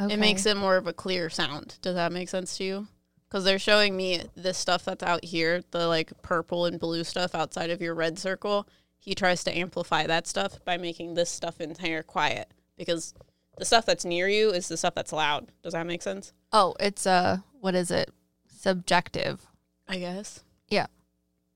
Okay. 0.00 0.14
It 0.14 0.18
makes 0.18 0.46
it 0.46 0.56
more 0.56 0.76
of 0.76 0.86
a 0.86 0.92
clear 0.92 1.30
sound. 1.30 1.78
Does 1.82 1.94
that 1.94 2.12
make 2.12 2.28
sense 2.28 2.56
to 2.56 2.64
you? 2.64 2.86
Because 3.28 3.44
they're 3.44 3.58
showing 3.58 3.96
me 3.96 4.22
this 4.34 4.58
stuff 4.58 4.84
that's 4.84 5.02
out 5.02 5.24
here, 5.24 5.62
the 5.70 5.86
like 5.86 6.10
purple 6.22 6.66
and 6.66 6.80
blue 6.80 7.04
stuff 7.04 7.34
outside 7.34 7.70
of 7.70 7.80
your 7.80 7.94
red 7.94 8.18
circle. 8.18 8.66
He 8.98 9.14
tries 9.14 9.44
to 9.44 9.56
amplify 9.56 10.06
that 10.06 10.26
stuff 10.26 10.64
by 10.64 10.76
making 10.76 11.14
this 11.14 11.30
stuff 11.30 11.60
entire 11.60 12.02
quiet 12.02 12.48
because 12.76 13.14
the 13.58 13.64
stuff 13.64 13.86
that's 13.86 14.04
near 14.04 14.28
you 14.28 14.50
is 14.50 14.68
the 14.68 14.76
stuff 14.76 14.94
that's 14.94 15.12
loud. 15.12 15.48
Does 15.62 15.72
that 15.74 15.86
make 15.86 16.02
sense? 16.02 16.32
Oh, 16.52 16.74
it's 16.80 17.06
uh, 17.06 17.38
what 17.60 17.74
is 17.74 17.90
it? 17.90 18.10
Subjective. 18.48 19.46
I 19.88 19.98
guess. 19.98 20.42
Yeah, 20.68 20.86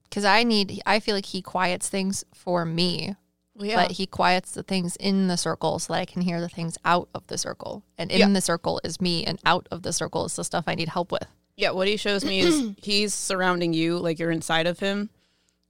because 0.04 0.24
I 0.24 0.42
need. 0.42 0.82
I 0.84 1.00
feel 1.00 1.14
like 1.14 1.26
he 1.26 1.40
quiets 1.40 1.88
things 1.88 2.24
for 2.34 2.64
me 2.66 3.14
Well, 3.54 3.66
yeah. 3.66 3.76
but 3.76 3.92
he 3.92 4.06
quiets 4.06 4.50
the 4.52 4.62
things 4.62 4.96
in 4.96 5.28
the 5.28 5.36
circle 5.36 5.78
so 5.78 5.92
that 5.92 6.00
I 6.00 6.04
can 6.04 6.22
hear 6.22 6.40
the 6.40 6.48
things 6.48 6.76
out 6.84 7.08
of 7.14 7.26
the 7.28 7.38
circle. 7.38 7.82
And 7.96 8.10
in 8.10 8.18
Yeah. 8.18 8.28
the 8.28 8.40
circle 8.40 8.80
is 8.84 9.00
me, 9.00 9.24
and 9.24 9.38
out 9.46 9.68
of 9.70 9.82
the 9.82 9.92
circle 9.92 10.24
is 10.26 10.36
the 10.36 10.44
stuff 10.44 10.64
I 10.66 10.74
need 10.74 10.88
help 10.88 11.12
with. 11.12 11.26
Yeah, 11.56 11.70
what 11.70 11.88
he 11.88 11.96
shows 11.96 12.24
me 12.24 12.40
is 12.40 12.72
he's 12.82 13.14
surrounding 13.14 13.72
you 13.72 13.96
like 13.98 14.18
you're 14.18 14.30
inside 14.32 14.66
of 14.66 14.80
him, 14.80 15.08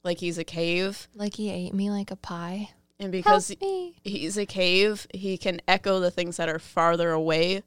like 0.03 0.17
he's 0.19 0.37
a 0.37 0.43
cave. 0.43 1.07
Like 1.13 1.35
he 1.35 1.49
ate 1.49 1.73
me 1.73 1.89
like 1.89 2.11
a 2.11 2.17
pie. 2.17 2.71
And 2.99 3.11
because 3.11 3.55
he's 4.03 4.37
a 4.37 4.45
cave, 4.45 5.07
he 5.13 5.37
can 5.37 5.61
echo 5.67 5.99
the 5.99 6.11
things 6.11 6.37
that 6.37 6.49
are 6.49 6.59
farther 6.59 7.11
away 7.11 7.61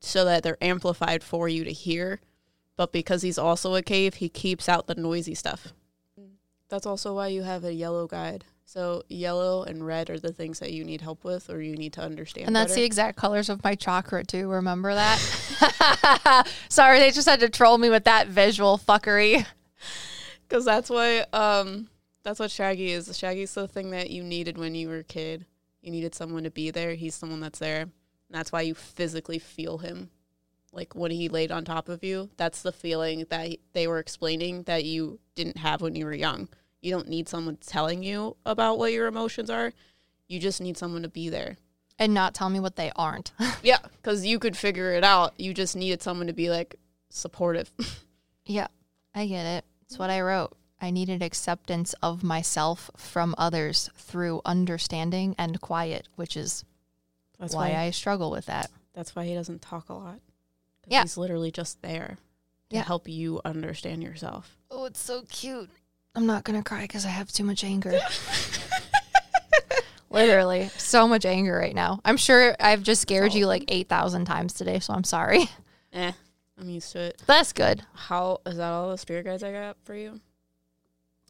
so 0.00 0.24
that 0.24 0.42
they're 0.42 0.62
amplified 0.62 1.22
for 1.24 1.48
you 1.48 1.64
to 1.64 1.72
hear. 1.72 2.20
But 2.76 2.92
because 2.92 3.22
he's 3.22 3.38
also 3.38 3.74
a 3.74 3.82
cave, 3.82 4.14
he 4.14 4.28
keeps 4.28 4.68
out 4.68 4.86
the 4.86 4.94
noisy 4.94 5.34
stuff. 5.34 5.72
That's 6.68 6.86
also 6.86 7.14
why 7.14 7.28
you 7.28 7.42
have 7.42 7.64
a 7.64 7.72
yellow 7.72 8.06
guide. 8.06 8.44
So 8.64 9.02
yellow 9.08 9.64
and 9.64 9.84
red 9.84 10.08
are 10.08 10.18
the 10.18 10.32
things 10.32 10.60
that 10.60 10.72
you 10.72 10.84
need 10.84 11.02
help 11.02 11.24
with 11.24 11.50
or 11.50 11.60
you 11.60 11.76
need 11.76 11.92
to 11.94 12.00
understand. 12.00 12.46
And 12.46 12.56
that's 12.56 12.70
better. 12.70 12.80
the 12.80 12.86
exact 12.86 13.18
colors 13.18 13.50
of 13.50 13.62
my 13.62 13.74
chakra 13.74 14.24
too. 14.24 14.48
Remember 14.48 14.94
that? 14.94 16.46
Sorry, 16.70 16.98
they 16.98 17.10
just 17.10 17.28
had 17.28 17.40
to 17.40 17.50
troll 17.50 17.76
me 17.76 17.90
with 17.90 18.04
that 18.04 18.28
visual 18.28 18.78
fuckery. 18.78 19.44
Because 20.48 20.66
that's 20.66 20.90
why 20.90 21.20
um 21.32 21.88
that's 22.22 22.40
what 22.40 22.50
Shaggy 22.50 22.92
is. 22.92 23.16
Shaggy's 23.16 23.54
the 23.54 23.68
thing 23.68 23.90
that 23.90 24.10
you 24.10 24.22
needed 24.22 24.58
when 24.58 24.74
you 24.74 24.88
were 24.88 24.98
a 24.98 25.04
kid. 25.04 25.46
You 25.80 25.90
needed 25.90 26.14
someone 26.14 26.44
to 26.44 26.50
be 26.50 26.70
there. 26.70 26.94
He's 26.94 27.14
someone 27.14 27.40
that's 27.40 27.58
there. 27.58 27.82
And 27.82 27.90
that's 28.30 28.52
why 28.52 28.62
you 28.62 28.74
physically 28.74 29.38
feel 29.38 29.78
him. 29.78 30.10
Like 30.72 30.94
when 30.94 31.10
he 31.10 31.28
laid 31.28 31.52
on 31.52 31.64
top 31.64 31.88
of 31.88 32.02
you, 32.02 32.30
that's 32.36 32.62
the 32.62 32.72
feeling 32.72 33.26
that 33.28 33.56
they 33.72 33.86
were 33.86 33.98
explaining 33.98 34.62
that 34.62 34.84
you 34.84 35.18
didn't 35.34 35.58
have 35.58 35.82
when 35.82 35.94
you 35.94 36.06
were 36.06 36.14
young. 36.14 36.48
You 36.80 36.92
don't 36.92 37.08
need 37.08 37.28
someone 37.28 37.56
telling 37.56 38.02
you 38.02 38.36
about 38.46 38.78
what 38.78 38.92
your 38.92 39.06
emotions 39.06 39.50
are. 39.50 39.72
You 40.28 40.40
just 40.40 40.60
need 40.60 40.78
someone 40.78 41.02
to 41.02 41.08
be 41.08 41.28
there. 41.28 41.56
And 41.98 42.14
not 42.14 42.34
tell 42.34 42.48
me 42.48 42.58
what 42.58 42.76
they 42.76 42.90
aren't. 42.96 43.32
Yeah, 43.62 43.78
because 43.96 44.26
you 44.26 44.40
could 44.40 44.56
figure 44.56 44.92
it 44.92 45.04
out. 45.04 45.34
You 45.38 45.54
just 45.54 45.76
needed 45.76 46.02
someone 46.02 46.26
to 46.26 46.32
be 46.32 46.50
like 46.50 46.74
supportive. 47.10 47.70
yeah, 48.44 48.66
I 49.14 49.26
get 49.26 49.46
it. 49.46 49.64
It's 49.82 49.98
what 49.98 50.10
I 50.10 50.20
wrote. 50.20 50.56
I 50.82 50.90
needed 50.90 51.22
acceptance 51.22 51.94
of 52.02 52.24
myself 52.24 52.90
from 52.96 53.34
others 53.38 53.88
through 53.96 54.42
understanding 54.44 55.34
and 55.38 55.60
quiet, 55.60 56.08
which 56.16 56.36
is 56.36 56.64
That's 57.38 57.54
why 57.54 57.70
why 57.70 57.78
I 57.78 57.90
struggle 57.92 58.30
with 58.32 58.46
that. 58.46 58.70
That's 58.92 59.14
why 59.16 59.24
he 59.24 59.34
doesn't 59.34 59.62
talk 59.62 59.88
a 59.88 59.94
lot. 59.94 60.18
Yeah. 60.88 61.02
He's 61.02 61.16
literally 61.16 61.52
just 61.52 61.80
there 61.82 62.18
to 62.70 62.76
Yeah. 62.76 62.82
help 62.82 63.08
you 63.08 63.40
understand 63.44 64.02
yourself. 64.02 64.58
Oh, 64.70 64.84
it's 64.84 65.00
so 65.00 65.22
cute. 65.30 65.70
I'm 66.14 66.26
not 66.26 66.44
going 66.44 66.60
to 66.60 66.68
cry 66.68 66.82
because 66.82 67.06
I 67.06 67.10
have 67.10 67.32
too 67.32 67.44
much 67.44 67.62
anger. 67.64 67.98
Literally, 70.10 70.68
so 70.76 71.08
much 71.08 71.24
anger 71.24 71.56
right 71.56 71.74
now. 71.74 72.00
I'm 72.04 72.18
sure 72.18 72.54
I've 72.60 72.82
just 72.82 73.00
scared 73.00 73.32
you 73.32 73.46
like 73.46 73.64
8,000 73.68 74.26
times 74.26 74.52
today, 74.52 74.78
so 74.78 74.92
I'm 74.92 75.04
sorry. 75.04 75.46
Eh, 75.94 76.12
I'm 76.58 76.68
used 76.68 76.92
to 76.92 77.00
it. 77.00 77.22
That's 77.26 77.52
good. 77.54 77.82
How 77.94 78.40
is 78.46 78.58
that 78.58 78.68
all 78.70 78.90
the 78.90 78.98
spirit 78.98 79.24
guides 79.24 79.42
I 79.42 79.52
got 79.52 79.78
for 79.84 79.94
you? 79.94 80.20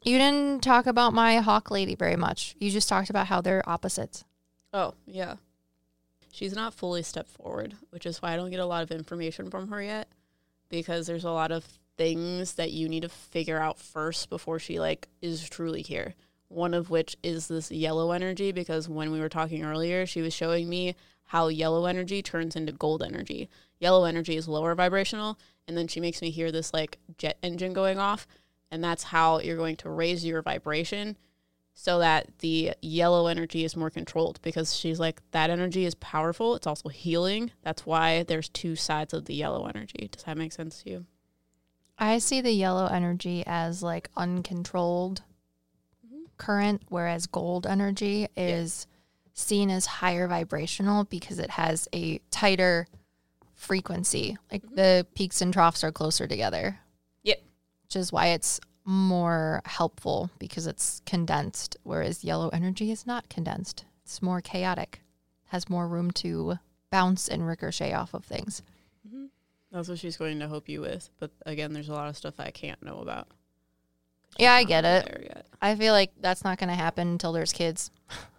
You 0.05 0.19
didn't 0.19 0.63
talk 0.63 0.87
about 0.87 1.15
my 1.15 1.37
hawk 1.37 1.71
lady 1.71 1.95
very 1.95 2.17
much. 2.17 2.57
You 2.59 2.71
just 2.71 2.89
talked 2.89 3.09
about 3.09 3.29
how 3.29 3.41
they're 3.41 3.69
opposites. 3.69 4.25
Oh, 4.73 4.95
yeah. 5.07 5.37
She's 6.33 6.55
not 6.55 6.75
fully 6.75 7.03
stepped 7.03 7.31
forward, 7.31 7.75
which 7.91 8.07
is 8.07 8.21
why 8.21 8.33
I 8.33 8.37
don't 8.37 8.51
get 8.51 8.59
a 8.59 8.67
lot 8.67 8.83
of 8.83 8.91
information 8.91 9.51
from 9.51 9.69
her 9.69 9.83
yet 9.83 10.09
because 10.69 11.07
there's 11.07 11.25
a 11.25 11.31
lot 11.31 11.53
of 11.53 11.65
things 11.97 12.55
that 12.55 12.73
you 12.73 12.89
need 12.89 13.03
to 13.03 13.09
figure 13.09 13.61
out 13.61 13.79
first 13.79 14.31
before 14.31 14.59
she 14.59 14.81
like 14.81 15.09
is 15.21 15.49
truly 15.49 15.83
here. 15.83 16.15
One 16.49 16.75
of 16.75 16.91
which 16.91 17.17
is 17.23 17.49
this 17.49 17.71
yellow 17.71 18.11
energy 18.13 18.51
because 18.51 18.89
when 18.89 19.13
we 19.13 19.21
were 19.21 19.29
talking 19.29 19.63
earlier, 19.63 20.07
she 20.07 20.23
was 20.23 20.35
showing 20.35 20.69
me 20.69 20.97
how 21.27 21.49
yellow 21.49 21.87
energy 21.87 22.23
turns 22.23 22.57
into 22.57 22.73
gold 22.73 23.03
energy. 23.03 23.49
Yellow 23.79 24.05
energy 24.05 24.37
is 24.37 24.49
lower 24.49 24.75
vibrational 24.75 25.39
and 25.69 25.77
then 25.77 25.87
she 25.87 26.01
makes 26.01 26.21
me 26.23 26.31
hear 26.31 26.51
this 26.51 26.73
like 26.73 26.99
jet 27.19 27.39
engine 27.43 27.73
going 27.73 27.99
off 27.99 28.27
and 28.73 28.83
that's 28.83 29.05
how 29.05 29.39
you're 29.39 29.57
going 29.57 29.77
to 29.77 29.91
raise 29.91 30.25
your 30.25 30.43
vibration 30.43 31.17
so 31.75 31.99
that 32.01 32.27
the 32.39 32.73
yellow 32.81 33.27
energy 33.27 33.65
is 33.65 33.77
more 33.77 33.91
controlled 33.91 34.41
because 34.43 34.75
she's 34.75 34.99
like 34.99 35.21
that 35.31 35.51
energy 35.51 35.85
is 35.85 35.95
powerful. 35.97 36.57
It's 36.57 36.67
also 36.67 36.89
healing. 36.89 37.53
That's 37.63 37.87
why 37.87 38.25
there's 38.25 38.49
two 38.49 38.75
sides 38.75 39.13
of 39.13 39.27
the 39.27 39.35
yellow 39.35 39.67
energy. 39.67 40.09
Does 40.11 40.25
that 40.25 40.39
make 40.39 40.53
sense 40.53 40.83
to 40.83 40.91
you? 40.91 41.07
I 41.99 42.19
see 42.19 42.41
the 42.41 42.51
yellow 42.51 42.87
energy 42.87 43.45
as 43.47 43.83
like 43.83 44.09
uncontrolled 44.17 45.23
mm-hmm. 46.05 46.25
current, 46.39 46.83
whereas 46.89 47.27
gold 47.27 47.67
energy 47.67 48.27
is 48.37 48.87
seen 49.35 49.71
as 49.71 49.87
higher 49.87 50.27
vibrational 50.29 51.05
because 51.05 51.39
it 51.39 51.51
has 51.51 51.89
a 51.95 52.21
tighter 52.31 52.87
frequency. 53.55 54.37
Like 54.51 54.63
mm-hmm. 54.65 54.77
the 54.77 55.07
peaks 55.15 55.43
and 55.43 55.53
troughs 55.53 55.85
are 55.85 55.93
closer 55.93 56.27
together. 56.27 56.79
Which 57.93 58.01
is 58.01 58.11
why 58.11 58.29
it's 58.29 58.59
more 58.87 59.61
helpful 59.67 60.31
because 60.39 60.67
it's 60.67 61.03
condensed, 61.05 61.77
whereas 61.83 62.25
yellow 62.25 62.49
energy 62.49 62.91
is 62.91 63.07
not 63.07 63.29
condensed. 63.29 63.85
It's 64.03 64.23
more 64.23 64.41
chaotic, 64.41 65.03
has 65.49 65.69
more 65.69 65.87
room 65.87 66.11
to 66.13 66.59
bounce 66.91 67.29
and 67.29 67.47
ricochet 67.47 67.93
off 67.93 68.15
of 68.15 68.25
things. 68.25 68.63
Mm-hmm. 69.07 69.27
that's 69.71 69.91
what 69.91 69.99
she's 69.99 70.17
going 70.17 70.39
to 70.41 70.49
help 70.49 70.71
you 70.71 70.81
with 70.81 71.11
but 71.19 71.33
again 71.45 71.75
there's 71.75 71.89
a 71.91 71.93
lot 71.93 72.09
of 72.09 72.17
stuff 72.17 72.35
i 72.39 72.51
can't 72.51 72.83
know 72.83 73.01
about 73.01 73.27
Yeah, 74.39 74.55
I 74.55 74.65
get 74.65 74.85
it. 74.85 75.45
I 75.61 75.75
feel 75.75 75.93
like 75.93 76.13
that's 76.19 76.45
not 76.45 76.59
going 76.59 76.71
to 76.71 76.75
happen 76.75 77.09
until 77.09 77.33
there's 77.33 77.53
kids. 77.53 77.91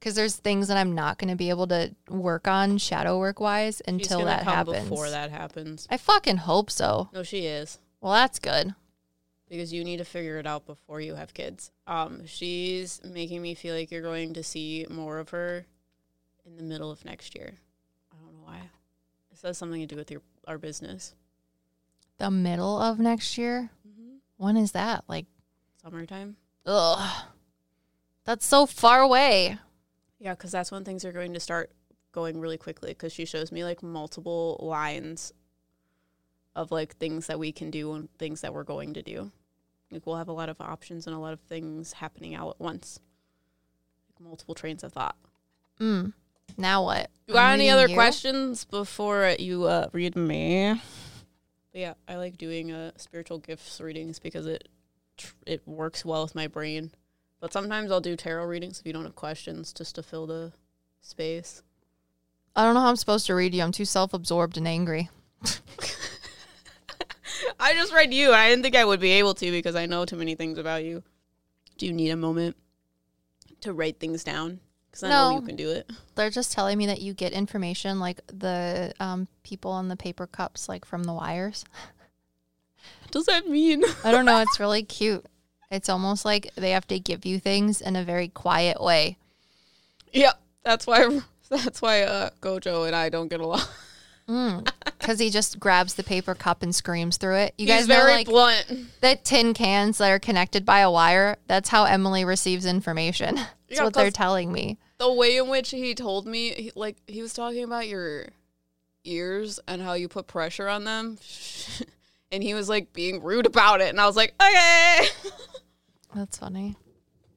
Because 0.00 0.14
there's 0.14 0.34
things 0.34 0.68
that 0.68 0.78
I'm 0.78 0.94
not 0.94 1.18
going 1.18 1.28
to 1.28 1.36
be 1.36 1.50
able 1.50 1.66
to 1.66 1.94
work 2.08 2.48
on 2.48 2.78
shadow 2.78 3.18
work 3.18 3.38
wise 3.38 3.82
until 3.86 4.24
that 4.24 4.44
happens. 4.44 4.88
before 4.88 5.10
that 5.10 5.30
happens 5.30 5.86
I 5.90 5.98
fucking 5.98 6.38
hope 6.38 6.70
so. 6.70 7.10
no 7.12 7.22
she 7.22 7.44
is 7.44 7.78
Well, 8.00 8.12
that's 8.12 8.38
good. 8.38 8.74
because 9.48 9.72
you 9.72 9.84
need 9.84 9.98
to 9.98 10.04
figure 10.04 10.38
it 10.38 10.46
out 10.46 10.64
before 10.66 11.00
you 11.00 11.14
have 11.16 11.34
kids. 11.34 11.70
Um, 11.86 12.24
she's 12.26 13.00
making 13.04 13.42
me 13.42 13.54
feel 13.54 13.74
like 13.74 13.90
you're 13.90 14.00
going 14.02 14.32
to 14.34 14.42
see 14.42 14.86
more 14.88 15.18
of 15.18 15.30
her 15.30 15.66
in 16.46 16.56
the 16.56 16.62
middle 16.62 16.90
of 16.90 17.04
next 17.04 17.34
year. 17.34 17.54
I 18.12 18.16
don't 18.24 18.32
know 18.34 18.44
why. 18.44 18.58
It 19.32 19.38
says 19.38 19.58
something 19.58 19.80
to 19.80 19.86
do 19.86 19.96
with 19.96 20.10
your 20.10 20.22
our 20.46 20.56
business. 20.58 21.14
The 22.18 22.30
middle 22.30 22.80
of 22.80 22.98
next 22.98 23.36
year. 23.38 23.70
Mm-hmm. 23.86 24.16
When 24.36 24.56
is 24.56 24.72
that? 24.72 25.04
Like, 25.08 25.26
Summertime. 25.82 26.36
ugh, 26.66 27.24
that's 28.24 28.46
so 28.46 28.66
far 28.66 29.00
away. 29.00 29.58
Yeah, 30.18 30.34
because 30.34 30.52
that's 30.52 30.70
when 30.70 30.84
things 30.84 31.04
are 31.04 31.12
going 31.12 31.32
to 31.34 31.40
start 31.40 31.72
going 32.12 32.38
really 32.40 32.58
quickly. 32.58 32.90
Because 32.90 33.12
she 33.12 33.24
shows 33.24 33.50
me 33.52 33.64
like 33.64 33.82
multiple 33.82 34.58
lines 34.62 35.32
of 36.60 36.70
like 36.70 36.96
things 36.96 37.26
that 37.26 37.38
we 37.38 37.52
can 37.52 37.70
do 37.70 37.92
and 37.94 38.08
things 38.18 38.42
that 38.42 38.52
we're 38.52 38.64
going 38.64 38.94
to 38.94 39.02
do. 39.02 39.32
Like 39.90 40.06
we'll 40.06 40.16
have 40.16 40.28
a 40.28 40.32
lot 40.32 40.48
of 40.48 40.60
options 40.60 41.06
and 41.06 41.16
a 41.16 41.18
lot 41.18 41.32
of 41.32 41.40
things 41.40 41.94
happening 41.94 42.36
all 42.36 42.50
at 42.50 42.60
once. 42.60 43.00
Like 44.08 44.28
multiple 44.28 44.54
trains 44.54 44.84
of 44.84 44.92
thought. 44.92 45.16
Mm. 45.80 46.12
Now 46.56 46.84
what? 46.84 47.10
You 47.26 47.34
got 47.34 47.46
I'm 47.46 47.54
any 47.54 47.70
other 47.70 47.88
you? 47.88 47.94
questions 47.94 48.64
before 48.64 49.34
you 49.38 49.64
uh, 49.64 49.88
read 49.92 50.16
me? 50.16 50.80
But 51.72 51.80
yeah, 51.80 51.94
I 52.06 52.16
like 52.16 52.36
doing 52.36 52.72
uh, 52.72 52.92
spiritual 52.96 53.38
gifts 53.38 53.80
readings 53.80 54.18
because 54.18 54.46
it 54.46 54.68
tr- 55.16 55.34
it 55.46 55.62
works 55.66 56.04
well 56.04 56.22
with 56.22 56.34
my 56.34 56.46
brain. 56.46 56.90
But 57.40 57.52
sometimes 57.52 57.90
I'll 57.90 58.02
do 58.02 58.16
tarot 58.16 58.44
readings 58.44 58.80
if 58.80 58.86
you 58.86 58.92
don't 58.92 59.04
have 59.04 59.14
questions, 59.14 59.72
just 59.72 59.94
to 59.94 60.02
fill 60.02 60.26
the 60.26 60.52
space. 61.00 61.62
I 62.54 62.64
don't 62.64 62.74
know 62.74 62.80
how 62.80 62.90
I'm 62.90 62.96
supposed 62.96 63.26
to 63.26 63.34
read 63.34 63.54
you. 63.54 63.62
I'm 63.62 63.72
too 63.72 63.86
self 63.86 64.12
absorbed 64.12 64.58
and 64.58 64.68
angry. 64.68 65.08
I 67.60 67.74
just 67.74 67.92
read 67.92 68.12
you. 68.12 68.32
I 68.32 68.48
didn't 68.48 68.62
think 68.62 68.76
I 68.76 68.84
would 68.84 69.00
be 69.00 69.12
able 69.12 69.34
to 69.34 69.50
because 69.50 69.76
I 69.76 69.86
know 69.86 70.04
too 70.04 70.16
many 70.16 70.34
things 70.34 70.58
about 70.58 70.84
you. 70.84 71.02
Do 71.78 71.86
you 71.86 71.92
need 71.92 72.10
a 72.10 72.16
moment 72.16 72.56
to 73.62 73.72
write 73.72 73.98
things 73.98 74.24
down? 74.24 74.60
Because 74.90 75.04
I 75.04 75.08
know 75.08 75.36
you 75.36 75.42
can 75.42 75.56
do 75.56 75.70
it. 75.70 75.90
They're 76.16 76.30
just 76.30 76.52
telling 76.52 76.76
me 76.76 76.86
that 76.86 77.00
you 77.00 77.14
get 77.14 77.32
information 77.32 78.00
like 78.00 78.20
the 78.26 78.92
um, 78.98 79.28
people 79.42 79.70
on 79.70 79.88
the 79.88 79.96
paper 79.96 80.26
cups, 80.26 80.68
like 80.68 80.84
from 80.84 81.04
the 81.04 81.12
wires. 81.12 81.64
What 83.02 83.12
does 83.12 83.26
that 83.26 83.46
mean? 83.46 83.84
I 84.04 84.10
don't 84.10 84.24
know. 84.24 84.40
It's 84.40 84.58
really 84.58 84.82
cute. 84.82 85.24
It's 85.70 85.88
almost 85.88 86.24
like 86.24 86.52
they 86.56 86.72
have 86.72 86.88
to 86.88 86.98
give 86.98 87.24
you 87.24 87.38
things 87.38 87.80
in 87.80 87.94
a 87.94 88.02
very 88.02 88.28
quiet 88.28 88.82
way. 88.82 89.16
yeah, 90.12 90.32
that's 90.64 90.86
why. 90.86 91.20
That's 91.48 91.82
why 91.82 92.02
uh, 92.02 92.30
Gojo 92.40 92.86
and 92.86 92.94
I 92.94 93.08
don't 93.08 93.26
get 93.26 93.40
along. 93.40 93.62
Because 95.00 95.18
he 95.18 95.30
just 95.30 95.58
grabs 95.58 95.94
the 95.94 96.02
paper 96.04 96.34
cup 96.34 96.62
and 96.62 96.74
screams 96.74 97.16
through 97.16 97.36
it. 97.36 97.54
You 97.58 97.66
He's 97.66 97.74
guys 97.80 97.88
know, 97.88 97.96
very 97.96 98.12
like 98.12 98.26
blunt. 98.26 98.66
the 99.00 99.18
tin 99.24 99.54
cans 99.54 99.98
that 99.98 100.10
are 100.10 100.18
connected 100.18 100.64
by 100.66 100.80
a 100.80 100.90
wire. 100.90 101.36
That's 101.46 101.68
how 101.70 101.84
Emily 101.84 102.24
receives 102.24 102.66
information. 102.66 103.36
That's 103.36 103.48
Yeah, 103.70 103.84
what 103.84 103.94
they're 103.94 104.06
'cause- 104.06 104.12
telling 104.14 104.52
me. 104.52 104.78
the 104.98 105.10
way 105.12 105.36
in 105.38 105.48
which 105.48 105.70
he 105.70 105.94
told 105.94 106.26
me, 106.26 106.50
he, 106.52 106.72
like 106.74 106.96
he 107.06 107.22
was 107.22 107.32
talking 107.32 107.64
about 107.64 107.88
your 107.88 108.26
ears 109.04 109.58
and 109.66 109.80
how 109.80 109.94
you 109.94 110.08
put 110.08 110.26
pressure 110.26 110.68
on 110.68 110.84
them, 110.84 111.18
and 112.32 112.42
he 112.42 112.52
was 112.54 112.68
like 112.68 112.92
being 112.92 113.22
rude 113.22 113.46
about 113.46 113.80
it, 113.80 113.88
and 113.88 114.00
I 114.00 114.06
was 114.06 114.16
like, 114.16 114.34
okay, 114.40 115.06
That's 116.14 116.36
funny. 116.38 116.76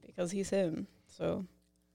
because 0.05 0.31
he's 0.31 0.49
him. 0.49 0.87
So 1.17 1.45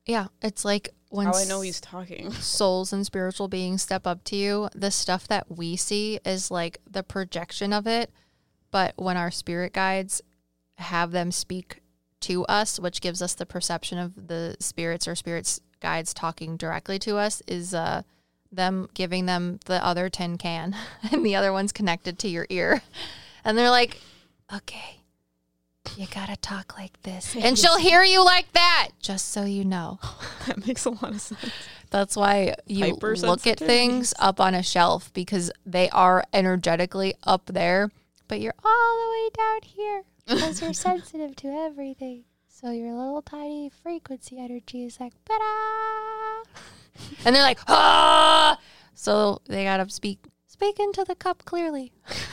Yeah, 0.07 0.29
it's 0.41 0.65
like 0.65 0.95
when 1.11 1.27
how 1.27 1.35
I 1.35 1.45
know 1.45 1.61
he's 1.61 1.81
talking. 1.81 2.31
souls 2.33 2.93
and 2.93 3.05
spiritual 3.05 3.49
beings 3.49 3.83
step 3.83 4.07
up 4.07 4.25
to 4.25 4.37
you, 4.37 4.69
the 4.75 4.91
stuff 4.91 5.27
that 5.29 5.51
we 5.51 5.77
see 5.77 6.21
is 6.25 6.51
like 6.51 6.79
the 6.91 7.03
projection 7.03 7.73
of 7.73 7.87
it. 7.87 8.11
But 8.71 8.95
when 8.97 9.17
our 9.17 9.31
spirit 9.31 9.73
guides 9.73 10.21
have 10.77 11.11
them 11.11 11.33
speak 11.33 11.81
to 12.21 12.45
us, 12.47 12.79
which 12.79 13.01
gives 13.01 13.23
us 13.23 13.35
the 13.35 13.47
perception 13.47 13.99
of 13.99 14.29
the 14.29 14.57
spirits 14.61 15.09
or 15.09 15.15
spirits 15.15 15.61
guides 15.81 16.13
talking 16.13 16.57
directly 16.57 16.99
to 17.01 17.17
us, 17.17 17.43
is 17.47 17.73
uh, 17.73 18.03
them 18.53 18.89
giving 18.95 19.27
them 19.27 19.61
the 19.67 19.85
other 19.85 20.09
tin 20.09 20.37
can 20.37 20.77
and 21.13 21.25
the 21.25 21.37
other 21.37 21.53
one's 21.53 21.73
connected 21.73 22.19
to 22.19 22.29
your 22.29 22.47
ear. 22.51 22.83
And 23.45 23.57
they're 23.57 23.71
like, 23.71 23.99
okay, 24.55 24.98
you 25.97 26.07
gotta 26.13 26.37
talk 26.37 26.77
like 26.79 27.01
this. 27.03 27.35
And 27.37 27.59
she'll 27.59 27.79
hear 27.79 28.03
you 28.03 28.25
like 28.25 28.53
that, 28.53 28.91
just 29.01 29.31
so 29.31 29.45
you 29.45 29.65
know. 29.65 29.99
that 30.47 30.67
makes 30.67 30.85
a 30.85 30.91
lot 30.91 31.11
of 31.13 31.21
sense. 31.21 31.53
That's 31.91 32.17
why 32.17 32.55
you 32.67 32.95
look 32.95 33.47
at 33.47 33.59
things 33.59 34.13
up 34.19 34.41
on 34.41 34.55
a 34.55 34.63
shelf 34.63 35.13
because 35.15 35.51
they 35.65 35.89
are 35.91 36.25
energetically 36.33 37.15
up 37.25 37.47
there, 37.47 37.91
but 38.29 38.41
you're 38.41 38.55
all 38.65 38.99
the 38.99 39.11
way 39.11 39.31
down 39.37 39.61
here 39.63 40.03
because 40.27 40.61
you're 40.61 40.73
sensitive 40.75 41.35
to 41.37 41.49
everything. 41.49 42.25
So 42.49 42.71
your 42.71 42.93
little 42.93 43.23
tiny 43.23 43.71
frequency 43.71 44.39
energy 44.39 44.85
is 44.85 44.99
like, 44.99 45.13
"Ba-da!" 45.25 46.43
and 47.25 47.35
they're 47.35 47.43
like, 47.43 47.61
ah. 47.69 48.59
So 48.95 49.41
they 49.47 49.65
gotta 49.65 49.89
speak, 49.89 50.19
speak 50.49 50.81
into 50.81 51.05
the 51.05 51.15
cup 51.15 51.45
clearly. 51.45 51.93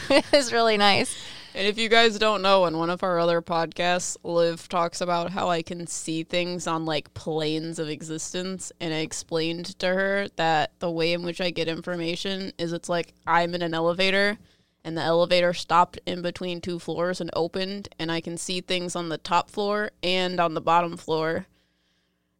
it's 0.09 0.51
really 0.51 0.77
nice. 0.77 1.15
And 1.55 1.65
if 1.65 1.77
you 1.77 1.87
guys 1.87 2.19
don't 2.19 2.41
know, 2.41 2.65
in 2.65 2.77
one 2.77 2.89
of 2.89 3.01
our 3.01 3.17
other 3.17 3.41
podcasts, 3.41 4.17
Liv 4.23 4.67
talks 4.67 4.99
about 4.99 5.31
how 5.31 5.47
I 5.47 5.61
can 5.61 5.87
see 5.87 6.23
things 6.23 6.67
on 6.67 6.83
like 6.83 7.13
planes 7.13 7.79
of 7.79 7.87
existence. 7.87 8.73
And 8.81 8.93
I 8.93 8.97
explained 8.97 9.79
to 9.79 9.87
her 9.87 10.27
that 10.35 10.73
the 10.79 10.91
way 10.91 11.13
in 11.13 11.23
which 11.23 11.39
I 11.39 11.51
get 11.51 11.69
information 11.69 12.51
is 12.57 12.73
it's 12.73 12.89
like 12.89 13.13
I'm 13.25 13.55
in 13.55 13.61
an 13.61 13.73
elevator 13.73 14.37
and 14.83 14.97
the 14.97 15.01
elevator 15.01 15.53
stopped 15.53 15.97
in 16.05 16.21
between 16.21 16.59
two 16.59 16.77
floors 16.77 17.21
and 17.21 17.29
opened, 17.31 17.87
and 17.97 18.11
I 18.11 18.19
can 18.19 18.37
see 18.37 18.59
things 18.59 18.93
on 18.93 19.07
the 19.07 19.17
top 19.17 19.49
floor 19.49 19.91
and 20.03 20.41
on 20.41 20.55
the 20.55 20.61
bottom 20.61 20.97
floor. 20.97 21.47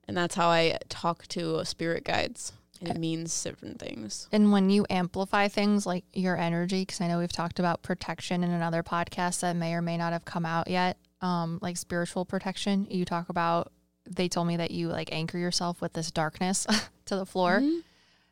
And 0.10 0.18
that's 0.18 0.36
how 0.36 0.50
I 0.50 0.78
talk 0.90 1.26
to 1.30 1.64
spirit 1.64 2.04
guides. 2.04 2.52
And 2.82 2.90
it 2.90 2.98
means 2.98 3.44
different 3.44 3.80
things. 3.80 4.28
And 4.32 4.52
when 4.52 4.70
you 4.70 4.86
amplify 4.90 5.48
things 5.48 5.86
like 5.86 6.04
your 6.14 6.38
energy, 6.38 6.82
because 6.82 7.02
I 7.02 7.08
know 7.08 7.20
we've 7.20 7.32
talked 7.32 7.60
about 7.60 7.82
protection 7.82 8.44
in 8.44 8.52
another 8.52 8.84
podcast 8.84 9.40
that 9.42 9.56
may 9.56 9.74
or 9.74 9.82
may 9.82 9.98
not 9.98 10.14
have 10.14 10.26
come 10.26 10.46
out 10.46 10.70
yet, 10.70 10.98
um, 11.22 11.60
like 11.62 11.78
spiritual 11.78 12.26
protection, 12.26 12.88
you 12.90 13.06
talk 13.06 13.30
about. 13.30 13.72
They 14.08 14.28
told 14.28 14.48
me 14.48 14.58
that 14.58 14.72
you 14.72 14.90
like 14.90 15.12
anchor 15.12 15.38
yourself 15.38 15.82
with 15.82 15.94
this 15.94 16.12
darkness 16.12 16.68
to 17.06 17.16
the 17.16 17.26
floor. 17.26 17.64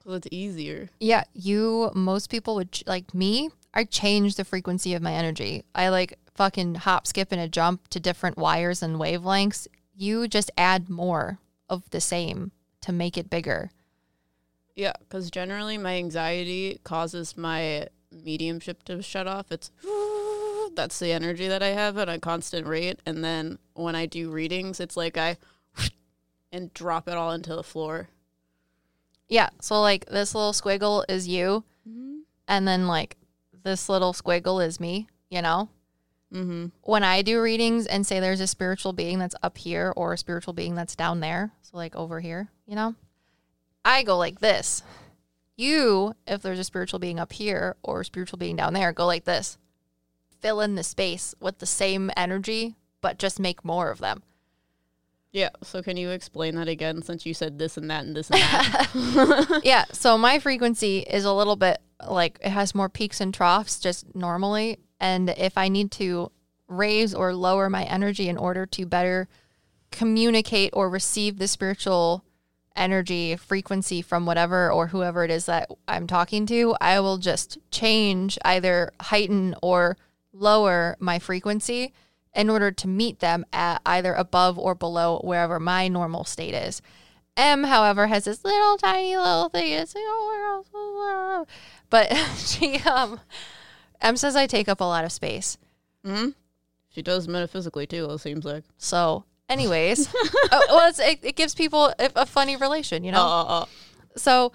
So 0.03 0.11
it's 0.11 0.27
easier. 0.31 0.89
Yeah, 0.99 1.23
you. 1.33 1.91
Most 1.95 2.29
people 2.29 2.55
would 2.55 2.71
ch- 2.71 2.83
like 2.85 3.13
me. 3.13 3.49
I 3.73 3.85
change 3.85 4.35
the 4.35 4.45
frequency 4.45 4.93
of 4.93 5.01
my 5.01 5.13
energy. 5.13 5.63
I 5.73 5.89
like 5.89 6.19
fucking 6.35 6.75
hop, 6.75 7.07
skip, 7.07 7.31
and 7.31 7.41
a 7.41 7.47
jump 7.47 7.87
to 7.89 7.99
different 7.99 8.37
wires 8.37 8.83
and 8.83 8.97
wavelengths. 8.97 9.67
You 9.95 10.27
just 10.27 10.51
add 10.57 10.89
more 10.89 11.39
of 11.69 11.89
the 11.91 12.01
same 12.01 12.51
to 12.81 12.91
make 12.91 13.17
it 13.17 13.29
bigger. 13.29 13.71
Yeah, 14.75 14.93
because 14.99 15.29
generally 15.29 15.77
my 15.77 15.95
anxiety 15.97 16.79
causes 16.83 17.37
my 17.37 17.87
mediumship 18.11 18.83
to 18.83 19.01
shut 19.01 19.27
off. 19.27 19.51
It's 19.51 19.71
that's 20.75 20.97
the 20.99 21.11
energy 21.11 21.47
that 21.47 21.61
I 21.61 21.67
have 21.69 21.97
at 21.97 22.09
a 22.09 22.19
constant 22.19 22.65
rate, 22.67 22.99
and 23.05 23.23
then 23.23 23.59
when 23.73 23.95
I 23.95 24.05
do 24.05 24.31
readings, 24.31 24.79
it's 24.79 24.97
like 24.97 25.17
I 25.17 25.37
and 26.51 26.73
drop 26.73 27.07
it 27.07 27.15
all 27.15 27.31
into 27.31 27.55
the 27.55 27.63
floor. 27.63 28.09
Yeah. 29.29 29.49
So 29.61 29.81
like 29.81 30.05
this 30.07 30.33
little 30.35 30.53
squiggle 30.53 31.05
is 31.09 31.27
you, 31.27 31.63
and 32.47 32.67
then 32.67 32.87
like 32.87 33.17
this 33.63 33.87
little 33.89 34.13
squiggle 34.13 34.65
is 34.65 34.79
me. 34.79 35.07
You 35.29 35.41
know, 35.41 35.69
Mm-hmm. 36.33 36.67
when 36.81 37.03
I 37.03 37.21
do 37.21 37.39
readings 37.39 37.85
and 37.85 38.07
say 38.07 38.19
there's 38.19 38.39
a 38.39 38.47
spiritual 38.47 38.91
being 38.91 39.19
that's 39.19 39.35
up 39.43 39.55
here 39.55 39.93
or 39.95 40.13
a 40.13 40.17
spiritual 40.17 40.53
being 40.53 40.73
that's 40.73 40.95
down 40.95 41.19
there, 41.19 41.51
so 41.61 41.77
like 41.77 41.95
over 41.95 42.19
here, 42.21 42.49
you 42.65 42.75
know, 42.75 42.95
I 43.85 44.03
go 44.03 44.17
like 44.17 44.39
this. 44.39 44.83
You, 45.55 46.15
if 46.25 46.41
there's 46.41 46.59
a 46.59 46.63
spiritual 46.63 46.99
being 46.99 47.19
up 47.19 47.33
here 47.33 47.75
or 47.83 48.01
a 48.01 48.05
spiritual 48.05 48.39
being 48.39 48.55
down 48.55 48.73
there, 48.73 48.91
go 48.91 49.05
like 49.05 49.25
this. 49.25 49.57
Fill 50.39 50.61
in 50.61 50.75
the 50.75 50.83
space 50.83 51.35
with 51.39 51.59
the 51.59 51.65
same 51.65 52.11
energy, 52.17 52.75
but 53.01 53.19
just 53.19 53.39
make 53.39 53.63
more 53.63 53.91
of 53.91 53.99
them. 53.99 54.23
Yeah. 55.31 55.49
So 55.63 55.81
can 55.81 55.97
you 55.97 56.11
explain 56.11 56.55
that 56.55 56.67
again? 56.67 57.01
Since 57.01 57.25
you 57.25 57.33
said 57.33 57.57
this 57.57 57.75
and 57.75 57.89
that 57.89 58.05
and 58.05 58.15
this 58.15 58.29
and 58.29 58.39
that. 58.39 59.61
yeah. 59.63 59.85
So 59.91 60.17
my 60.17 60.39
frequency 60.39 60.99
is 60.99 61.25
a 61.25 61.33
little 61.33 61.55
bit 61.55 61.79
like 62.07 62.39
it 62.41 62.49
has 62.49 62.75
more 62.75 62.89
peaks 62.89 63.19
and 63.19 63.33
troughs 63.33 63.79
just 63.79 64.15
normally. 64.15 64.77
And 64.99 65.29
if 65.31 65.57
I 65.57 65.69
need 65.69 65.91
to 65.91 66.31
raise 66.67 67.13
or 67.13 67.33
lower 67.33 67.69
my 67.69 67.83
energy 67.83 68.29
in 68.29 68.37
order 68.37 68.65
to 68.67 68.85
better 68.85 69.27
communicate 69.91 70.71
or 70.73 70.89
receive 70.89 71.37
the 71.39 71.47
spiritual 71.47 72.23
energy 72.75 73.35
frequency 73.35 74.01
from 74.01 74.25
whatever 74.25 74.71
or 74.71 74.87
whoever 74.87 75.23
it 75.23 75.31
is 75.31 75.45
that 75.45 75.69
I'm 75.87 76.07
talking 76.07 76.45
to, 76.47 76.75
I 76.81 76.99
will 76.99 77.17
just 77.17 77.57
change 77.71 78.37
either 78.43 78.91
heighten 78.99 79.55
or 79.61 79.97
lower 80.31 80.97
my 80.99 81.19
frequency 81.19 81.93
in 82.33 82.49
order 82.49 82.71
to 82.71 82.87
meet 82.87 83.19
them 83.19 83.45
at 83.53 83.81
either 83.85 84.13
above 84.13 84.57
or 84.57 84.73
below 84.73 85.19
wherever 85.23 85.59
my 85.59 85.87
normal 85.87 86.23
state 86.23 86.53
is. 86.55 86.81
Em, 87.37 87.63
however, 87.63 88.07
has 88.07 88.25
this 88.25 88.43
little 88.43 88.77
tiny 88.77 89.15
little 89.17 89.49
thing. 89.49 89.71
It's 89.73 89.95
like, 89.95 90.03
oh, 90.05 91.45
But 91.89 92.13
she, 92.37 92.77
um, 92.81 93.19
Em 94.01 94.17
says 94.17 94.35
I 94.35 94.47
take 94.47 94.67
up 94.67 94.81
a 94.81 94.85
lot 94.85 95.05
of 95.05 95.11
space. 95.11 95.57
hmm 96.03 96.29
She 96.89 97.01
does 97.01 97.27
metaphysically 97.27 97.87
too. 97.87 98.05
It 98.09 98.19
seems 98.19 98.45
like. 98.45 98.63
So, 98.77 99.25
anyways, 99.49 100.07
oh, 100.51 100.65
well, 100.69 100.89
it's, 100.89 100.99
it, 100.99 101.19
it 101.23 101.35
gives 101.35 101.55
people 101.55 101.93
a, 101.99 102.11
a 102.15 102.25
funny 102.25 102.55
relation, 102.55 103.03
you 103.03 103.11
know? 103.11 103.21
Uh, 103.21 103.43
uh, 103.43 103.59
uh. 103.61 103.65
So 104.15 104.51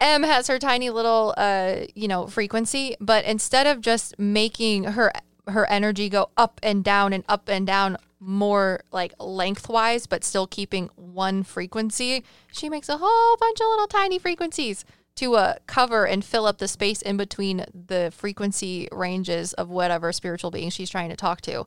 Em 0.00 0.22
has 0.22 0.46
her 0.48 0.58
tiny 0.58 0.90
little 0.90 1.34
uh 1.36 1.76
you 1.94 2.08
know 2.08 2.26
frequency, 2.26 2.96
but 3.00 3.24
instead 3.24 3.66
of 3.66 3.80
just 3.80 4.18
making 4.18 4.84
her 4.84 5.10
her 5.48 5.68
energy 5.70 6.08
go 6.08 6.30
up 6.36 6.60
and 6.62 6.84
down 6.84 7.12
and 7.12 7.24
up 7.28 7.48
and 7.48 7.66
down 7.66 7.96
more 8.18 8.80
like 8.92 9.14
lengthwise 9.18 10.06
but 10.06 10.24
still 10.24 10.46
keeping 10.46 10.90
one 10.96 11.42
frequency, 11.42 12.24
she 12.52 12.68
makes 12.68 12.88
a 12.88 12.98
whole 12.98 13.36
bunch 13.38 13.60
of 13.60 13.66
little 13.68 13.86
tiny 13.86 14.18
frequencies 14.18 14.84
to 15.14 15.34
uh, 15.34 15.54
cover 15.66 16.06
and 16.06 16.24
fill 16.24 16.46
up 16.46 16.58
the 16.58 16.68
space 16.68 17.00
in 17.00 17.16
between 17.16 17.64
the 17.72 18.12
frequency 18.14 18.88
ranges 18.92 19.54
of 19.54 19.70
whatever 19.70 20.12
spiritual 20.12 20.50
being 20.50 20.68
she's 20.68 20.90
trying 20.90 21.08
to 21.08 21.16
talk 21.16 21.40
to. 21.40 21.66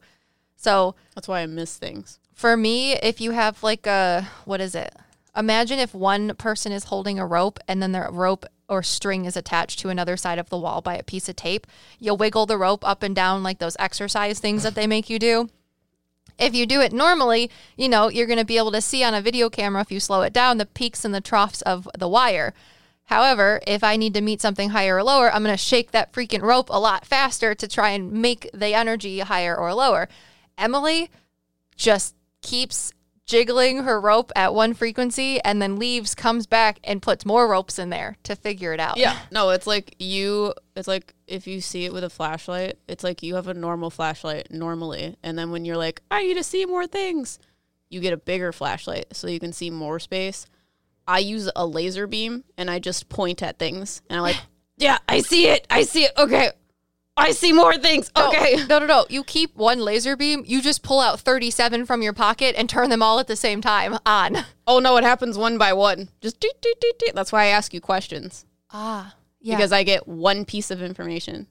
So 0.56 0.96
That's 1.16 1.28
why 1.28 1.42
I 1.42 1.46
miss 1.48 1.78
things. 1.78 2.20
For 2.40 2.56
me, 2.56 2.94
if 2.94 3.20
you 3.20 3.32
have 3.32 3.62
like 3.64 3.86
a 3.86 4.26
what 4.46 4.62
is 4.62 4.74
it? 4.74 4.96
Imagine 5.36 5.78
if 5.78 5.94
one 5.94 6.36
person 6.36 6.72
is 6.72 6.86
holding 6.86 7.20
a 7.20 7.26
rope 7.26 7.60
and 7.68 7.84
then 7.84 7.92
the 7.92 8.08
rope 8.10 8.46
or 8.70 8.82
string 8.82 9.26
is 9.26 9.36
attached 9.36 9.80
to 9.80 9.90
another 9.90 10.16
side 10.16 10.40
of 10.40 10.50
the 10.50 10.58
wall 10.58 10.80
by 10.80 10.96
a 10.96 11.04
piece 11.04 11.28
of 11.28 11.36
tape. 11.36 11.68
You'll 12.00 12.16
wiggle 12.16 12.46
the 12.46 12.58
rope 12.58 12.88
up 12.88 13.04
and 13.04 13.14
down 13.14 13.44
like 13.44 13.60
those 13.60 13.76
exercise 13.78 14.40
things 14.40 14.64
that 14.64 14.74
they 14.74 14.88
make 14.88 15.10
you 15.10 15.20
do. 15.20 15.50
If 16.38 16.56
you 16.56 16.66
do 16.66 16.80
it 16.80 16.94
normally, 16.94 17.52
you 17.76 17.90
know, 17.90 18.08
you're 18.08 18.26
going 18.26 18.40
to 18.40 18.46
be 18.46 18.58
able 18.58 18.72
to 18.72 18.80
see 18.80 19.04
on 19.04 19.14
a 19.14 19.22
video 19.22 19.50
camera 19.50 19.82
if 19.82 19.92
you 19.92 20.00
slow 20.00 20.22
it 20.22 20.32
down 20.32 20.60
the 20.60 20.66
peaks 20.66 21.04
and 21.04 21.14
the 21.14 21.20
troughs 21.20 21.62
of 21.64 21.90
the 21.98 22.08
wire. 22.08 22.54
However, 23.08 23.60
if 23.68 23.84
I 23.84 23.98
need 23.98 24.14
to 24.14 24.22
meet 24.22 24.40
something 24.40 24.70
higher 24.70 24.96
or 24.96 25.04
lower, 25.04 25.30
I'm 25.30 25.44
going 25.44 25.54
to 25.54 25.58
shake 25.58 25.92
that 25.92 26.14
freaking 26.14 26.42
rope 26.42 26.70
a 26.70 26.80
lot 26.80 27.06
faster 27.06 27.54
to 27.54 27.68
try 27.68 27.90
and 27.90 28.14
make 28.14 28.50
the 28.54 28.74
energy 28.74 29.20
higher 29.20 29.58
or 29.58 29.74
lower. 29.74 30.08
Emily 30.58 31.10
just 31.76 32.16
keeps 32.42 32.94
jiggling 33.26 33.84
her 33.84 34.02
rope 34.02 34.32
at 34.36 34.56
one 34.56 34.74
frequency 34.74 35.40
and 35.42 35.62
then 35.62 35.78
leaves, 35.78 36.16
comes 36.16 36.48
back, 36.48 36.80
and 36.84 37.00
puts 37.00 37.26
more 37.26 37.48
ropes 37.48 37.78
in 37.78 37.92
there 37.92 38.18
to 38.24 38.36
figure 38.36 38.74
it 38.74 38.80
out. 38.80 38.98
Yeah. 38.98 39.18
No, 39.32 39.52
it's 39.52 39.68
like 39.68 39.96
you 40.00 40.54
it's 40.76 40.88
like 40.88 41.14
if 41.28 41.46
you 41.46 41.62
see 41.62 41.86
it 41.86 41.94
with 41.94 42.04
a 42.04 42.10
flashlight, 42.10 42.80
it's 42.88 43.04
like 43.04 43.22
you 43.22 43.36
have 43.36 43.48
a 43.48 43.54
normal 43.54 43.92
flashlight 43.92 44.52
normally. 44.52 45.16
And 45.22 45.38
then 45.38 45.52
when 45.52 45.64
you're 45.64 45.78
like, 45.78 46.02
I 46.10 46.24
need 46.24 46.34
to 46.36 46.44
see 46.44 46.66
more 46.66 46.88
things, 46.88 47.38
you 47.90 48.00
get 48.00 48.14
a 48.14 48.18
bigger 48.18 48.52
flashlight 48.52 49.16
so 49.16 49.28
you 49.28 49.40
can 49.40 49.54
see 49.54 49.70
more 49.70 50.00
space. 50.00 50.48
I 51.08 51.20
use 51.20 51.50
a 51.56 51.66
laser 51.66 52.08
beam 52.08 52.44
and 52.58 52.70
I 52.70 52.80
just 52.80 53.10
point 53.10 53.44
at 53.44 53.60
things 53.60 54.02
and 54.10 54.18
I'm 54.18 54.24
like, 54.24 54.38
Yeah, 54.78 54.98
I 55.10 55.20
see 55.20 55.48
it. 55.48 55.68
I 55.70 55.84
see 55.84 56.06
it. 56.06 56.14
Okay. 56.18 56.52
I 57.20 57.32
see 57.32 57.52
more 57.54 57.78
things. 57.78 58.12
No, 58.16 58.30
Okay. 58.30 58.56
No, 58.68 58.80
no, 58.80 58.86
no. 58.86 59.06
You 59.10 59.24
keep 59.24 59.56
one 59.56 59.80
laser 59.80 60.16
beam, 60.16 60.44
you 60.46 60.62
just 60.62 60.84
pull 60.84 61.00
out 61.00 61.20
37 61.20 61.86
from 61.86 62.02
your 62.02 62.14
pocket 62.14 62.56
and 62.58 62.70
turn 62.70 62.90
them 62.90 63.02
all 63.04 63.20
at 63.20 63.28
the 63.28 63.36
same 63.36 63.62
time 63.62 63.98
on. 64.06 64.38
Oh 64.68 64.80
no, 64.80 64.98
it 64.98 65.04
happens 65.04 65.38
one 65.38 65.58
by 65.58 65.74
one. 65.74 66.10
Just 66.22 66.40
doot, 66.40 66.62
doot, 66.62 66.80
doot, 66.80 67.00
doot. 67.00 67.16
That's 67.16 67.32
why 67.32 67.44
I 67.44 67.48
ask 67.48 67.74
you 67.74 67.82
questions. 67.82 68.46
Ah, 68.72 69.16
yeah. 69.42 69.56
because 69.56 69.72
I 69.72 69.84
get 69.84 70.08
one 70.08 70.46
piece 70.46 70.70
of 70.72 70.82
information. 70.82 71.48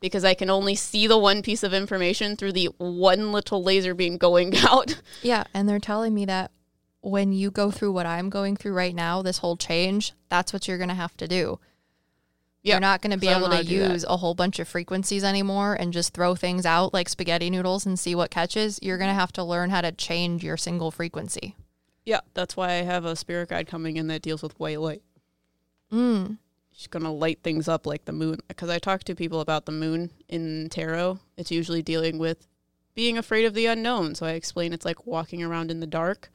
Because 0.00 0.24
I 0.24 0.34
can 0.34 0.50
only 0.50 0.74
see 0.74 1.06
the 1.06 1.16
one 1.18 1.40
piece 1.40 1.62
of 1.62 1.72
information 1.72 2.34
through 2.36 2.52
the 2.52 2.66
one 2.78 3.30
little 3.30 3.62
laser 3.62 3.94
beam 3.94 4.16
going 4.16 4.56
out. 4.68 5.00
yeah, 5.22 5.44
and 5.54 5.68
they're 5.68 5.78
telling 5.78 6.14
me 6.14 6.24
that 6.24 6.50
when 7.00 7.32
you 7.32 7.52
go 7.52 7.70
through 7.70 7.92
what 7.92 8.06
I'm 8.06 8.28
going 8.28 8.56
through 8.56 8.72
right 8.72 8.94
now, 8.94 9.22
this 9.22 9.38
whole 9.38 9.56
change, 9.56 10.14
that's 10.28 10.52
what 10.52 10.66
you're 10.66 10.78
going 10.78 10.88
to 10.88 10.94
have 10.96 11.16
to 11.18 11.28
do. 11.28 11.60
Yeah, 12.66 12.74
You're 12.74 12.80
not 12.80 13.00
going 13.00 13.12
to 13.12 13.16
be 13.16 13.28
able 13.28 13.48
to 13.48 13.58
to 13.58 13.62
do 13.64 13.78
that. 13.78 13.92
use 13.92 14.04
a 14.04 14.16
whole 14.16 14.34
bunch 14.34 14.58
of 14.58 14.66
frequencies 14.66 15.22
anymore 15.22 15.74
and 15.74 15.92
just 15.92 16.12
throw 16.12 16.34
things 16.34 16.66
out 16.66 16.92
like 16.92 17.08
spaghetti 17.08 17.48
noodles 17.48 17.86
and 17.86 17.96
see 17.96 18.14
what 18.16 18.30
catches. 18.32 18.80
You're 18.82 18.98
going 18.98 19.10
to 19.10 19.14
have 19.14 19.32
to 19.34 19.44
learn 19.44 19.70
how 19.70 19.82
to 19.82 19.92
change 19.92 20.42
your 20.42 20.56
single 20.56 20.90
frequency. 20.90 21.54
Yeah, 22.04 22.20
that's 22.34 22.56
why 22.56 22.70
I 22.70 22.82
have 22.82 23.04
a 23.04 23.14
spirit 23.14 23.50
guide 23.50 23.68
coming 23.68 23.96
in 23.96 24.08
that 24.08 24.22
deals 24.22 24.42
with 24.42 24.58
white 24.58 24.80
light. 24.80 25.02
Mm. 25.92 26.38
She's 26.72 26.88
gonna 26.88 27.12
light 27.12 27.40
things 27.42 27.68
up 27.68 27.86
like 27.86 28.04
the 28.04 28.12
moon. 28.12 28.38
Because 28.48 28.68
I 28.68 28.78
talk 28.78 29.02
to 29.04 29.14
people 29.14 29.40
about 29.40 29.64
the 29.64 29.72
moon 29.72 30.10
in 30.28 30.68
tarot. 30.68 31.20
It's 31.36 31.50
usually 31.50 31.82
dealing 31.82 32.18
with 32.18 32.46
being 32.94 33.16
afraid 33.16 33.44
of 33.44 33.54
the 33.54 33.66
unknown. 33.66 34.14
So 34.14 34.26
I 34.26 34.32
explain 34.32 34.72
it's 34.72 34.84
like 34.84 35.06
walking 35.06 35.42
around 35.42 35.70
in 35.70 35.80
the 35.80 35.86
dark. 35.86 36.30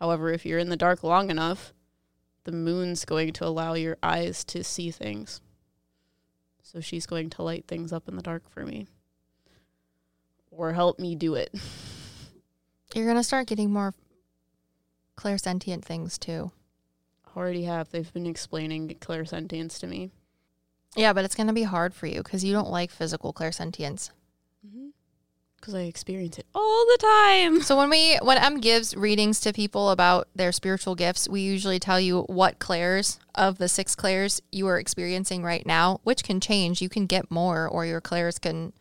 However, 0.00 0.30
if 0.32 0.44
you're 0.44 0.58
in 0.58 0.70
the 0.70 0.76
dark 0.76 1.02
long 1.02 1.30
enough, 1.30 1.72
the 2.44 2.52
moon's 2.52 3.04
going 3.04 3.32
to 3.34 3.46
allow 3.46 3.74
your 3.74 3.96
eyes 4.02 4.44
to 4.44 4.62
see 4.64 4.90
things. 4.90 5.40
So 6.66 6.80
she's 6.80 7.06
going 7.06 7.30
to 7.30 7.44
light 7.44 7.68
things 7.68 7.92
up 7.92 8.08
in 8.08 8.16
the 8.16 8.22
dark 8.22 8.50
for 8.50 8.66
me. 8.66 8.88
Or 10.50 10.72
help 10.72 10.98
me 10.98 11.14
do 11.14 11.36
it. 11.36 11.54
You're 12.92 13.04
going 13.04 13.16
to 13.16 13.22
start 13.22 13.46
getting 13.46 13.72
more 13.72 13.94
clairsentient 15.16 15.84
things 15.84 16.18
too. 16.18 16.50
I 17.24 17.38
Already 17.38 17.62
have. 17.64 17.90
They've 17.90 18.12
been 18.12 18.26
explaining 18.26 18.88
clairsentience 19.00 19.78
to 19.78 19.86
me. 19.86 20.10
Yeah, 20.96 21.12
but 21.12 21.24
it's 21.24 21.36
going 21.36 21.46
to 21.46 21.52
be 21.52 21.62
hard 21.62 21.94
for 21.94 22.08
you 22.08 22.24
because 22.24 22.42
you 22.42 22.52
don't 22.52 22.70
like 22.70 22.90
physical 22.90 23.32
clairsentience. 23.32 24.10
Because 25.66 25.80
I 25.80 25.86
experience 25.86 26.38
it 26.38 26.46
all 26.54 26.86
the 26.86 26.98
time. 27.00 27.60
So 27.60 27.76
when 27.76 27.90
we 27.90 28.18
when 28.22 28.38
Em 28.38 28.60
gives 28.60 28.94
readings 28.94 29.40
to 29.40 29.52
people 29.52 29.90
about 29.90 30.28
their 30.32 30.52
spiritual 30.52 30.94
gifts, 30.94 31.28
we 31.28 31.40
usually 31.40 31.80
tell 31.80 31.98
you 31.98 32.20
what 32.28 32.60
clairs 32.60 33.18
of 33.34 33.58
the 33.58 33.66
six 33.68 33.96
clairs 33.96 34.40
you 34.52 34.68
are 34.68 34.78
experiencing 34.78 35.42
right 35.42 35.66
now, 35.66 35.98
which 36.04 36.22
can 36.22 36.38
change. 36.38 36.80
You 36.80 36.88
can 36.88 37.06
get 37.06 37.32
more, 37.32 37.66
or 37.66 37.84
your 37.84 38.00
clairs 38.00 38.38
can, 38.38 38.74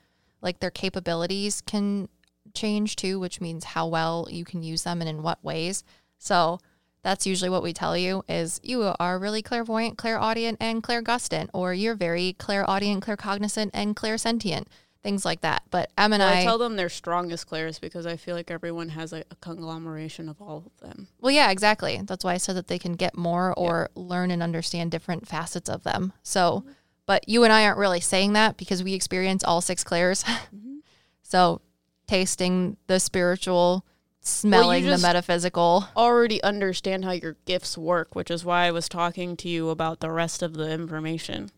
like 0.44 0.60
their 0.60 0.70
capabilities 0.70 1.60
can 1.60 2.08
change 2.54 2.96
too, 2.96 3.20
which 3.20 3.42
means 3.42 3.64
how 3.64 3.88
well 3.88 4.28
you 4.30 4.46
can 4.46 4.62
use 4.62 4.84
them 4.84 5.02
and 5.02 5.10
in 5.10 5.24
what 5.24 5.44
ways. 5.44 5.84
So 6.20 6.60
that's 7.02 7.26
usually 7.26 7.50
what 7.50 7.64
we 7.64 7.74
tell 7.74 7.98
you 7.98 8.24
is 8.30 8.60
you 8.64 8.94
are 9.00 9.18
really 9.18 9.42
clairvoyant, 9.42 9.98
clairaudient, 9.98 10.58
and 10.60 10.84
clairgustant, 10.84 11.50
or 11.52 11.74
you're 11.74 11.96
very 11.96 12.34
clairaudient, 12.38 13.04
claircognizant, 13.04 13.72
and 13.74 13.96
clairsentient, 13.96 14.66
things 15.06 15.24
like 15.24 15.42
that. 15.42 15.62
But 15.70 15.92
Em 16.00 16.14
and 16.14 16.22
Well, 16.22 16.34
I, 16.34 16.40
I 16.40 16.44
tell 16.44 16.58
them 16.58 16.76
they're 16.76 16.90
strongest 16.90 17.46
clairs 17.46 17.78
because 17.78 18.08
I 18.08 18.18
feel 18.18 18.36
like 18.36 18.50
everyone 18.50 18.90
has 18.90 19.14
a, 19.14 19.24
a 19.30 19.36
conglomeration 19.40 20.28
of 20.28 20.42
all 20.42 20.64
of 20.66 20.82
them. 20.82 21.08
Well, 21.22 21.32
yeah, 21.32 21.52
exactly. 21.52 22.02
That's 22.04 22.26
why 22.26 22.34
I 22.34 22.38
said 22.38 22.56
that 22.56 22.68
they 22.68 22.80
can 22.80 22.94
get 22.94 23.16
more 23.16 23.54
or 23.54 23.92
learn 23.94 24.32
and 24.32 24.42
understand 24.42 24.90
different 24.90 25.28
facets 25.28 25.70
of 25.70 25.84
them. 25.84 26.12
So, 26.24 26.66
but 27.06 27.30
you 27.30 27.44
and 27.44 27.54
I 27.54 27.66
aren't 27.66 27.78
really 27.78 28.00
saying 28.02 28.34
that 28.34 28.58
because 28.58 28.84
we 28.84 28.96
experience 28.96 29.44
all 29.44 29.62
six 29.62 29.84
clairs. 29.84 30.26
Mm-hmm. 30.56 30.78
so, 31.22 31.62
tasting 32.08 32.78
the 32.88 33.00
spiritual, 33.00 33.86
smelling 34.22 34.84
just- 34.84 35.02
the 35.02 35.08
metaphysical. 35.08 35.88
Already 35.96 36.42
understand 36.42 37.06
how 37.06 37.12
your 37.12 37.38
gifts 37.46 37.78
work, 37.78 38.16
which 38.16 38.32
is 38.32 38.44
why 38.44 38.66
I 38.66 38.72
was 38.72 38.90
talking 38.90 39.38
to 39.38 39.50
you 39.50 39.70
about 39.70 40.00
the 40.00 40.10
rest 40.12 40.42
of 40.42 40.56
the 40.56 40.72
information. 40.72 41.52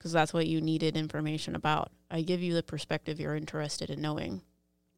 Because 0.00 0.12
that's 0.12 0.32
what 0.32 0.46
you 0.46 0.62
needed 0.62 0.96
information 0.96 1.54
about. 1.54 1.92
I 2.10 2.22
give 2.22 2.42
you 2.42 2.54
the 2.54 2.62
perspective 2.62 3.20
you're 3.20 3.36
interested 3.36 3.90
in 3.90 4.00
knowing. 4.00 4.40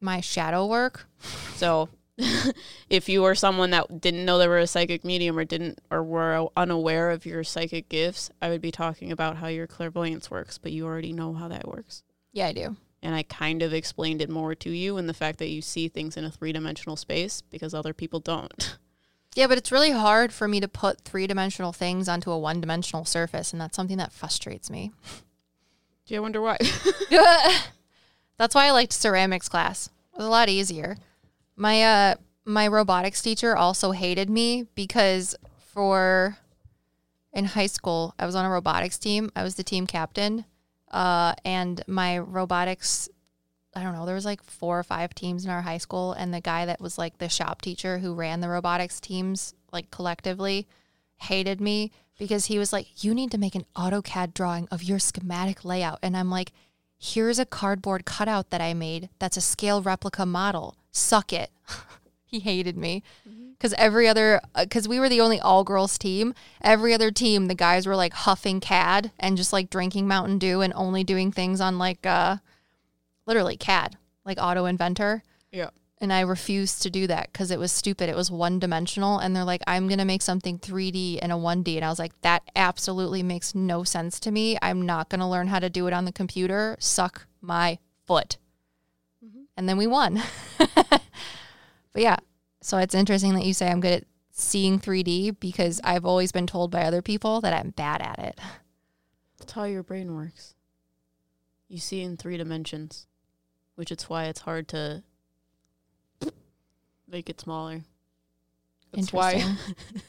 My 0.00 0.20
shadow 0.20 0.64
work. 0.66 1.08
So, 1.56 1.88
if 2.88 3.08
you 3.08 3.22
were 3.22 3.34
someone 3.34 3.70
that 3.70 4.00
didn't 4.00 4.24
know 4.24 4.38
they 4.38 4.46
were 4.46 4.58
a 4.58 4.66
psychic 4.68 5.04
medium 5.04 5.36
or 5.36 5.44
didn't 5.44 5.80
or 5.90 6.04
were 6.04 6.46
unaware 6.56 7.10
of 7.10 7.26
your 7.26 7.42
psychic 7.42 7.88
gifts, 7.88 8.30
I 8.40 8.48
would 8.48 8.60
be 8.60 8.70
talking 8.70 9.10
about 9.10 9.38
how 9.38 9.48
your 9.48 9.66
clairvoyance 9.66 10.30
works, 10.30 10.56
but 10.56 10.70
you 10.70 10.86
already 10.86 11.12
know 11.12 11.32
how 11.34 11.48
that 11.48 11.66
works. 11.66 12.04
Yeah, 12.32 12.46
I 12.46 12.52
do. 12.52 12.76
and 13.02 13.14
I 13.16 13.24
kind 13.24 13.62
of 13.62 13.74
explained 13.74 14.22
it 14.22 14.30
more 14.30 14.54
to 14.54 14.70
you 14.70 14.96
in 14.96 15.08
the 15.08 15.14
fact 15.14 15.40
that 15.40 15.48
you 15.48 15.60
see 15.60 15.88
things 15.88 16.16
in 16.16 16.24
a 16.24 16.30
three 16.30 16.52
dimensional 16.52 16.96
space 16.96 17.42
because 17.42 17.74
other 17.74 17.92
people 17.92 18.20
don't. 18.20 18.78
Yeah, 19.34 19.46
but 19.46 19.56
it's 19.56 19.72
really 19.72 19.92
hard 19.92 20.32
for 20.32 20.46
me 20.46 20.60
to 20.60 20.68
put 20.68 21.00
three 21.00 21.26
dimensional 21.26 21.72
things 21.72 22.08
onto 22.08 22.30
a 22.30 22.38
one 22.38 22.60
dimensional 22.60 23.04
surface, 23.04 23.52
and 23.52 23.60
that's 23.60 23.76
something 23.76 23.96
that 23.96 24.12
frustrates 24.12 24.68
me. 24.70 24.92
Do 26.06 26.14
you 26.14 26.22
wonder 26.22 26.42
why? 26.42 26.58
That's 28.36 28.54
why 28.54 28.66
I 28.66 28.70
liked 28.72 28.92
ceramics 28.92 29.48
class. 29.48 29.86
It 30.12 30.18
was 30.18 30.26
a 30.26 30.30
lot 30.30 30.48
easier. 30.48 30.96
My 31.56 31.82
uh 31.82 32.14
my 32.44 32.66
robotics 32.66 33.22
teacher 33.22 33.56
also 33.56 33.92
hated 33.92 34.28
me 34.28 34.66
because 34.74 35.36
for 35.58 36.38
in 37.32 37.44
high 37.44 37.66
school, 37.66 38.14
I 38.18 38.26
was 38.26 38.34
on 38.34 38.44
a 38.44 38.50
robotics 38.50 38.98
team. 38.98 39.30
I 39.36 39.44
was 39.44 39.54
the 39.54 39.62
team 39.62 39.86
captain. 39.86 40.44
Uh 40.90 41.34
and 41.44 41.84
my 41.86 42.18
robotics 42.18 43.08
I 43.74 43.82
don't 43.82 43.94
know, 43.94 44.04
there 44.06 44.14
was 44.14 44.24
like 44.24 44.42
four 44.42 44.78
or 44.78 44.82
five 44.82 45.14
teams 45.14 45.44
in 45.44 45.50
our 45.50 45.62
high 45.62 45.78
school 45.78 46.12
and 46.12 46.32
the 46.32 46.40
guy 46.40 46.66
that 46.66 46.80
was 46.80 46.98
like 46.98 47.18
the 47.18 47.28
shop 47.28 47.62
teacher 47.62 47.98
who 47.98 48.14
ran 48.14 48.40
the 48.40 48.48
robotics 48.48 49.00
teams 49.00 49.54
like 49.72 49.90
collectively 49.90 50.66
hated 51.16 51.60
me 51.60 51.90
because 52.18 52.46
he 52.46 52.58
was 52.58 52.72
like, 52.72 53.02
"You 53.02 53.14
need 53.14 53.30
to 53.30 53.38
make 53.38 53.54
an 53.54 53.64
AutoCAD 53.74 54.34
drawing 54.34 54.68
of 54.70 54.82
your 54.82 54.98
schematic 54.98 55.64
layout." 55.64 55.98
And 56.02 56.16
I'm 56.16 56.30
like, 56.30 56.52
here's 56.98 57.38
a 57.38 57.46
cardboard 57.46 58.04
cutout 58.04 58.50
that 58.50 58.60
I 58.60 58.74
made 58.74 59.08
that's 59.18 59.36
a 59.36 59.40
scale 59.40 59.82
replica 59.82 60.24
model. 60.24 60.76
Suck 60.92 61.32
it. 61.32 61.50
he 62.24 62.40
hated 62.40 62.76
me 62.76 63.02
because 63.52 63.74
every 63.74 64.06
other, 64.08 64.40
because 64.56 64.86
we 64.86 65.00
were 65.00 65.08
the 65.08 65.20
only 65.20 65.40
all 65.40 65.64
girls 65.64 65.98
team. 65.98 66.34
Every 66.62 66.94
other 66.94 67.10
team, 67.10 67.46
the 67.46 67.54
guys 67.54 67.86
were 67.86 67.96
like 67.96 68.12
huffing 68.12 68.60
CAD 68.60 69.10
and 69.18 69.36
just 69.36 69.52
like 69.52 69.70
drinking 69.70 70.06
Mountain 70.06 70.38
Dew 70.38 70.60
and 70.60 70.72
only 70.74 71.02
doing 71.04 71.32
things 71.32 71.60
on 71.60 71.78
like, 71.78 72.06
uh, 72.06 72.36
literally 73.26 73.56
CAD, 73.56 73.96
like 74.24 74.38
Auto 74.40 74.66
Inventor. 74.66 75.22
yeah. 75.50 75.70
And 75.98 76.12
I 76.12 76.22
refused 76.22 76.82
to 76.82 76.90
do 76.90 77.06
that 77.06 77.32
because 77.32 77.52
it 77.52 77.60
was 77.60 77.70
stupid. 77.70 78.08
It 78.08 78.16
was 78.16 78.28
one 78.28 78.58
dimensional. 78.58 79.20
And 79.20 79.36
they're 79.36 79.44
like, 79.44 79.62
I'm 79.68 79.86
going 79.86 80.00
to 80.00 80.04
make 80.04 80.20
something 80.20 80.58
3D 80.58 81.20
and 81.22 81.30
a 81.30 81.36
1D. 81.36 81.76
And 81.76 81.84
I 81.84 81.88
was 81.90 82.00
like, 82.00 82.20
that 82.22 82.42
absolutely 82.56 83.22
makes 83.22 83.54
no 83.54 83.84
sense 83.84 84.18
to 84.20 84.32
me. 84.32 84.58
I'm 84.60 84.82
not 84.82 85.10
going 85.10 85.20
to 85.20 85.26
learn 85.28 85.46
how 85.46 85.60
to 85.60 85.70
do 85.70 85.86
it 85.86 85.92
on 85.92 86.04
the 86.04 86.10
computer. 86.10 86.76
Suck 86.80 87.28
my 87.40 87.78
foot. 88.04 88.38
Mm-hmm. 89.24 89.42
And 89.56 89.68
then 89.68 89.76
we 89.76 89.86
won. 89.86 90.20
but 90.58 91.00
yeah. 91.94 92.16
So 92.62 92.78
it's 92.78 92.96
interesting 92.96 93.34
that 93.34 93.44
you 93.44 93.54
say 93.54 93.70
I'm 93.70 93.80
good 93.80 94.02
at 94.02 94.04
seeing 94.32 94.80
3D 94.80 95.38
because 95.38 95.80
I've 95.84 96.04
always 96.04 96.32
been 96.32 96.48
told 96.48 96.72
by 96.72 96.82
other 96.82 97.02
people 97.02 97.40
that 97.42 97.52
I'm 97.52 97.70
bad 97.70 98.02
at 98.02 98.18
it. 98.18 98.40
That's 99.38 99.52
how 99.52 99.64
your 99.64 99.84
brain 99.84 100.16
works. 100.16 100.54
You 101.68 101.78
see 101.78 102.02
in 102.02 102.16
three 102.16 102.36
dimensions, 102.36 103.06
which 103.76 103.90
is 103.90 104.04
why 104.04 104.24
it's 104.24 104.40
hard 104.40 104.68
to 104.68 105.02
make 107.08 107.28
it 107.28 107.40
smaller. 107.40 107.82
It's 108.92 109.12
why 109.12 109.56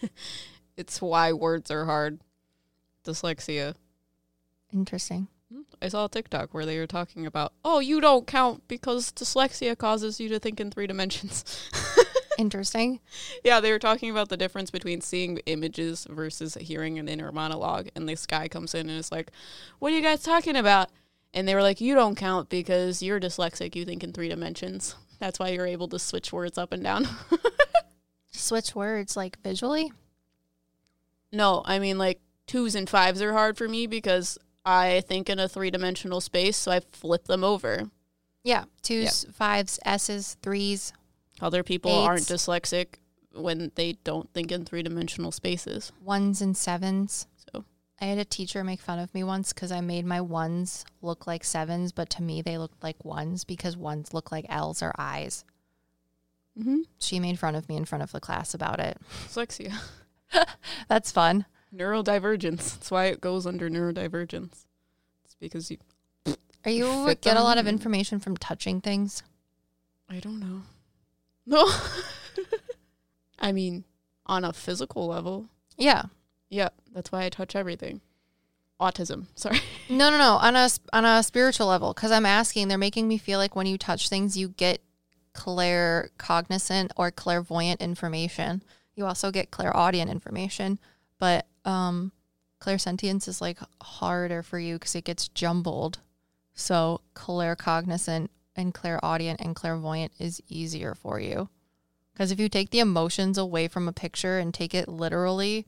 it's 0.78 1.02
why 1.02 1.34
words 1.34 1.72
are 1.72 1.86
hard. 1.86 2.20
Dyslexia. 3.06 3.76
Interesting. 4.74 5.28
Hmm? 5.54 5.62
I 5.82 5.90
saw 5.90 6.06
a 6.06 6.10
TikTok 6.10 6.54
where 6.54 6.66
they 6.66 6.80
were 6.80 6.88
talking 6.88 7.26
about, 7.26 7.54
oh, 7.64 7.80
you 7.80 8.02
don't 8.02 8.26
count 8.26 8.68
because 8.68 9.12
dyslexia 9.12 9.78
causes 9.78 10.20
you 10.20 10.30
to 10.30 10.40
think 10.40 10.60
in 10.60 10.72
three 10.72 10.88
dimensions. 10.88 11.70
Interesting. 12.38 13.00
yeah, 13.44 13.60
they 13.60 13.72
were 13.72 13.80
talking 13.80 14.10
about 14.10 14.30
the 14.30 14.38
difference 14.38 14.72
between 14.72 15.02
seeing 15.02 15.38
images 15.46 16.08
versus 16.10 16.56
hearing 16.56 16.98
an 16.98 17.08
inner 17.08 17.32
monologue. 17.32 17.90
And 17.96 18.10
this 18.10 18.26
guy 18.26 18.48
comes 18.48 18.74
in 18.74 18.90
and 18.90 18.98
is 18.98 19.12
like, 19.12 19.32
what 19.80 19.94
are 19.94 19.96
you 19.96 20.02
guys 20.02 20.24
talking 20.24 20.56
about? 20.56 20.90
And 21.34 21.48
they 21.48 21.56
were 21.56 21.62
like, 21.64 21.82
you 21.82 21.96
don't 21.96 22.16
count 22.16 22.50
because 22.50 23.02
you're 23.02 23.20
dyslexic. 23.20 23.76
You 23.76 23.86
think 23.86 24.04
in 24.04 24.14
three 24.14 24.30
dimensions. 24.30 24.96
That's 25.20 25.40
why 25.40 25.50
you're 25.50 25.66
able 25.66 25.88
to 25.90 26.00
switch 26.00 26.32
words 26.32 26.58
up 26.58 26.72
and 26.72 26.84
down. 26.84 27.08
Switch 28.32 28.76
words 28.76 29.16
like 29.16 29.42
visually. 29.42 29.92
no, 31.32 31.62
I 31.66 31.80
mean, 31.80 31.98
like, 31.98 32.20
twos 32.48 32.76
and 32.76 32.90
fives 32.90 33.22
are 33.22 33.34
hard 33.34 33.58
for 33.58 33.68
me 33.70 33.88
because 33.88 34.38
I 34.66 35.02
think 35.08 35.30
in 35.30 35.40
a 35.40 35.48
three 35.48 35.72
dimensional 35.72 36.20
space, 36.20 36.58
so 36.58 36.72
I 36.72 36.82
flip 36.92 37.26
them 37.26 37.44
over. 37.44 37.90
Yeah. 38.44 38.66
Twos, 38.82 39.26
fives, 39.32 39.80
S's, 39.86 40.36
threes. 40.42 40.94
Other 41.42 41.64
people 41.64 41.92
aren't 41.92 42.24
dyslexic 42.24 42.96
when 43.34 43.72
they 43.76 43.94
don't 44.04 44.32
think 44.34 44.52
in 44.52 44.66
three 44.66 44.84
dimensional 44.84 45.32
spaces. 45.32 45.92
ones 46.04 46.42
and 46.42 46.56
sevens. 46.58 47.28
I 48.02 48.06
had 48.06 48.18
a 48.18 48.26
teacher 48.26 48.64
make 48.64 48.82
fun 48.82 49.00
of 49.00 49.14
me 49.14 49.24
once 49.24 49.54
because 49.54 49.72
I 49.72 49.80
made 49.82 50.06
my 50.06 50.20
ones 50.20 50.84
look 51.02 51.26
like 51.28 51.44
sevens, 51.44 51.92
but 51.92 52.10
to 52.12 52.24
me 52.24 52.42
they 52.42 52.58
looked 52.58 52.84
like 52.84 53.04
ones 53.06 53.44
because 53.44 53.78
ones 53.78 54.14
look 54.14 54.32
like 54.32 54.46
L's 54.50 54.82
or 54.82 54.92
I's. 54.98 55.46
mm-hmm. 56.60 56.82
She 57.00 57.20
made 57.20 57.40
fun 57.40 57.56
of 57.56 57.70
me 57.70 57.78
in 57.78 57.86
front 57.86 58.04
of 58.04 58.12
the 58.12 58.20
class 58.20 58.54
about 58.54 58.80
it. 58.80 58.98
dyslexia. 59.28 59.74
That's 60.88 61.12
fun. 61.12 61.46
Neurodivergence. 61.74 62.74
That's 62.76 62.92
why 62.92 63.06
it 63.06 63.22
goes 63.22 63.46
under 63.48 63.70
neurodivergence. 63.70 64.66
It's 65.26 65.36
because 65.40 65.72
you. 65.72 65.78
Are 66.66 66.72
you 66.72 67.16
get 67.22 67.38
a 67.38 67.44
lot 67.44 67.58
of 67.58 67.68
information 67.68 68.20
from 68.20 68.38
touching 68.38 68.80
things? 68.82 69.22
I 70.10 70.20
don't 70.20 70.40
know. 70.40 70.62
No. 71.46 71.70
I 73.40 73.52
mean, 73.52 73.84
on 74.26 74.46
a 74.46 74.54
physical 74.54 75.08
level, 75.08 75.48
Yeah. 75.78 76.04
Yeah, 76.54 76.70
that's 76.94 77.12
why 77.12 77.24
I 77.24 77.30
touch 77.30 77.56
everything. 77.56 78.02
Autism, 78.80 79.28
sorry. 79.36 79.60
No, 79.90 80.10
no, 80.10 80.18
no. 80.18 80.36
On 80.36 80.56
a 80.56 80.70
on 80.92 81.06
a 81.06 81.24
spiritual 81.24 81.68
level, 81.68 81.94
because 81.94 82.12
I'm 82.12 82.26
asking, 82.26 82.68
they're 82.68 82.78
making 82.78 83.08
me 83.08 83.18
feel 83.18 83.40
like 83.40 83.56
when 83.56 83.66
you 83.66 83.78
touch 83.78 84.10
things, 84.10 84.38
you 84.38 84.50
get 84.50 84.82
claircognizant 85.34 86.92
or 86.96 87.12
clairvoyant 87.12 87.82
information. 87.82 88.64
You 88.96 89.06
also 89.06 89.32
get 89.32 89.52
clairaudient 89.52 90.12
information, 90.12 90.80
but 91.18 91.48
um, 91.66 92.12
clairsentience 92.62 93.28
is 93.28 93.42
like 93.42 93.58
harder 93.82 94.44
for 94.44 94.60
you 94.60 94.76
because 94.76 94.96
it 94.96 95.06
gets 95.06 95.28
jumbled. 95.30 96.00
So 96.54 97.02
claircognizant 97.16 98.30
and 98.56 98.74
clairaudient 98.74 99.42
and 99.42 99.56
clairvoyant 99.56 100.12
is 100.20 100.42
easier 100.48 100.94
for 100.94 101.20
you. 101.20 101.50
Because 102.14 102.32
if 102.32 102.40
you 102.40 102.48
take 102.48 102.70
the 102.70 102.80
emotions 102.80 103.40
away 103.40 103.68
from 103.68 103.88
a 103.88 103.94
picture 103.94 104.38
and 104.38 104.54
take 104.54 104.76
it 104.76 104.88
literally, 104.88 105.66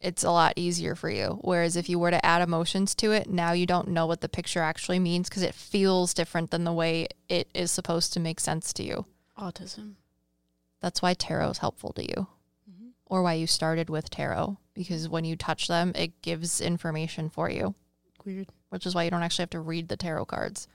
it's 0.00 0.24
a 0.24 0.30
lot 0.30 0.54
easier 0.56 0.94
for 0.94 1.10
you. 1.10 1.38
Whereas 1.42 1.76
if 1.76 1.88
you 1.88 1.98
were 1.98 2.10
to 2.10 2.24
add 2.24 2.42
emotions 2.42 2.94
to 2.96 3.12
it, 3.12 3.28
now 3.28 3.52
you 3.52 3.66
don't 3.66 3.88
know 3.88 4.06
what 4.06 4.20
the 4.22 4.28
picture 4.28 4.60
actually 4.62 4.98
means 4.98 5.28
because 5.28 5.42
it 5.42 5.54
feels 5.54 6.14
different 6.14 6.50
than 6.50 6.64
the 6.64 6.72
way 6.72 7.08
it 7.28 7.48
is 7.54 7.70
supposed 7.70 8.12
to 8.14 8.20
make 8.20 8.40
sense 8.40 8.72
to 8.74 8.82
you. 8.82 9.04
Autism. 9.38 9.94
That's 10.80 11.02
why 11.02 11.14
tarot 11.14 11.50
is 11.50 11.58
helpful 11.58 11.92
to 11.92 12.02
you, 12.02 12.26
or 13.06 13.22
why 13.22 13.34
you 13.34 13.46
started 13.46 13.90
with 13.90 14.08
tarot 14.08 14.56
because 14.74 15.10
when 15.10 15.26
you 15.26 15.36
touch 15.36 15.68
them, 15.68 15.92
it 15.94 16.22
gives 16.22 16.58
information 16.60 17.28
for 17.28 17.50
you, 17.50 17.74
Weird. 18.24 18.48
which 18.70 18.86
is 18.86 18.94
why 18.94 19.02
you 19.04 19.10
don't 19.10 19.22
actually 19.22 19.42
have 19.42 19.50
to 19.50 19.60
read 19.60 19.88
the 19.88 19.96
tarot 19.96 20.24
cards. 20.24 20.68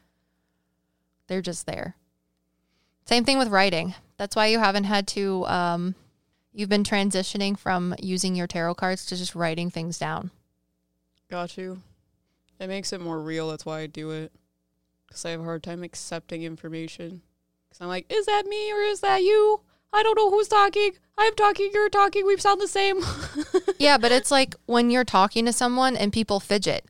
They're 1.27 1.41
just 1.41 1.65
there. 1.65 1.95
Same 3.07 3.25
thing 3.25 3.39
with 3.39 3.47
writing. 3.47 3.95
That's 4.17 4.35
why 4.35 4.47
you 4.47 4.59
haven't 4.59 4.83
had 4.83 5.07
to. 5.09 5.45
Um, 5.47 5.95
you've 6.55 6.69
been 6.69 6.83
transitioning 6.83 7.57
from 7.57 7.93
using 7.99 8.35
your 8.35 8.47
tarot 8.47 8.75
cards 8.75 9.05
to 9.07 9.15
just 9.15 9.35
writing 9.35 9.69
things 9.69 9.99
down. 9.99 10.31
Got 11.29 11.57
you. 11.57 11.81
It 12.59 12.67
makes 12.67 12.93
it 12.93 13.01
more 13.01 13.19
real. 13.19 13.49
That's 13.49 13.65
why 13.65 13.81
I 13.81 13.87
do 13.87 14.11
it. 14.11 14.31
Because 15.07 15.25
I 15.25 15.31
have 15.31 15.41
a 15.41 15.43
hard 15.43 15.63
time 15.63 15.83
accepting 15.83 16.43
information. 16.43 17.21
Because 17.67 17.81
I'm 17.81 17.87
like, 17.87 18.11
is 18.11 18.25
that 18.25 18.45
me 18.45 18.71
or 18.71 18.81
is 18.81 19.01
that 19.01 19.21
you? 19.21 19.61
I 19.91 20.01
don't 20.03 20.17
know 20.17 20.29
who's 20.29 20.47
talking. 20.47 20.91
I'm 21.17 21.35
talking, 21.35 21.71
you're 21.73 21.89
talking. 21.89 22.25
We 22.25 22.37
sound 22.37 22.61
the 22.61 22.67
same. 22.67 23.01
yeah, 23.77 23.97
but 23.97 24.11
it's 24.11 24.31
like 24.31 24.55
when 24.65 24.89
you're 24.89 25.05
talking 25.05 25.45
to 25.45 25.53
someone 25.53 25.95
and 25.95 26.11
people 26.11 26.39
fidget. 26.39 26.85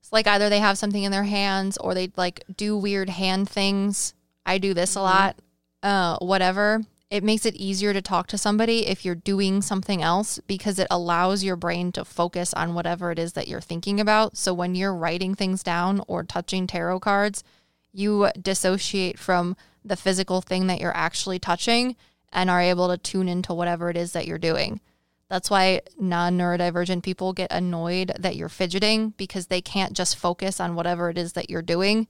It's 0.00 0.12
like 0.12 0.26
either 0.26 0.48
they 0.48 0.60
have 0.60 0.78
something 0.78 1.02
in 1.02 1.12
their 1.12 1.24
hands 1.24 1.78
or 1.78 1.94
they 1.94 2.12
like 2.16 2.44
do 2.54 2.76
weird 2.76 3.08
hand 3.08 3.48
things. 3.48 4.14
I 4.44 4.58
do 4.58 4.74
this 4.74 4.96
a 4.96 5.00
lot. 5.00 5.36
Uh, 5.82 6.18
whatever. 6.18 6.82
It 7.14 7.22
makes 7.22 7.46
it 7.46 7.54
easier 7.54 7.92
to 7.92 8.02
talk 8.02 8.26
to 8.26 8.36
somebody 8.36 8.88
if 8.88 9.04
you're 9.04 9.14
doing 9.14 9.62
something 9.62 10.02
else 10.02 10.40
because 10.48 10.80
it 10.80 10.88
allows 10.90 11.44
your 11.44 11.54
brain 11.54 11.92
to 11.92 12.04
focus 12.04 12.52
on 12.54 12.74
whatever 12.74 13.12
it 13.12 13.20
is 13.20 13.34
that 13.34 13.46
you're 13.46 13.60
thinking 13.60 14.00
about. 14.00 14.36
So 14.36 14.52
when 14.52 14.74
you're 14.74 14.92
writing 14.92 15.36
things 15.36 15.62
down 15.62 16.02
or 16.08 16.24
touching 16.24 16.66
tarot 16.66 16.98
cards, 16.98 17.44
you 17.92 18.30
dissociate 18.42 19.16
from 19.16 19.56
the 19.84 19.94
physical 19.94 20.40
thing 20.40 20.66
that 20.66 20.80
you're 20.80 20.96
actually 20.96 21.38
touching 21.38 21.94
and 22.32 22.50
are 22.50 22.60
able 22.60 22.88
to 22.88 22.98
tune 22.98 23.28
into 23.28 23.54
whatever 23.54 23.90
it 23.90 23.96
is 23.96 24.10
that 24.10 24.26
you're 24.26 24.36
doing. 24.36 24.80
That's 25.28 25.48
why 25.48 25.82
non 25.96 26.36
neurodivergent 26.36 27.04
people 27.04 27.32
get 27.32 27.52
annoyed 27.52 28.10
that 28.18 28.34
you're 28.34 28.48
fidgeting 28.48 29.10
because 29.10 29.46
they 29.46 29.60
can't 29.60 29.92
just 29.92 30.16
focus 30.16 30.58
on 30.58 30.74
whatever 30.74 31.10
it 31.10 31.18
is 31.18 31.34
that 31.34 31.48
you're 31.48 31.62
doing. 31.62 32.08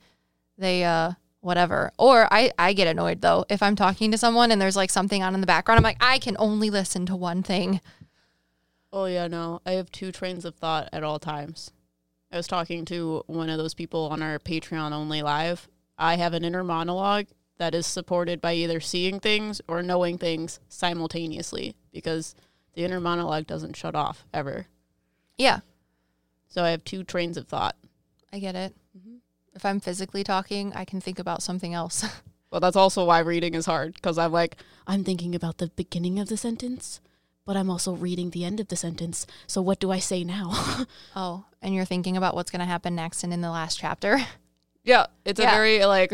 They, 0.56 0.82
uh, 0.82 1.10
whatever. 1.44 1.92
Or 1.98 2.26
I, 2.32 2.50
I 2.58 2.72
get 2.72 2.88
annoyed 2.88 3.20
though. 3.20 3.44
If 3.48 3.62
I'm 3.62 3.76
talking 3.76 4.10
to 4.10 4.18
someone 4.18 4.50
and 4.50 4.60
there's 4.60 4.76
like 4.76 4.90
something 4.90 5.22
on 5.22 5.34
in 5.34 5.40
the 5.40 5.46
background, 5.46 5.78
I'm 5.78 5.84
like, 5.84 6.02
I 6.02 6.18
can 6.18 6.36
only 6.38 6.70
listen 6.70 7.06
to 7.06 7.16
one 7.16 7.42
thing. 7.42 7.80
oh, 8.92 9.06
yeah, 9.06 9.26
no. 9.26 9.60
I 9.66 9.72
have 9.72 9.90
two 9.90 10.12
trains 10.12 10.44
of 10.44 10.54
thought 10.54 10.88
at 10.92 11.02
all 11.02 11.18
times. 11.18 11.70
I 12.32 12.36
was 12.36 12.46
talking 12.46 12.84
to 12.86 13.22
one 13.26 13.50
of 13.50 13.58
those 13.58 13.74
people 13.74 14.08
on 14.08 14.22
our 14.22 14.38
Patreon 14.38 14.92
only 14.92 15.22
live. 15.22 15.68
I 15.98 16.16
have 16.16 16.32
an 16.34 16.44
inner 16.44 16.64
monologue 16.64 17.26
that 17.58 17.74
is 17.74 17.86
supported 17.86 18.40
by 18.40 18.54
either 18.54 18.80
seeing 18.80 19.20
things 19.20 19.60
or 19.68 19.82
knowing 19.82 20.18
things 20.18 20.58
simultaneously 20.68 21.76
because 21.92 22.34
the 22.74 22.84
inner 22.84 22.98
monologue 23.00 23.46
doesn't 23.46 23.76
shut 23.76 23.94
off 23.94 24.24
ever. 24.34 24.66
Yeah, 25.38 25.60
So 26.48 26.64
I 26.64 26.70
have 26.70 26.84
two 26.84 27.04
trains 27.04 27.36
of 27.36 27.46
thought. 27.48 27.76
I 28.32 28.38
get 28.40 28.56
it. 28.56 28.74
Mm-hmm. 28.98 29.03
If 29.54 29.64
I'm 29.64 29.80
physically 29.80 30.24
talking, 30.24 30.72
I 30.74 30.84
can 30.84 31.00
think 31.00 31.18
about 31.18 31.42
something 31.42 31.74
else. 31.74 32.04
Well, 32.50 32.60
that's 32.60 32.76
also 32.76 33.04
why 33.04 33.18
reading 33.18 33.54
is 33.54 33.66
hard 33.66 33.94
because 33.94 34.16
I'm 34.16 34.30
like, 34.30 34.58
I'm 34.86 35.02
thinking 35.02 35.34
about 35.34 35.58
the 35.58 35.72
beginning 35.74 36.20
of 36.20 36.28
the 36.28 36.36
sentence, 36.36 37.00
but 37.44 37.56
I'm 37.56 37.68
also 37.68 37.96
reading 37.96 38.30
the 38.30 38.44
end 38.44 38.60
of 38.60 38.68
the 38.68 38.76
sentence. 38.76 39.26
So 39.48 39.60
what 39.60 39.80
do 39.80 39.90
I 39.90 39.98
say 39.98 40.22
now? 40.22 40.84
oh, 41.16 41.46
and 41.60 41.74
you're 41.74 41.84
thinking 41.84 42.16
about 42.16 42.36
what's 42.36 42.52
going 42.52 42.60
to 42.60 42.66
happen 42.66 42.94
next 42.94 43.24
and 43.24 43.32
in 43.32 43.40
the 43.40 43.50
last 43.50 43.80
chapter. 43.80 44.20
yeah, 44.84 45.06
it's 45.24 45.40
Yeah. 45.40 45.50
a 45.50 45.54
very 45.56 45.84
like 45.84 46.12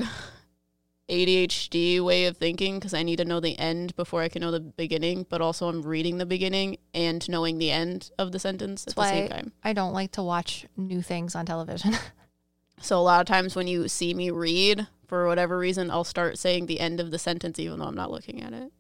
ADHD 1.11 2.01
way 2.01 2.25
of 2.25 2.39
thinking 2.39 2.79
because 2.79 2.95
I 2.95 3.03
need 3.03 3.17
to 3.17 3.27
know 3.27 3.41
the 3.41 3.59
end 3.59 3.95
before 3.97 4.23
I 4.23 4.31
can 4.31 4.41
know 4.41 4.51
the 4.51 4.61
beginning, 4.61 5.27
but 5.29 5.43
also 5.43 5.69
I'm 5.69 5.83
reading 5.83 6.17
the 6.17 6.25
beginning 6.27 6.79
and 6.95 7.29
knowing 7.29 7.59
the 7.59 7.71
end 7.71 8.11
of 8.17 8.33
the 8.33 8.39
sentence 8.39 8.87
at 8.87 8.95
That's 8.95 9.11
the 9.11 9.15
same 9.15 9.29
time. 9.29 9.53
I 9.63 9.75
don't 9.75 9.93
like 9.93 10.13
to 10.13 10.23
watch 10.23 10.65
new 10.75 11.03
things 11.03 11.35
on 11.35 11.45
television. 11.45 11.97
So 12.81 12.99
a 12.99 13.03
lot 13.03 13.21
of 13.21 13.27
times 13.27 13.55
when 13.55 13.69
you 13.69 13.89
see 13.89 14.15
me 14.15 14.31
read, 14.31 14.87
for 15.07 15.27
whatever 15.27 15.59
reason, 15.59 15.91
I'll 15.91 16.05
start 16.05 16.39
saying 16.39 16.67
the 16.67 16.81
end 16.81 17.01
of 17.01 17.11
the 17.11 17.19
sentence 17.19 17.59
even 17.59 17.79
though 17.79 17.87
I'm 17.87 17.95
not 17.95 18.11
looking 18.11 18.43
at 18.43 18.53
it. 18.53 18.73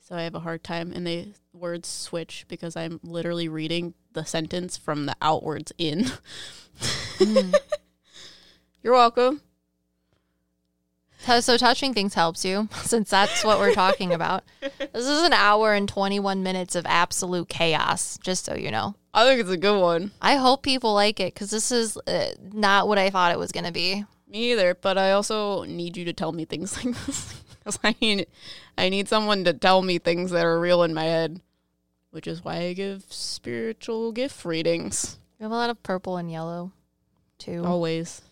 So 0.00 0.16
I 0.16 0.22
have 0.22 0.34
a 0.34 0.40
hard 0.40 0.64
time 0.64 0.92
and 0.94 1.06
the 1.06 1.28
words 1.52 1.88
switch 1.88 2.46
because 2.48 2.76
I'm 2.76 2.98
literally 3.02 3.48
reading 3.48 3.94
the 4.12 4.24
sentence 4.24 4.76
from 4.76 5.06
the 5.06 5.16
outwards 5.20 5.72
in. 5.78 6.06
Mm. 7.18 7.52
You're 8.84 8.92
welcome. 8.92 9.40
So- 11.26 11.56
touching 11.56 11.94
things 11.94 12.14
helps 12.14 12.44
you 12.44 12.68
since 12.82 13.10
that's 13.10 13.44
what 13.44 13.58
we're 13.58 13.74
talking 13.74 14.12
about. 14.12 14.44
This 14.92 15.06
is 15.06 15.22
an 15.22 15.32
hour 15.32 15.74
and 15.74 15.88
21 15.88 16.42
minutes 16.42 16.74
of 16.74 16.84
absolute 16.86 17.48
chaos, 17.48 18.18
just 18.18 18.44
so 18.44 18.54
you 18.54 18.70
know. 18.70 18.94
I 19.14 19.24
think 19.26 19.40
it's 19.40 19.50
a 19.50 19.56
good 19.56 19.80
one. 19.80 20.10
I 20.20 20.36
hope 20.36 20.62
people 20.62 20.94
like 20.94 21.20
it 21.20 21.34
because 21.34 21.50
this 21.50 21.70
is 21.70 21.96
uh, 22.06 22.30
not 22.52 22.88
what 22.88 22.98
I 22.98 23.10
thought 23.10 23.32
it 23.32 23.38
was 23.38 23.52
going 23.52 23.64
to 23.66 23.72
be. 23.72 24.04
Me 24.26 24.52
either, 24.52 24.74
but 24.74 24.98
I 24.98 25.12
also 25.12 25.64
need 25.64 25.96
you 25.96 26.04
to 26.06 26.12
tell 26.12 26.32
me 26.32 26.44
things 26.44 26.76
like 26.84 26.94
this 27.06 27.42
because 27.58 27.78
I 27.84 27.94
need, 28.00 28.26
I 28.76 28.88
need 28.88 29.08
someone 29.08 29.44
to 29.44 29.52
tell 29.52 29.82
me 29.82 29.98
things 29.98 30.30
that 30.32 30.44
are 30.44 30.58
real 30.58 30.82
in 30.82 30.94
my 30.94 31.04
head, 31.04 31.40
which 32.10 32.26
is 32.26 32.44
why 32.44 32.56
I 32.56 32.72
give 32.72 33.04
spiritual 33.10 34.12
gift 34.12 34.44
readings. 34.44 35.18
We 35.38 35.44
have 35.44 35.52
a 35.52 35.56
lot 35.56 35.70
of 35.70 35.82
purple 35.82 36.16
and 36.16 36.30
yellow, 36.30 36.72
too. 37.38 37.64
Always. 37.64 38.22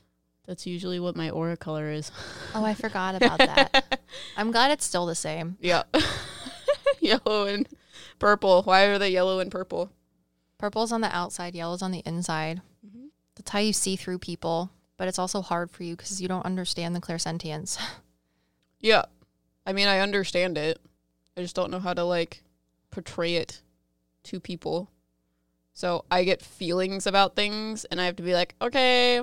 That's 0.47 0.67
usually 0.67 1.01
what 1.01 1.17
my 1.17 1.31
aura 1.31 1.57
color 1.57 1.91
is. 1.91 2.11
Oh, 2.55 2.65
I 2.65 2.75
forgot 2.75 3.15
about 3.23 3.39
that. 3.39 4.01
I'm 4.37 4.53
glad 4.53 4.71
it's 4.71 4.85
still 4.85 5.07
the 5.07 5.15
same. 5.15 5.57
Yeah. 5.61 5.83
yellow 7.01 7.47
and 7.47 7.69
purple. 8.19 8.63
Why 8.63 8.85
are 8.85 8.99
they 8.99 9.11
yellow 9.11 9.41
and 9.41 9.51
purple? 9.51 9.91
Purple's 10.59 10.93
on 10.93 11.01
the 11.01 11.15
outside, 11.15 11.55
yellow's 11.55 11.83
on 11.83 11.91
the 11.91 12.03
inside. 12.07 12.63
Mm-hmm. 12.87 13.07
That's 13.35 13.51
how 13.51 13.59
you 13.59 13.73
see 13.73 13.97
through 13.97 14.21
people, 14.21 14.71
but 14.97 15.09
it's 15.09 15.19
also 15.19 15.43
hard 15.43 15.71
for 15.71 15.83
you 15.83 15.97
because 15.97 16.23
you 16.23 16.29
don't 16.29 16.47
understand 16.47 16.95
the 16.95 17.01
clairsentience. 17.01 17.79
Yeah. 18.79 19.07
I 19.65 19.73
mean, 19.73 19.89
I 19.89 20.01
understand 20.01 20.59
it. 20.59 20.79
I 21.37 21.41
just 21.41 21.57
don't 21.57 21.71
know 21.71 21.81
how 21.81 21.95
to 21.95 22.05
like 22.05 22.43
portray 22.91 23.37
it 23.37 23.63
to 24.25 24.39
people. 24.39 24.91
So 25.73 26.05
I 26.11 26.25
get 26.25 26.43
feelings 26.43 27.07
about 27.07 27.37
things 27.37 27.85
and 27.87 28.01
I 28.01 28.05
have 28.05 28.17
to 28.17 28.23
be 28.23 28.35
like, 28.35 28.55
okay, 28.61 29.23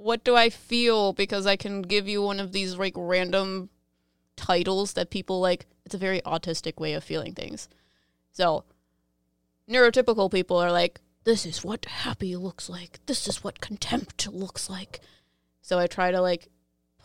what 0.00 0.24
do 0.24 0.34
I 0.34 0.48
feel? 0.48 1.12
Because 1.12 1.46
I 1.46 1.56
can 1.56 1.82
give 1.82 2.08
you 2.08 2.22
one 2.22 2.40
of 2.40 2.52
these 2.52 2.76
like 2.76 2.94
random 2.96 3.68
titles 4.36 4.94
that 4.94 5.10
people 5.10 5.40
like. 5.40 5.66
It's 5.84 5.94
a 5.94 5.98
very 5.98 6.20
autistic 6.22 6.80
way 6.80 6.94
of 6.94 7.04
feeling 7.04 7.34
things. 7.34 7.68
So 8.32 8.64
neurotypical 9.68 10.30
people 10.30 10.56
are 10.56 10.72
like, 10.72 11.00
this 11.24 11.44
is 11.44 11.62
what 11.64 11.84
happy 11.84 12.34
looks 12.36 12.68
like. 12.68 12.98
This 13.06 13.28
is 13.28 13.44
what 13.44 13.60
contempt 13.60 14.26
looks 14.28 14.70
like. 14.70 15.00
So 15.60 15.78
I 15.78 15.86
try 15.86 16.10
to 16.10 16.20
like 16.20 16.48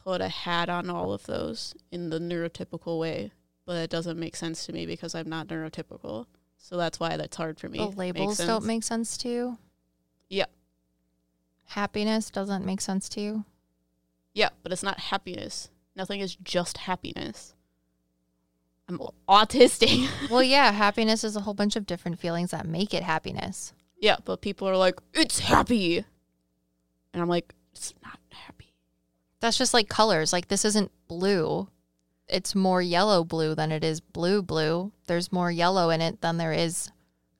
put 0.03 0.21
a 0.21 0.29
hat 0.29 0.69
on 0.69 0.89
all 0.89 1.11
of 1.13 1.25
those 1.25 1.75
in 1.91 2.09
the 2.09 2.19
neurotypical 2.19 2.99
way, 2.99 3.31
but 3.65 3.77
it 3.77 3.89
doesn't 3.89 4.19
make 4.19 4.35
sense 4.35 4.65
to 4.67 4.73
me 4.73 4.85
because 4.85 5.15
I'm 5.15 5.29
not 5.29 5.47
neurotypical. 5.47 6.27
So 6.57 6.77
that's 6.77 6.99
why 6.99 7.17
that's 7.17 7.35
hard 7.35 7.59
for 7.59 7.67
me. 7.67 7.79
the 7.79 7.87
labels 7.87 8.37
don't 8.37 8.65
make 8.65 8.83
sense 8.83 9.17
to 9.19 9.29
you. 9.29 9.57
Yeah. 10.29 10.45
Happiness 11.69 12.29
doesn't 12.29 12.65
make 12.65 12.81
sense 12.81 13.09
to 13.09 13.21
you. 13.21 13.45
Yeah, 14.33 14.49
but 14.63 14.71
it's 14.71 14.83
not 14.83 14.99
happiness. 14.99 15.69
Nothing 15.95 16.19
is 16.19 16.35
just 16.35 16.79
happiness. 16.79 17.53
I'm 18.87 18.99
autistic. 19.27 20.07
Well, 20.29 20.43
yeah, 20.43 20.71
happiness 20.71 21.23
is 21.23 21.35
a 21.35 21.41
whole 21.41 21.53
bunch 21.53 21.75
of 21.75 21.85
different 21.85 22.19
feelings 22.19 22.51
that 22.51 22.67
make 22.67 22.93
it 22.93 23.03
happiness. 23.03 23.73
yeah, 23.99 24.17
but 24.25 24.41
people 24.41 24.67
are 24.67 24.77
like, 24.77 24.99
it's 25.13 25.39
happy. 25.39 25.97
And 27.13 27.21
I'm 27.21 27.29
like, 27.29 27.53
it's 27.71 27.93
not 28.03 28.19
happy. 28.29 28.73
That's 29.39 29.57
just 29.57 29.73
like 29.73 29.89
colors. 29.89 30.31
Like 30.33 30.49
this 30.49 30.65
isn't 30.65 30.91
blue. 31.07 31.67
it's 32.27 32.55
more 32.55 32.81
yellow 32.81 33.23
blue 33.23 33.55
than 33.55 33.71
it 33.71 33.83
is 33.83 34.01
blue 34.01 34.41
blue. 34.41 34.91
There's 35.07 35.31
more 35.31 35.51
yellow 35.51 35.89
in 35.89 36.01
it 36.01 36.21
than 36.21 36.37
there 36.37 36.53
is 36.53 36.91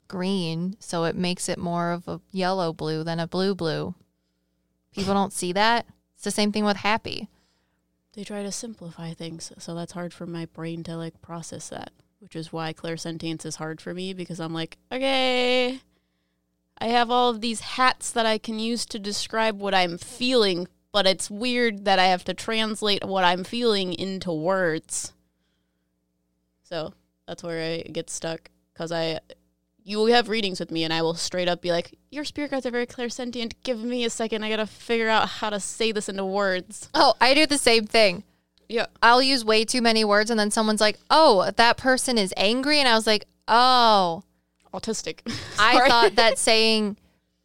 green, 0.07 0.75
so 0.79 1.03
it 1.05 1.15
makes 1.15 1.49
it 1.49 1.57
more 1.57 1.91
of 1.91 2.07
a 2.07 2.21
yellow 2.31 2.71
blue 2.73 3.03
than 3.03 3.19
a 3.19 3.27
blue 3.27 3.53
blue. 3.55 3.95
People 4.95 5.13
don't 5.13 5.33
see 5.33 5.51
that. 5.51 5.85
It's 6.15 6.23
the 6.23 6.31
same 6.31 6.53
thing 6.53 6.63
with 6.63 6.77
happy. 6.77 7.27
They 8.13 8.23
try 8.23 8.43
to 8.43 8.51
simplify 8.51 9.13
things, 9.13 9.51
so 9.57 9.75
that's 9.75 9.91
hard 9.91 10.13
for 10.13 10.25
my 10.25 10.45
brain 10.45 10.83
to 10.83 10.95
like 10.95 11.21
process 11.21 11.67
that, 11.67 11.91
which 12.19 12.33
is 12.33 12.53
why 12.53 12.71
clairsentience 12.71 13.45
is 13.45 13.57
hard 13.57 13.81
for 13.81 13.93
me 13.93 14.13
because 14.13 14.39
I'm 14.39 14.53
like, 14.53 14.77
okay, 14.89 15.81
I 16.77 16.87
have 16.87 17.11
all 17.11 17.29
of 17.29 17.41
these 17.41 17.59
hats 17.59 18.09
that 18.11 18.25
I 18.25 18.37
can 18.37 18.57
use 18.57 18.85
to 18.85 18.99
describe 18.99 19.59
what 19.59 19.73
I'm 19.73 19.97
feeling, 19.97 20.69
but 20.93 21.05
it's 21.05 21.29
weird 21.29 21.83
that 21.83 21.99
I 21.99 22.05
have 22.05 22.23
to 22.25 22.33
translate 22.33 23.03
what 23.03 23.25
I'm 23.25 23.43
feeling 23.43 23.93
into 23.93 24.31
words. 24.31 25.11
So 26.63 26.93
that's 27.27 27.43
where 27.43 27.61
I 27.61 27.81
get 27.81 28.09
stuck 28.09 28.49
because 28.73 28.93
I, 28.93 29.19
you 29.87 29.99
will 29.99 30.07
have 30.07 30.29
readings 30.29 30.59
with 30.59 30.71
me, 30.71 30.83
and 30.83 30.91
I 30.91 31.03
will 31.03 31.13
straight 31.13 31.47
up 31.47 31.61
be 31.61 31.71
like, 31.71 31.93
"Your 32.09 32.25
spirit 32.25 32.49
guides 32.49 32.65
are 32.65 32.71
very 32.71 32.87
clairsentient. 32.87 33.53
Give 33.63 33.81
me 33.81 34.03
a 34.03 34.09
second. 34.09 34.43
I 34.43 34.49
gotta 34.49 34.65
figure 34.65 35.09
out 35.09 35.29
how 35.29 35.51
to 35.51 35.59
say 35.59 35.91
this 35.91 36.09
into 36.09 36.25
words." 36.25 36.89
Oh, 36.95 37.13
I 37.21 37.35
do 37.35 37.45
the 37.45 37.59
same 37.59 37.85
thing. 37.85 38.23
Yeah. 38.67 38.87
I'll 39.03 39.21
use 39.21 39.45
way 39.45 39.63
too 39.63 39.83
many 39.83 40.03
words 40.03 40.31
and 40.31 40.39
then 40.39 40.49
someone's 40.49 40.81
like, 40.81 40.97
"Oh, 41.11 41.51
that 41.55 41.77
person 41.77 42.17
is 42.17 42.33
angry." 42.35 42.79
And 42.79 42.87
I 42.87 42.95
was 42.95 43.05
like, 43.05 43.27
"Oh, 43.47 44.23
Autistic. 44.73 45.19
I 45.59 45.87
thought 45.87 46.15
that 46.15 46.39
saying 46.39 46.97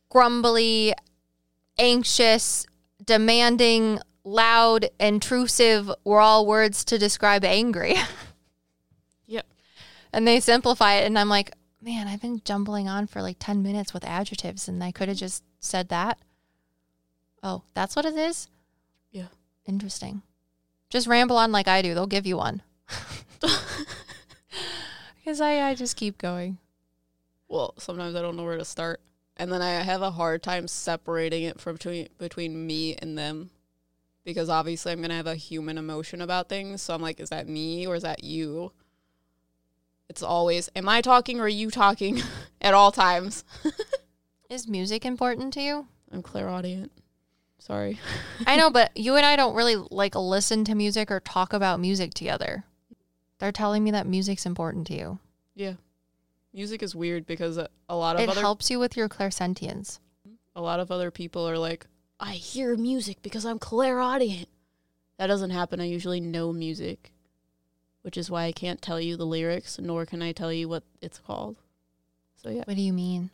grumbly, 0.08 0.94
anxious, 1.78 2.66
demanding, 3.04 4.00
loud, 4.24 4.88
intrusive 4.98 5.90
were 6.04 6.20
all 6.20 6.46
words 6.46 6.84
to 6.86 6.98
describe 6.98 7.44
angry." 7.44 7.96
Yep. 9.26 9.46
and 10.12 10.26
they 10.26 10.40
simplify 10.40 10.94
it 10.94 11.06
and 11.06 11.16
I'm 11.16 11.28
like, 11.28 11.52
"Man, 11.80 12.06
I've 12.08 12.20
been 12.22 12.42
jumbling 12.44 12.88
on 12.88 13.06
for 13.06 13.22
like 13.22 13.36
10 13.38 13.62
minutes 13.62 13.92
with 13.94 14.04
adjectives 14.04 14.68
and 14.68 14.82
I 14.84 14.92
could 14.92 15.08
have 15.08 15.16
just 15.16 15.42
said 15.60 15.88
that." 15.88 16.18
Oh, 17.42 17.62
that's 17.74 17.96
what 17.96 18.04
it 18.04 18.14
is? 18.16 18.48
Yeah. 19.10 19.28
Interesting. 19.66 20.22
Just 20.90 21.06
ramble 21.06 21.36
on 21.36 21.52
like 21.52 21.68
I 21.68 21.80
do. 21.82 21.94
They'll 21.94 22.06
give 22.06 22.26
you 22.26 22.36
one. 22.36 22.62
Because 25.18 25.40
I, 25.40 25.68
I 25.70 25.74
just 25.74 25.96
keep 25.96 26.18
going. 26.18 26.58
well, 27.48 27.74
sometimes 27.78 28.14
I 28.16 28.22
don't 28.22 28.36
know 28.36 28.44
where 28.44 28.58
to 28.58 28.64
start, 28.64 29.00
and 29.36 29.52
then 29.52 29.62
I 29.62 29.70
have 29.82 30.02
a 30.02 30.10
hard 30.10 30.42
time 30.42 30.66
separating 30.66 31.44
it 31.44 31.60
from 31.60 31.74
between 31.74 32.08
between 32.18 32.66
me 32.66 32.96
and 32.96 33.16
them, 33.18 33.50
because 34.24 34.48
obviously 34.48 34.92
I'm 34.92 35.00
gonna 35.00 35.14
have 35.14 35.26
a 35.26 35.36
human 35.36 35.78
emotion 35.78 36.20
about 36.20 36.48
things. 36.48 36.82
So 36.82 36.94
I'm 36.94 37.02
like, 37.02 37.20
is 37.20 37.28
that 37.30 37.48
me 37.48 37.86
or 37.86 37.94
is 37.94 38.02
that 38.02 38.24
you? 38.24 38.72
It's 40.10 40.24
always, 40.24 40.68
am 40.74 40.88
I 40.88 41.02
talking 41.02 41.38
or 41.38 41.44
are 41.44 41.48
you 41.48 41.70
talking 41.70 42.20
at 42.60 42.74
all 42.74 42.90
times? 42.90 43.44
Is 44.50 44.66
music 44.66 45.04
important 45.06 45.54
to 45.54 45.62
you? 45.62 45.86
I'm 46.10 46.20
clairaudient. 46.20 46.90
Sorry. 47.60 48.00
I 48.44 48.56
know, 48.56 48.70
but 48.72 48.90
you 48.96 49.14
and 49.14 49.24
I 49.24 49.36
don't 49.36 49.54
really 49.54 49.76
like 49.76 50.16
listen 50.16 50.64
to 50.64 50.74
music 50.74 51.12
or 51.12 51.20
talk 51.20 51.52
about 51.52 51.78
music 51.78 52.12
together. 52.12 52.64
They're 53.38 53.52
telling 53.52 53.84
me 53.84 53.92
that 53.92 54.04
music's 54.04 54.46
important 54.46 54.88
to 54.88 54.94
you. 54.94 55.18
Yeah, 55.54 55.74
music 56.52 56.82
is 56.82 56.96
weird 56.96 57.24
because 57.24 57.56
a 57.56 57.68
a 57.88 57.94
lot 57.94 58.16
of 58.16 58.22
It 58.22 58.28
other 58.30 58.40
helps 58.40 58.68
you 58.68 58.80
with 58.80 58.96
your 58.96 59.08
clairsentience. 59.08 60.00
a 60.56 60.60
lot 60.60 60.80
of 60.80 60.90
other 60.90 61.12
people 61.12 61.48
are 61.48 61.56
like, 61.56 61.86
I 62.18 62.32
hear 62.32 62.76
music 62.76 63.22
because 63.22 63.46
I'm 63.46 63.60
clairaudient. 63.60 64.48
That 65.18 65.28
doesn't 65.28 65.50
happen. 65.50 65.80
I 65.80 65.84
usually 65.84 66.20
know 66.20 66.52
music, 66.52 67.12
which 68.02 68.16
is 68.16 68.30
why 68.30 68.44
I 68.44 68.52
can't 68.52 68.80
tell 68.80 69.00
you 69.00 69.16
the 69.16 69.26
lyrics, 69.26 69.78
nor 69.78 70.06
can 70.06 70.22
I 70.22 70.32
tell 70.32 70.52
you 70.52 70.68
what 70.68 70.84
it's 71.00 71.18
called. 71.18 71.56
So 72.36 72.48
yeah. 72.48 72.62
What 72.64 72.76
do 72.76 72.82
you 72.82 72.92
mean? 72.92 73.30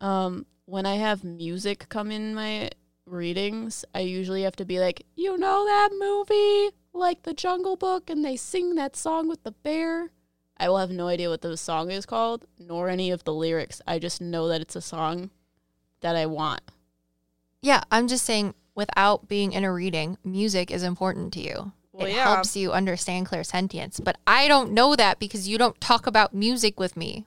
Um, 0.00 0.46
when 0.64 0.84
I 0.86 0.96
have 0.96 1.24
music 1.24 1.88
come 1.88 2.10
in 2.10 2.34
my 2.34 2.70
readings, 3.06 3.84
I 3.94 4.00
usually 4.00 4.42
have 4.42 4.56
to 4.56 4.64
be 4.64 4.80
like, 4.80 5.06
you 5.14 5.38
know 5.38 5.64
that 5.64 5.90
movie, 5.98 6.74
like 6.92 7.22
The 7.22 7.34
Jungle 7.34 7.76
Book, 7.76 8.10
and 8.10 8.24
they 8.24 8.36
sing 8.36 8.74
that 8.74 8.96
song 8.96 9.28
with 9.28 9.42
the 9.44 9.52
bear. 9.52 10.10
I 10.58 10.68
will 10.68 10.78
have 10.78 10.90
no 10.90 11.08
idea 11.08 11.28
what 11.28 11.42
the 11.42 11.56
song 11.56 11.90
is 11.90 12.06
called, 12.06 12.46
nor 12.58 12.88
any 12.88 13.10
of 13.10 13.24
the 13.24 13.34
lyrics. 13.34 13.80
I 13.86 13.98
just 13.98 14.20
know 14.20 14.48
that 14.48 14.60
it's 14.60 14.76
a 14.76 14.80
song 14.80 15.30
that 16.00 16.16
I 16.16 16.26
want. 16.26 16.62
Yeah, 17.60 17.82
I'm 17.90 18.08
just 18.08 18.24
saying 18.24 18.54
without 18.74 19.28
being 19.28 19.52
in 19.52 19.64
a 19.64 19.72
reading, 19.72 20.18
music 20.24 20.70
is 20.70 20.82
important 20.82 21.32
to 21.34 21.40
you. 21.40 21.72
Well, 21.96 22.06
it 22.08 22.14
yeah. 22.14 22.24
helps 22.34 22.56
you 22.56 22.72
understand 22.72 23.26
clairsentience. 23.28 24.02
But 24.02 24.18
I 24.26 24.48
don't 24.48 24.72
know 24.72 24.94
that 24.96 25.18
because 25.18 25.48
you 25.48 25.56
don't 25.58 25.80
talk 25.80 26.06
about 26.06 26.34
music 26.34 26.78
with 26.78 26.96
me. 26.96 27.24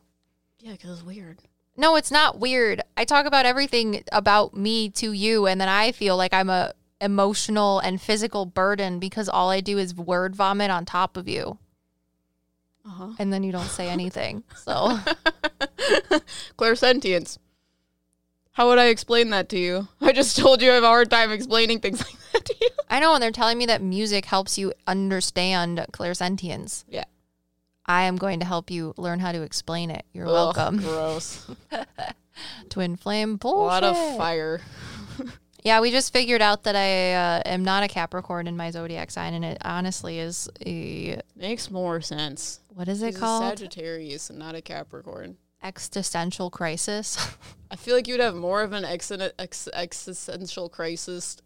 Yeah, 0.60 0.74
because 0.74 0.92
it's 1.00 1.04
weird. 1.04 1.40
No, 1.76 1.96
it's 1.96 2.12
not 2.12 2.40
weird. 2.40 2.82
I 2.98 3.06
talk 3.06 3.26
about 3.26 3.46
everything 3.46 4.04
about 4.12 4.56
me 4.56 4.90
to 4.92 5.12
you, 5.14 5.48
and 5.48 5.60
then 5.60 5.70
I 5.70 5.92
feel 5.92 6.18
like 6.18 6.34
I'm 6.34 6.50
a 6.50 6.74
emotional 7.02 7.80
and 7.80 8.02
physical 8.02 8.46
burden 8.46 9.00
because 9.00 9.30
all 9.30 9.50
I 9.50 9.62
do 9.62 9.78
is 9.78 9.96
word 9.96 10.36
vomit 10.36 10.70
on 10.70 10.84
top 10.86 11.16
of 11.16 11.30
you, 11.30 11.58
Uh 12.86 12.90
huh. 12.90 13.10
and 13.18 13.32
then 13.32 13.44
you 13.44 13.54
don't 13.54 13.70
say 13.70 13.88
anything. 13.90 14.44
So 14.58 15.00
Clairsentience. 16.58 17.38
How 18.54 18.68
would 18.70 18.80
I 18.80 18.86
explain 18.88 19.30
that 19.30 19.50
to 19.50 19.60
you? 19.60 19.88
I 20.02 20.12
just 20.12 20.38
told 20.38 20.62
you 20.62 20.72
I 20.72 20.76
have 20.76 20.84
a 20.84 20.88
hard 20.88 21.10
time 21.10 21.32
explaining 21.32 21.80
things 21.80 22.00
like 22.06 22.16
that 22.34 22.46
to 22.46 22.56
you. 22.60 22.70
I 22.90 23.00
know, 23.00 23.14
and 23.14 23.24
they're 23.24 23.32
telling 23.32 23.58
me 23.58 23.66
that 23.68 23.82
music 23.82 24.26
helps 24.26 24.58
you 24.58 24.74
understand 24.88 25.86
clairsentience. 25.94 26.84
Yeah. 26.90 27.06
I 27.86 28.04
am 28.04 28.18
going 28.18 28.40
to 28.40 28.46
help 28.46 28.70
you 28.70 28.94
learn 28.98 29.20
how 29.20 29.32
to 29.32 29.42
explain 29.42 29.90
it. 29.90 30.06
You're 30.14 30.28
Ugh, 30.28 30.34
welcome. 30.34 30.78
Gross. 30.78 31.50
Twin 32.70 32.96
flame 32.96 33.36
bullshit. 33.38 33.84
a 33.84 33.88
lot 33.88 33.96
of 34.12 34.18
fire. 34.18 34.62
Yeah, 35.64 35.82
we 35.82 35.92
just 35.92 36.14
figured 36.14 36.42
out 36.42 36.64
that 36.64 36.76
I 36.78 37.14
uh, 37.14 37.42
am 37.46 37.64
not 37.66 37.84
a 37.84 37.90
Capricorn 37.90 38.48
in 38.48 38.56
my 38.56 38.72
zodiac 38.72 39.12
sign, 39.12 39.34
and 39.34 39.44
it 39.44 39.58
honestly 39.66 40.18
is 40.20 40.48
a 40.66 41.20
Makes 41.36 41.70
more 41.70 42.00
sense. 42.00 42.62
what 42.70 42.88
is 42.88 43.02
it 43.02 43.08
He's 43.08 43.18
a 43.18 43.20
called? 43.20 43.58
Sagittarius 43.58 44.30
and 44.30 44.40
not 44.40 44.56
a 44.56 44.62
Capricorn. 44.62 45.36
Existential 45.62 46.50
crisis. 46.50 47.36
I 47.72 47.76
feel 47.76 47.96
like 47.96 48.08
you'd 48.08 48.20
have 48.20 48.36
more 48.36 48.62
of 48.62 48.74
an 48.74 48.86
ex- 48.86 49.12
ex- 49.38 49.70
existential 49.74 50.70
crisis 50.70 51.38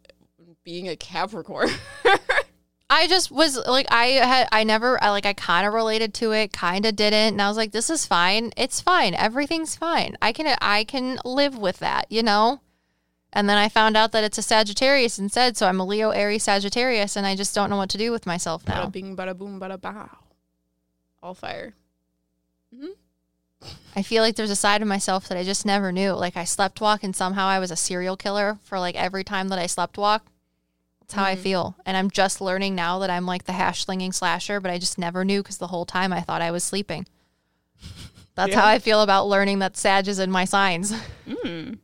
being 0.63 0.87
a 0.87 0.95
Capricorn. 0.95 1.69
I 2.89 3.07
just 3.07 3.31
was 3.31 3.57
like, 3.57 3.87
I 3.89 4.05
had, 4.05 4.47
I 4.51 4.63
never, 4.63 5.03
I 5.03 5.09
like, 5.09 5.25
I 5.25 5.33
kind 5.33 5.65
of 5.65 5.73
related 5.73 6.13
to 6.15 6.31
it, 6.31 6.53
kind 6.53 6.85
of 6.85 6.95
didn't, 6.95 7.33
and 7.33 7.41
I 7.41 7.47
was 7.47 7.57
like, 7.57 7.71
this 7.71 7.89
is 7.89 8.05
fine. 8.05 8.51
It's 8.55 8.81
fine. 8.81 9.15
Everything's 9.15 9.75
fine. 9.75 10.15
I 10.21 10.31
can, 10.31 10.55
I 10.61 10.83
can 10.83 11.19
live 11.25 11.57
with 11.57 11.79
that, 11.79 12.05
you 12.11 12.21
know. 12.21 12.61
And 13.33 13.49
then 13.49 13.57
I 13.57 13.67
found 13.67 13.97
out 13.97 14.11
that 14.11 14.23
it's 14.23 14.37
a 14.37 14.43
Sagittarius 14.43 15.17
instead, 15.17 15.57
so 15.57 15.67
I'm 15.67 15.79
a 15.79 15.85
Leo, 15.85 16.11
Aries, 16.11 16.43
Sagittarius, 16.43 17.15
and 17.15 17.25
I 17.25 17.35
just 17.35 17.55
don't 17.55 17.71
know 17.71 17.77
what 17.77 17.89
to 17.89 17.97
do 17.97 18.11
with 18.11 18.27
myself 18.27 18.67
now. 18.67 18.85
Bada 18.85 18.91
bing, 18.91 19.17
bada 19.17 19.35
boom, 19.35 19.59
bada 19.59 19.81
bow. 19.81 20.07
All 21.23 21.33
fire. 21.33 21.73
Mm-hmm. 22.75 22.91
I 23.95 24.01
feel 24.01 24.23
like 24.23 24.35
there's 24.35 24.49
a 24.49 24.55
side 24.55 24.81
of 24.81 24.87
myself 24.87 25.27
that 25.27 25.37
I 25.37 25.43
just 25.43 25.65
never 25.65 25.91
knew. 25.91 26.11
Like 26.13 26.35
I 26.35 26.43
slept 26.45 26.81
walk, 26.81 27.03
and 27.03 27.15
somehow 27.15 27.45
I 27.47 27.59
was 27.59 27.71
a 27.71 27.75
serial 27.75 28.17
killer 28.17 28.57
for 28.63 28.79
like 28.79 28.95
every 28.95 29.23
time 29.23 29.49
that 29.49 29.59
I 29.59 29.67
slept 29.67 29.97
walk. 29.97 30.25
That's 31.01 31.13
how 31.13 31.23
I 31.25 31.35
feel, 31.35 31.75
and 31.85 31.97
I'm 31.97 32.09
just 32.09 32.39
learning 32.41 32.75
now 32.75 32.97
that 32.99 33.09
I'm 33.09 33.25
like 33.25 33.43
the 33.43 33.51
hash 33.51 33.83
slinging 33.85 34.13
slasher, 34.13 34.59
but 34.59 34.71
I 34.71 34.77
just 34.79 34.97
never 34.97 35.23
knew 35.25 35.43
because 35.43 35.57
the 35.57 35.67
whole 35.67 35.85
time 35.85 36.13
I 36.13 36.21
thought 36.21 36.41
I 36.41 36.49
was 36.51 36.63
sleeping. 36.63 37.05
That's 38.35 38.51
Yeah. 38.53 38.61
how 38.61 38.67
I 38.67 38.79
feel 38.79 39.01
about 39.01 39.27
learning 39.27 39.59
that 39.59 39.77
Sag 39.77 40.07
is 40.07 40.17
in 40.19 40.31
my 40.31 40.45
signs. 40.45 40.93
Mm. 41.27 41.77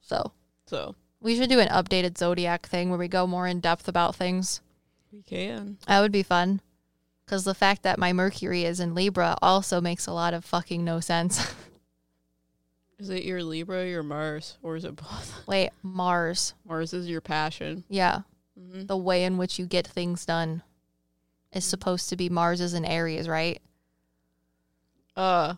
So 0.00 0.32
So 0.66 0.94
we 1.20 1.36
should 1.36 1.48
do 1.50 1.60
an 1.60 1.68
updated 1.68 2.18
zodiac 2.18 2.66
thing 2.66 2.88
where 2.90 2.98
we 2.98 3.06
go 3.08 3.26
more 3.26 3.46
in 3.46 3.60
depth 3.60 3.86
about 3.88 4.14
things. 4.16 4.60
we 5.12 5.22
can. 5.22 5.78
That 5.86 6.00
would 6.00 6.12
be 6.12 6.22
fun. 6.22 6.60
Because 7.24 7.44
the 7.44 7.54
fact 7.54 7.82
that 7.82 7.98
my 7.98 8.12
Mercury 8.12 8.64
is 8.64 8.80
in 8.80 8.94
Libra 8.94 9.36
also 9.40 9.80
makes 9.80 10.06
a 10.06 10.12
lot 10.12 10.34
of 10.34 10.44
fucking 10.44 10.84
no 10.84 11.00
sense. 11.00 11.54
Is 12.98 13.10
it 13.10 13.24
your 13.24 13.42
Libra 13.42 13.78
or 13.82 13.86
your 13.86 14.02
Mars? 14.04 14.56
Or 14.62 14.76
is 14.76 14.84
it 14.84 14.94
both? 14.94 15.42
Wait, 15.48 15.70
Mars. 15.82 16.54
Mars 16.64 16.94
is 16.94 17.08
your 17.08 17.20
passion. 17.20 17.82
Yeah. 17.88 18.20
hmm 18.56 18.86
the 18.86 18.96
way 18.96 19.24
in 19.24 19.36
which 19.36 19.58
you 19.58 19.66
get 19.66 19.84
things 19.86 20.24
done 20.24 20.62
is 21.52 21.64
supposed 21.64 22.08
to 22.10 22.16
be 22.16 22.28
Mars 22.28 22.60
is 22.60 22.72
in 22.72 22.84
Aries, 22.84 23.28
right? 23.28 23.60
Uh, 25.16 25.54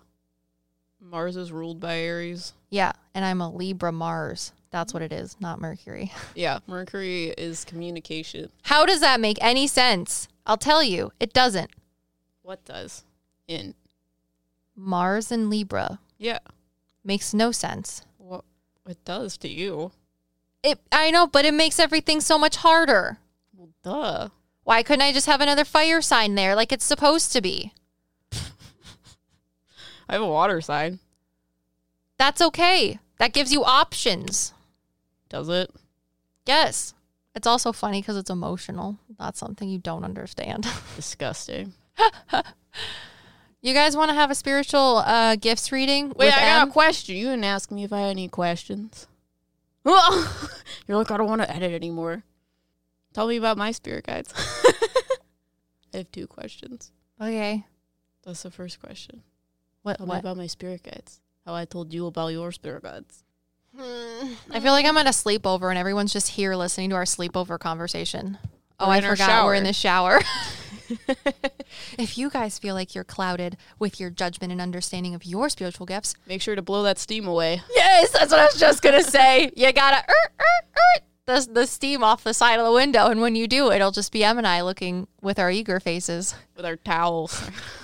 Mars 0.98 1.36
is 1.36 1.52
ruled 1.52 1.78
by 1.78 1.96
Aries. 1.98 2.54
Yeah, 2.70 2.92
and 3.14 3.22
I'm 3.24 3.40
a 3.42 3.50
Libra 3.50 3.92
Mars. 3.92 4.52
That's 4.70 4.92
what 4.92 5.02
it 5.02 5.12
is, 5.12 5.36
not 5.40 5.60
Mercury. 5.60 6.12
Yeah, 6.34 6.58
Mercury 6.66 7.26
is 7.38 7.64
communication. 7.64 8.50
How 8.62 8.84
does 8.84 9.00
that 9.00 9.20
make 9.20 9.38
any 9.40 9.66
sense? 9.66 10.28
I'll 10.46 10.56
tell 10.58 10.82
you, 10.82 11.12
it 11.20 11.32
doesn't. 11.32 11.70
What 12.42 12.64
does? 12.64 13.04
In. 13.48 13.74
Mars 14.76 15.32
and 15.32 15.48
Libra 15.50 15.98
Yeah. 16.18 16.40
makes 17.04 17.32
no 17.32 17.52
sense. 17.52 18.02
What 18.18 18.44
it 18.88 19.02
does 19.04 19.36
to 19.38 19.48
you. 19.48 19.92
It 20.62 20.78
I 20.92 21.10
know, 21.10 21.26
but 21.26 21.44
it 21.44 21.54
makes 21.54 21.78
everything 21.78 22.20
so 22.20 22.38
much 22.38 22.56
harder. 22.56 23.18
Well, 23.56 23.70
duh. 23.82 24.28
Why 24.64 24.82
couldn't 24.82 25.02
I 25.02 25.12
just 25.12 25.26
have 25.26 25.40
another 25.40 25.64
fire 25.64 26.00
sign 26.02 26.34
there 26.34 26.54
like 26.56 26.72
it's 26.72 26.84
supposed 26.84 27.32
to 27.32 27.40
be? 27.40 27.72
I 30.08 30.12
have 30.14 30.22
a 30.22 30.26
water 30.26 30.60
sign. 30.60 30.98
That's 32.18 32.40
okay. 32.42 32.98
That 33.18 33.32
gives 33.32 33.52
you 33.52 33.64
options. 33.64 34.52
Does 35.28 35.48
it? 35.48 35.70
Yes. 36.46 36.94
It's 37.34 37.46
also 37.46 37.72
funny 37.72 38.00
because 38.00 38.16
it's 38.16 38.30
emotional. 38.30 38.98
That's 39.18 39.38
something 39.38 39.68
you 39.68 39.78
don't 39.78 40.04
understand. 40.04 40.66
Disgusting. 40.96 41.74
you 43.60 43.74
guys 43.74 43.96
want 43.96 44.10
to 44.10 44.14
have 44.14 44.30
a 44.30 44.34
spiritual 44.34 44.98
uh, 45.04 45.36
gifts 45.36 45.70
reading? 45.72 46.12
Wait, 46.16 46.32
I 46.32 46.40
got 46.40 46.62
Em? 46.62 46.68
a 46.68 46.72
question. 46.72 47.16
You 47.16 47.26
didn't 47.26 47.44
ask 47.44 47.70
me 47.70 47.84
if 47.84 47.92
I 47.92 48.00
had 48.00 48.10
any 48.10 48.28
questions. 48.28 49.06
You're 49.84 50.96
like, 50.96 51.10
I 51.10 51.16
don't 51.16 51.28
want 51.28 51.42
to 51.42 51.50
edit 51.54 51.72
anymore. 51.72 52.24
Tell 53.12 53.28
me 53.28 53.36
about 53.36 53.56
my 53.56 53.70
spirit 53.72 54.06
guides. 54.06 54.32
I 55.94 55.98
have 55.98 56.10
two 56.10 56.26
questions. 56.26 56.92
Okay. 57.20 57.64
That's 58.24 58.42
the 58.42 58.50
first 58.50 58.80
question. 58.80 59.22
What? 59.82 59.98
Tell 59.98 60.06
me 60.06 60.10
what? 60.10 60.20
about 60.20 60.36
my 60.36 60.46
spirit 60.48 60.82
guides. 60.82 61.20
How 61.44 61.54
I 61.54 61.64
told 61.64 61.92
you 61.94 62.06
about 62.06 62.28
your 62.28 62.50
spirit 62.50 62.82
guides. 62.82 63.24
I 63.78 64.60
feel 64.60 64.72
like 64.72 64.86
I'm 64.86 64.96
at 64.96 65.06
a 65.06 65.10
sleepover 65.10 65.68
and 65.70 65.78
everyone's 65.78 66.12
just 66.12 66.28
here 66.28 66.54
listening 66.54 66.90
to 66.90 66.96
our 66.96 67.04
sleepover 67.04 67.58
conversation. 67.58 68.38
Oh, 68.78 68.90
I 68.90 69.00
forgot 69.00 69.44
we're 69.44 69.54
in 69.54 69.64
the 69.64 69.72
shower. 69.72 70.20
if 71.98 72.16
you 72.16 72.30
guys 72.30 72.58
feel 72.58 72.74
like 72.74 72.94
you're 72.94 73.04
clouded 73.04 73.56
with 73.78 73.98
your 73.98 74.10
judgment 74.10 74.52
and 74.52 74.60
understanding 74.60 75.14
of 75.14 75.24
your 75.24 75.48
spiritual 75.48 75.86
gifts, 75.86 76.14
Make 76.26 76.42
sure 76.42 76.54
to 76.54 76.62
blow 76.62 76.82
that 76.84 76.98
steam 76.98 77.26
away. 77.26 77.62
yes, 77.74 78.10
that's 78.10 78.30
what 78.30 78.40
I 78.40 78.44
was 78.44 78.58
just 78.58 78.82
gonna 78.82 79.02
say. 79.02 79.50
You 79.56 79.72
gotta 79.72 80.04
er, 80.08 80.30
er, 80.40 80.66
er, 80.76 81.02
the 81.26 81.48
the 81.52 81.66
steam 81.66 82.04
off 82.04 82.22
the 82.22 82.34
side 82.34 82.58
of 82.58 82.64
the 82.64 82.72
window, 82.72 83.06
and 83.06 83.20
when 83.20 83.34
you 83.34 83.48
do, 83.48 83.72
it'll 83.72 83.90
just 83.90 84.12
be 84.12 84.22
Em 84.22 84.38
and 84.38 84.46
I 84.46 84.62
looking 84.62 85.08
with 85.20 85.38
our 85.38 85.50
eager 85.50 85.80
faces. 85.80 86.34
with 86.56 86.64
our 86.64 86.76
towels. 86.76 87.42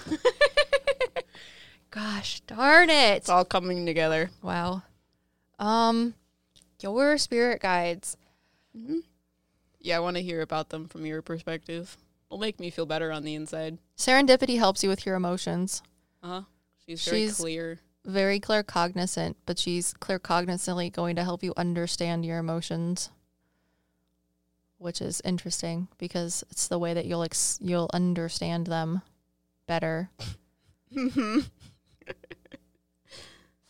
Gosh 1.91 2.41
darn 2.43 2.89
it! 2.89 3.17
it's 3.17 3.29
all 3.29 3.45
coming 3.45 3.85
together. 3.85 4.31
Wow. 4.43 4.83
Um, 5.63 6.15
your 6.81 7.17
spirit 7.19 7.61
guides. 7.63 8.17
Yeah, 9.81 9.97
I 9.97 10.01
want 10.01 10.17
to 10.17 10.23
hear 10.23 10.41
about 10.43 10.71
them 10.71 10.89
from 10.89 11.07
your 11.07 11.23
perspective. 11.23 11.97
It'll 12.29 12.39
make 12.41 12.59
me 12.59 12.71
feel 12.71 12.87
better 12.87 13.13
on 13.13 13.23
the 13.25 13.35
inside. 13.35 13.79
Serendipity 13.97 14.59
helps 14.59 14.83
you 14.83 14.89
with 14.89 15.07
your 15.07 15.15
emotions. 15.15 15.83
Uh 16.23 16.27
huh. 16.29 16.43
She's 16.87 17.05
very 17.05 17.19
She's- 17.23 17.37
clear. 17.39 17.79
very 18.05 18.41
claircognizant, 18.41 19.37
but 19.47 19.59
she's 19.59 19.95
claircognizantly 19.95 20.93
going 20.93 21.15
to 21.17 21.23
help 21.25 21.43
you 21.45 21.53
understand 21.57 22.25
your 22.27 22.39
emotions, 22.39 23.11
which 24.79 25.01
is 25.01 25.21
interesting 25.25 25.87
because 25.99 26.43
it's 26.51 26.67
the 26.67 26.79
way 26.81 26.93
that 26.95 27.07
you'll 27.07 27.23
ex- 27.23 27.59
you'll 27.63 27.91
understand 27.95 28.67
them 28.67 29.03
better. 29.69 30.11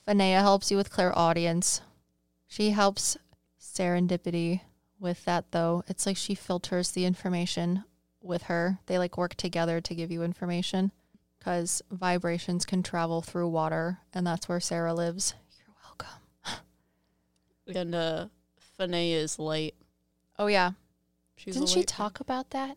Finea 0.07 0.41
helps 0.41 0.71
you 0.71 0.77
with 0.77 0.91
clairaudience. 0.91 1.81
She 2.47 2.71
helps 2.71 3.17
serendipity 3.61 4.61
with 4.99 5.25
that 5.25 5.53
though. 5.53 5.85
It's 5.87 6.07
like 6.07 6.17
she 6.17 6.35
filters 6.35 6.91
the 6.91 7.05
information 7.05 7.85
with 8.23 8.45
her. 8.45 8.79
They 8.87 8.99
like 8.99 9.17
work 9.17 9.35
together 9.35 9.81
to 9.81 9.95
give 9.95 10.11
you 10.11 10.23
information 10.23 10.93
because 11.39 11.83
vibrations 11.91 12.65
can 12.65 12.83
travel 12.83 13.21
through 13.21 13.49
water, 13.49 13.99
and 14.15 14.27
that's 14.27 14.49
where 14.49 14.61
Sarah 14.61 14.95
lives. 14.95 15.35
You're 15.59 15.75
welcome. 15.85 16.63
And 17.77 17.95
uh, 17.95 18.27
is 18.79 19.39
light. 19.39 19.75
Oh 20.39 20.49
yeah, 20.49 20.73
She's 21.37 21.55
didn't 21.55 21.71
she 21.71 21.83
talk 21.83 22.21
about 22.21 22.51
that? 22.51 22.77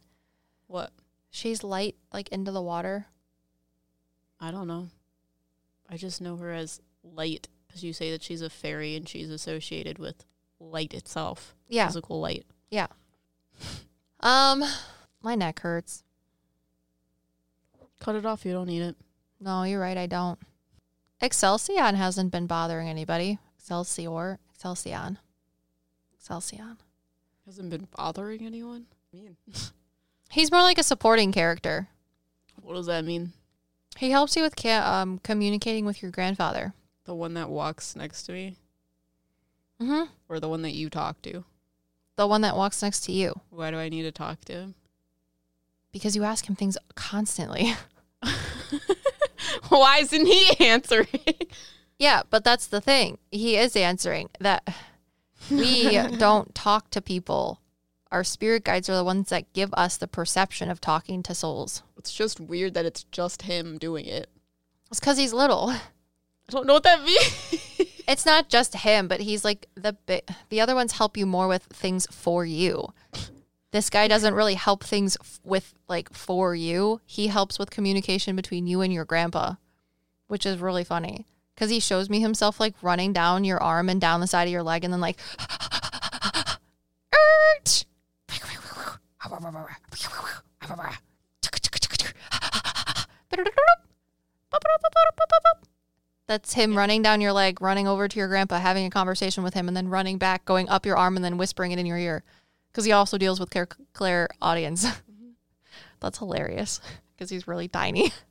What? 0.68 0.92
She's 1.30 1.64
light, 1.64 1.96
like 2.14 2.30
into 2.30 2.52
the 2.52 2.62
water. 2.62 3.08
I 4.40 4.52
don't 4.52 4.68
know. 4.68 4.90
I 5.90 5.98
just 5.98 6.22
know 6.22 6.38
her 6.38 6.52
as 6.52 6.82
light 7.14 7.48
because 7.68 7.84
you 7.84 7.94
say 7.94 8.12
that 8.12 8.24
she's 8.24 8.42
a 8.42 8.50
fairy 8.50 8.96
and 8.96 9.08
she's 9.08 9.30
associated 9.30 10.00
with 10.00 10.26
light 10.60 10.94
itself, 10.94 11.56
Yeah. 11.68 11.88
physical 11.88 12.20
light. 12.20 12.46
Yeah. 12.70 12.88
Um, 14.22 14.64
my 15.22 15.36
neck 15.36 15.60
hurts. 15.60 16.04
Cut 18.00 18.16
it 18.16 18.26
off. 18.26 18.46
You 18.46 18.52
don't 18.54 18.68
need 18.68 18.82
it. 18.82 18.96
No, 19.40 19.64
you're 19.64 19.80
right. 19.82 19.98
I 19.98 20.06
don't. 20.08 20.40
Excelsion 21.22 21.96
hasn't 21.96 22.32
been 22.32 22.48
bothering 22.48 22.88
anybody. 22.90 23.40
Excelsior, 23.58 24.40
Excelsion, 24.54 25.18
Excelsion. 26.16 26.78
Hasn't 27.46 27.70
been 27.70 27.88
bothering 27.96 28.46
anyone. 28.46 28.86
I 29.14 29.18
mean, 29.18 29.38
He's 30.30 30.52
more 30.52 30.62
like 30.62 30.78
a 30.78 30.84
supporting 30.84 31.32
character. 31.32 31.88
what 32.62 32.74
does 32.76 32.88
that 32.88 33.06
mean? 33.06 33.32
He 33.98 34.12
helps 34.12 34.36
you 34.36 34.44
with 34.44 34.56
ca- 34.56 34.84
um, 35.02 35.20
communicating 35.20 35.86
with 35.86 36.02
your 36.02 36.12
grandfather. 36.12 36.74
The 37.06 37.16
one 37.16 37.34
that 37.36 37.50
walks 37.50 37.96
next 37.96 38.24
to 38.24 38.32
me, 38.34 38.58
Mm-hmm. 39.82 40.04
or 40.30 40.40
the 40.40 40.48
one 40.50 40.62
that 40.62 40.74
you 40.74 40.90
talk 40.90 41.22
to? 41.24 41.44
The 42.16 42.28
one 42.28 42.42
that 42.42 42.56
walks 42.56 42.82
next 42.82 43.02
to 43.06 43.12
you, 43.12 43.42
Why 43.50 43.72
do 43.72 43.78
I 43.78 43.90
need 43.90 44.04
to 44.04 44.12
talk 44.12 44.44
to 44.46 44.54
him? 44.54 44.76
because 45.92 46.14
you 46.16 46.24
ask 46.26 46.48
him 46.50 46.56
things 46.56 46.78
constantly. 46.96 47.74
Why 49.70 50.00
isn't 50.00 50.26
he 50.26 50.66
answering? 50.66 51.08
Yeah, 51.98 52.24
but 52.30 52.44
that's 52.44 52.68
the 52.68 52.82
thing. 52.82 53.18
He 53.32 53.56
is 53.56 53.76
answering 53.78 54.30
that 54.42 54.68
we 55.50 55.98
don't 56.18 56.54
talk 56.54 56.90
to 56.92 57.02
people. 57.02 57.62
Our 58.12 58.24
spirit 58.26 58.64
guides 58.66 58.90
are 58.90 58.96
the 58.96 59.04
ones 59.04 59.30
that 59.30 59.52
give 59.54 59.74
us 59.74 59.96
the 59.98 60.08
perception 60.08 60.70
of 60.70 60.82
talking 60.82 61.24
to 61.24 61.34
souls. 61.36 61.84
It's 61.98 62.14
just 62.14 62.40
weird 62.42 62.74
that 62.74 62.86
it's 62.86 63.04
just 63.06 63.44
him 63.44 63.78
doing 63.78 64.06
it. 64.06 64.30
It's 64.92 65.00
because 65.00 65.18
he's 65.18 65.34
little. 65.34 65.74
I 66.48 66.52
don't 66.52 66.68
know 66.68 66.74
what 66.74 66.84
that 66.84 67.04
means. 67.04 67.88
It's 68.08 68.26
not 68.26 68.50
just 68.50 68.76
him, 68.76 69.08
but 69.08 69.22
he's 69.22 69.44
like 69.44 69.68
the 69.74 69.96
the 70.50 70.62
other 70.62 70.76
ones 70.76 70.92
help 70.92 71.18
you 71.18 71.26
more 71.26 71.48
with 71.48 71.64
things 71.64 72.06
for 72.12 72.46
you. 72.46 72.94
This 73.72 73.90
guy 73.90 74.08
doesn't 74.08 74.36
really 74.36 74.54
help 74.54 74.84
things 74.84 75.18
f- 75.20 75.40
with 75.44 75.74
like 75.88 76.14
for 76.14 76.54
you. 76.54 77.02
He 77.06 77.28
helps 77.28 77.58
with 77.58 77.72
communication 77.72 78.36
between 78.36 78.68
you 78.68 78.82
and 78.82 78.94
your 78.94 79.06
grandpa, 79.06 79.56
which 80.28 80.46
is 80.46 80.60
really 80.60 80.84
funny 80.84 81.26
because 81.56 81.72
he 81.72 81.80
shows 81.80 82.10
me 82.10 82.20
himself 82.20 82.60
like 82.60 82.76
running 82.84 83.12
down 83.12 83.44
your 83.44 83.62
arm 83.62 83.90
and 83.90 84.00
down 84.00 84.22
the 84.22 84.28
side 84.28 84.48
of 84.48 84.52
your 84.52 84.62
leg 84.62 84.84
and 84.84 84.94
then 84.94 85.02
like 85.02 85.18
"Erch!" 87.12 87.86
That's 96.28 96.54
him 96.54 96.78
running 96.78 97.02
down 97.02 97.22
your 97.22 97.34
leg, 97.34 97.62
running 97.62 97.88
over 97.88 98.08
to 98.08 98.20
your 98.20 98.28
grandpa, 98.28 98.60
having 98.60 98.86
a 98.86 98.90
conversation 98.90 99.44
with 99.44 99.54
him, 99.54 99.68
and 99.68 99.78
then 99.78 99.88
running 99.88 100.18
back, 100.18 100.46
going 100.46 100.68
up 100.70 100.86
your 100.86 100.98
arm, 100.98 101.16
and 101.16 101.24
then 101.24 101.38
whispering 101.38 101.72
it 101.72 101.80
in 101.80 101.86
your 101.86 101.98
ear. 101.98 102.24
Because 102.72 102.86
he 102.86 102.92
also 102.92 103.18
deals 103.18 103.40
with 103.40 103.52
Claire, 103.52 103.68
Claire 103.94 104.30
audience. 104.42 104.86
That's 106.00 106.18
hilarious 106.18 106.82
because 107.16 107.30
he's 107.30 107.48
really 107.48 107.68
tiny. 107.68 108.12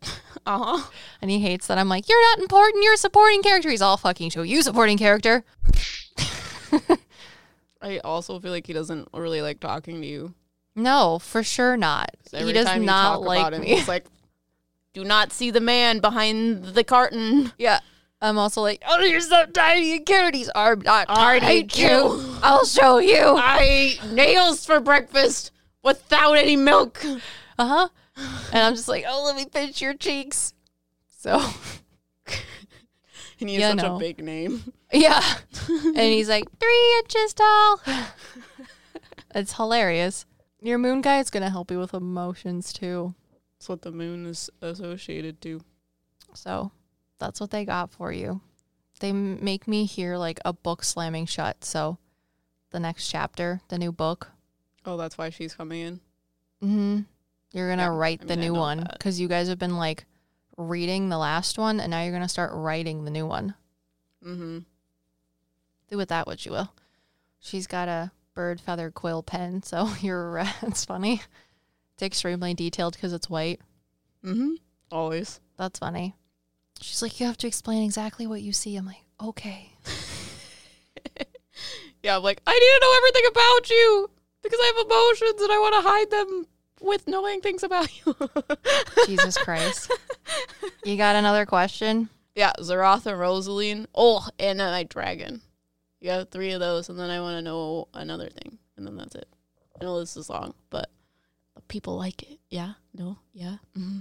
Uh 0.47 0.77
huh. 0.77 0.91
And 1.23 1.31
he 1.31 1.39
hates 1.39 1.69
that 1.69 1.79
I'm 1.79 1.89
like, 1.89 2.07
you're 2.07 2.21
not 2.21 2.39
important, 2.41 2.85
you're 2.85 2.93
a 2.93 2.99
supporting 2.99 3.43
character. 3.43 3.71
He's 3.71 3.81
all 3.81 3.97
fucking 3.97 4.29
show 4.29 4.43
you 4.43 4.61
supporting 4.61 4.99
character. 4.99 5.43
I 7.81 7.97
also 8.01 8.39
feel 8.41 8.51
like 8.51 8.67
he 8.67 8.75
doesn't 8.75 9.09
really 9.15 9.41
like 9.41 9.59
talking 9.59 10.03
to 10.03 10.07
you. 10.07 10.35
No, 10.77 11.19
for 11.19 11.43
sure 11.43 11.79
not. 11.79 12.11
He 12.31 12.53
does 12.53 12.79
not 12.79 13.23
like 13.23 13.55
him, 13.55 13.63
me. 13.63 13.69
he's 13.69 13.89
like, 13.89 14.05
"Do 14.95 15.05
not 15.05 15.33
see 15.33 15.51
the 15.51 15.61
man 15.61 15.99
behind 15.99 16.65
the 16.65 16.85
carton." 16.85 17.53
Yeah. 17.59 17.81
I'm 18.23 18.39
also 18.39 18.63
like, 18.63 18.83
oh, 18.89 19.01
you're 19.01 19.21
so 19.21 19.45
tiny 19.45 19.97
and 19.97 20.07
cute. 20.07 20.35
He's 20.35 20.51
not 20.55 20.87
I 20.87 21.05
tiny 21.05 21.37
and 21.37 21.45
hate 21.45 21.69
cute. 21.69 21.91
you. 21.91 22.37
I'll 22.43 22.65
show 22.65 22.97
you. 22.97 23.21
I 23.23 23.59
ate 23.61 24.05
nails 24.13 24.65
for 24.65 24.81
breakfast 24.81 25.51
without 25.83 26.33
any 26.33 26.57
milk. 26.57 27.05
Uh 27.59 27.59
huh. 27.59 27.89
And 28.51 28.63
I'm 28.63 28.75
just 28.75 28.89
like, 28.89 29.05
oh, 29.07 29.25
let 29.27 29.37
me 29.37 29.45
pinch 29.45 29.83
your 29.83 29.93
cheeks. 29.93 30.55
So, 31.19 31.39
And 33.41 33.51
he 33.51 33.57
has 33.57 33.79
such 33.79 33.85
a 33.85 33.99
big 33.99 34.25
name. 34.25 34.73
yeah. 34.93 35.23
and 35.69 35.97
he's 35.99 36.29
like, 36.29 36.45
three 36.59 36.99
inches 37.01 37.35
tall. 37.35 37.81
it's 39.35 39.55
hilarious. 39.55 40.25
Your 40.63 40.79
moon 40.79 41.03
guy 41.03 41.19
is 41.19 41.31
going 41.31 41.43
to 41.43 41.51
help 41.51 41.71
you 41.71 41.79
with 41.79 41.93
emotions 41.93 42.73
too. 42.73 43.15
That's 43.65 43.71
what 43.71 43.81
the 43.81 43.93
moon 43.93 44.27
is 44.27 44.51
associated 44.61 45.41
to. 45.41 45.63
So, 46.35 46.71
that's 47.19 47.41
what 47.41 47.51
they 47.51 47.65
got 47.65 47.91
for 47.91 48.13
you. 48.13 48.43
They 49.01 49.09
m- 49.09 49.43
make 49.43 49.67
me 49.67 49.87
hear 49.87 50.19
like 50.19 50.39
a 50.45 50.53
book 50.53 50.85
slamming 50.85 51.25
shut. 51.25 51.65
So, 51.65 51.97
the 52.73 52.79
next 52.79 53.09
chapter, 53.09 53.63
the 53.69 53.79
new 53.79 53.91
book, 53.91 54.33
Oh, 54.85 54.99
that's 54.99 55.17
why 55.17 55.31
she's 55.31 55.55
coming 55.55 55.81
in. 55.81 56.01
Mm-hmm. 56.63 57.01
You're 57.55 57.71
gonna 57.71 57.85
Yeah, 57.85 57.97
write 57.97 58.21
I 58.21 58.27
the 58.27 58.37
mean, 58.37 58.41
new 58.53 58.53
one 58.53 58.87
because 58.93 59.19
you 59.19 59.29
guys 59.29 59.49
have 59.49 59.59
been 59.59 59.79
like 59.79 60.05
reading 60.59 61.09
the 61.09 61.17
last 61.17 61.57
one, 61.57 61.81
and 61.81 61.91
now 61.91 62.03
you're 62.03 62.13
gonna 62.13 62.29
start 62.29 62.51
writing 62.53 63.07
the 63.07 63.11
new 63.11 63.25
one. 63.27 63.55
Mm-hmm. 64.23 64.59
Do 65.89 65.97
with 65.97 66.11
that 66.11 66.27
what 66.27 66.45
you 66.45 66.53
will. 66.53 66.71
She's 67.41 67.67
got 67.67 67.89
a 67.89 68.13
bird 68.35 68.61
feather 68.61 68.91
quill 68.91 69.23
pen, 69.23 69.63
so 69.63 69.89
you're 70.03 70.43
it's 70.61 70.85
funny. 70.85 71.23
Extremely 72.05 72.55
detailed 72.55 72.95
because 72.95 73.13
it's 73.13 73.31
white. 73.31 73.61
Mm-hmm. 74.25 74.55
Always. 74.93 75.41
That's 75.57 75.79
funny. 75.79 76.15
She's 76.81 77.03
like, 77.03 77.19
you 77.21 77.27
have 77.27 77.39
to 77.39 77.47
explain 77.47 77.83
exactly 77.83 78.27
what 78.27 78.43
you 78.43 78.53
see. 78.53 78.77
I'm 78.77 78.87
like, 78.87 79.05
okay. 79.21 79.73
Yeah, 82.05 82.19
I'm 82.19 82.23
like, 82.23 82.43
I 82.47 82.53
need 82.53 82.59
to 82.61 82.81
know 82.83 82.95
everything 82.99 83.23
about 83.31 83.71
you 83.71 84.11
because 84.43 84.59
I 84.61 84.73
have 84.77 84.87
emotions 84.87 85.41
and 85.41 85.51
I 85.51 85.59
want 85.59 85.75
to 85.75 85.89
hide 85.89 86.11
them 86.11 86.47
with 86.83 87.09
knowing 87.09 87.41
things 87.41 87.63
about 87.63 87.89
you. 88.05 88.15
Jesus 89.07 89.39
Christ. 89.39 89.91
You 90.85 90.99
got 90.99 91.17
another 91.17 91.47
question? 91.47 92.11
yeah, 92.35 92.53
Zeroth 92.59 93.07
and 93.07 93.19
Rosaline. 93.19 93.87
Oh, 93.95 94.29
and 94.39 94.61
then 94.61 94.71
my 94.71 94.83
dragon. 94.83 95.41
You 96.01 96.11
got 96.11 96.31
three 96.31 96.53
of 96.53 96.61
those, 96.61 96.91
and 96.91 96.99
then 96.99 97.09
I 97.09 97.21
want 97.21 97.39
to 97.39 97.43
know 97.43 97.89
another 97.95 98.29
thing, 98.29 98.59
and 98.77 98.87
then 98.87 98.99
that's 98.99 99.15
it. 99.15 99.29
I 99.81 99.85
know 99.85 99.99
this 99.99 100.19
is 100.19 100.29
long, 100.29 100.53
but 100.69 100.91
people 101.69 101.97
like 101.97 102.23
it. 102.23 102.39
Yeah? 102.51 102.75
No? 102.95 103.19
Yeah? 103.33 103.57
hmm 103.75 104.01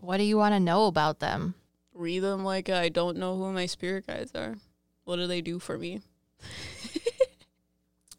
What 0.00 0.18
do 0.18 0.24
you 0.24 0.36
want 0.36 0.54
to 0.54 0.60
know 0.60 0.86
about 0.86 1.20
them? 1.20 1.54
Read 1.94 2.20
them 2.20 2.44
like 2.44 2.68
I 2.68 2.88
don't 2.88 3.16
know 3.16 3.36
who 3.36 3.52
my 3.52 3.66
spirit 3.66 4.06
guides 4.06 4.32
are. 4.34 4.56
What 5.04 5.16
do 5.16 5.26
they 5.26 5.40
do 5.40 5.58
for 5.58 5.78
me? 5.78 6.02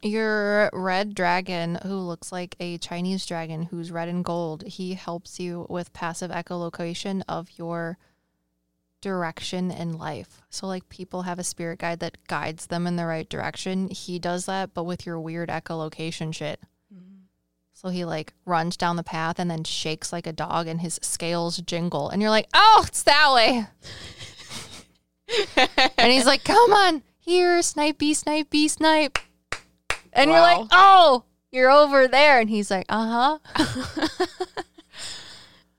Your 0.02 0.70
red 0.72 1.14
dragon, 1.14 1.76
who 1.82 1.96
looks 1.96 2.30
like 2.30 2.54
a 2.60 2.78
Chinese 2.78 3.26
dragon 3.26 3.64
who's 3.64 3.90
red 3.90 4.08
and 4.08 4.24
gold, 4.24 4.62
he 4.62 4.94
helps 4.94 5.40
you 5.40 5.66
with 5.68 5.92
passive 5.92 6.30
echolocation 6.30 7.22
of 7.28 7.48
your 7.58 7.98
direction 9.00 9.72
in 9.72 9.98
life. 9.98 10.40
So, 10.50 10.68
like, 10.68 10.88
people 10.88 11.22
have 11.22 11.40
a 11.40 11.44
spirit 11.44 11.80
guide 11.80 11.98
that 11.98 12.28
guides 12.28 12.68
them 12.68 12.86
in 12.86 12.94
the 12.94 13.06
right 13.06 13.28
direction. 13.28 13.88
He 13.88 14.20
does 14.20 14.46
that, 14.46 14.72
but 14.72 14.84
with 14.84 15.04
your 15.04 15.18
weird 15.18 15.48
echolocation 15.48 16.32
shit. 16.32 16.60
So 17.80 17.90
he 17.90 18.04
like 18.04 18.34
runs 18.44 18.76
down 18.76 18.96
the 18.96 19.04
path 19.04 19.38
and 19.38 19.48
then 19.48 19.62
shakes 19.62 20.12
like 20.12 20.26
a 20.26 20.32
dog, 20.32 20.66
and 20.66 20.80
his 20.80 20.98
scales 21.00 21.58
jingle, 21.58 22.08
and 22.08 22.20
you're 22.20 22.28
like, 22.28 22.48
"Oh, 22.52 22.84
it's 22.88 23.04
that 23.04 23.32
way." 23.32 23.68
and 25.96 26.12
he's 26.12 26.26
like, 26.26 26.42
"Come 26.42 26.72
on, 26.72 27.04
here, 27.20 27.60
snipey, 27.60 28.16
snipey, 28.20 28.68
snipe." 28.68 29.20
And 30.12 30.28
you're 30.28 30.40
like, 30.40 30.66
"Oh, 30.72 31.22
you're 31.52 31.70
over 31.70 32.08
there." 32.08 32.40
And 32.40 32.50
he's 32.50 32.68
like, 32.68 32.86
"Uh 32.88 33.38
huh." 33.54 33.64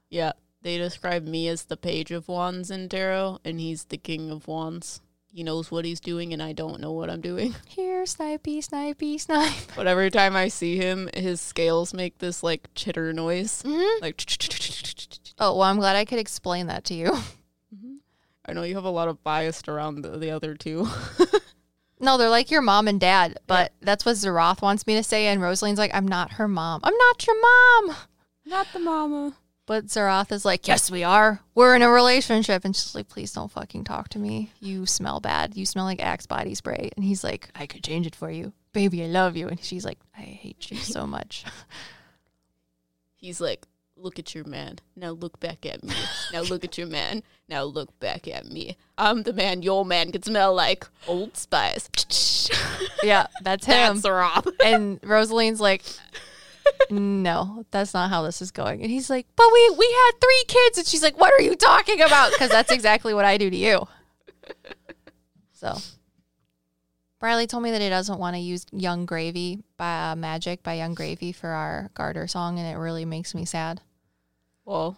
Yeah, 0.10 0.32
they 0.62 0.78
describe 0.78 1.26
me 1.26 1.50
as 1.50 1.66
the 1.66 1.78
page 1.78 2.12
of 2.12 2.30
wands 2.30 2.72
in 2.72 2.88
tarot, 2.88 3.40
and 3.44 3.60
he's 3.60 3.84
the 3.84 3.98
king 3.98 4.32
of 4.32 4.48
wands. 4.48 5.02
He 5.32 5.44
knows 5.44 5.70
what 5.70 5.86
he's 5.86 6.00
doing, 6.00 6.34
and 6.34 6.42
I 6.42 6.54
don't 6.54 6.82
know 6.82 6.92
what 6.92 7.10
I'm 7.10 7.22
doing. 7.22 7.56
Here, 7.68 8.04
snipey, 8.04 8.60
snipey, 8.68 9.20
snipe. 9.20 9.54
But 9.76 9.86
every 9.88 10.10
time 10.10 10.36
I 10.36 10.48
see 10.48 10.76
him, 10.78 11.10
his 11.14 11.40
scales 11.40 11.94
make 11.94 12.18
this 12.18 12.42
like 12.44 12.68
chitter 12.76 13.14
noise. 13.14 13.62
Mhm. 13.64 14.02
Like, 14.02 14.24
Oh, 15.38 15.54
well, 15.54 15.62
I'm 15.64 15.78
glad 15.78 15.96
I 15.96 16.04
could 16.06 16.20
explain 16.20 16.68
that 16.68 16.84
to 16.86 16.94
you. 16.94 17.16
I 18.46 18.54
know 18.54 18.64
you 18.64 18.76
have 18.76 18.84
a 18.86 18.90
lot 18.90 19.08
of 19.08 19.24
bias 19.24 19.62
around 19.68 20.02
the, 20.02 20.18
the 20.18 20.32
other 20.32 20.56
two. 20.56 20.88
No, 22.02 22.18
they're 22.18 22.30
like 22.30 22.50
your 22.50 22.62
mom 22.62 22.88
and 22.88 23.00
dad, 23.00 23.38
but 23.46 23.74
that's 23.82 24.06
what 24.06 24.16
Zeroth 24.16 24.62
wants 24.62 24.88
me 24.88 24.96
to 24.96 25.04
say. 25.04 25.28
And 25.28 25.42
Rosaline's 25.42 25.78
like, 25.78 25.94
I'm 25.94 26.08
not 26.08 26.32
her 26.34 26.48
mom. 26.48 26.80
I'm 26.84 26.96
not 26.96 27.28
your 27.28 27.40
mom. 27.40 27.96
Not 28.46 28.68
the 28.74 28.80
mama. 28.80 29.34
But 29.70 29.86
Zeroth 29.86 30.32
is 30.32 30.46
like, 30.46 30.68
Yes, 30.68 30.90
we 30.90 31.04
are. 31.04 31.42
We're 31.54 31.76
in 31.76 31.84
a 31.84 31.92
relationship. 31.92 32.66
And 32.66 32.76
she's 32.76 32.96
like, 32.96 33.08
Please 33.08 33.34
don't 33.34 33.52
fucking 33.52 33.84
talk 33.84 34.10
to 34.10 34.18
me. 34.18 34.52
You 34.60 34.88
smell 34.88 35.20
bad. 35.20 35.56
You 35.56 35.64
smell 35.68 35.86
like 35.86 36.02
Axe 36.02 36.26
body 36.26 36.56
spray. 36.56 36.90
And 36.96 37.06
he's 37.06 37.24
like, 37.24 37.50
I 37.54 37.68
could 37.68 37.84
change 37.84 38.08
it 38.08 38.16
for 38.16 38.32
you. 38.32 38.52
Baby, 38.74 39.04
I 39.04 39.06
love 39.06 39.38
you. 39.38 39.48
And 39.48 39.64
she's 39.64 39.86
like, 39.86 40.00
I 40.18 40.22
hate 40.22 40.72
you 40.72 40.78
so 40.78 41.06
much. 41.06 41.46
He's 43.16 43.40
like, 43.40 43.64
look 43.96 44.18
at 44.18 44.34
your 44.34 44.46
man. 44.46 44.80
Now 44.96 45.12
look 45.12 45.40
back 45.40 45.68
at 45.68 45.84
me. 45.84 45.94
now 46.34 46.42
look 46.42 46.64
at 46.64 46.78
your 46.78 46.88
man. 46.88 47.22
Now 47.48 47.62
look 47.64 48.00
back 48.00 48.28
at 48.28 48.48
me. 48.48 48.76
I'm 48.98 49.22
the 49.22 49.34
man 49.34 49.62
your 49.62 49.86
man 49.86 50.12
can 50.12 50.24
smell 50.24 50.56
like 50.56 50.88
Old 51.06 51.38
Spice. 51.38 52.50
yeah, 53.04 53.28
that's 53.44 53.68
him. 53.68 54.00
That's 54.00 54.10
Rob. 54.10 54.48
and 54.66 55.00
Rosaline's 55.04 55.62
like, 55.62 55.84
no, 56.90 57.66
that's 57.72 57.94
not 57.94 58.10
how 58.10 58.24
this 58.24 58.42
is 58.42 58.52
going. 58.52 58.82
And 58.82 58.92
he's 58.92 59.10
like, 59.10 59.28
but 59.36 59.48
we 59.52 59.70
we 59.78 59.86
had 59.92 60.12
three 60.22 60.44
kids. 60.48 60.78
And 60.78 60.88
she's 60.88 61.04
like, 61.04 61.20
what 61.20 61.34
are 61.34 61.42
you 61.42 61.56
talking 61.56 62.02
about? 62.02 62.32
Because 62.32 62.50
that's 62.50 62.72
exactly 62.72 63.14
what 63.14 63.26
I 63.26 63.38
do 63.38 63.50
to 63.50 63.58
you. 63.58 63.88
So, 65.54 65.78
Bradley 67.20 67.48
told 67.48 67.64
me 67.64 67.72
that 67.72 67.82
he 67.82 67.90
doesn't 67.90 68.18
want 68.18 68.36
to 68.36 68.40
use 68.40 68.66
Yung 68.72 69.06
Gravy 69.06 69.62
by 69.78 70.12
uh, 70.12 70.16
Magic 70.16 70.64
by 70.64 70.76
Yung 70.76 70.94
Gravy 70.94 71.32
for 71.34 71.50
our 71.50 71.90
garter 71.94 72.28
song, 72.28 72.58
and 72.60 72.68
it 72.68 72.80
really 72.80 73.06
makes 73.06 73.36
me 73.36 73.46
sad. 73.46 73.82
Well, 74.64 74.98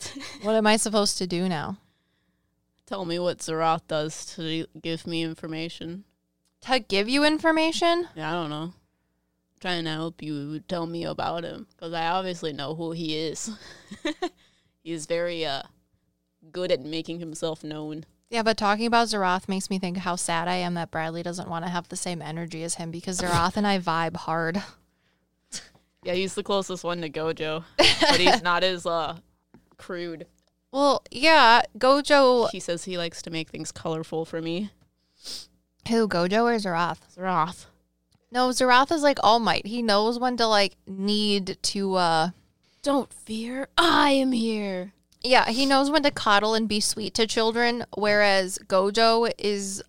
What 0.42 0.54
am 0.54 0.66
I 0.66 0.76
supposed 0.76 1.18
to 1.18 1.26
do 1.26 1.48
now? 1.48 1.78
tell 2.86 3.04
me 3.06 3.18
what 3.18 3.38
Zeroth 3.38 3.86
does 3.88 4.26
to 4.36 4.66
give 4.82 5.06
me 5.06 5.22
information. 5.22 6.04
To 6.62 6.78
give 6.78 7.08
you 7.08 7.24
information? 7.24 8.06
Yeah, 8.14 8.30
I 8.30 8.34
don't 8.34 8.50
know. 8.50 8.74
Trying 9.62 9.84
to 9.84 9.90
help 9.90 10.20
you 10.20 10.60
tell 10.60 10.86
me 10.86 11.04
about 11.04 11.44
him 11.44 11.66
because 11.70 11.94
I 11.94 12.08
obviously 12.08 12.52
know 12.52 12.74
who 12.74 12.90
he 12.90 13.16
is. 13.16 13.56
He's 14.82 15.06
very 15.06 15.46
uh 15.46 15.62
good 16.50 16.72
at 16.72 16.82
making 16.82 17.20
himself 17.20 17.62
known. 17.62 18.04
Yeah, 18.28 18.42
but 18.42 18.56
talking 18.56 18.86
about 18.86 19.08
Zeroth 19.08 19.48
makes 19.48 19.70
me 19.70 19.78
think 19.78 19.98
how 19.98 20.16
sad 20.16 20.48
I 20.48 20.56
am 20.56 20.74
that 20.74 20.90
Bradley 20.90 21.22
doesn't 21.22 21.48
want 21.48 21.64
to 21.64 21.70
have 21.70 21.88
the 21.88 21.96
same 21.96 22.20
energy 22.20 22.64
as 22.64 22.74
him 22.74 22.90
because 22.90 23.20
Zeroth 23.20 23.56
and 23.56 23.66
I 23.66 23.78
vibe 23.78 24.16
hard. 24.16 24.62
Yeah, 26.04 26.14
he's 26.14 26.34
the 26.34 26.42
closest 26.42 26.82
one 26.82 27.00
to 27.02 27.08
Gojo, 27.08 27.62
but 27.78 28.16
he's 28.18 28.42
not 28.42 28.64
as 28.64 28.86
uh 28.86 29.18
crude. 29.76 30.26
Well, 30.72 31.04
yeah, 31.12 31.62
Gojo. 31.78 32.50
He 32.50 32.58
says 32.58 32.86
he 32.86 32.98
likes 32.98 33.22
to 33.22 33.30
make 33.30 33.50
things 33.50 33.70
colorful 33.70 34.24
for 34.24 34.42
me. 34.42 34.72
Who, 35.88 36.08
Gojo 36.08 36.42
or 36.42 36.56
Zeroth? 36.56 36.98
Zeroth. 37.16 37.66
No, 38.32 38.48
Zeroth 38.48 38.90
is 38.90 39.02
like 39.02 39.18
All 39.22 39.38
Might. 39.38 39.66
He 39.66 39.82
knows 39.82 40.18
when 40.18 40.36
to 40.38 40.46
like 40.46 40.76
need 40.86 41.58
to. 41.62 41.94
uh 41.94 42.30
Don't 42.82 43.12
fear, 43.12 43.68
I 43.76 44.10
am 44.10 44.32
here. 44.32 44.94
Yeah, 45.22 45.48
he 45.50 45.66
knows 45.66 45.90
when 45.90 46.02
to 46.02 46.10
coddle 46.10 46.54
and 46.54 46.66
be 46.68 46.80
sweet 46.80 47.14
to 47.14 47.26
children, 47.28 47.84
whereas 47.96 48.58
Gojo 48.66 49.30
is 49.38 49.82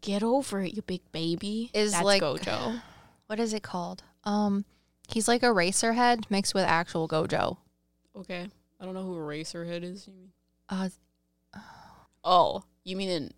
Get 0.00 0.22
over 0.22 0.62
it, 0.62 0.74
you 0.74 0.82
big 0.82 1.02
baby. 1.12 1.70
Is 1.74 1.92
That's 1.92 2.04
like- 2.04 2.22
Gojo. 2.22 2.80
what 3.26 3.38
is 3.38 3.52
it 3.52 3.62
called? 3.62 4.02
Um, 4.24 4.64
he's 5.08 5.28
like 5.28 5.42
Eraserhead 5.42 6.28
mixed 6.30 6.54
with 6.54 6.64
actual 6.64 7.06
Gojo. 7.08 7.58
Okay. 8.16 8.48
I 8.80 8.84
don't 8.84 8.94
know 8.94 9.04
who 9.04 9.16
Eraserhead 9.16 9.84
is. 9.84 10.06
You 10.06 10.12
mean? 10.14 10.32
Uh, 10.68 10.88
Oh, 12.24 12.62
you 12.84 12.96
mean 12.96 13.08
in 13.10 13.30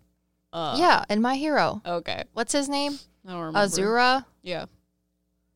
uh 0.53 0.75
yeah, 0.79 1.03
and 1.09 1.21
my 1.21 1.35
hero. 1.35 1.81
Okay. 1.85 2.23
What's 2.33 2.53
his 2.53 2.69
name? 2.69 2.99
I 3.27 3.31
don't 3.31 3.39
remember. 3.39 3.59
Azura, 3.59 4.25
Yeah. 4.43 4.65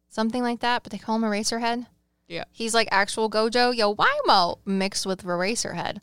something 0.09 0.43
like 0.43 0.59
that. 0.61 0.83
But 0.83 0.91
they 0.91 0.97
call 0.97 1.15
him 1.15 1.21
Eraserhead. 1.23 1.85
Yeah. 2.27 2.43
He's 2.51 2.73
like 2.73 2.87
actual 2.91 3.29
Gojo 3.29 3.75
Yo 3.75 3.95
Wimo 3.95 4.59
mixed 4.65 5.05
with 5.05 5.23
Eraserhead. 5.23 5.97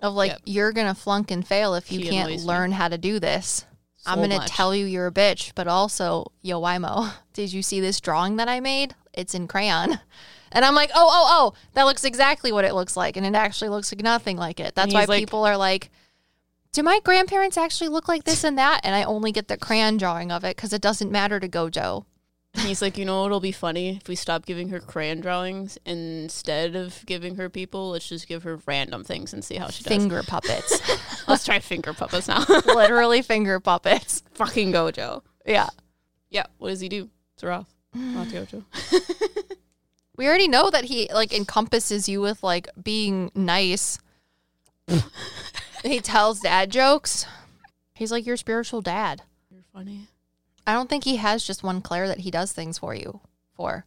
Of 0.00 0.14
like 0.14 0.30
Yep. 0.32 0.40
you're 0.44 0.72
gonna 0.72 0.94
flunk 0.94 1.30
and 1.30 1.46
fail 1.46 1.74
if 1.74 1.90
you 1.90 2.00
He 2.00 2.08
can't 2.10 2.28
annoys 2.28 2.42
me 2.42 2.46
learn 2.48 2.72
how 2.72 2.88
to 2.88 2.98
do 2.98 3.18
this. 3.18 3.64
I'm 4.06 4.18
So 4.18 4.22
gonna 4.22 4.36
much. 4.38 4.50
tell 4.50 4.74
you 4.74 4.84
you're 4.84 5.06
a 5.06 5.12
bitch, 5.12 5.52
but 5.54 5.66
also 5.66 6.30
Yo 6.42 6.60
Wimo, 6.60 7.10
did 7.32 7.52
you 7.52 7.62
see 7.62 7.80
this 7.80 8.00
drawing 8.00 8.36
that 8.36 8.48
I 8.48 8.60
made? 8.60 8.94
It's 9.12 9.34
in 9.34 9.46
crayon. 9.48 10.00
And 10.52 10.64
I'm 10.64 10.74
like, 10.76 10.90
oh, 10.94 11.08
oh, 11.10 11.26
oh, 11.54 11.58
that 11.72 11.82
looks 11.82 12.04
exactly 12.04 12.52
what 12.52 12.64
it 12.64 12.74
looks 12.74 12.96
like. 12.96 13.16
And 13.16 13.26
it 13.26 13.34
actually 13.34 13.70
looks 13.70 13.92
like 13.92 14.02
nothing 14.04 14.36
like 14.36 14.60
it. 14.60 14.74
That's 14.76 14.94
why 14.94 15.00
he's 15.00 15.08
like- 15.08 15.18
people 15.20 15.44
are 15.44 15.56
like, 15.56 15.90
do 16.74 16.82
my 16.82 17.00
grandparents 17.04 17.56
actually 17.56 17.88
look 17.88 18.08
like 18.08 18.24
this 18.24 18.44
and 18.44 18.58
that? 18.58 18.80
And 18.84 18.94
I 18.94 19.04
only 19.04 19.32
get 19.32 19.48
the 19.48 19.56
crayon 19.56 19.96
drawing 19.96 20.30
of 20.30 20.44
it 20.44 20.56
because 20.56 20.72
it 20.72 20.82
doesn't 20.82 21.10
matter 21.10 21.40
to 21.40 21.48
Gojo. 21.48 22.04
He's 22.58 22.82
like, 22.82 22.98
you 22.98 23.04
know 23.04 23.22
what'll 23.22 23.40
be 23.40 23.52
funny 23.52 23.96
if 23.96 24.08
we 24.08 24.14
stop 24.14 24.44
giving 24.44 24.68
her 24.68 24.78
crayon 24.78 25.20
drawings 25.20 25.78
instead 25.86 26.76
of 26.76 27.04
giving 27.06 27.36
her 27.36 27.48
people. 27.48 27.90
Let's 27.90 28.08
just 28.08 28.28
give 28.28 28.42
her 28.42 28.60
random 28.66 29.02
things 29.02 29.32
and 29.32 29.44
see 29.44 29.56
how 29.56 29.68
she 29.68 29.82
does. 29.82 29.92
Finger 29.92 30.22
puppets. 30.22 30.80
Let's 31.28 31.44
try 31.44 31.58
finger 31.58 31.92
puppets 31.94 32.28
now. 32.28 32.44
Literally 32.66 33.22
finger 33.22 33.58
puppets. 33.58 34.22
Fucking 34.34 34.72
Gojo. 34.72 35.22
Yeah. 35.46 35.68
Yeah. 36.30 36.46
What 36.58 36.68
does 36.68 36.80
he 36.80 36.88
do? 36.88 37.08
Zeroth. 37.40 37.66
Not 37.92 38.26
Gojo. 38.28 38.64
We 40.16 40.28
already 40.28 40.48
know 40.48 40.70
that 40.70 40.84
he 40.84 41.08
like 41.12 41.32
encompasses 41.32 42.08
you 42.08 42.20
with 42.20 42.42
like 42.42 42.68
being 42.80 43.32
nice. 43.34 43.98
he 45.84 46.00
tells 46.00 46.40
dad 46.40 46.70
jokes. 46.70 47.26
He's 47.94 48.10
like 48.10 48.26
your 48.26 48.36
spiritual 48.36 48.80
dad. 48.80 49.22
You're 49.50 49.62
funny. 49.72 50.08
I 50.66 50.72
don't 50.72 50.88
think 50.88 51.04
he 51.04 51.16
has 51.16 51.44
just 51.44 51.62
one 51.62 51.80
clair 51.82 52.08
that 52.08 52.20
he 52.20 52.30
does 52.30 52.52
things 52.52 52.78
for 52.78 52.94
you 52.94 53.20
for. 53.54 53.84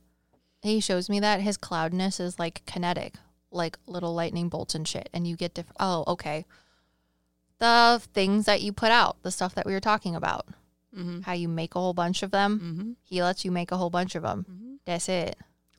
He 0.62 0.80
shows 0.80 1.10
me 1.10 1.20
that 1.20 1.42
his 1.42 1.58
cloudness 1.58 2.20
is 2.20 2.40
like 2.40 2.66
kinetic, 2.66 3.16
like 3.52 3.78
little 3.88 4.14
lightning 4.14 4.50
bolts 4.50 4.76
and 4.76 4.88
shit. 4.88 5.10
And 5.14 5.28
you 5.28 5.36
get 5.36 5.54
different. 5.54 5.78
Oh, 5.80 6.04
okay. 6.08 6.46
The 7.60 8.02
things 8.14 8.46
that 8.46 8.62
you 8.62 8.72
put 8.72 8.92
out, 8.92 9.18
the 9.24 9.32
stuff 9.32 9.56
that 9.56 9.66
we 9.66 9.74
were 9.74 9.80
talking 9.80 10.16
about, 10.16 10.46
Mm-hmm. 10.98 11.22
how 11.22 11.34
you 11.34 11.48
make 11.48 11.76
a 11.76 11.80
whole 11.80 11.94
bunch 11.94 12.24
of 12.24 12.32
them. 12.32 12.60
Mm-hmm. 12.60 12.92
He 13.04 13.22
lets 13.22 13.46
you 13.46 13.52
make 13.52 13.72
a 13.72 13.78
whole 13.78 13.92
bunch 13.92 14.16
of 14.16 14.24
them. 14.24 14.46
Mhm. 14.50 14.78
That's 14.86 15.10
it. 15.10 15.38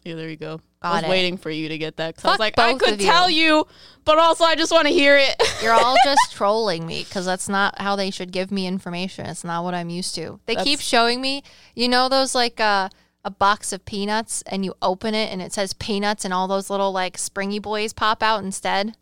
Yeah, 0.08 0.14
there 0.14 0.30
you 0.30 0.36
go. 0.36 0.60
Got 0.82 0.88
I 0.90 0.94
was 0.96 1.02
it. 1.04 1.08
waiting 1.10 1.36
for 1.36 1.50
you 1.50 1.68
to 1.68 1.76
get 1.76 1.96
that. 1.98 2.16
'cause 2.16 2.24
I 2.24 2.30
was 2.30 2.38
like, 2.38 2.58
I 2.58 2.72
could 2.74 2.94
of 2.94 3.00
you. 3.00 3.06
tell 3.06 3.28
you, 3.28 3.66
but 4.06 4.18
also 4.18 4.44
I 4.44 4.54
just 4.54 4.72
want 4.72 4.86
to 4.86 4.92
hear 4.92 5.18
it. 5.18 5.34
You're 5.62 5.72
all 5.74 5.96
just 6.02 6.32
trolling 6.32 6.86
me 6.86 7.04
because 7.04 7.26
that's 7.26 7.48
not 7.48 7.78
how 7.80 7.94
they 7.94 8.10
should 8.10 8.32
give 8.32 8.50
me 8.50 8.66
information. 8.66 9.26
It's 9.26 9.44
not 9.44 9.64
what 9.64 9.74
I'm 9.74 9.90
used 9.90 10.14
to. 10.14 10.40
They 10.46 10.54
keep 10.56 10.80
showing 10.80 11.20
me, 11.20 11.42
you 11.74 11.88
know, 11.88 12.08
those 12.08 12.34
like 12.34 12.58
uh, 12.58 12.88
a 13.24 13.30
box 13.30 13.72
of 13.74 13.84
peanuts 13.84 14.42
and 14.46 14.64
you 14.64 14.72
open 14.80 15.14
it 15.14 15.30
and 15.30 15.42
it 15.42 15.52
says 15.52 15.74
peanuts 15.74 16.24
and 16.24 16.32
all 16.32 16.48
those 16.48 16.70
little 16.70 16.90
like 16.92 17.18
springy 17.18 17.58
boys 17.58 17.92
pop 17.92 18.22
out 18.22 18.42
instead. 18.42 18.96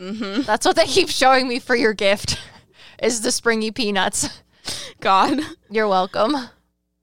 Mm-hmm. 0.00 0.42
That's 0.42 0.64
what 0.64 0.76
they 0.76 0.86
keep 0.86 1.10
showing 1.10 1.48
me 1.48 1.58
for 1.58 1.76
your 1.76 1.92
gift 1.92 2.38
is 3.02 3.20
the 3.20 3.30
springy 3.32 3.70
peanuts. 3.72 4.40
God. 5.00 5.38
You're 5.70 5.88
welcome. 5.88 6.34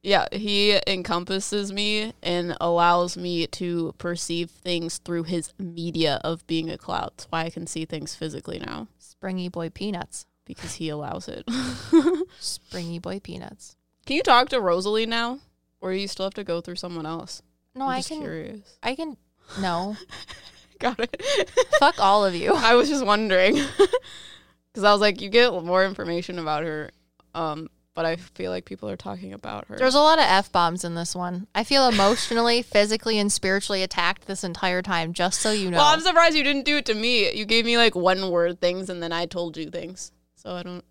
Yeah, 0.03 0.27
he 0.33 0.79
encompasses 0.85 1.71
me 1.71 2.11
and 2.21 2.57
allows 2.59 3.15
me 3.15 3.47
to 3.47 3.95
perceive 3.97 4.49
things 4.51 4.97
through 4.97 5.23
his 5.23 5.53
media 5.57 6.19
of 6.25 6.45
being 6.45 6.69
a 6.69 6.77
cloud. 6.77 7.11
That's 7.15 7.25
why 7.29 7.45
I 7.45 7.49
can 7.49 7.65
see 7.67 7.85
things 7.85 8.13
physically 8.13 8.59
now 8.59 8.87
Springy 8.99 9.47
boy 9.49 9.69
peanuts. 9.69 10.25
because 10.45 10.73
he 10.75 10.89
allows 10.89 11.29
it. 11.29 11.49
Springy 12.39 12.99
boy 12.99 13.19
peanuts. 13.21 13.77
can 14.05 14.17
you 14.17 14.23
talk 14.23 14.49
to 14.49 14.59
Rosalie 14.59 15.05
now, 15.05 15.39
or 15.79 15.93
do 15.93 15.97
you 15.99 16.09
still 16.09 16.25
have 16.25 16.33
to 16.33 16.43
go 16.43 16.59
through 16.59 16.75
someone 16.75 17.05
else? 17.05 17.41
No, 17.73 17.85
I'm 17.85 17.91
I 17.91 17.97
just 17.99 18.09
can. 18.09 18.19
curious. 18.19 18.77
I 18.83 18.95
can. 18.95 19.15
No, 19.61 19.95
Got 20.79 20.99
it. 20.99 21.21
fuck 21.79 21.97
all 21.99 22.25
of 22.25 22.35
you. 22.35 22.53
I 22.53 22.75
was 22.75 22.89
just 22.89 23.05
wondering 23.05 23.53
because 23.55 24.83
I 24.83 24.91
was 24.91 24.99
like, 24.99 25.21
you 25.21 25.29
get 25.29 25.53
more 25.63 25.85
information 25.85 26.39
about 26.39 26.63
her, 26.63 26.91
um, 27.33 27.69
but 27.95 28.05
I 28.05 28.15
feel 28.15 28.51
like 28.51 28.65
people 28.65 28.89
are 28.89 28.97
talking 28.97 29.33
about 29.33 29.67
her. 29.67 29.77
There's 29.77 29.95
a 29.95 29.99
lot 29.99 30.19
of 30.19 30.25
f 30.25 30.51
bombs 30.51 30.83
in 30.83 30.95
this 30.95 31.15
one. 31.15 31.47
I 31.53 31.63
feel 31.63 31.87
emotionally, 31.87 32.61
physically, 32.63 33.19
and 33.19 33.31
spiritually 33.31 33.83
attacked 33.83 34.25
this 34.25 34.43
entire 34.43 34.81
time. 34.81 35.13
Just 35.13 35.41
so 35.41 35.51
you 35.51 35.69
know. 35.69 35.77
Well, 35.77 35.93
I'm 35.93 36.01
surprised 36.01 36.35
you 36.35 36.43
didn't 36.43 36.65
do 36.65 36.77
it 36.77 36.85
to 36.87 36.93
me. 36.93 37.33
You 37.33 37.45
gave 37.45 37.65
me 37.65 37.77
like 37.77 37.95
one 37.95 38.31
word 38.31 38.59
things, 38.59 38.89
and 38.89 39.01
then 39.01 39.11
I 39.11 39.25
told 39.25 39.57
you 39.57 39.69
things. 39.69 40.11
So 40.35 40.55
I 40.55 40.63
don't. 40.63 40.83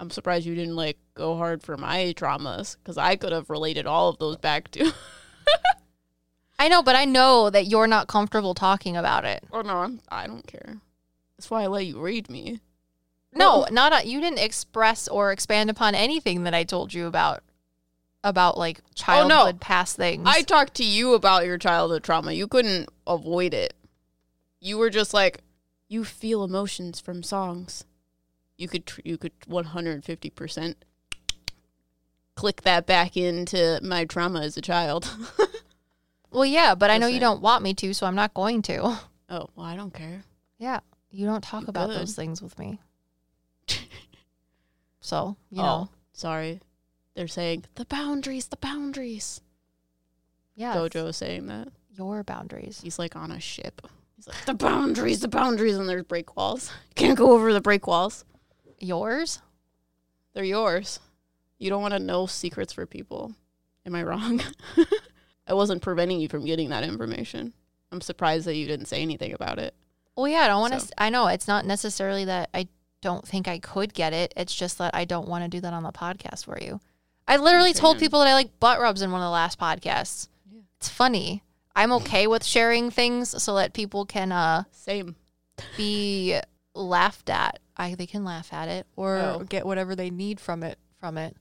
I'm 0.00 0.10
surprised 0.10 0.46
you 0.46 0.54
didn't 0.54 0.76
like 0.76 0.98
go 1.14 1.36
hard 1.36 1.62
for 1.62 1.76
my 1.76 2.14
traumas 2.16 2.76
because 2.76 2.96
I 2.96 3.16
could 3.16 3.32
have 3.32 3.50
related 3.50 3.86
all 3.86 4.08
of 4.08 4.18
those 4.18 4.36
back 4.36 4.70
to. 4.72 4.92
I 6.58 6.68
know, 6.68 6.82
but 6.82 6.96
I 6.96 7.04
know 7.04 7.50
that 7.50 7.66
you're 7.66 7.86
not 7.86 8.08
comfortable 8.08 8.54
talking 8.54 8.96
about 8.96 9.24
it. 9.24 9.44
Oh, 9.52 9.60
no, 9.60 9.78
I'm, 9.78 10.00
I 10.08 10.26
don't 10.26 10.46
care. 10.46 10.78
That's 11.36 11.50
why 11.50 11.62
I 11.62 11.66
let 11.68 11.86
you 11.86 12.00
read 12.00 12.28
me. 12.28 12.60
No, 13.32 13.66
not 13.70 13.92
a, 13.92 14.06
you 14.06 14.20
didn't 14.20 14.38
express 14.38 15.06
or 15.06 15.32
expand 15.32 15.70
upon 15.70 15.94
anything 15.94 16.44
that 16.44 16.54
I 16.54 16.64
told 16.64 16.94
you 16.94 17.06
about 17.06 17.42
about 18.24 18.58
like 18.58 18.80
oh, 18.80 18.90
childhood 18.94 19.60
past 19.60 19.96
things. 19.96 20.24
I 20.26 20.42
talked 20.42 20.74
to 20.74 20.84
you 20.84 21.14
about 21.14 21.46
your 21.46 21.58
childhood 21.58 22.02
trauma. 22.02 22.32
You 22.32 22.48
couldn't 22.48 22.88
avoid 23.06 23.54
it. 23.54 23.74
You 24.60 24.78
were 24.78 24.90
just 24.90 25.14
like, 25.14 25.40
you 25.88 26.04
feel 26.04 26.42
emotions 26.42 27.00
from 27.00 27.22
songs. 27.22 27.84
You 28.56 28.66
could 28.68 28.90
you 29.04 29.18
could 29.18 29.32
150 29.46 30.30
percent 30.30 30.84
click 32.34 32.62
that 32.62 32.86
back 32.86 33.16
into 33.16 33.80
my 33.82 34.04
trauma 34.04 34.40
as 34.42 34.56
a 34.56 34.60
child. 34.60 35.10
well, 36.30 36.44
yeah, 36.44 36.74
but 36.74 36.90
I 36.90 36.98
know 36.98 37.08
you 37.08 37.20
don't 37.20 37.42
want 37.42 37.64
me 37.64 37.74
to, 37.74 37.92
so 37.92 38.06
I'm 38.06 38.14
not 38.14 38.34
going 38.34 38.62
to. 38.62 38.80
oh 38.82 39.48
well, 39.54 39.66
I 39.66 39.76
don't 39.76 39.94
care. 39.94 40.22
Yeah, 40.58 40.80
you 41.10 41.26
don't 41.26 41.42
talk 41.42 41.62
You 41.62 41.68
about 41.68 41.90
could. 41.90 42.00
those 42.00 42.14
things 42.14 42.42
with 42.42 42.58
me. 42.58 42.80
So, 45.08 45.38
you 45.48 45.62
oh, 45.62 45.64
know, 45.64 45.88
sorry. 46.12 46.60
They're 47.14 47.28
saying 47.28 47.64
the 47.76 47.86
boundaries, 47.86 48.48
the 48.48 48.58
boundaries. 48.58 49.40
yeah, 50.54 50.74
Gojo 50.74 51.08
is 51.08 51.16
saying 51.16 51.46
that. 51.46 51.68
your 51.96 52.22
boundaries. 52.22 52.82
He's 52.82 52.98
like 52.98 53.16
on 53.16 53.32
a 53.32 53.40
ship. 53.40 53.80
He's 54.16 54.28
like 54.28 54.44
the 54.44 54.52
boundaries, 54.52 55.20
the 55.20 55.28
boundaries, 55.28 55.78
and 55.78 55.88
there's 55.88 56.04
break 56.04 56.36
walls. 56.36 56.70
Can't 56.94 57.16
go 57.16 57.32
over 57.32 57.54
the 57.54 57.62
break 57.62 57.86
walls. 57.86 58.26
Yours? 58.80 59.40
They're 60.34 60.44
yours. 60.44 61.00
You 61.58 61.70
don't 61.70 61.80
want 61.80 61.94
to 61.94 62.00
know 62.00 62.26
secrets 62.26 62.74
for 62.74 62.84
people. 62.84 63.32
Am 63.86 63.94
I 63.94 64.02
wrong? 64.02 64.42
I 65.46 65.54
wasn't 65.54 65.80
preventing 65.80 66.20
you 66.20 66.28
from 66.28 66.44
getting 66.44 66.68
that 66.68 66.84
information. 66.84 67.54
I'm 67.90 68.02
surprised 68.02 68.46
that 68.46 68.56
you 68.56 68.66
didn't 68.66 68.88
say 68.88 69.00
anything 69.00 69.32
about 69.32 69.58
it. 69.58 69.74
Well, 70.16 70.28
yeah, 70.28 70.40
I 70.40 70.48
don't 70.48 70.60
want 70.60 70.74
to. 70.74 70.80
So- 70.80 70.92
I 70.98 71.08
know 71.08 71.28
it's 71.28 71.48
not 71.48 71.64
necessarily 71.64 72.26
that 72.26 72.50
I 72.52 72.68
don't 73.00 73.26
think 73.26 73.46
I 73.48 73.58
could 73.58 73.94
get 73.94 74.12
it. 74.12 74.32
It's 74.36 74.54
just 74.54 74.78
that 74.78 74.94
I 74.94 75.04
don't 75.04 75.28
want 75.28 75.44
to 75.44 75.48
do 75.48 75.60
that 75.60 75.72
on 75.72 75.82
the 75.82 75.92
podcast 75.92 76.44
for 76.44 76.58
you. 76.60 76.80
I 77.26 77.36
literally 77.36 77.72
told 77.74 77.98
people 77.98 78.18
that 78.20 78.28
I 78.28 78.34
like 78.34 78.58
butt 78.58 78.80
rubs 78.80 79.02
in 79.02 79.12
one 79.12 79.20
of 79.20 79.26
the 79.26 79.30
last 79.30 79.58
podcasts. 79.60 80.28
Yeah. 80.50 80.60
It's 80.78 80.88
funny. 80.88 81.42
I'm 81.76 81.92
okay 81.92 82.26
with 82.26 82.42
sharing 82.44 82.90
things 82.90 83.40
so 83.42 83.54
that 83.56 83.72
people 83.72 84.04
can 84.04 84.32
uh, 84.32 84.64
Same. 84.72 85.14
be 85.76 86.38
laughed 86.74 87.30
at. 87.30 87.60
I 87.76 87.94
they 87.94 88.06
can 88.06 88.24
laugh 88.24 88.52
at 88.52 88.68
it 88.68 88.86
or 88.96 89.18
Oh. 89.18 89.38
get 89.48 89.64
whatever 89.66 89.94
they 89.94 90.10
need 90.10 90.40
from 90.40 90.62
it 90.62 90.78
from 90.98 91.16
it. 91.18 91.36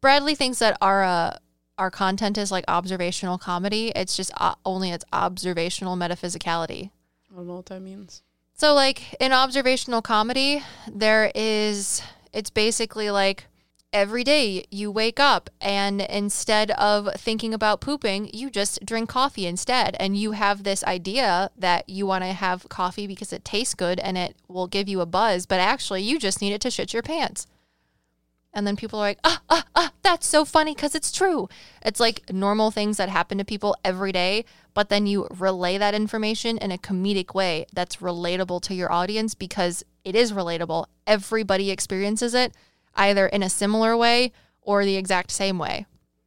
Bradley 0.00 0.34
thinks 0.34 0.60
that 0.60 0.78
our 0.80 1.02
uh, 1.02 1.36
our 1.76 1.90
content 1.90 2.38
is 2.38 2.50
like 2.50 2.64
observational 2.68 3.36
comedy. 3.36 3.92
It's 3.94 4.16
just 4.16 4.30
uh, 4.38 4.54
only 4.64 4.90
it's 4.90 5.04
observational 5.12 5.96
metaphysicality. 5.96 6.90
I 7.30 7.36
don't 7.36 7.46
know 7.46 7.56
what 7.56 7.66
that 7.66 7.80
means. 7.80 8.22
So, 8.60 8.74
like 8.74 9.14
in 9.18 9.32
observational 9.32 10.02
comedy, 10.02 10.62
there 10.86 11.32
is, 11.34 12.02
it's 12.30 12.50
basically 12.50 13.10
like 13.10 13.46
every 13.90 14.22
day 14.22 14.66
you 14.70 14.90
wake 14.90 15.18
up 15.18 15.48
and 15.62 16.02
instead 16.02 16.70
of 16.72 17.08
thinking 17.14 17.54
about 17.54 17.80
pooping, 17.80 18.28
you 18.34 18.50
just 18.50 18.84
drink 18.84 19.08
coffee 19.08 19.46
instead. 19.46 19.96
And 19.98 20.14
you 20.14 20.32
have 20.32 20.62
this 20.62 20.84
idea 20.84 21.50
that 21.56 21.88
you 21.88 22.04
want 22.04 22.22
to 22.22 22.34
have 22.34 22.68
coffee 22.68 23.06
because 23.06 23.32
it 23.32 23.46
tastes 23.46 23.74
good 23.74 23.98
and 23.98 24.18
it 24.18 24.36
will 24.46 24.66
give 24.66 24.90
you 24.90 25.00
a 25.00 25.06
buzz, 25.06 25.46
but 25.46 25.58
actually 25.58 26.02
you 26.02 26.18
just 26.18 26.42
need 26.42 26.52
it 26.52 26.60
to 26.60 26.70
shit 26.70 26.92
your 26.92 27.02
pants. 27.02 27.46
And 28.52 28.66
then 28.66 28.76
people 28.76 28.98
are 28.98 29.02
like, 29.02 29.20
ah, 29.22 29.40
ah, 29.48 29.64
ah, 29.74 29.92
that's 30.02 30.26
so 30.26 30.44
funny 30.44 30.74
because 30.74 30.94
it's 30.94 31.12
true. 31.12 31.48
It's 31.84 32.00
like 32.00 32.32
normal 32.32 32.70
things 32.70 32.96
that 32.96 33.08
happen 33.08 33.38
to 33.38 33.44
people 33.44 33.76
every 33.84 34.10
day, 34.10 34.44
but 34.74 34.88
then 34.88 35.06
you 35.06 35.28
relay 35.30 35.78
that 35.78 35.94
information 35.94 36.58
in 36.58 36.72
a 36.72 36.78
comedic 36.78 37.34
way 37.34 37.66
that's 37.72 37.96
relatable 37.96 38.60
to 38.62 38.74
your 38.74 38.90
audience 38.90 39.34
because 39.34 39.84
it 40.04 40.16
is 40.16 40.32
relatable. 40.32 40.86
Everybody 41.06 41.70
experiences 41.70 42.34
it 42.34 42.52
either 42.96 43.26
in 43.26 43.42
a 43.42 43.50
similar 43.50 43.96
way 43.96 44.32
or 44.62 44.84
the 44.84 44.96
exact 44.96 45.30
same 45.30 45.58
way. 45.58 45.86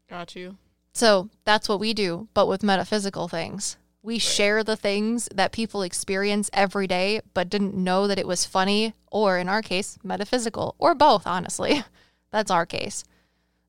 Got 0.10 0.36
you. 0.36 0.58
So 0.94 1.30
that's 1.44 1.68
what 1.68 1.80
we 1.80 1.94
do, 1.94 2.30
but 2.34 2.48
with 2.48 2.64
metaphysical 2.64 3.28
things. 3.28 3.78
We 4.02 4.20
share 4.20 4.64
the 4.64 4.76
things 4.76 5.30
that 5.34 5.54
people 5.54 5.82
experience 5.82 6.50
every 6.54 6.88
day, 6.88 7.22
but 7.34 7.50
didn't 7.50 7.74
know 7.74 8.06
that 8.08 8.20
it 8.20 8.28
was 8.28 8.46
funny, 8.46 8.94
or 9.12 9.38
in 9.38 9.48
our 9.48 9.62
case, 9.62 9.98
metaphysical, 10.04 10.76
or 10.78 10.94
both, 10.94 11.26
honestly. 11.26 11.84
That's 12.34 12.52
our 12.52 12.66
case. 12.66 13.04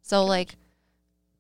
So, 0.03 0.25
like, 0.25 0.57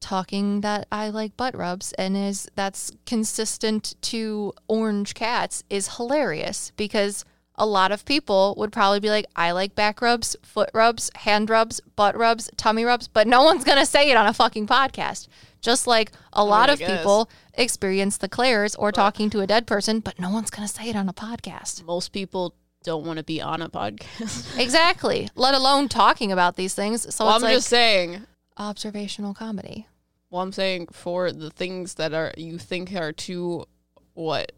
talking 0.00 0.60
that 0.60 0.86
I 0.92 1.08
like 1.08 1.36
butt 1.36 1.56
rubs 1.56 1.94
and 1.94 2.14
is 2.14 2.46
that's 2.54 2.92
consistent 3.06 3.94
to 4.02 4.52
orange 4.68 5.14
cats 5.14 5.64
is 5.70 5.96
hilarious 5.96 6.70
because 6.76 7.24
a 7.54 7.64
lot 7.64 7.90
of 7.90 8.04
people 8.04 8.54
would 8.58 8.70
probably 8.70 9.00
be 9.00 9.08
like, 9.08 9.24
I 9.34 9.52
like 9.52 9.74
back 9.74 10.02
rubs, 10.02 10.36
foot 10.42 10.68
rubs, 10.74 11.10
hand 11.14 11.48
rubs, 11.48 11.80
butt 11.96 12.16
rubs, 12.16 12.50
tummy 12.58 12.84
rubs, 12.84 13.08
but 13.08 13.26
no 13.26 13.42
one's 13.44 13.64
going 13.64 13.78
to 13.78 13.86
say 13.86 14.10
it 14.10 14.16
on 14.16 14.26
a 14.26 14.34
fucking 14.34 14.66
podcast. 14.66 15.28
Just 15.62 15.86
like 15.86 16.12
a 16.34 16.44
lot 16.44 16.68
of 16.68 16.78
guess. 16.78 16.98
people 16.98 17.30
experience 17.54 18.18
the 18.18 18.28
clairs 18.28 18.74
or 18.74 18.92
talking 18.92 19.30
to 19.30 19.40
a 19.40 19.46
dead 19.46 19.66
person, 19.66 20.00
but 20.00 20.18
no 20.18 20.28
one's 20.28 20.50
going 20.50 20.68
to 20.68 20.74
say 20.74 20.90
it 20.90 20.96
on 20.96 21.08
a 21.08 21.14
podcast. 21.14 21.82
Most 21.84 22.12
people 22.12 22.54
don't 22.84 23.04
want 23.04 23.16
to 23.18 23.24
be 23.24 23.40
on 23.42 23.60
a 23.60 23.68
podcast. 23.68 24.56
Exactly. 24.60 25.28
Let 25.34 25.54
alone 25.54 25.88
talking 25.88 26.30
about 26.30 26.54
these 26.56 26.74
things. 26.74 27.12
So 27.14 27.24
well, 27.26 27.34
I'm 27.34 27.42
like 27.42 27.54
just 27.54 27.68
saying. 27.68 28.22
observational 28.56 29.34
comedy. 29.34 29.88
Well, 30.30 30.42
I'm 30.42 30.52
saying 30.52 30.88
for 30.92 31.32
the 31.32 31.50
things 31.50 31.94
that 31.94 32.14
are 32.14 32.32
you 32.36 32.58
think 32.58 32.92
are 32.94 33.12
too 33.12 33.64
what 34.14 34.52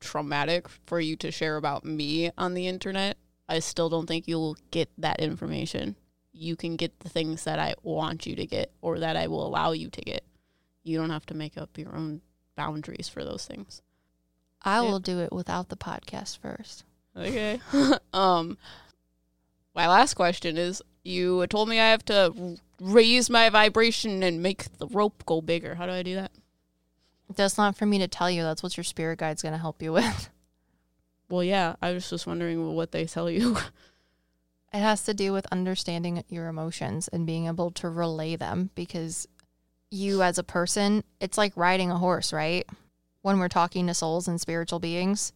traumatic 0.00 0.68
for 0.86 1.00
you 1.00 1.16
to 1.16 1.30
share 1.30 1.56
about 1.56 1.84
me 1.84 2.30
on 2.38 2.54
the 2.54 2.66
internet, 2.66 3.16
I 3.48 3.58
still 3.60 3.88
don't 3.88 4.06
think 4.06 4.28
you'll 4.28 4.56
get 4.70 4.88
that 4.98 5.20
information. 5.20 5.96
You 6.32 6.56
can 6.56 6.76
get 6.76 7.00
the 7.00 7.08
things 7.08 7.44
that 7.44 7.58
I 7.58 7.74
want 7.82 8.26
you 8.26 8.36
to 8.36 8.46
get 8.46 8.72
or 8.82 8.98
that 8.98 9.16
I 9.16 9.26
will 9.28 9.46
allow 9.46 9.72
you 9.72 9.88
to 9.90 10.00
get. 10.02 10.24
You 10.84 10.98
don't 10.98 11.10
have 11.10 11.26
to 11.26 11.34
make 11.34 11.56
up 11.56 11.78
your 11.78 11.94
own 11.96 12.20
boundaries 12.56 13.08
for 13.08 13.24
those 13.24 13.46
things. 13.46 13.80
I 14.62 14.82
Yeah. 14.82 14.90
will 14.90 15.00
do 15.00 15.20
it 15.20 15.32
without 15.32 15.68
the 15.68 15.76
podcast 15.76 16.38
first. 16.38 16.84
Okay. 17.16 17.60
um 18.12 18.58
my 19.74 19.88
last 19.88 20.14
question 20.14 20.56
is 20.56 20.82
you 21.02 21.46
told 21.46 21.68
me 21.68 21.78
I 21.78 21.90
have 21.90 22.04
to 22.06 22.56
raise 22.80 23.30
my 23.30 23.48
vibration 23.48 24.22
and 24.22 24.42
make 24.42 24.78
the 24.78 24.86
rope 24.88 25.24
go 25.26 25.40
bigger. 25.40 25.74
How 25.76 25.86
do 25.86 25.92
I 25.92 26.02
do 26.02 26.16
that? 26.16 26.32
That's 27.34 27.58
not 27.58 27.76
for 27.76 27.86
me 27.86 27.98
to 27.98 28.08
tell 28.08 28.30
you. 28.30 28.42
That's 28.42 28.62
what 28.62 28.76
your 28.76 28.84
spirit 28.84 29.18
guide's 29.18 29.42
going 29.42 29.52
to 29.52 29.58
help 29.58 29.82
you 29.82 29.92
with. 29.92 30.30
Well, 31.28 31.42
yeah, 31.42 31.74
I 31.82 31.90
was 31.90 32.08
just 32.08 32.28
wondering 32.28 32.76
what 32.76 32.92
they 32.92 33.04
tell 33.04 33.28
you. 33.28 33.56
It 34.72 34.78
has 34.78 35.04
to 35.06 35.14
do 35.14 35.32
with 35.32 35.46
understanding 35.50 36.22
your 36.28 36.46
emotions 36.46 37.08
and 37.08 37.26
being 37.26 37.46
able 37.46 37.72
to 37.72 37.88
relay 37.88 38.36
them 38.36 38.70
because 38.76 39.26
you, 39.90 40.22
as 40.22 40.38
a 40.38 40.44
person, 40.44 41.02
it's 41.18 41.38
like 41.38 41.52
riding 41.56 41.90
a 41.90 41.98
horse, 41.98 42.32
right? 42.32 42.64
when 43.26 43.40
we're 43.40 43.48
talking 43.48 43.88
to 43.88 43.92
souls 43.92 44.28
and 44.28 44.40
spiritual 44.40 44.78
beings. 44.78 45.32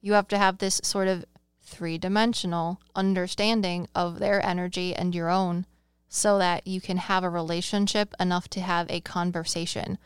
You 0.00 0.12
have 0.12 0.28
to 0.28 0.38
have 0.38 0.58
this 0.58 0.80
sort 0.84 1.08
of 1.08 1.24
three 1.62 1.98
dimensional 1.98 2.80
understanding 2.94 3.88
of 3.94 4.18
their 4.18 4.44
energy 4.44 4.94
and 4.94 5.14
your 5.14 5.28
own 5.28 5.66
so 6.08 6.38
that 6.38 6.66
you 6.66 6.80
can 6.80 6.96
have 6.96 7.22
a 7.22 7.30
relationship 7.30 8.14
enough 8.18 8.48
to 8.48 8.60
have 8.60 8.90
a 8.90 9.00
conversation. 9.00 9.98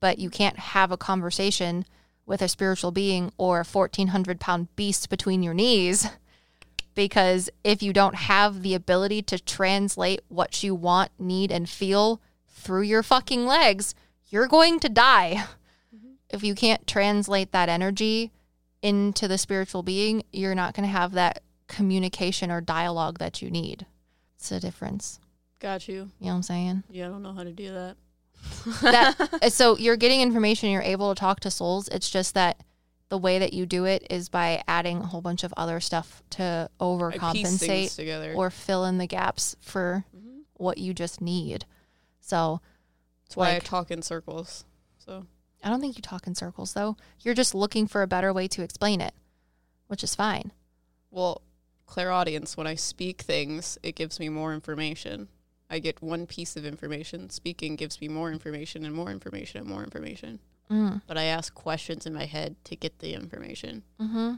But 0.00 0.18
you 0.18 0.30
can't 0.30 0.58
have 0.58 0.90
a 0.90 0.96
conversation 0.96 1.84
with 2.24 2.40
a 2.40 2.48
spiritual 2.48 2.90
being 2.90 3.32
or 3.36 3.60
a 3.60 3.64
1400 3.64 4.40
pound 4.40 4.74
beast 4.76 5.10
between 5.10 5.42
your 5.42 5.54
knees 5.54 6.08
because 6.94 7.50
if 7.62 7.82
you 7.82 7.92
don't 7.92 8.14
have 8.14 8.62
the 8.62 8.74
ability 8.74 9.22
to 9.22 9.38
translate 9.38 10.22
what 10.28 10.62
you 10.62 10.74
want, 10.74 11.10
need, 11.18 11.52
and 11.52 11.68
feel 11.68 12.20
through 12.48 12.82
your 12.82 13.02
fucking 13.02 13.46
legs, 13.46 13.94
you're 14.28 14.48
going 14.48 14.80
to 14.80 14.88
die. 14.88 15.44
Mm-hmm. 15.94 16.12
If 16.30 16.42
you 16.42 16.54
can't 16.54 16.86
translate 16.86 17.52
that 17.52 17.68
energy 17.68 18.32
into 18.82 19.28
the 19.28 19.38
spiritual 19.38 19.82
being, 19.82 20.22
you're 20.32 20.54
not 20.54 20.74
going 20.74 20.86
to 20.86 20.92
have 20.92 21.12
that 21.12 21.42
communication 21.68 22.50
or 22.50 22.60
dialogue 22.60 23.18
that 23.18 23.40
you 23.42 23.50
need. 23.50 23.86
It's 24.36 24.50
a 24.52 24.60
difference. 24.60 25.20
Got 25.58 25.88
you. 25.88 25.94
You 25.94 26.26
know 26.26 26.28
what 26.28 26.32
I'm 26.36 26.42
saying? 26.42 26.82
Yeah, 26.90 27.06
I 27.06 27.08
don't 27.10 27.22
know 27.22 27.32
how 27.34 27.44
to 27.44 27.52
do 27.52 27.72
that. 27.74 27.96
that 28.80 29.48
so 29.52 29.76
you're 29.76 29.96
getting 29.98 30.22
information 30.22 30.70
you're 30.70 30.80
able 30.80 31.14
to 31.14 31.20
talk 31.20 31.40
to 31.40 31.50
souls 31.50 31.88
it's 31.88 32.08
just 32.08 32.32
that 32.32 32.58
the 33.10 33.18
way 33.18 33.38
that 33.38 33.52
you 33.52 33.66
do 33.66 33.84
it 33.84 34.06
is 34.08 34.30
by 34.30 34.62
adding 34.66 34.96
a 34.98 35.06
whole 35.06 35.20
bunch 35.20 35.44
of 35.44 35.52
other 35.58 35.78
stuff 35.78 36.22
to 36.30 36.70
I 36.80 36.84
piece 37.32 37.58
things 37.58 37.60
overcompensate 37.60 37.96
together. 37.96 38.32
or 38.34 38.48
fill 38.48 38.86
in 38.86 38.96
the 38.96 39.06
gaps 39.06 39.56
for 39.60 40.06
Mhm. 40.16 40.40
what 40.54 40.78
you 40.78 40.94
just 40.94 41.20
need 41.20 41.66
so 42.22 42.62
That's 43.24 43.36
why 43.36 43.52
like- 43.52 43.62
I 43.64 43.66
talk 43.66 43.90
in 43.90 44.00
circles. 44.00 44.64
I 45.62 45.68
don't 45.68 45.80
think 45.80 45.96
you 45.96 46.02
talk 46.02 46.26
in 46.26 46.34
circles 46.34 46.72
though 46.72 46.96
you're 47.20 47.34
just 47.34 47.54
looking 47.54 47.86
for 47.86 48.02
a 48.02 48.06
better 48.06 48.32
way 48.32 48.48
to 48.48 48.62
explain 48.62 49.00
it 49.00 49.14
which 49.88 50.02
is 50.04 50.14
fine 50.14 50.52
Well, 51.10 51.42
clairaudience, 51.86 52.56
when 52.56 52.66
I 52.68 52.76
speak 52.76 53.22
things, 53.22 53.76
it 53.82 53.96
gives 53.96 54.20
me 54.20 54.28
more 54.28 54.54
information. 54.54 55.28
I 55.68 55.80
get 55.80 56.00
one 56.00 56.26
piece 56.26 56.56
of 56.56 56.64
information. 56.64 57.30
Speaking 57.30 57.74
gives 57.76 58.00
me 58.00 58.08
more 58.08 58.30
information 58.30 58.84
and 58.84 58.94
more 58.94 59.10
information 59.10 59.60
and 59.60 59.68
more 59.68 59.82
information. 59.82 60.38
mm. 60.70 61.02
But 61.06 61.18
I 61.18 61.24
ask 61.24 61.52
questions 61.52 62.06
in 62.06 62.14
my 62.14 62.26
head 62.26 62.54
to 62.64 62.76
get 62.76 63.00
the 63.00 63.14
information 63.14 63.82
mm-hmm. 64.00 64.34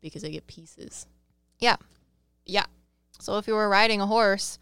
because 0.00 0.24
I 0.24 0.30
get 0.30 0.46
pieces. 0.46 1.06
Yeah. 1.58 1.76
Yeah. 2.46 2.66
So 3.18 3.38
if 3.38 3.48
you 3.48 3.54
were 3.54 3.68
riding 3.68 4.00
a 4.00 4.06
horse 4.06 4.58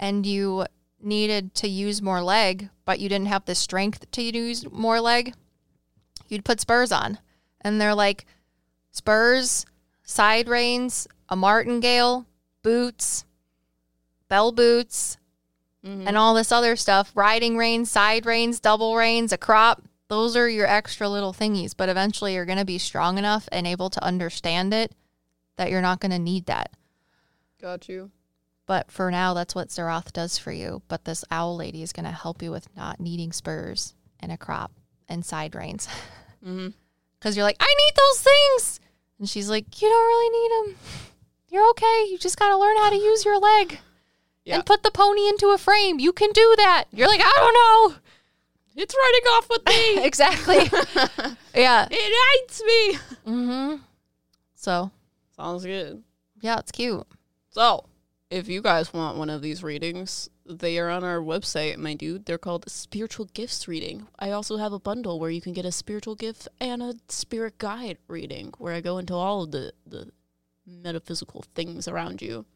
and 0.00 0.24
you 0.24 0.64
needed 1.00 1.54
to 1.54 1.68
use 1.68 2.00
more 2.02 2.22
leg, 2.22 2.70
but 2.84 2.98
you 3.00 3.08
didn't 3.08 3.28
have 3.28 3.44
the 3.44 3.54
strength 3.54 4.10
to 4.12 4.22
use 4.22 4.70
more 4.70 5.00
leg, 5.00 5.34
you'd 6.28 6.44
put 6.44 6.60
spurs 6.60 6.92
on. 6.92 7.18
And 7.60 7.80
they're 7.80 7.94
like 7.94 8.26
spurs, 8.90 9.66
side 10.04 10.48
reins, 10.48 11.06
a 11.28 11.36
martingale, 11.36 12.26
boots, 12.62 13.24
bell 14.28 14.52
boots, 14.52 15.18
Mhm. 15.84 16.06
and 16.06 16.16
all 16.16 16.34
this 16.34 16.50
other 16.50 16.74
stuff 16.76 17.12
riding 17.14 17.56
reins, 17.56 17.90
side 17.90 18.26
reins, 18.26 18.58
double 18.58 18.96
reins, 18.96 19.32
a 19.32 19.38
crop. 19.38 19.82
Those 20.08 20.36
are 20.36 20.48
your 20.48 20.66
extra 20.66 21.08
little 21.08 21.32
thingies, 21.32 21.74
but 21.76 21.88
eventually 21.88 22.34
you're 22.34 22.44
going 22.44 22.58
to 22.58 22.64
be 22.64 22.78
strong 22.78 23.18
enough 23.18 23.48
and 23.52 23.66
able 23.66 23.90
to 23.90 24.02
understand 24.04 24.72
it 24.72 24.92
that 25.56 25.70
you're 25.70 25.82
not 25.82 26.00
going 26.00 26.12
to 26.12 26.18
need 26.18 26.46
that. 26.46 26.70
Got 27.60 27.88
you. 27.88 28.10
But 28.66 28.90
for 28.90 29.10
now, 29.10 29.32
that's 29.34 29.54
what 29.54 29.68
Zeroth 29.68 30.12
does 30.12 30.38
for 30.38 30.50
you. 30.52 30.82
But 30.88 31.04
this 31.04 31.24
owl 31.30 31.56
lady 31.56 31.82
is 31.82 31.92
going 31.92 32.04
to 32.06 32.10
help 32.10 32.42
you 32.42 32.50
with 32.50 32.68
not 32.76 32.98
needing 33.00 33.32
spurs 33.32 33.94
and 34.20 34.32
a 34.32 34.36
crop 34.36 34.72
and 35.08 35.24
side 35.24 35.54
reins. 35.54 35.88
Mm-hmm. 36.44 36.68
Because 37.18 37.34
you're 37.36 37.44
like, 37.46 37.56
I 37.58 37.66
need 37.66 37.96
those 37.96 38.22
things. 38.22 38.80
And 39.18 39.28
she's 39.28 39.48
like, 39.50 39.80
You 39.82 39.88
don't 39.88 40.06
really 40.06 40.38
need 40.38 40.50
them. 40.74 40.78
You're 41.50 41.68
okay. 41.70 42.06
You 42.10 42.18
just 42.18 42.38
got 42.38 42.50
to 42.50 42.58
learn 42.58 42.76
how 42.76 42.90
to 42.90 42.96
use 42.96 43.24
your 43.24 43.38
leg 43.40 43.80
Yeah. 44.44 44.56
and 44.56 44.66
put 44.66 44.84
the 44.84 44.92
pony 44.92 45.26
into 45.28 45.48
a 45.48 45.58
frame. 45.58 45.98
You 45.98 46.12
can 46.12 46.30
do 46.32 46.54
that. 46.58 46.84
You're 46.92 47.08
like, 47.08 47.22
I 47.24 47.32
don't 47.36 47.54
know. 47.94 47.96
It's 48.76 48.94
running 48.94 49.26
off 49.30 49.48
with 49.48 49.66
me. 49.66 50.04
exactly. 50.04 50.56
yeah. 51.54 51.88
it 51.90 52.42
hates 52.42 52.62
me. 52.62 52.98
Mm-hmm. 53.26 53.76
So, 54.54 54.90
Sounds 55.36 55.64
good. 55.64 56.02
yeah, 56.42 56.58
it's 56.58 56.70
cute. 56.70 57.06
So, 57.50 57.86
if 58.30 58.48
you 58.48 58.60
guys 58.60 58.92
want 58.92 59.16
one 59.16 59.30
of 59.30 59.42
these 59.42 59.62
readings, 59.62 60.28
they 60.44 60.78
are 60.78 60.90
on 60.90 61.04
our 61.04 61.18
website, 61.18 61.76
my 61.76 61.94
dude. 61.94 62.26
They're 62.26 62.38
called 62.38 62.68
Spiritual 62.68 63.26
Gifts 63.26 63.68
Reading. 63.68 64.08
I 64.18 64.32
also 64.32 64.56
have 64.56 64.72
a 64.72 64.80
bundle 64.80 65.20
where 65.20 65.30
you 65.30 65.40
can 65.40 65.52
get 65.52 65.64
a 65.64 65.72
spiritual 65.72 66.16
gift 66.16 66.48
and 66.60 66.82
a 66.82 66.94
spirit 67.08 67.58
guide 67.58 67.98
reading, 68.08 68.52
where 68.58 68.74
I 68.74 68.80
go 68.80 68.98
into 68.98 69.14
all 69.14 69.44
of 69.44 69.52
the, 69.52 69.72
the 69.86 70.10
metaphysical 70.66 71.44
things 71.54 71.86
around 71.86 72.20
you. 72.20 72.46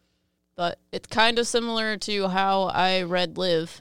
But 0.56 0.78
it's 0.92 1.06
kind 1.06 1.38
of 1.38 1.46
similar 1.46 1.96
to 1.98 2.28
how 2.28 2.64
I 2.64 3.02
read 3.02 3.38
Live, 3.38 3.80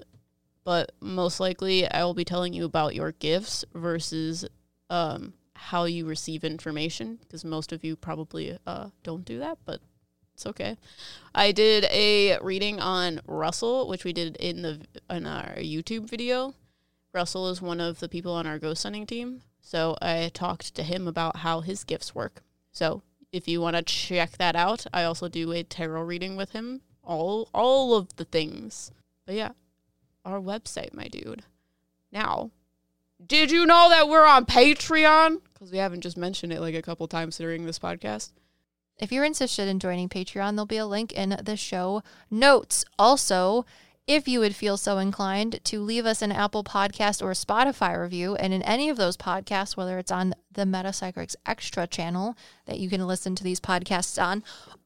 but 0.64 0.92
most 1.02 1.40
likely 1.40 1.90
I 1.90 2.04
will 2.04 2.14
be 2.14 2.26
telling 2.26 2.54
you 2.54 2.66
about 2.66 2.96
your 2.96 3.14
gifts 3.14 3.66
versus 3.74 4.46
um, 4.92 5.34
how 5.54 5.86
you 5.86 6.06
receive 6.06 6.44
information, 6.44 7.18
because 7.22 7.44
most 7.44 7.72
of 7.72 7.84
you 7.84 7.96
probably 7.96 8.58
uh, 8.68 8.90
don't 9.04 9.26
do 9.26 9.40
that, 9.40 9.58
but 9.66 9.82
it's 10.40 10.46
okay. 10.46 10.78
I 11.36 11.52
did 11.52 11.84
a 11.92 12.40
reading 12.40 12.80
on 12.80 13.20
Russell, 13.28 13.90
which 13.90 14.06
we 14.06 14.14
did 14.14 14.38
in 14.38 14.62
the 14.62 14.80
in 15.10 15.26
our 15.26 15.56
YouTube 15.58 16.10
video. 16.10 16.54
Russell 17.14 17.50
is 17.50 17.62
one 17.62 17.82
of 17.82 18.00
the 18.00 18.08
people 18.08 18.32
on 18.32 18.48
our 18.48 18.58
ghost 18.58 18.84
hunting 18.84 19.06
team, 19.06 19.42
so 19.60 19.98
I 20.02 20.32
talked 20.34 20.76
to 20.76 20.84
him 20.84 21.10
about 21.10 21.38
how 21.38 21.60
his 21.60 21.84
gifts 21.84 22.16
work. 22.16 22.42
So 22.72 23.02
if 23.34 23.50
you 23.50 23.60
want 23.60 23.76
to 23.76 23.82
check 23.82 24.38
that 24.38 24.56
out, 24.56 24.86
I 24.94 25.04
also 25.04 25.28
do 25.28 25.52
a 25.52 25.64
tarot 25.64 26.04
reading 26.04 26.38
with 26.38 26.52
him. 26.52 26.82
All 27.04 27.50
all 27.54 27.96
of 27.96 28.16
the 28.16 28.26
things. 28.26 28.92
But 29.26 29.36
yeah, 29.36 29.52
our 30.24 30.40
website, 30.40 30.94
my 30.94 31.10
dude. 31.10 31.44
Now, 32.14 32.52
did 33.26 33.52
you 33.52 33.66
know 33.66 33.90
that 33.90 34.08
we're 34.08 34.26
on 34.26 34.46
Patreon? 34.46 35.42
Because 35.54 35.70
we 35.70 35.80
haven't 35.80 36.02
just 36.02 36.16
mentioned 36.16 36.54
it 36.54 36.62
like 36.62 36.76
a 36.76 36.82
couple 36.82 37.10
times 37.10 37.38
during 37.38 37.66
this 37.66 37.80
podcast. 37.80 38.32
If 39.00 39.14
you're 39.14 39.24
interested 39.24 39.70
in 39.70 39.80
joining 39.80 40.10
Patreon, 40.10 40.52
there'll 40.52 40.66
be 40.66 40.76
a 40.76 40.86
link 40.86 41.14
in 41.14 41.40
the 41.42 41.56
show 41.56 42.04
notes. 42.30 42.84
Also, 43.00 43.66
if 44.08 44.28
you 44.28 44.42
would 44.42 44.56
feel 44.56 44.76
so 44.76 44.98
inclined 44.98 45.64
to 45.64 45.80
leave 45.80 46.06
us 46.06 46.22
an 46.22 46.34
Apple 46.34 46.66
podcast 46.66 47.22
or 47.22 47.32
Spotify 47.32 47.98
review, 47.98 48.36
and 48.36 48.54
in 48.54 48.62
any 48.64 48.90
of 48.90 48.98
those 48.98 49.16
podcasts, 49.16 49.78
whether 49.78 49.98
it's 50.00 50.12
on 50.12 50.34
the 50.52 50.66
Meta 50.66 50.90
Psyckicks 50.90 51.38
Extra 51.46 51.88
channel 51.88 52.36
that 52.66 52.80
you 52.80 52.90
can 52.90 53.08
listen 53.08 53.36
to 53.36 53.44
these 53.44 53.62
podcasts 53.62 54.22
on, 54.22 54.44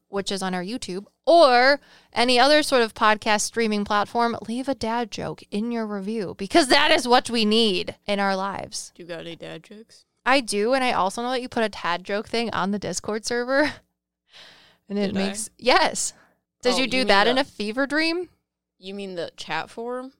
which 0.08 0.30
is 0.30 0.42
on 0.42 0.54
our 0.54 0.62
YouTube, 0.62 1.06
or 1.26 1.80
any 2.12 2.38
other 2.38 2.62
sort 2.62 2.82
of 2.82 2.94
podcast 2.94 3.40
streaming 3.40 3.84
platform, 3.84 4.36
leave 4.46 4.68
a 4.68 4.76
dad 4.76 5.10
joke 5.10 5.42
in 5.50 5.72
your 5.72 5.88
review 5.88 6.36
because 6.38 6.68
that 6.68 6.92
is 6.92 7.08
what 7.08 7.28
we 7.28 7.44
need 7.44 7.96
in 8.06 8.20
our 8.20 8.36
lives. 8.36 8.92
Do 8.94 9.02
you 9.02 9.08
got 9.08 9.20
any 9.20 9.34
dad 9.34 9.64
jokes? 9.64 10.04
I 10.24 10.40
do, 10.40 10.72
and 10.72 10.84
I 10.84 10.92
also 10.92 11.20
know 11.20 11.30
that 11.30 11.42
you 11.42 11.48
put 11.48 11.64
a 11.64 11.68
dad 11.68 12.04
joke 12.04 12.28
thing 12.28 12.48
on 12.52 12.70
the 12.70 12.78
Discord 12.78 13.26
server. 13.26 13.72
And 14.88 14.98
it 14.98 15.08
Did 15.08 15.16
I? 15.16 15.26
makes 15.26 15.50
yes. 15.58 16.12
Did 16.62 16.74
Oh, 16.74 16.76
you 16.76 16.82
you 16.84 16.90
do 16.90 16.96
mean 16.98 17.06
that 17.08 17.26
in 17.26 17.36
the- 17.36 17.42
a 17.42 17.44
fever 17.44 17.86
dream? 17.86 18.28
You 18.78 18.94
mean 18.94 19.14
the 19.14 19.30
chat 19.36 19.70
forum? 19.70 20.12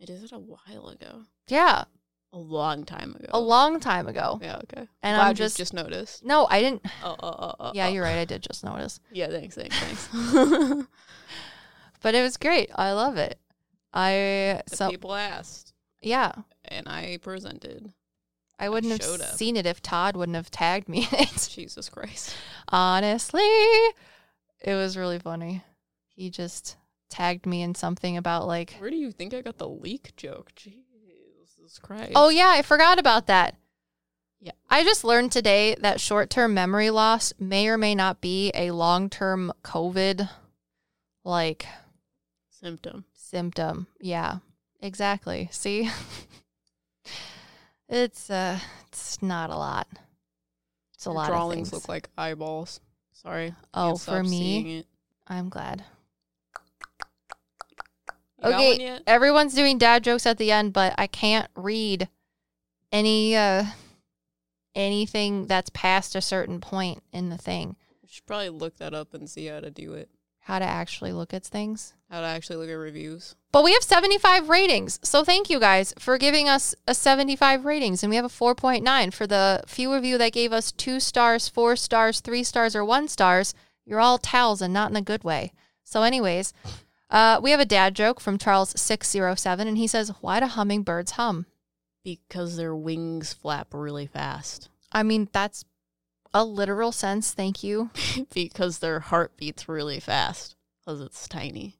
It 0.00 0.10
is 0.10 0.22
it 0.24 0.32
a 0.32 0.38
while 0.38 0.88
ago. 0.88 1.22
Yeah, 1.48 1.84
A 2.32 2.38
long 2.38 2.84
time 2.84 3.14
ago. 3.16 3.26
a 3.32 3.40
long 3.40 3.80
time 3.80 4.06
ago. 4.06 4.38
Yeah, 4.42 4.56
okay. 4.64 4.88
And 5.02 5.16
Glad 5.16 5.20
I'm 5.20 5.28
you 5.30 5.34
just- 5.34 5.56
just 5.56 5.72
noticed. 5.74 6.24
No, 6.24 6.46
I 6.50 6.60
didn't. 6.60 6.82
Oh, 7.02 7.16
oh, 7.20 7.28
oh, 7.28 7.36
oh. 7.38 7.54
oh. 7.60 7.70
Yeah, 7.74 7.86
oh. 7.86 7.90
you're 7.90 8.04
right. 8.04 8.18
I 8.18 8.24
did 8.24 8.42
just 8.42 8.64
notice, 8.64 9.00
Yeah, 9.12 9.28
thanks, 9.28 9.54
thanks, 9.56 9.76
thanks. 9.78 10.88
but 12.02 12.14
it 12.14 12.22
was 12.22 12.36
great. 12.36 12.70
I 12.74 12.92
love 12.92 13.16
it. 13.16 13.38
I 13.92 14.62
the 14.68 14.76
so 14.76 14.90
people 14.90 15.14
asked, 15.14 15.72
yeah. 16.02 16.32
and 16.64 16.88
I 16.88 17.18
presented. 17.22 17.92
I 18.58 18.68
wouldn't 18.68 19.00
have 19.02 19.20
up. 19.20 19.26
seen 19.36 19.56
it 19.56 19.66
if 19.66 19.80
Todd 19.80 20.16
wouldn't 20.16 20.36
have 20.36 20.50
tagged 20.50 20.88
me 20.88 21.08
in 21.12 21.18
it. 21.20 21.48
Jesus 21.54 21.88
Christ. 21.88 22.34
Honestly, 22.68 23.40
it 24.60 24.74
was 24.74 24.96
really 24.96 25.18
funny. 25.18 25.62
He 26.08 26.30
just 26.30 26.76
tagged 27.08 27.46
me 27.46 27.62
in 27.62 27.74
something 27.74 28.16
about 28.16 28.46
like, 28.46 28.74
Where 28.78 28.90
do 28.90 28.96
you 28.96 29.12
think 29.12 29.32
I 29.34 29.40
got 29.42 29.58
the 29.58 29.68
leak 29.68 30.14
joke? 30.16 30.52
Jesus 30.56 31.78
Christ. 31.80 32.12
oh 32.14 32.28
yeah, 32.30 32.48
I 32.48 32.62
forgot 32.62 32.98
about 32.98 33.26
that. 33.28 33.54
Yeah. 34.40 34.52
I 34.70 34.84
just 34.84 35.04
learned 35.04 35.32
today 35.32 35.74
that 35.80 36.00
short 36.00 36.30
term 36.30 36.54
memory 36.54 36.90
loss 36.90 37.32
may 37.38 37.68
or 37.68 37.76
may 37.78 37.94
not 37.94 38.20
be 38.20 38.50
a 38.54 38.70
long 38.70 39.10
term 39.10 39.52
COVID 39.62 40.28
like 41.24 41.66
Symptom. 42.50 43.04
symptom. 43.14 43.86
Yeah, 44.00 44.38
exactly. 44.80 45.48
See, 45.52 45.90
it's 47.88 48.30
uh, 48.30 48.58
it's 48.88 49.22
not 49.22 49.50
a 49.50 49.56
lot. 49.56 49.86
It's 50.94 51.06
a 51.06 51.10
Your 51.10 51.14
lot 51.14 51.28
drawings 51.28 51.68
of 51.68 51.72
things. 51.72 51.82
look 51.82 51.88
like 51.88 52.08
eyeballs. 52.16 52.80
Sorry. 53.12 53.54
Oh, 53.74 53.96
for 53.96 54.22
me? 54.22 54.84
I'm 55.26 55.48
glad. 55.48 55.84
You 58.42 58.50
okay, 58.54 59.00
everyone's 59.06 59.54
doing 59.54 59.78
dad 59.78 60.04
jokes 60.04 60.24
at 60.26 60.38
the 60.38 60.52
end, 60.52 60.72
but 60.72 60.94
I 60.96 61.08
can't 61.08 61.50
read 61.56 62.08
any 62.92 63.36
uh 63.36 63.64
anything 64.74 65.46
that's 65.46 65.70
past 65.74 66.14
a 66.14 66.20
certain 66.20 66.60
point 66.60 67.02
in 67.12 67.30
the 67.30 67.36
thing. 67.38 67.76
You 68.02 68.08
should 68.10 68.26
probably 68.26 68.50
look 68.50 68.76
that 68.78 68.94
up 68.94 69.12
and 69.12 69.28
see 69.28 69.46
how 69.46 69.60
to 69.60 69.70
do 69.70 69.94
it. 69.94 70.08
How 70.48 70.58
to 70.58 70.64
actually 70.64 71.12
look 71.12 71.34
at 71.34 71.44
things. 71.44 71.92
How 72.10 72.22
to 72.22 72.26
actually 72.26 72.56
look 72.56 72.70
at 72.70 72.72
reviews. 72.72 73.36
But 73.52 73.64
we 73.64 73.74
have 73.74 73.82
75 73.82 74.48
ratings. 74.48 74.98
So 75.02 75.22
thank 75.22 75.50
you 75.50 75.60
guys 75.60 75.92
for 75.98 76.16
giving 76.16 76.48
us 76.48 76.74
a 76.86 76.94
75 76.94 77.66
ratings. 77.66 78.02
And 78.02 78.08
we 78.08 78.16
have 78.16 78.24
a 78.24 78.28
4.9. 78.28 79.12
For 79.12 79.26
the 79.26 79.62
few 79.66 79.92
of 79.92 80.06
you 80.06 80.16
that 80.16 80.32
gave 80.32 80.50
us 80.50 80.72
two 80.72 81.00
stars, 81.00 81.50
four 81.50 81.76
stars, 81.76 82.20
three 82.20 82.42
stars, 82.42 82.74
or 82.74 82.82
one 82.82 83.08
stars, 83.08 83.52
you're 83.84 84.00
all 84.00 84.16
towels 84.16 84.62
and 84.62 84.72
not 84.72 84.90
in 84.90 84.96
a 84.96 85.02
good 85.02 85.22
way. 85.22 85.52
So, 85.84 86.02
anyways, 86.02 86.54
uh, 87.10 87.40
we 87.42 87.50
have 87.50 87.60
a 87.60 87.66
dad 87.66 87.94
joke 87.94 88.18
from 88.18 88.38
Charles607. 88.38 89.60
And 89.68 89.76
he 89.76 89.86
says, 89.86 90.12
Why 90.22 90.40
do 90.40 90.46
hummingbirds 90.46 91.10
hum? 91.12 91.44
Because 92.02 92.56
their 92.56 92.74
wings 92.74 93.34
flap 93.34 93.74
really 93.74 94.06
fast. 94.06 94.70
I 94.92 95.02
mean, 95.02 95.28
that's 95.30 95.66
a 96.34 96.44
literal 96.44 96.92
sense. 96.92 97.32
Thank 97.32 97.62
you. 97.62 97.90
because 98.34 98.78
their 98.78 99.00
heart 99.00 99.36
beats 99.36 99.68
really 99.68 100.00
fast. 100.00 100.56
Because 100.84 101.00
it's 101.00 101.28
tiny. 101.28 101.76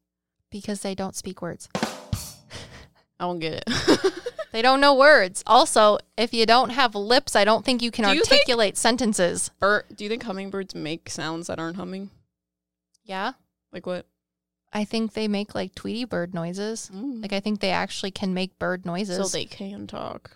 Because 0.50 0.80
they 0.80 0.94
don't 0.94 1.16
speak 1.16 1.42
words. 1.42 1.68
I 1.74 3.24
don't 3.24 3.38
get 3.38 3.64
it. 3.66 4.12
They 4.50 4.62
don't 4.62 4.80
know 4.80 4.94
words. 4.94 5.42
Also, 5.46 5.98
if 6.16 6.32
you 6.32 6.46
don't 6.46 6.70
have 6.70 6.94
lips, 6.94 7.36
I 7.36 7.44
don't 7.44 7.66
think 7.66 7.82
you 7.82 7.90
can 7.90 8.06
Do 8.06 8.14
you 8.14 8.24
think- 8.24 8.32
articulate 8.40 8.78
sentences. 8.78 9.50
or 9.60 9.84
do 9.94 10.04
you 10.04 10.10
think 10.10 10.22
hummingbirds 10.22 10.74
make 10.74 11.10
sounds 11.10 11.48
that 11.48 11.58
aren't 11.58 11.76
humming? 11.76 12.10
Yeah. 13.04 13.32
Like 13.72 13.84
what? 13.84 14.06
I 14.72 14.84
think 14.84 15.12
they 15.12 15.28
make 15.28 15.54
like 15.54 15.74
Tweety 15.74 16.06
bird 16.06 16.32
noises. 16.32 16.90
Mm. 16.94 17.20
Like 17.20 17.34
I 17.34 17.40
think 17.40 17.60
they 17.60 17.70
actually 17.70 18.10
can 18.10 18.32
make 18.32 18.58
bird 18.58 18.86
noises. 18.86 19.18
so 19.18 19.24
they 19.36 19.44
can 19.44 19.86
talk. 19.86 20.30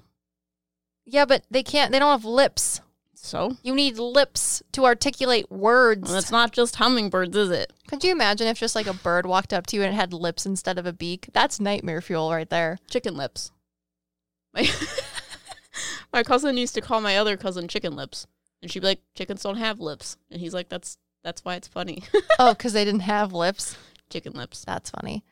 Yeah, 1.07 1.25
but 1.25 1.45
they 1.51 1.63
can't 1.63 1.91
they 1.91 1.99
don't 1.99 2.11
have 2.13 2.27
lips. 2.27 2.83
So? 3.25 3.57
You 3.63 3.75
need 3.75 3.99
lips 3.99 4.65
to 4.73 4.85
articulate 4.85 5.51
words. 5.51 6.11
Well, 6.11 6.19
it's 6.19 6.33
not 6.33 6.51
just 6.51 6.77
hummingbirds, 6.77 7.37
is 7.37 7.51
it? 7.51 7.73
Could 7.87 8.03
you 8.03 8.11
imagine 8.11 8.49
if 8.49 8.59
just 8.59 8.75
like 8.75 8.89
a 8.89 8.93
bird 8.93 9.27
walked 9.27 9.53
up 9.53 9.65
to 9.69 9.77
you 9.77 9.83
and 9.83 9.95
it 9.95 9.97
had 9.97 10.13
lips 10.13 10.45
instead 10.45 10.77
of 10.77 10.87
a 10.87 10.93
beak? 10.93 11.29
That's 11.33 11.61
nightmare 11.61 12.01
fuel 12.01 12.33
right 12.33 12.51
there. 12.51 12.79
Chicken 12.91 13.17
lips. 13.17 13.53
My, 14.53 14.69
my 16.13 16.25
cousin 16.25 16.57
used 16.57 16.75
to 16.75 16.81
call 16.81 17.01
my 17.01 17.17
other 17.17 17.37
cousin 17.37 17.69
chicken 17.69 17.95
lips. 17.95 18.27
And 18.61 18.71
she'd 18.71 18.81
be 18.81 18.87
like, 18.87 19.03
chickens 19.15 19.43
don't 19.43 19.57
have 19.57 19.79
lips. 19.79 20.17
And 20.31 20.41
he's 20.41 20.53
like, 20.53 20.69
that's 20.69 20.99
that's 21.23 21.45
why 21.45 21.55
it's 21.55 21.69
funny. 21.69 22.03
oh, 22.41 22.55
because 22.55 22.73
they 22.73 22.85
didn't 22.85 23.01
have 23.01 23.33
lips. 23.33 23.77
chicken 24.11 24.33
lips. 24.33 24.65
That's 24.65 24.91
funny. 24.91 25.25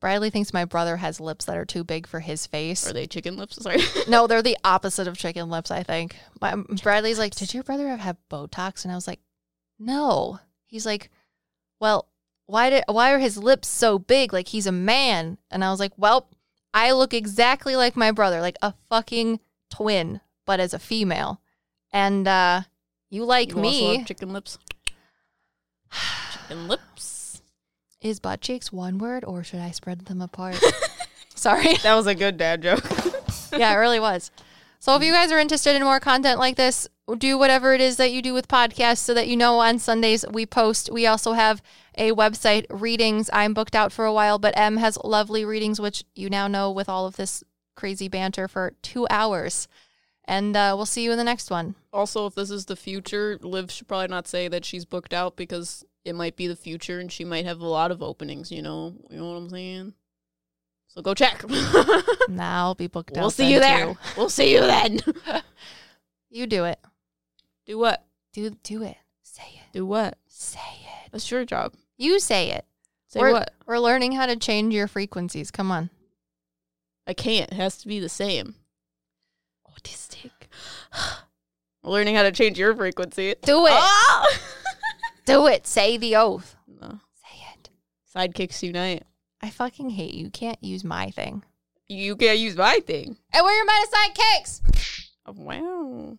Bradley 0.00 0.30
thinks 0.30 0.52
my 0.52 0.64
brother 0.64 0.98
has 0.98 1.20
lips 1.20 1.46
that 1.46 1.56
are 1.56 1.64
too 1.64 1.82
big 1.82 2.06
for 2.06 2.20
his 2.20 2.46
face. 2.46 2.86
Are 2.88 2.92
they 2.92 3.06
chicken 3.06 3.36
lips? 3.36 3.56
Sorry. 3.62 3.80
No, 4.08 4.26
they're 4.26 4.42
the 4.42 4.58
opposite 4.62 5.08
of 5.08 5.16
chicken 5.16 5.48
lips, 5.48 5.70
I 5.70 5.82
think. 5.82 6.16
My, 6.40 6.54
Bradley's 6.82 7.18
like, 7.18 7.34
Did 7.34 7.54
your 7.54 7.62
brother 7.62 7.88
have, 7.88 8.00
have 8.00 8.16
Botox? 8.30 8.84
And 8.84 8.92
I 8.92 8.94
was 8.94 9.06
like, 9.06 9.20
No. 9.78 10.38
He's 10.66 10.84
like, 10.86 11.10
Well, 11.80 12.08
why 12.46 12.70
did 12.70 12.84
why 12.88 13.12
are 13.12 13.18
his 13.18 13.36
lips 13.38 13.68
so 13.68 13.98
big? 13.98 14.32
Like 14.32 14.48
he's 14.48 14.66
a 14.66 14.72
man. 14.72 15.38
And 15.50 15.64
I 15.64 15.70
was 15.70 15.80
like, 15.80 15.92
Well, 15.96 16.28
I 16.74 16.92
look 16.92 17.14
exactly 17.14 17.74
like 17.74 17.96
my 17.96 18.10
brother, 18.12 18.40
like 18.40 18.56
a 18.62 18.74
fucking 18.90 19.40
twin, 19.70 20.20
but 20.44 20.60
as 20.60 20.74
a 20.74 20.78
female. 20.78 21.40
And 21.92 22.28
uh 22.28 22.62
you 23.08 23.24
like 23.24 23.50
You 23.50 23.56
me. 23.56 24.04
chicken 24.04 24.32
lips. 24.32 24.58
chicken 26.32 26.68
lips. 26.68 27.15
Is 28.00 28.20
butt 28.20 28.40
cheeks 28.40 28.72
one 28.72 28.98
word 28.98 29.24
or 29.24 29.42
should 29.42 29.60
I 29.60 29.70
spread 29.70 30.06
them 30.06 30.20
apart? 30.20 30.62
Sorry. 31.34 31.74
That 31.82 31.94
was 31.94 32.06
a 32.06 32.14
good 32.14 32.36
dad 32.36 32.62
joke. 32.62 32.84
yeah, 33.52 33.72
it 33.72 33.76
really 33.76 34.00
was. 34.00 34.30
So 34.78 34.94
if 34.94 35.02
you 35.02 35.12
guys 35.12 35.32
are 35.32 35.38
interested 35.38 35.74
in 35.74 35.82
more 35.82 36.00
content 36.00 36.38
like 36.38 36.56
this, 36.56 36.88
do 37.18 37.38
whatever 37.38 37.74
it 37.74 37.80
is 37.80 37.96
that 37.96 38.12
you 38.12 38.20
do 38.20 38.34
with 38.34 38.48
podcasts 38.48 38.98
so 38.98 39.14
that 39.14 39.28
you 39.28 39.36
know 39.36 39.58
on 39.58 39.78
Sundays 39.78 40.24
we 40.30 40.44
post. 40.44 40.90
We 40.92 41.06
also 41.06 41.32
have 41.32 41.62
a 41.96 42.12
website, 42.12 42.66
readings. 42.68 43.30
I'm 43.32 43.54
booked 43.54 43.74
out 43.74 43.92
for 43.92 44.04
a 44.04 44.12
while, 44.12 44.38
but 44.38 44.56
Em 44.56 44.76
has 44.76 44.98
lovely 45.02 45.44
readings, 45.44 45.80
which 45.80 46.04
you 46.14 46.28
now 46.28 46.48
know 46.48 46.70
with 46.70 46.88
all 46.88 47.06
of 47.06 47.16
this 47.16 47.42
crazy 47.74 48.08
banter 48.08 48.48
for 48.48 48.74
two 48.82 49.06
hours. 49.10 49.68
And 50.24 50.56
uh, 50.56 50.74
we'll 50.76 50.86
see 50.86 51.04
you 51.04 51.12
in 51.12 51.18
the 51.18 51.24
next 51.24 51.50
one. 51.50 51.76
Also, 51.92 52.26
if 52.26 52.34
this 52.34 52.50
is 52.50 52.66
the 52.66 52.76
future, 52.76 53.38
Liv 53.42 53.70
should 53.70 53.86
probably 53.86 54.08
not 54.08 54.26
say 54.26 54.48
that 54.48 54.64
she's 54.64 54.84
booked 54.84 55.14
out 55.14 55.36
because 55.36 55.84
it 56.06 56.14
might 56.14 56.36
be 56.36 56.46
the 56.46 56.56
future 56.56 57.00
and 57.00 57.10
she 57.10 57.24
might 57.24 57.44
have 57.44 57.60
a 57.60 57.66
lot 57.66 57.90
of 57.90 58.02
openings, 58.02 58.52
you 58.52 58.62
know? 58.62 58.94
You 59.10 59.18
know 59.18 59.30
what 59.30 59.36
I'm 59.36 59.50
saying? 59.50 59.94
So 60.88 61.02
go 61.02 61.14
check. 61.14 61.44
Now 62.28 62.66
I'll 62.66 62.74
be 62.74 62.86
booked 62.88 63.16
out. 63.16 63.20
we'll 63.20 63.30
see 63.30 63.52
you 63.52 63.60
there. 63.60 63.86
too. 63.86 63.98
We'll 64.16 64.28
see 64.30 64.52
you 64.52 64.60
then. 64.60 65.00
You 66.28 66.46
do 66.46 66.64
it. 66.64 66.78
Do 67.64 67.78
what? 67.78 68.04
Do 68.34 68.50
do 68.50 68.82
it. 68.82 68.96
Say 69.22 69.44
it. 69.54 69.72
Do 69.72 69.86
what? 69.86 70.18
Say 70.26 70.58
it. 70.58 71.12
That's 71.12 71.30
your 71.30 71.46
job. 71.46 71.72
You 71.96 72.20
say 72.20 72.50
it. 72.50 72.66
Say 73.06 73.20
we're, 73.20 73.32
what? 73.32 73.54
We're 73.64 73.78
learning 73.78 74.12
how 74.12 74.26
to 74.26 74.36
change 74.36 74.74
your 74.74 74.86
frequencies. 74.88 75.50
Come 75.50 75.70
on. 75.70 75.88
I 77.06 77.14
can't. 77.14 77.50
It 77.50 77.56
has 77.56 77.78
to 77.78 77.88
be 77.88 78.00
the 78.00 78.08
same. 78.10 78.56
Autistic. 79.70 80.30
Learning 81.82 82.16
how 82.16 82.24
to 82.24 82.32
change 82.32 82.58
your 82.58 82.74
frequency. 82.74 83.34
Do 83.42 83.64
it. 83.66 83.72
Ah! 83.72 84.26
Do 85.26 85.46
it. 85.48 85.66
Say 85.66 85.96
the 85.96 86.16
oath. 86.16 86.56
no. 86.80 87.00
Say 87.22 87.44
it. 87.54 87.70
Sidekicks 88.14 88.62
unite. 88.62 89.02
I 89.42 89.50
fucking 89.50 89.90
hate 89.90 90.14
you. 90.14 90.24
You 90.24 90.30
can't 90.30 90.62
use 90.62 90.84
my 90.84 91.10
thing. 91.10 91.44
You 91.88 92.16
can't 92.16 92.38
use 92.38 92.56
my 92.56 92.80
thing. 92.86 93.16
And 93.32 93.44
we're 93.44 93.52
your 93.52 93.66
meta 93.66 93.88
sidekicks. 93.92 94.60
Oh, 95.26 95.34
wow. 95.36 96.18